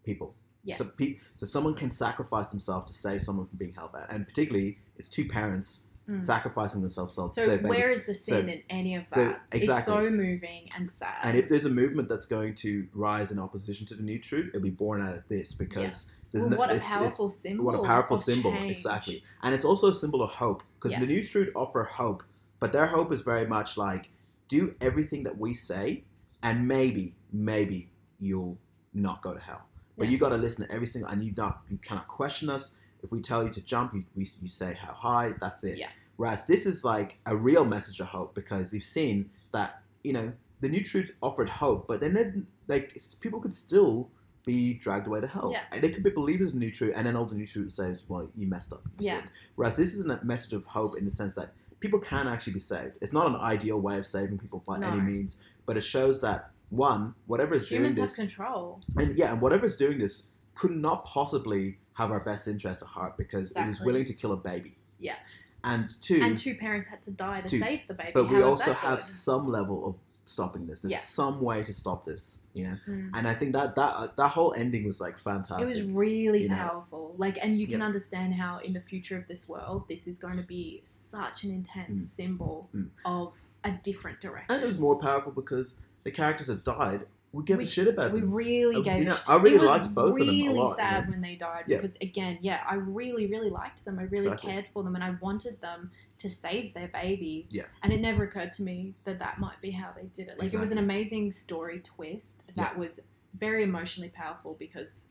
people. 0.05 0.35
Yeah. 0.63 0.77
So, 0.77 0.85
pe- 0.85 1.17
so 1.35 1.45
someone 1.45 1.73
can 1.73 1.89
sacrifice 1.89 2.47
themselves 2.47 2.89
to 2.89 2.97
save 2.97 3.21
someone 3.21 3.47
from 3.47 3.57
being 3.57 3.73
hellbound, 3.73 4.07
and 4.09 4.25
particularly 4.27 4.77
it's 4.97 5.09
two 5.09 5.27
parents 5.27 5.83
Mm. 6.09 6.21
sacrificing 6.21 6.81
themselves 6.81 7.13
So 7.13 7.57
where 7.59 7.89
is 7.89 8.05
the 8.05 8.13
sin 8.13 8.45
So- 8.47 8.51
in 8.51 8.61
any 8.69 8.95
of 8.95 9.07
so, 9.07 9.23
that? 9.23 9.41
It's 9.53 9.63
exactly. 9.63 9.93
so 9.93 10.09
moving 10.09 10.69
and 10.75 10.89
sad. 10.89 11.15
And 11.23 11.37
if 11.37 11.47
there's 11.47 11.63
a 11.63 11.69
movement 11.69 12.09
that's 12.09 12.25
going 12.25 12.55
to 12.55 12.85
rise 12.93 13.31
in 13.31 13.39
opposition 13.39 13.85
to 13.87 13.95
the 13.95 14.03
new 14.03 14.19
truth, 14.19 14.49
it'll 14.49 14.59
be 14.61 14.69
born 14.69 15.01
out 15.01 15.15
of 15.15 15.23
this 15.29 15.53
because 15.53 16.11
there's 16.33 16.45
well, 16.45 16.57
what 16.57 16.69
a 16.71 16.75
it's- 16.75 16.81
it's- 16.85 16.99
powerful 16.99 17.29
symbol! 17.29 17.63
what 17.63 17.75
a 17.75 17.83
powerful 17.83 18.19
symbol 18.19 18.51
change. 18.51 18.71
exactly 18.71 19.23
and 19.43 19.55
it's 19.55 19.63
also 19.63 19.91
a 19.91 19.95
symbol 19.95 20.21
of 20.21 20.29
hope 20.31 20.61
because 20.75 20.91
Yeah. 20.91 20.99
the 20.99 21.05
new 21.07 21.25
truth 21.25 21.49
offer 21.55 21.83
hope 21.83 22.21
but 22.59 22.73
their 22.73 22.87
hope 22.87 23.11
is 23.13 23.21
very 23.21 23.45
much 23.47 23.77
like 23.77 24.09
do 24.49 24.75
everything 24.81 25.23
that 25.23 25.37
we 25.37 25.53
say 25.53 26.03
and 26.41 26.67
maybe 26.67 27.15
maybe 27.31 27.89
you'll 28.19 28.57
not 28.93 29.21
go 29.21 29.33
to 29.33 29.39
hell 29.39 29.61
but 29.97 30.07
Yeah. 30.07 30.11
you 30.11 30.17
got 30.17 30.29
to 30.29 30.37
listen 30.37 30.65
to 30.67 30.71
every 30.73 30.87
single 30.87 31.09
and 31.11 31.23
you 31.23 31.33
not 31.37 31.61
you 31.69 31.77
cannot 31.77 32.07
question 32.07 32.49
us 32.49 32.75
if 33.03 33.11
we 33.11 33.21
tell 33.21 33.43
you 33.43 33.49
to 33.49 33.61
jump 33.61 33.93
you, 33.93 34.03
we, 34.15 34.25
you 34.41 34.47
say 34.47 34.73
how 34.73 34.93
high 34.93 35.33
that's 35.39 35.63
it 35.63 35.77
Yeah. 35.77 35.89
whereas 36.17 36.45
this 36.45 36.65
is 36.65 36.83
like 36.83 37.17
a 37.25 37.35
real 37.35 37.65
message 37.65 37.99
of 37.99 38.07
hope 38.07 38.33
because 38.33 38.73
you've 38.73 38.83
seen 38.83 39.29
that 39.51 39.81
you 40.03 40.13
know 40.13 40.31
the 40.61 40.69
new 40.69 40.83
truth 40.83 41.11
offered 41.21 41.49
hope 41.49 41.87
but 41.87 41.99
then 41.99 42.47
like 42.67 42.97
people 43.21 43.39
could 43.41 43.53
still 43.53 44.09
be 44.45 44.73
dragged 44.73 45.07
away 45.07 45.21
to 45.21 45.27
hell. 45.27 45.51
Yeah. 45.53 45.61
And 45.71 45.81
they 45.81 45.89
could 45.89 46.03
be 46.03 46.09
believers 46.09 46.51
in 46.51 46.59
the 46.59 46.65
new 46.65 46.71
truth, 46.71 46.91
and 46.97 47.07
then 47.07 47.15
all 47.15 47.25
the 47.25 47.33
new 47.35 47.47
truth 47.47 47.71
says, 47.71 48.03
"Well, 48.09 48.27
you 48.35 48.45
messed 48.45 48.73
up." 48.73 48.81
you 48.99 49.05
Yeah. 49.07 49.19
sinned." 49.19 49.29
Whereas 49.55 49.77
this 49.77 49.93
is 49.93 50.05
a 50.05 50.19
message 50.21 50.51
of 50.51 50.65
hope 50.65 50.97
in 50.97 51.05
the 51.05 51.11
sense 51.11 51.33
that 51.35 51.53
people 51.79 51.97
can 51.97 52.27
actually 52.27 52.51
be 52.51 52.59
saved. 52.59 52.97
It's 52.99 53.13
not 53.13 53.27
an 53.27 53.37
ideal 53.37 53.79
way 53.79 53.97
of 53.97 54.05
saving 54.05 54.39
people 54.39 54.61
by 54.67 54.79
any 54.81 54.99
means, 55.01 55.41
but 55.65 55.77
it 55.77 55.81
shows 55.81 56.19
that 56.21 56.51
one, 56.71 57.15
whatever 57.27 57.55
is 57.55 57.69
Humans 57.71 57.95
doing 57.95 58.01
have 58.05 58.09
this, 58.09 58.15
control. 58.17 58.81
and 58.97 59.17
yeah, 59.17 59.31
and 59.31 59.39
whatever 59.41 59.65
is 59.65 59.77
doing 59.77 59.97
this 59.97 60.23
could 60.55 60.71
not 60.71 61.05
possibly 61.05 61.77
have 61.93 62.11
our 62.11 62.19
best 62.19 62.47
interests 62.47 62.83
at 62.83 62.89
heart 62.89 63.17
because 63.17 63.51
it 63.51 63.67
was 63.67 63.79
willing 63.81 64.05
to 64.05 64.13
kill 64.13 64.31
a 64.33 64.37
baby. 64.37 64.75
Yeah. 64.99 65.15
And 65.63 65.93
two, 66.01 66.19
And 66.21 66.37
two 66.37 66.55
parents 66.55 66.87
had 66.87 67.01
to 67.03 67.11
die 67.11 67.41
to 67.41 67.49
Two. 67.49 67.59
save 67.59 67.87
the 67.87 67.93
baby. 67.93 68.11
but 68.13 68.29
we 68.29 68.41
also 68.41 68.73
have 68.73 68.99
good? 68.99 69.03
some 69.05 69.47
level 69.47 69.87
of 69.87 69.95
stopping 70.25 70.65
this. 70.67 70.81
There's 70.81 70.91
Yeah. 70.93 70.99
some 70.99 71.41
way 71.41 71.63
to 71.63 71.73
stop 71.73 72.05
this, 72.05 72.39
you 72.53 72.63
know. 72.65 72.77
Mm. 72.87 73.11
And 73.13 73.27
I 73.27 73.33
think 73.35 73.53
that 73.53 73.75
that 73.75 74.15
that 74.17 74.29
whole 74.29 74.53
ending 74.53 74.85
was 74.85 74.99
like 75.01 75.17
fantastic. 75.19 75.67
It 75.67 75.69
was 75.69 75.81
really 75.83 76.43
you 76.43 76.49
know. 76.49 76.55
powerful. 76.55 77.13
Like, 77.17 77.37
and 77.43 77.59
you 77.59 77.67
can 77.67 77.79
Yeah. 77.79 77.85
understand 77.85 78.33
how 78.33 78.57
in 78.59 78.73
the 78.73 78.79
future 78.81 79.17
of 79.17 79.27
this 79.27 79.47
world, 79.47 79.87
this 79.87 80.07
is 80.07 80.17
going 80.19 80.37
to 80.37 80.43
be 80.43 80.79
such 80.83 81.43
an 81.43 81.51
intense 81.51 81.97
Mm. 81.97 82.07
symbol 82.07 82.69
Mm. 82.73 82.89
of 83.05 83.37
a 83.63 83.71
different 83.83 84.19
direction. 84.19 84.53
and 84.55 84.63
it 84.63 84.65
was 84.65 84.79
more 84.79 84.97
powerful 84.97 85.31
because 85.31 85.81
the 86.03 86.11
characters 86.11 86.47
had 86.47 86.63
died, 86.63 87.05
we 87.33 87.43
give 87.43 87.57
We- 87.57 87.63
a 87.63 87.67
shit 87.67 87.87
about 87.87 88.13
we 88.13 88.21
them. 88.21 88.33
really 88.33 88.75
Uh, 88.77 88.81
gave. 88.81 88.99
you 88.99 89.05
know, 89.05 89.17
I 89.27 89.35
really 89.37 89.57
liked 89.65 89.93
both 89.93 90.13
of 90.13 90.19
them 90.19 90.29
a 90.29 90.31
really 90.31 90.49
lot, 90.49 90.69
you 90.69 90.75
sad 90.75 91.05
know. 91.05 91.11
when 91.11 91.21
they 91.21 91.35
died 91.35 91.65
Yeah. 91.67 91.81
because 91.81 91.97
again, 91.99 92.37
yeah, 92.41 92.63
I 92.69 92.75
really, 92.75 93.25
really 93.27 93.49
liked 93.49 93.83
them. 93.83 93.97
I 93.99 94.03
really 94.03 94.27
Exactly. 94.27 94.51
cared 94.51 94.67
for 94.71 94.83
them, 94.83 94.93
and 94.95 95.03
I 95.03 95.11
wanted 95.21 95.59
them 95.59 95.91
to 96.19 96.29
save 96.29 96.73
their 96.75 96.87
baby. 96.89 97.47
Yeah. 97.49 97.63
And 97.81 97.91
it 97.91 97.99
never 98.01 98.23
occurred 98.23 98.53
to 98.53 98.63
me 98.63 98.93
that 99.03 99.17
that 99.19 99.39
might 99.39 99.59
be 99.61 99.71
how 99.71 99.91
they 99.93 100.05
did 100.13 100.27
it. 100.29 100.39
Like 100.39 100.53
it 100.53 100.59
was 100.59 100.71
an 100.71 100.77
amazing 100.77 101.31
story 101.31 101.79
twist 101.81 102.51
that 102.55 102.77
was 102.77 102.99
very 103.33 103.63
emotionally 103.63 104.09
powerful 104.09 104.55
because, 104.59 105.05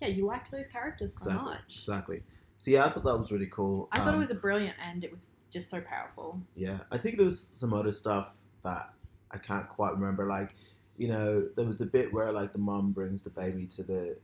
yeah, 0.00 0.06
you 0.08 0.24
liked 0.24 0.52
those 0.52 0.68
characters 0.68 1.12
so 1.14 1.30
Exactly. 1.30 1.44
much. 1.54 1.76
Exactly. 1.76 2.22
So 2.58 2.70
yeah, 2.70 2.86
I 2.86 2.90
thought 2.90 3.02
that 3.04 3.18
was 3.18 3.32
really 3.32 3.48
cool. 3.48 3.88
I 3.90 3.98
thought 3.98 4.08
Um, 4.08 4.14
it 4.14 4.18
was 4.18 4.30
a 4.30 4.36
brilliant 4.36 4.76
end. 4.86 5.02
It 5.02 5.10
was 5.10 5.26
just 5.50 5.68
so 5.68 5.80
powerful. 5.80 6.40
Yeah, 6.54 6.78
I 6.92 6.98
think 6.98 7.16
there 7.16 7.26
was 7.26 7.50
some 7.54 7.74
other 7.74 7.90
stuff 7.90 8.28
that 8.62 8.94
I 9.32 9.38
can't 9.38 9.68
quite 9.68 9.92
remember. 9.92 10.26
Like, 10.28 10.54
you 10.96 11.08
know, 11.08 11.48
there 11.56 11.66
was 11.66 11.76
the 11.76 11.86
bit 11.86 12.12
where 12.12 12.30
like 12.32 12.52
the 12.52 12.58
mom 12.58 12.92
brings 12.92 13.22
the 13.22 13.30
baby 13.30 13.66
to 13.66 13.82
the 13.82 14.16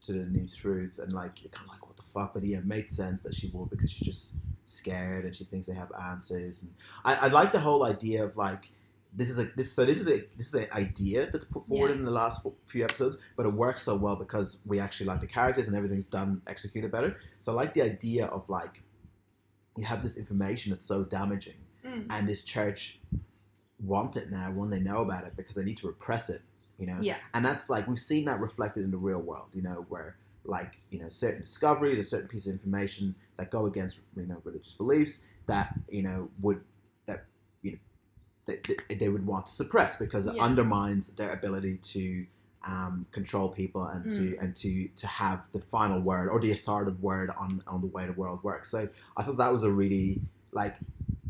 to 0.00 0.12
the 0.12 0.24
new 0.26 0.46
truth, 0.48 0.98
and 1.02 1.12
like 1.12 1.42
you're 1.42 1.50
kind 1.50 1.66
of 1.68 1.72
like, 1.74 1.86
what 1.86 1.96
the 1.96 2.02
fuck? 2.02 2.34
But 2.34 2.44
yeah, 2.44 2.58
it 2.58 2.66
made 2.66 2.90
sense 2.90 3.20
that 3.22 3.34
she 3.34 3.50
would 3.52 3.70
because 3.70 3.90
she's 3.90 4.06
just 4.06 4.34
scared 4.64 5.24
and 5.24 5.34
she 5.34 5.44
thinks 5.44 5.66
they 5.66 5.74
have 5.74 5.90
answers. 6.10 6.62
And 6.62 6.72
I, 7.04 7.14
I 7.14 7.28
like 7.28 7.52
the 7.52 7.60
whole 7.60 7.84
idea 7.84 8.24
of 8.24 8.36
like 8.36 8.70
this 9.14 9.30
is 9.30 9.38
a 9.38 9.44
this 9.56 9.72
so 9.72 9.84
this 9.86 9.98
is 10.00 10.06
a 10.08 10.22
this 10.36 10.48
is 10.48 10.54
an 10.54 10.66
idea 10.72 11.28
that's 11.30 11.44
put 11.46 11.66
forward 11.66 11.88
Yeah. 11.90 11.96
in 11.96 12.04
the 12.04 12.10
last 12.10 12.46
few 12.66 12.84
episodes, 12.84 13.16
but 13.36 13.46
it 13.46 13.52
works 13.52 13.82
so 13.82 13.96
well 13.96 14.16
because 14.16 14.60
we 14.66 14.78
actually 14.78 15.06
like 15.06 15.20
the 15.20 15.26
characters 15.26 15.66
and 15.68 15.76
everything's 15.76 16.06
done 16.06 16.42
executed 16.46 16.92
better. 16.92 17.16
So 17.40 17.52
I 17.52 17.54
like 17.56 17.74
the 17.74 17.82
idea 17.82 18.26
of 18.26 18.48
like 18.48 18.82
you 19.76 19.84
have 19.84 20.02
this 20.02 20.16
information 20.16 20.70
that's 20.72 20.84
so 20.84 21.04
damaging 21.04 21.54
Mm. 21.86 22.06
and 22.10 22.28
this 22.28 22.42
church 22.42 22.98
want 23.84 24.16
it 24.16 24.30
now 24.30 24.50
when 24.50 24.70
they 24.70 24.80
know 24.80 24.98
about 24.98 25.24
it 25.24 25.32
because 25.36 25.56
they 25.56 25.64
need 25.64 25.76
to 25.76 25.86
repress 25.86 26.28
it 26.30 26.42
you 26.78 26.86
know 26.86 26.98
Yeah. 27.00 27.16
and 27.34 27.44
that's 27.44 27.70
like 27.70 27.86
we've 27.86 27.98
seen 27.98 28.24
that 28.24 28.40
reflected 28.40 28.84
in 28.84 28.90
the 28.90 28.96
real 28.96 29.20
world 29.20 29.48
you 29.52 29.62
know 29.62 29.84
where 29.88 30.16
like 30.44 30.80
you 30.90 30.98
know 30.98 31.08
certain 31.08 31.40
discoveries 31.40 31.98
or 31.98 32.02
certain 32.02 32.28
pieces 32.28 32.48
of 32.48 32.54
information 32.54 33.14
that 33.36 33.50
go 33.50 33.66
against 33.66 34.00
you 34.16 34.26
know 34.26 34.40
religious 34.44 34.72
beliefs 34.72 35.20
that 35.46 35.78
you 35.88 36.02
know 36.02 36.28
would 36.40 36.60
that 37.06 37.24
you 37.62 37.72
know 37.72 37.78
they, 38.46 38.94
they 38.94 39.08
would 39.08 39.26
want 39.26 39.46
to 39.46 39.52
suppress 39.52 39.96
because 39.96 40.26
it 40.26 40.34
Yeah. 40.36 40.42
undermines 40.42 41.14
their 41.14 41.32
ability 41.32 41.76
to 41.78 42.26
um, 42.66 43.06
control 43.12 43.48
people 43.50 43.84
and 43.84 44.04
Mm. 44.06 44.16
to 44.16 44.36
and 44.38 44.56
to 44.56 44.88
to 44.96 45.06
have 45.06 45.46
the 45.52 45.60
final 45.60 46.00
word 46.00 46.28
or 46.28 46.40
the 46.40 46.50
authoritative 46.52 47.00
word 47.02 47.30
on 47.38 47.62
on 47.68 47.80
the 47.80 47.86
way 47.86 48.06
the 48.06 48.12
world 48.14 48.42
works 48.42 48.68
so 48.70 48.88
i 49.16 49.22
thought 49.22 49.36
that 49.36 49.52
was 49.52 49.62
a 49.62 49.70
really 49.70 50.20
like 50.52 50.74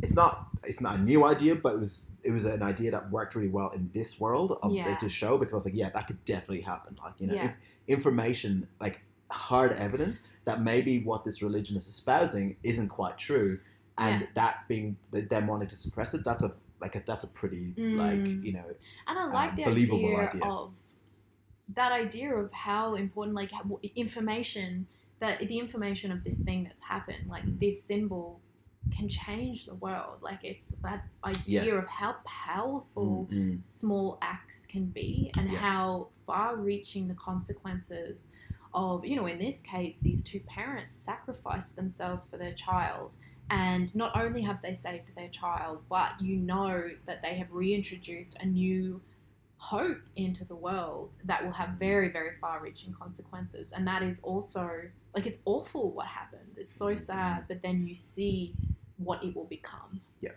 it's 0.03 0.15
not 0.15 0.49
it's 0.65 0.81
not 0.81 0.97
a 0.99 1.03
new 1.03 1.25
idea, 1.25 1.55
but 1.55 1.75
it 1.75 1.81
was 1.81 2.07
it 2.25 2.31
was 2.33 2.45
an 2.45 2.63
idea 2.63 2.91
that 2.91 3.11
worked 3.11 3.35
really 3.35 3.49
well 3.49 3.71
in 3.71 3.91
this 3.93 4.21
world 4.21 4.59
of 4.63 4.73
Yeah. 4.73 4.99
the 5.01 5.09
show 5.09 5.39
because 5.39 5.55
I 5.55 5.57
was 5.57 5.65
like, 5.65 5.75
yeah, 5.75 5.91
that 5.91 6.07
could 6.07 6.23
definitely 6.25 6.61
happen. 6.63 6.97
Like 7.03 7.15
you 7.21 7.27
know, 7.29 7.35
Yeah. 7.35 7.45
if 7.47 7.55
information 7.99 8.69
like 8.81 9.01
hard 9.31 9.73
evidence 9.73 10.23
that 10.45 10.63
maybe 10.63 11.01
what 11.05 11.25
this 11.25 11.43
religion 11.43 11.77
is 11.77 11.87
espousing 11.87 12.57
isn't 12.63 12.89
quite 12.89 13.19
true, 13.19 13.61
and 13.99 14.23
Yeah. 14.23 14.27
that 14.35 14.69
being 14.69 14.97
that 15.13 15.31
them 15.31 15.47
wanting 15.47 15.69
to 15.69 15.77
suppress 15.77 16.15
it, 16.15 16.25
that's 16.25 16.43
a 16.43 16.55
like 16.81 16.95
a, 16.97 17.03
that's 17.05 17.25
a 17.25 17.29
pretty 17.29 17.75
like 17.77 18.21
Mm. 18.21 18.43
you 18.45 18.53
know 18.53 18.65
And 19.09 19.19
I 19.19 19.25
like 19.27 19.51
um, 19.51 19.57
the 19.57 19.65
believable 19.65 19.99
idea, 20.17 20.29
idea. 20.29 20.45
of 20.45 20.75
that 21.75 21.93
idea 21.93 22.35
of 22.35 22.51
how 22.53 22.95
important, 22.95 23.35
like 23.37 23.51
information, 23.97 24.87
that 25.21 25.41
the 25.41 25.59
information 25.59 26.11
of 26.13 26.25
this 26.25 26.39
thing 26.39 26.65
that's 26.65 26.83
happened, 26.83 27.29
like 27.29 27.45
Mm. 27.45 27.59
this 27.61 27.83
symbol, 27.83 28.41
can 28.91 29.09
change 29.09 29.67
the 29.67 29.75
world. 29.77 30.19
Like 30.23 30.45
it's 30.45 30.69
that 30.83 31.05
idea 31.25 31.75
of 31.77 31.89
how 31.89 32.17
powerful 32.25 33.29
mm, 33.31 33.37
mm, 33.37 33.65
small 33.65 34.19
acts 34.23 34.67
can 34.67 34.87
be, 34.87 35.31
and 35.37 35.51
Yeah. 35.51 35.59
how 35.59 36.09
far-reaching 36.27 37.09
the 37.09 37.15
consequences 37.15 38.29
of, 38.75 39.05
you 39.05 39.17
know, 39.17 39.27
in 39.27 39.39
this 39.39 39.61
case, 39.61 39.99
these 40.03 40.23
two 40.23 40.41
parents 40.41 40.93
sacrificed 40.93 41.77
themselves 41.77 42.27
for 42.27 42.37
their 42.37 42.53
child. 42.53 43.17
And 43.51 43.95
not 43.95 44.15
only 44.15 44.43
have 44.43 44.61
they 44.61 44.75
saved 44.75 45.15
their 45.17 45.31
child, 45.31 45.85
but 45.89 46.21
you 46.21 46.37
know 46.37 46.91
that 47.07 47.23
they 47.23 47.35
have 47.37 47.51
reintroduced 47.51 48.37
a 48.41 48.47
new 48.47 49.01
hope 49.59 49.99
into 50.17 50.45
the 50.45 50.55
world 50.55 51.17
that 51.25 51.45
will 51.45 51.53
have 51.53 51.71
very, 51.71 52.11
very 52.11 52.37
far 52.41 52.61
reaching 52.63 52.93
consequences. 52.93 53.73
And 53.73 53.87
that 53.89 54.03
is 54.03 54.21
also, 54.23 54.71
like, 55.15 55.27
it's 55.27 55.39
awful 55.45 55.91
what 55.93 56.07
happened. 56.07 56.57
It's 56.57 56.75
so 56.75 56.95
sad, 56.95 57.45
but 57.49 57.61
then 57.63 57.87
you 57.87 57.93
see 57.95 58.55
what 58.99 59.23
it 59.25 59.35
will 59.35 59.45
become. 59.47 60.01
Yeah. 60.21 60.31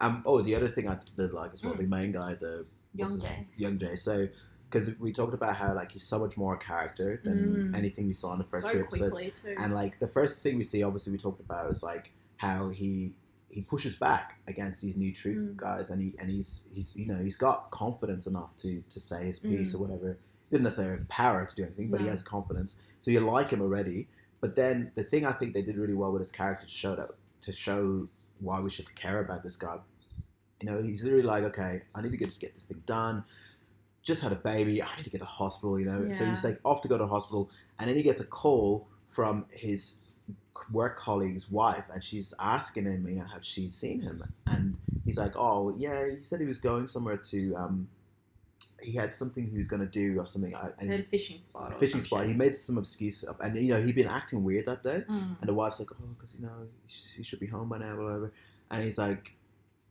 Um 0.00 0.22
oh 0.26 0.42
the 0.42 0.54
other 0.54 0.68
thing 0.68 0.88
I 0.88 0.98
did 1.16 1.32
like 1.32 1.52
as 1.54 1.62
well 1.64 1.74
Mm. 1.74 1.78
the 1.78 1.82
main 1.84 2.12
guy 2.12 2.34
the 2.34 2.66
Youngjae. 2.96 3.46
Young 3.56 3.78
Jay. 3.78 3.96
So 3.96 4.28
because 4.68 4.98
we 4.98 5.12
talked 5.12 5.32
about 5.34 5.56
how 5.56 5.72
like 5.74 5.92
he's 5.92 6.02
so 6.02 6.18
much 6.18 6.36
more 6.36 6.54
a 6.54 6.58
character 6.58 7.20
than 7.24 7.70
Mm. 7.72 7.76
anything 7.76 8.06
we 8.06 8.12
saw 8.12 8.32
in 8.32 8.38
the 8.38 8.44
first 8.44 8.66
so 8.66 8.72
two 8.72 8.84
quickly 8.84 9.30
too. 9.30 9.54
And 9.58 9.72
like 9.74 9.98
the 9.98 10.08
first 10.08 10.42
thing 10.42 10.56
we 10.56 10.64
see, 10.64 10.82
obviously, 10.82 11.12
we 11.12 11.18
talked 11.18 11.40
about 11.40 11.70
is 11.70 11.82
like 11.82 12.12
how 12.36 12.68
he 12.68 13.14
he 13.56 13.62
pushes 13.62 13.96
back 13.96 14.38
against 14.52 14.82
these 14.82 14.96
new 14.96 15.12
truth 15.20 15.38
Mm. 15.38 15.56
guys, 15.56 15.86
and 15.90 15.98
he 16.04 16.14
and 16.20 16.28
he's 16.28 16.68
he's 16.74 16.94
you 17.00 17.06
know 17.10 17.18
he's 17.26 17.36
got 17.46 17.58
confidence 17.82 18.24
enough 18.32 18.52
to 18.62 18.82
to 18.94 18.98
say 19.00 19.24
his 19.30 19.38
piece 19.38 19.70
Mm. 19.72 19.74
or 19.74 19.78
whatever. 19.84 20.08
He 20.48 20.50
doesn't 20.52 20.64
necessarily 20.64 20.98
have 20.98 21.08
power 21.08 21.40
to 21.50 21.56
do 21.56 21.62
anything, 21.64 21.88
but 21.90 22.00
he 22.00 22.06
has 22.14 22.22
confidence. 22.22 22.76
So 23.00 23.10
you 23.10 23.20
like 23.20 23.48
him 23.54 23.62
already. 23.62 23.98
But 24.42 24.54
then 24.60 24.92
the 24.94 25.04
thing 25.10 25.24
I 25.24 25.32
think 25.32 25.54
they 25.54 25.62
did 25.62 25.76
really 25.76 25.94
well 26.02 26.12
with 26.12 26.20
his 26.20 26.30
character 26.30 26.66
to 26.66 26.72
show 26.82 26.94
that 26.94 27.08
to 27.46 27.52
show 27.52 28.08
why 28.40 28.60
we 28.60 28.70
should 28.70 28.88
care 28.94 29.20
about 29.26 29.42
this 29.42 29.56
guy. 29.56 29.78
You 30.60 30.66
know, 30.68 30.82
he's 30.82 31.02
literally 31.04 31.24
like, 31.34 31.44
okay, 31.44 31.82
I 31.94 32.02
need 32.02 32.12
to 32.12 32.16
get, 32.22 32.26
just 32.26 32.40
get 32.40 32.54
this 32.54 32.64
thing 32.66 32.82
done. 32.86 33.24
Just 34.02 34.22
had 34.22 34.32
a 34.32 34.36
baby. 34.52 34.82
I 34.82 34.94
need 34.96 35.04
to 35.04 35.10
get 35.10 35.18
to 35.26 35.30
hospital. 35.42 35.80
You 35.80 35.86
know, 35.86 36.10
so 36.10 36.24
he's 36.26 36.44
like 36.44 36.60
off 36.64 36.80
to 36.82 36.88
go 36.88 36.98
to 36.98 37.06
hospital, 37.06 37.50
and 37.78 37.88
then 37.88 37.96
he 37.96 38.02
gets 38.02 38.20
a 38.20 38.26
call 38.26 38.86
from 39.08 39.46
his 39.50 39.94
work 40.72 40.98
colleague's 40.98 41.50
wife, 41.50 41.84
and 41.92 42.02
she's 42.02 42.34
asking 42.40 42.84
him, 42.84 43.06
you 43.08 43.16
know, 43.16 43.24
have 43.24 43.44
she 43.44 43.68
seen 43.68 44.00
him? 44.00 44.22
And 44.46 44.76
he's 45.04 45.18
like, 45.18 45.36
oh 45.36 45.74
yeah, 45.78 46.08
he 46.08 46.22
said 46.22 46.40
he 46.40 46.46
was 46.46 46.58
going 46.58 46.86
somewhere 46.86 47.16
to. 47.16 47.56
Um, 47.56 47.88
he 48.82 48.92
had 48.92 49.16
something 49.16 49.48
he 49.48 49.56
was 49.56 49.66
going 49.66 49.80
to 49.80 49.88
do 49.88 50.20
or 50.20 50.26
something. 50.26 50.54
And 50.78 50.90
the 50.90 50.98
fishing 50.98 51.40
spot. 51.40 51.78
Fishing 51.80 52.00
spot. 52.00 52.26
He 52.26 52.34
made 52.34 52.54
some 52.54 52.78
excuse 52.78 53.24
up, 53.24 53.40
and 53.40 53.56
you 53.56 53.74
know 53.74 53.80
he'd 53.80 53.94
been 53.94 54.06
acting 54.06 54.44
weird 54.44 54.66
that 54.66 54.82
day. 54.82 55.02
Mm. 55.08 55.40
And 55.40 55.48
the 55.48 55.54
wife's 55.54 55.80
like, 55.80 55.88
oh, 55.92 56.14
because 56.14 56.36
you 56.38 56.46
know 56.46 56.52
he 56.86 57.22
should 57.22 57.40
be 57.40 57.46
home 57.46 57.68
by 57.68 57.78
now, 57.78 57.96
or 57.96 58.04
whatever. 58.04 58.32
And 58.70 58.82
he's 58.82 58.98
like, 58.98 59.32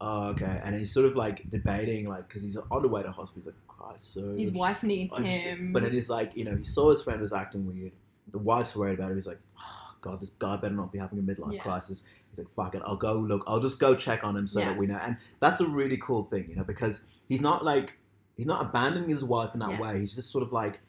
oh, 0.02 0.30
okay. 0.30 0.62
And 0.64 0.76
he's 0.76 0.92
sort 0.92 1.06
of 1.06 1.16
like 1.16 1.50
debating, 1.50 2.08
like, 2.08 2.28
because 2.28 2.44
he's 2.44 2.58
on 2.58 2.82
the 2.82 2.88
way 2.88 3.02
to 3.04 3.12
hospital. 3.12 3.42
He's 3.42 3.46
like, 3.48 3.56
Christ, 3.68 4.14
so 4.14 4.36
His 4.36 4.52
wife 4.52 4.84
needs 4.84 5.16
him. 5.18 5.72
But 5.74 5.84
then 5.84 5.92
he's 5.92 6.10
like, 6.10 6.36
you 6.36 6.44
know, 6.44 6.56
he 6.56 6.64
saw 6.64 6.90
his 6.90 7.02
friend 7.02 7.20
was 7.22 7.34
acting 7.34 7.66
weird. 7.66 7.92
The 8.32 8.38
wife's 8.38 8.76
worried 8.76 9.00
about 9.00 9.12
him. 9.12 9.18
He's 9.18 9.28
like, 9.28 9.40
oh, 9.60 9.85
God, 10.06 10.22
this 10.22 10.30
guy 10.30 10.56
better 10.58 10.76
not 10.76 10.92
be 10.94 11.00
having 11.00 11.18
a 11.20 11.22
midlife 11.22 11.54
Yeah. 11.54 11.62
crisis. 11.64 12.04
He's 12.30 12.38
like, 12.38 12.50
fuck 12.54 12.76
it, 12.76 12.82
I'll 12.86 12.96
go 12.96 13.14
look. 13.16 13.44
I'll 13.48 13.60
just 13.60 13.80
go 13.80 13.96
check 13.96 14.24
on 14.24 14.38
him 14.38 14.46
so 14.48 14.60
Yeah. 14.60 14.70
that 14.70 14.78
we 14.78 14.86
know. 14.86 15.00
And 15.02 15.18
that's 15.40 15.62
a 15.62 15.68
really 15.68 15.98
cool 15.98 16.26
thing, 16.26 16.46
you 16.48 16.56
know, 16.56 16.64
because 16.64 17.06
he's 17.28 17.42
not 17.42 17.66
like 17.66 17.94
he's 18.38 18.46
not 18.46 18.62
abandoning 18.66 19.10
his 19.10 19.24
wife 19.24 19.54
in 19.54 19.60
that 19.62 19.72
Yeah. 19.72 19.82
way. 19.82 20.00
He's 20.00 20.14
just 20.14 20.30
sort 20.30 20.44
of 20.44 20.52
like, 20.52 20.82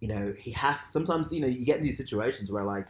you 0.00 0.08
know, 0.08 0.32
he 0.38 0.50
has 0.52 0.78
sometimes, 0.80 1.32
you 1.32 1.40
know, 1.40 1.46
you 1.46 1.64
get 1.64 1.78
in 1.78 1.82
these 1.82 1.96
situations 1.96 2.52
where 2.52 2.62
like, 2.64 2.86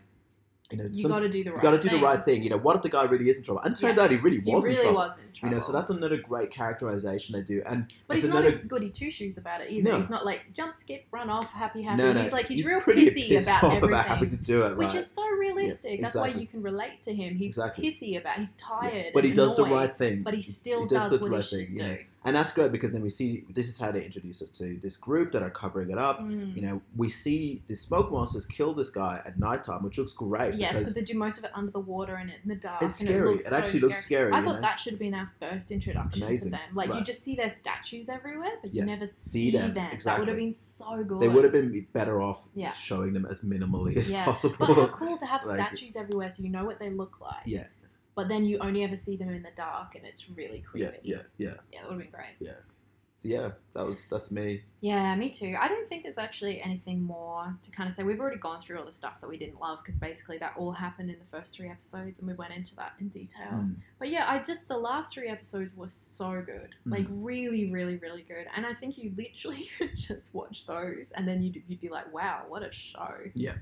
you 0.71 0.79
know, 0.79 0.89
you 0.93 1.09
got 1.09 1.19
to 1.21 1.29
do 1.29 1.43
the 1.45 1.53
right. 1.53 1.63
got 1.63 1.71
to 1.73 1.79
do 1.79 1.89
thing. 1.89 2.01
the 2.01 2.07
right 2.07 2.25
thing. 2.25 2.43
You 2.43 2.51
know, 2.51 2.59
what 2.59 2.77
if 2.77 2.83
the 2.83 2.89
guy 2.89 3.05
really 3.05 3.29
is 3.29 3.37
in 3.39 3.43
trouble? 3.43 3.61
And 3.63 3.77
turns 3.77 3.97
Yeah. 3.97 4.05
out 4.05 4.11
he 4.11 4.17
really 4.17 4.41
He 4.41 4.53
was 4.55 4.65
in 4.67 4.75
trouble. 4.77 4.95
was 4.95 5.19
in 5.19 5.25
You 5.49 5.55
know, 5.55 5.59
so 5.59 5.73
that's 5.73 5.91
another 5.91 6.17
great 6.19 6.51
characterization 6.51 7.33
they 7.35 7.43
do. 7.43 7.63
And 7.67 7.93
But 8.07 8.17
it's 8.19 8.25
he's 8.25 8.33
not 8.35 8.45
another 8.45 8.57
a 8.59 8.65
goody 8.67 8.91
two 8.91 9.11
shoes 9.11 9.37
about 9.39 9.61
it 9.61 9.71
either. 9.71 9.91
No. 9.91 9.99
He's 9.99 10.11
not 10.11 10.25
like 10.25 10.47
jump, 10.53 10.77
skip, 10.77 11.05
run 11.11 11.29
off, 11.31 11.51
happy, 11.53 11.83
happy. 11.83 12.03
no, 12.03 12.13
no, 12.13 12.23
he's 12.23 12.33
like 12.33 12.47
he's, 12.47 12.65
real 12.67 12.81
pretty 12.81 13.07
pissy 13.07 13.29
pissed 13.29 13.47
about 13.49 13.65
off 13.65 13.75
everything, 13.75 13.89
about 13.91 14.07
having 14.07 14.31
to 14.31 14.37
do 14.37 14.63
it, 14.63 14.77
which 14.77 14.95
is 14.95 15.11
so 15.11 15.29
realistic. 15.31 15.97
Yeah, 15.99 16.03
That's 16.03 16.15
why 16.15 16.29
you 16.29 16.47
can 16.47 16.63
relate 16.63 17.03
to 17.03 17.15
him. 17.15 17.35
He's 17.35 17.51
Exactly. 17.59 17.91
pissy 17.91 18.19
about. 18.21 18.37
He's 18.39 18.53
tired, 18.53 19.13
but 19.15 19.25
he 19.25 19.33
does 19.33 19.57
the 19.57 19.65
right 19.65 19.97
thing. 19.97 20.23
But 20.23 20.35
he 20.35 20.43
still 20.43 20.87
does 20.87 21.11
does, 21.11 21.19
the 21.19 21.25
what 21.25 21.33
right 21.33 21.43
he 21.45 21.49
should 21.49 21.77
thing, 21.79 21.97
do. 21.97 21.99
And 22.25 22.37
that's 22.37 22.53
great 22.53 22.71
because 22.71 22.93
then 22.93 23.01
we 23.01 23.09
see 23.09 23.45
this 23.49 23.67
is 23.69 23.79
how 23.79 23.91
they 23.91 24.05
introduce 24.05 24.43
us 24.43 24.51
to 24.51 24.79
this 24.83 24.97
group 24.97 25.33
that 25.33 25.43
are 25.43 25.49
covering 25.51 25.91
it 25.91 25.97
up. 25.99 26.21
Mm. 26.21 26.55
You 26.55 26.63
know, 26.63 26.83
we 26.97 27.09
see 27.09 27.63
the 27.67 27.75
smoke 27.75 28.13
monsters 28.13 28.45
kill 28.45 28.75
this 28.75 28.91
guy 28.91 29.23
at 29.25 29.39
nighttime, 29.39 29.83
which 29.83 29.97
looks 29.97 30.13
great. 30.13 30.55
Yes, 30.55 30.75
because 30.75 30.95
they 30.95 31.01
do 31.01 31.15
most 31.19 31.39
of 31.39 31.45
it 31.45 31.51
under 31.55 31.71
the 31.73 31.81
water 31.81 32.17
and 32.17 32.31
in 32.31 32.37
the 32.49 32.57
dark. 32.57 32.83
it's 32.83 33.01
and 33.01 33.09
scary. 33.09 33.21
It, 33.21 33.23
It, 33.23 33.33
looks 33.33 33.49
so 33.49 33.57
actually 33.57 33.81
looks 33.81 34.03
scary. 34.05 34.33
I 34.33 34.43
thought 34.43 34.57
know? 34.57 34.61
that 34.61 34.77
should 34.79 34.93
have 34.93 35.01
been 35.01 35.15
our 35.15 35.31
first 35.41 35.71
introduction 35.71 36.23
Amazing. 36.25 36.53
to 36.53 36.59
them. 36.59 36.75
Like 36.75 36.93
you 36.95 37.01
just 37.03 37.23
see 37.25 37.37
their 37.37 37.49
statues 37.51 38.09
everywhere, 38.11 38.53
but 38.63 38.75
Yeah. 38.75 38.83
you 38.83 38.87
never 38.87 39.07
See 39.07 39.31
see, 39.31 39.51
them, 39.53 39.73
them. 39.73 39.97
That 40.05 40.19
would 40.19 40.29
have 40.29 40.37
been 40.37 40.53
so 40.53 41.03
good. 41.03 41.21
they 41.21 41.29
would 41.29 41.45
have 41.45 41.53
been 41.55 41.87
better 41.95 42.21
off 42.23 42.43
Yeah. 42.55 42.71
showing 42.73 43.15
them 43.15 43.25
as 43.25 43.43
minimally 43.43 43.97
as 44.03 44.11
Yeah. 44.11 44.25
possible. 44.27 44.57
But 44.59 44.75
how 44.75 44.87
cool 44.89 45.17
to 45.17 45.25
have 45.27 45.43
Like- 45.47 45.57
statues 45.57 45.97
everywhere 45.97 46.31
so 46.31 46.43
you 46.43 46.51
know 46.51 46.65
what 46.65 46.79
they 46.79 46.91
look 46.91 47.21
like. 47.21 47.47
Yeah. 47.47 47.65
But 48.15 48.29
then 48.29 48.45
you 48.45 48.59
only 48.59 48.85
ever 48.85 48.97
see 48.97 49.17
them 49.17 49.31
in 49.31 49.43
the 49.43 49.53
dark 49.55 49.95
and 49.95 50.05
it's 50.05 50.29
really 50.31 50.61
creepy. 50.61 50.99
yeah, 51.03 51.17
yeah, 51.17 51.49
yeah. 51.49 51.55
Yeah, 51.73 51.81
that 51.83 51.89
would 51.91 51.93
have 51.95 52.03
been 52.03 52.11
great. 52.11 52.37
Yeah. 52.41 52.53
So 53.15 53.29
yeah, 53.29 53.51
that 53.75 53.85
was 53.87 54.07
that's 54.11 54.31
me. 54.31 54.63
Yeah, 54.81 55.15
me 55.15 55.29
too. 55.29 55.55
I 55.61 55.69
don't 55.69 55.87
think 55.87 56.05
there's 56.05 56.17
actually 56.17 56.63
anything 56.63 57.03
more 57.03 57.55
to 57.61 57.71
kind 57.71 57.87
of 57.87 57.95
say. 57.95 58.03
We've 58.03 58.19
already 58.19 58.39
gone 58.39 58.61
through 58.61 58.79
all 58.79 58.87
the 58.87 58.93
stuff 58.93 59.21
that 59.21 59.29
we 59.29 59.37
didn't 59.37 59.61
love 59.61 59.81
because 59.83 59.99
basically 59.99 60.39
that 60.39 60.55
all 60.57 60.73
happened 60.73 61.11
in 61.11 61.19
the 61.19 61.25
first 61.27 61.55
three 61.55 61.69
episodes 61.69 62.19
and 62.19 62.27
we 62.27 62.33
went 62.33 62.55
into 62.55 62.75
that 62.77 62.93
in 62.99 63.09
detail. 63.11 63.51
Mm. 63.53 63.79
But 63.99 64.09
yeah, 64.09 64.25
I 64.27 64.39
just 64.39 64.69
the 64.69 64.79
last 64.79 65.13
three 65.13 65.29
episodes 65.29 65.77
were 65.77 65.87
so 65.89 66.41
good, 66.45 66.75
Mm. 66.89 66.93
like 66.93 67.07
really, 67.11 67.71
really, 67.71 67.97
really 67.99 68.23
good. 68.23 68.47
And 68.57 68.65
I 68.65 68.73
think 68.73 68.97
you 68.97 69.13
literally 69.15 69.69
could 69.79 69.95
just 69.95 70.33
watch 70.33 70.65
those, 70.67 71.11
and 71.15 71.29
then 71.29 71.43
you'd, 71.43 71.63
you'd 71.69 71.81
be 71.81 71.91
like, 71.91 72.11
"Wow, 72.15 72.47
what 72.49 72.63
a 72.63 72.73
show!" 72.73 73.17
Yeah. 73.35 73.51
yeah. 73.53 73.59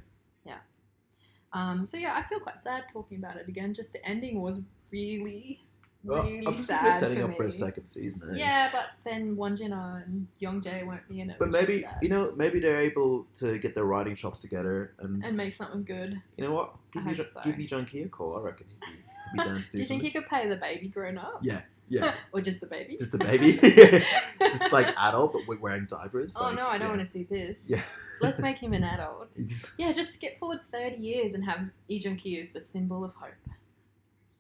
Um. 1.53 1.85
So 1.87 1.97
yeah, 1.97 2.15
I 2.15 2.23
feel 2.23 2.41
quite 2.41 2.63
sad 2.63 2.85
talking 2.93 3.19
about 3.19 3.37
it 3.37 3.49
again. 3.49 3.73
Just 3.75 3.93
the 3.93 4.05
ending 4.07 4.41
was 4.41 4.61
really, 4.91 5.61
really 6.05 6.41
Well, 6.45 6.49
I'm 6.49 6.57
sad 6.57 6.99
setting 7.01 7.19
for 7.19 7.25
up 7.31 7.37
for 7.37 7.45
a 7.45 7.51
second 7.51 7.87
season. 7.87 8.31
eh? 8.35 8.39
Yeah, 8.39 8.69
but 8.73 8.87
then 9.05 9.37
Wonjina 9.37 10.05
and 10.05 10.27
Youngjae 10.41 10.87
won't 10.87 11.07
be 11.09 11.21
in 11.21 11.31
it. 11.31 11.37
But 11.39 11.51
maybe 11.51 11.85
you 12.03 12.09
know, 12.09 12.33
maybe 12.37 12.61
they're 12.61 12.81
able 12.81 13.27
to 13.37 13.59
get 13.59 13.75
their 13.75 13.85
writing 13.85 14.15
chops 14.15 14.41
together, 14.41 14.93
and, 14.99 15.25
and 15.25 15.37
make 15.37 15.53
something 15.55 15.85
good. 15.85 16.21
you 16.37 16.45
know 16.45 16.53
what? 16.53 16.75
I 16.75 16.99
Give 16.99 17.05
me, 17.07 17.15
hope 17.15 17.27
Jo- 17.27 17.31
so. 17.33 17.41
give 17.45 17.59
me 17.59 17.67
Key 17.87 18.03
a 18.03 18.09
call. 18.09 18.37
I 18.39 18.41
reckon 18.43 18.67
he'd 18.69 18.81
be, 18.81 18.97
he'd 18.97 19.37
be 19.39 19.39
do, 19.45 19.55
Do 19.55 19.55
you 19.55 19.63
think 19.63 19.89
something. 19.89 20.01
he 20.01 20.11
could 20.11 20.27
pay 20.29 20.49
the 20.49 20.57
baby 20.57 20.89
grown 20.89 21.19
up? 21.19 21.41
Yeah, 21.43 21.63
yeah, 21.89 22.15
or 22.33 22.41
just 22.41 22.61
the 22.61 22.67
baby? 22.67 22.97
just 22.97 23.13
the 23.13 23.19
baby, 23.19 23.53
just 24.41 24.73
like 24.73 24.95
adult, 24.99 25.33
but 25.33 25.43
we're 25.47 25.59
wearing 25.59 25.87
diapers. 25.87 26.35
oh 26.39 26.45
like, 26.45 26.57
no, 26.57 26.67
I 26.67 26.79
don't 26.79 26.89
yeah. 26.89 26.97
want 26.97 27.01
to 27.01 27.07
see 27.07 27.25
this. 27.25 27.65
Yeah, 27.69 27.83
Let's 28.21 28.39
make 28.41 28.59
him 28.59 28.73
an 28.73 28.85
adult. 28.95 29.29
Just- 29.47 29.73
Yeah, 29.79 29.93
just 29.93 30.13
skip 30.15 30.39
forward 30.39 30.61
30 30.71 30.97
years 30.97 31.35
and 31.35 31.45
have 31.45 31.61
Lee 31.89 31.99
Jung 31.99 32.17
Ki 32.17 32.39
as 32.41 32.49
the 32.51 32.61
symbol 32.61 33.05
of 33.05 33.13
hope 33.15 33.31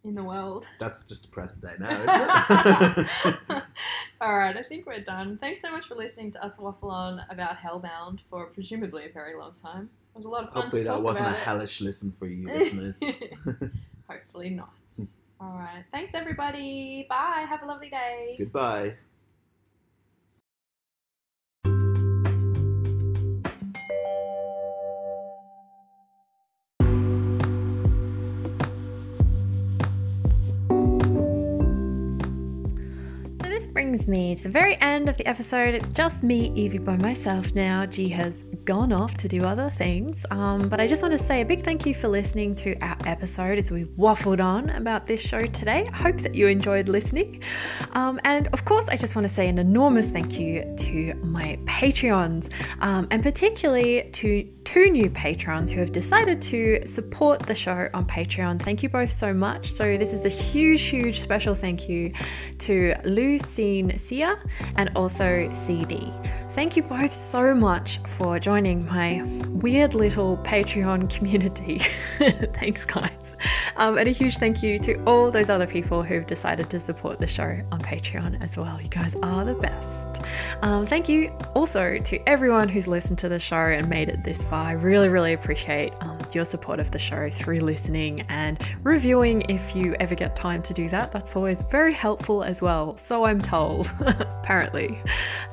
in 0.05 0.15
the 0.15 0.23
world. 0.25 0.65
that's 0.79 1.05
just 1.07 1.23
the 1.23 1.29
present 1.29 1.61
day 1.61 1.75
now, 1.79 1.91
isn't 1.91 3.07
it? 3.51 3.63
All 4.21 4.37
right, 4.39 4.57
I 4.57 4.63
think 4.63 4.87
we're 4.87 5.01
done. 5.01 5.39
Thanks 5.39 5.61
so 5.61 5.71
much 5.71 5.87
for 5.87 5.95
listening 5.97 6.31
to 6.33 6.45
us 6.45 6.59
waffle 6.59 6.91
on 6.91 7.23
about 7.31 7.57
Hellbound 7.57 8.21
for 8.31 8.47
presumably 8.47 9.07
a 9.07 9.13
very 9.13 9.37
long 9.37 9.53
time. 9.53 9.91
It 10.15 10.17
was 10.17 10.25
a 10.25 10.29
lot 10.29 10.45
of 10.45 10.53
fun 10.53 10.63
Hopefully 10.63 10.83
to 10.83 10.89
that 10.89 10.95
talk 10.97 11.05
wasn't 11.05 11.27
a 11.27 11.31
it. 11.31 11.37
hellish 11.37 11.81
listen 11.81 12.11
for 12.13 12.27
you 12.27 12.47
listeners. 12.47 13.01
Hopefully 14.09 14.51
not. 14.51 14.73
All 15.41 15.57
right. 15.59 15.84
Thanks, 15.93 16.14
everybody. 16.14 17.07
Bye. 17.09 17.47
Have 17.49 17.62
a 17.62 17.66
lovely 17.66 17.91
day. 17.91 18.36
Goodbye. 18.39 18.97
Brings 33.69 34.09
me 34.09 34.35
to 34.35 34.43
the 34.43 34.49
very 34.49 34.77
end 34.81 35.09
of 35.09 35.16
the 35.16 35.27
episode. 35.27 35.75
It's 35.75 35.89
just 35.91 36.23
me, 36.23 36.53
Evie, 36.55 36.79
by 36.79 36.97
myself 36.97 37.55
now. 37.55 37.87
G 37.87 38.09
has 38.09 38.45
gone 38.64 38.93
off 38.93 39.16
to 39.16 39.29
do 39.29 39.45
other 39.45 39.71
things. 39.71 40.25
Um, 40.31 40.69
but 40.69 40.81
I 40.81 40.87
just 40.87 41.03
want 41.03 41.16
to 41.16 41.25
say 41.25 41.41
a 41.41 41.45
big 41.45 41.64
thank 41.64 41.87
you 41.87 41.95
for 41.95 42.09
listening 42.09 42.55
to 42.57 42.77
our 42.81 42.97
episode 43.07 43.59
as 43.59 43.71
we 43.71 43.85
waffled 43.85 44.45
on 44.45 44.71
about 44.71 45.07
this 45.07 45.21
show 45.21 45.43
today. 45.43 45.87
I 45.93 45.97
hope 45.97 46.19
that 46.19 46.35
you 46.35 46.49
enjoyed 46.49 46.89
listening. 46.89 47.43
Um, 47.93 48.21
and 48.25 48.49
of 48.49 48.64
course, 48.64 48.87
I 48.89 48.97
just 48.97 49.16
want 49.16 49.27
to 49.27 49.33
say 49.33 49.49
an 49.49 49.59
enormous 49.59 50.11
thank 50.11 50.39
you 50.39 50.71
to 50.79 51.14
my 51.23 51.59
Patreons, 51.64 52.53
um, 52.81 53.09
and 53.11 53.23
particularly 53.23 54.11
to 54.12 54.47
two 54.64 54.91
new 54.91 55.09
patrons 55.09 55.71
who 55.71 55.81
have 55.81 55.93
decided 55.93 56.43
to 56.43 56.87
support 56.87 57.41
the 57.41 57.55
show 57.55 57.89
on 57.95 58.07
Patreon. 58.07 58.62
Thank 58.62 58.83
you 58.83 58.91
both 58.91 59.11
so 59.11 59.33
much. 59.33 59.73
So, 59.73 59.97
this 59.97 60.12
is 60.12 60.27
a 60.27 60.29
huge, 60.29 60.83
huge 60.83 61.21
special 61.21 61.55
thank 61.55 61.89
you 61.89 62.11
to 62.59 62.95
Lucine 63.59 63.99
Sia 63.99 64.39
and 64.77 64.91
also 64.95 65.51
CD. 65.53 66.13
Thank 66.59 66.77
you 66.77 66.82
both 66.82 67.12
so 67.12 67.55
much 67.55 68.01
for 68.05 68.41
joining 68.41 68.85
my 68.85 69.23
weird 69.47 69.95
little 69.95 70.39
Patreon 70.39 71.09
community. 71.09 71.78
Thanks, 72.19 72.85
guys. 72.85 73.37
Um, 73.77 73.97
and 73.97 74.09
a 74.09 74.11
huge 74.11 74.39
thank 74.39 74.61
you 74.61 74.81
to 74.81 75.01
all 75.05 75.31
those 75.31 75.51
other 75.51 75.66
people 75.66 76.03
who've 76.03 76.27
decided 76.27 76.69
to 76.70 76.81
support 76.81 77.20
the 77.20 77.28
show 77.28 77.61
on 77.70 77.81
Patreon 77.81 78.43
as 78.43 78.57
well. 78.57 78.81
You 78.82 78.89
guys 78.89 79.15
are 79.23 79.45
the 79.45 79.55
best. 79.55 80.20
Um, 80.62 80.85
thank 80.85 81.09
you 81.09 81.31
also 81.55 81.99
to 81.99 82.28
everyone 82.28 82.69
who's 82.69 82.89
listened 82.89 83.19
to 83.20 83.28
the 83.28 83.39
show 83.39 83.57
and 83.57 83.89
made 83.89 84.09
it 84.09 84.24
this 84.24 84.43
far. 84.43 84.66
I 84.66 84.73
really, 84.73 85.09
really 85.09 85.32
appreciate 85.32 85.93
um, 86.01 86.19
your 86.32 86.45
support 86.45 86.81
of 86.81 86.91
the 86.91 86.99
show 86.99 87.31
through 87.31 87.61
listening 87.61 88.23
and 88.28 88.59
reviewing 88.82 89.43
if 89.43 89.77
you 89.77 89.95
ever 90.01 90.16
get 90.16 90.35
time 90.35 90.62
to 90.62 90.74
do 90.74 90.89
that. 90.89 91.12
That's 91.12 91.37
always 91.37 91.62
very 91.62 91.93
helpful 91.93 92.43
as 92.43 92.61
well. 92.61 92.97
So 92.99 93.24
I'm 93.24 93.41
told, 93.41 93.93
apparently. 94.01 94.99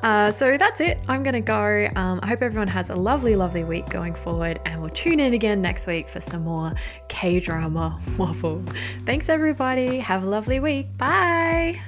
Uh, 0.02 0.32
so 0.32 0.58
that's 0.58 0.80
it. 0.96 1.04
I'm 1.08 1.24
going 1.24 1.34
to 1.34 1.42
go. 1.42 1.90
Um, 1.96 2.20
I 2.24 2.28
hope 2.28 2.42
everyone 2.42 2.68
has 2.68 2.90
a 2.90 2.96
lovely, 2.96 3.36
lovely 3.36 3.64
week 3.64 3.90
going 3.90 4.16
forward, 4.16 4.60
and 4.66 4.82
we'll 4.82 4.92
tune 4.92 5.20
in 5.20 5.34
again 5.34 5.62
next 5.62 5.88
week 5.88 6.10
for 6.10 6.22
some 6.22 6.44
more 6.44 6.74
K 7.08 7.40
drama 7.40 8.00
waffle. 8.18 8.64
Thanks, 9.06 9.30
everybody. 9.30 10.00
Have 10.00 10.24
a 10.24 10.28
lovely 10.28 10.60
week. 10.60 10.98
Bye. 10.98 11.80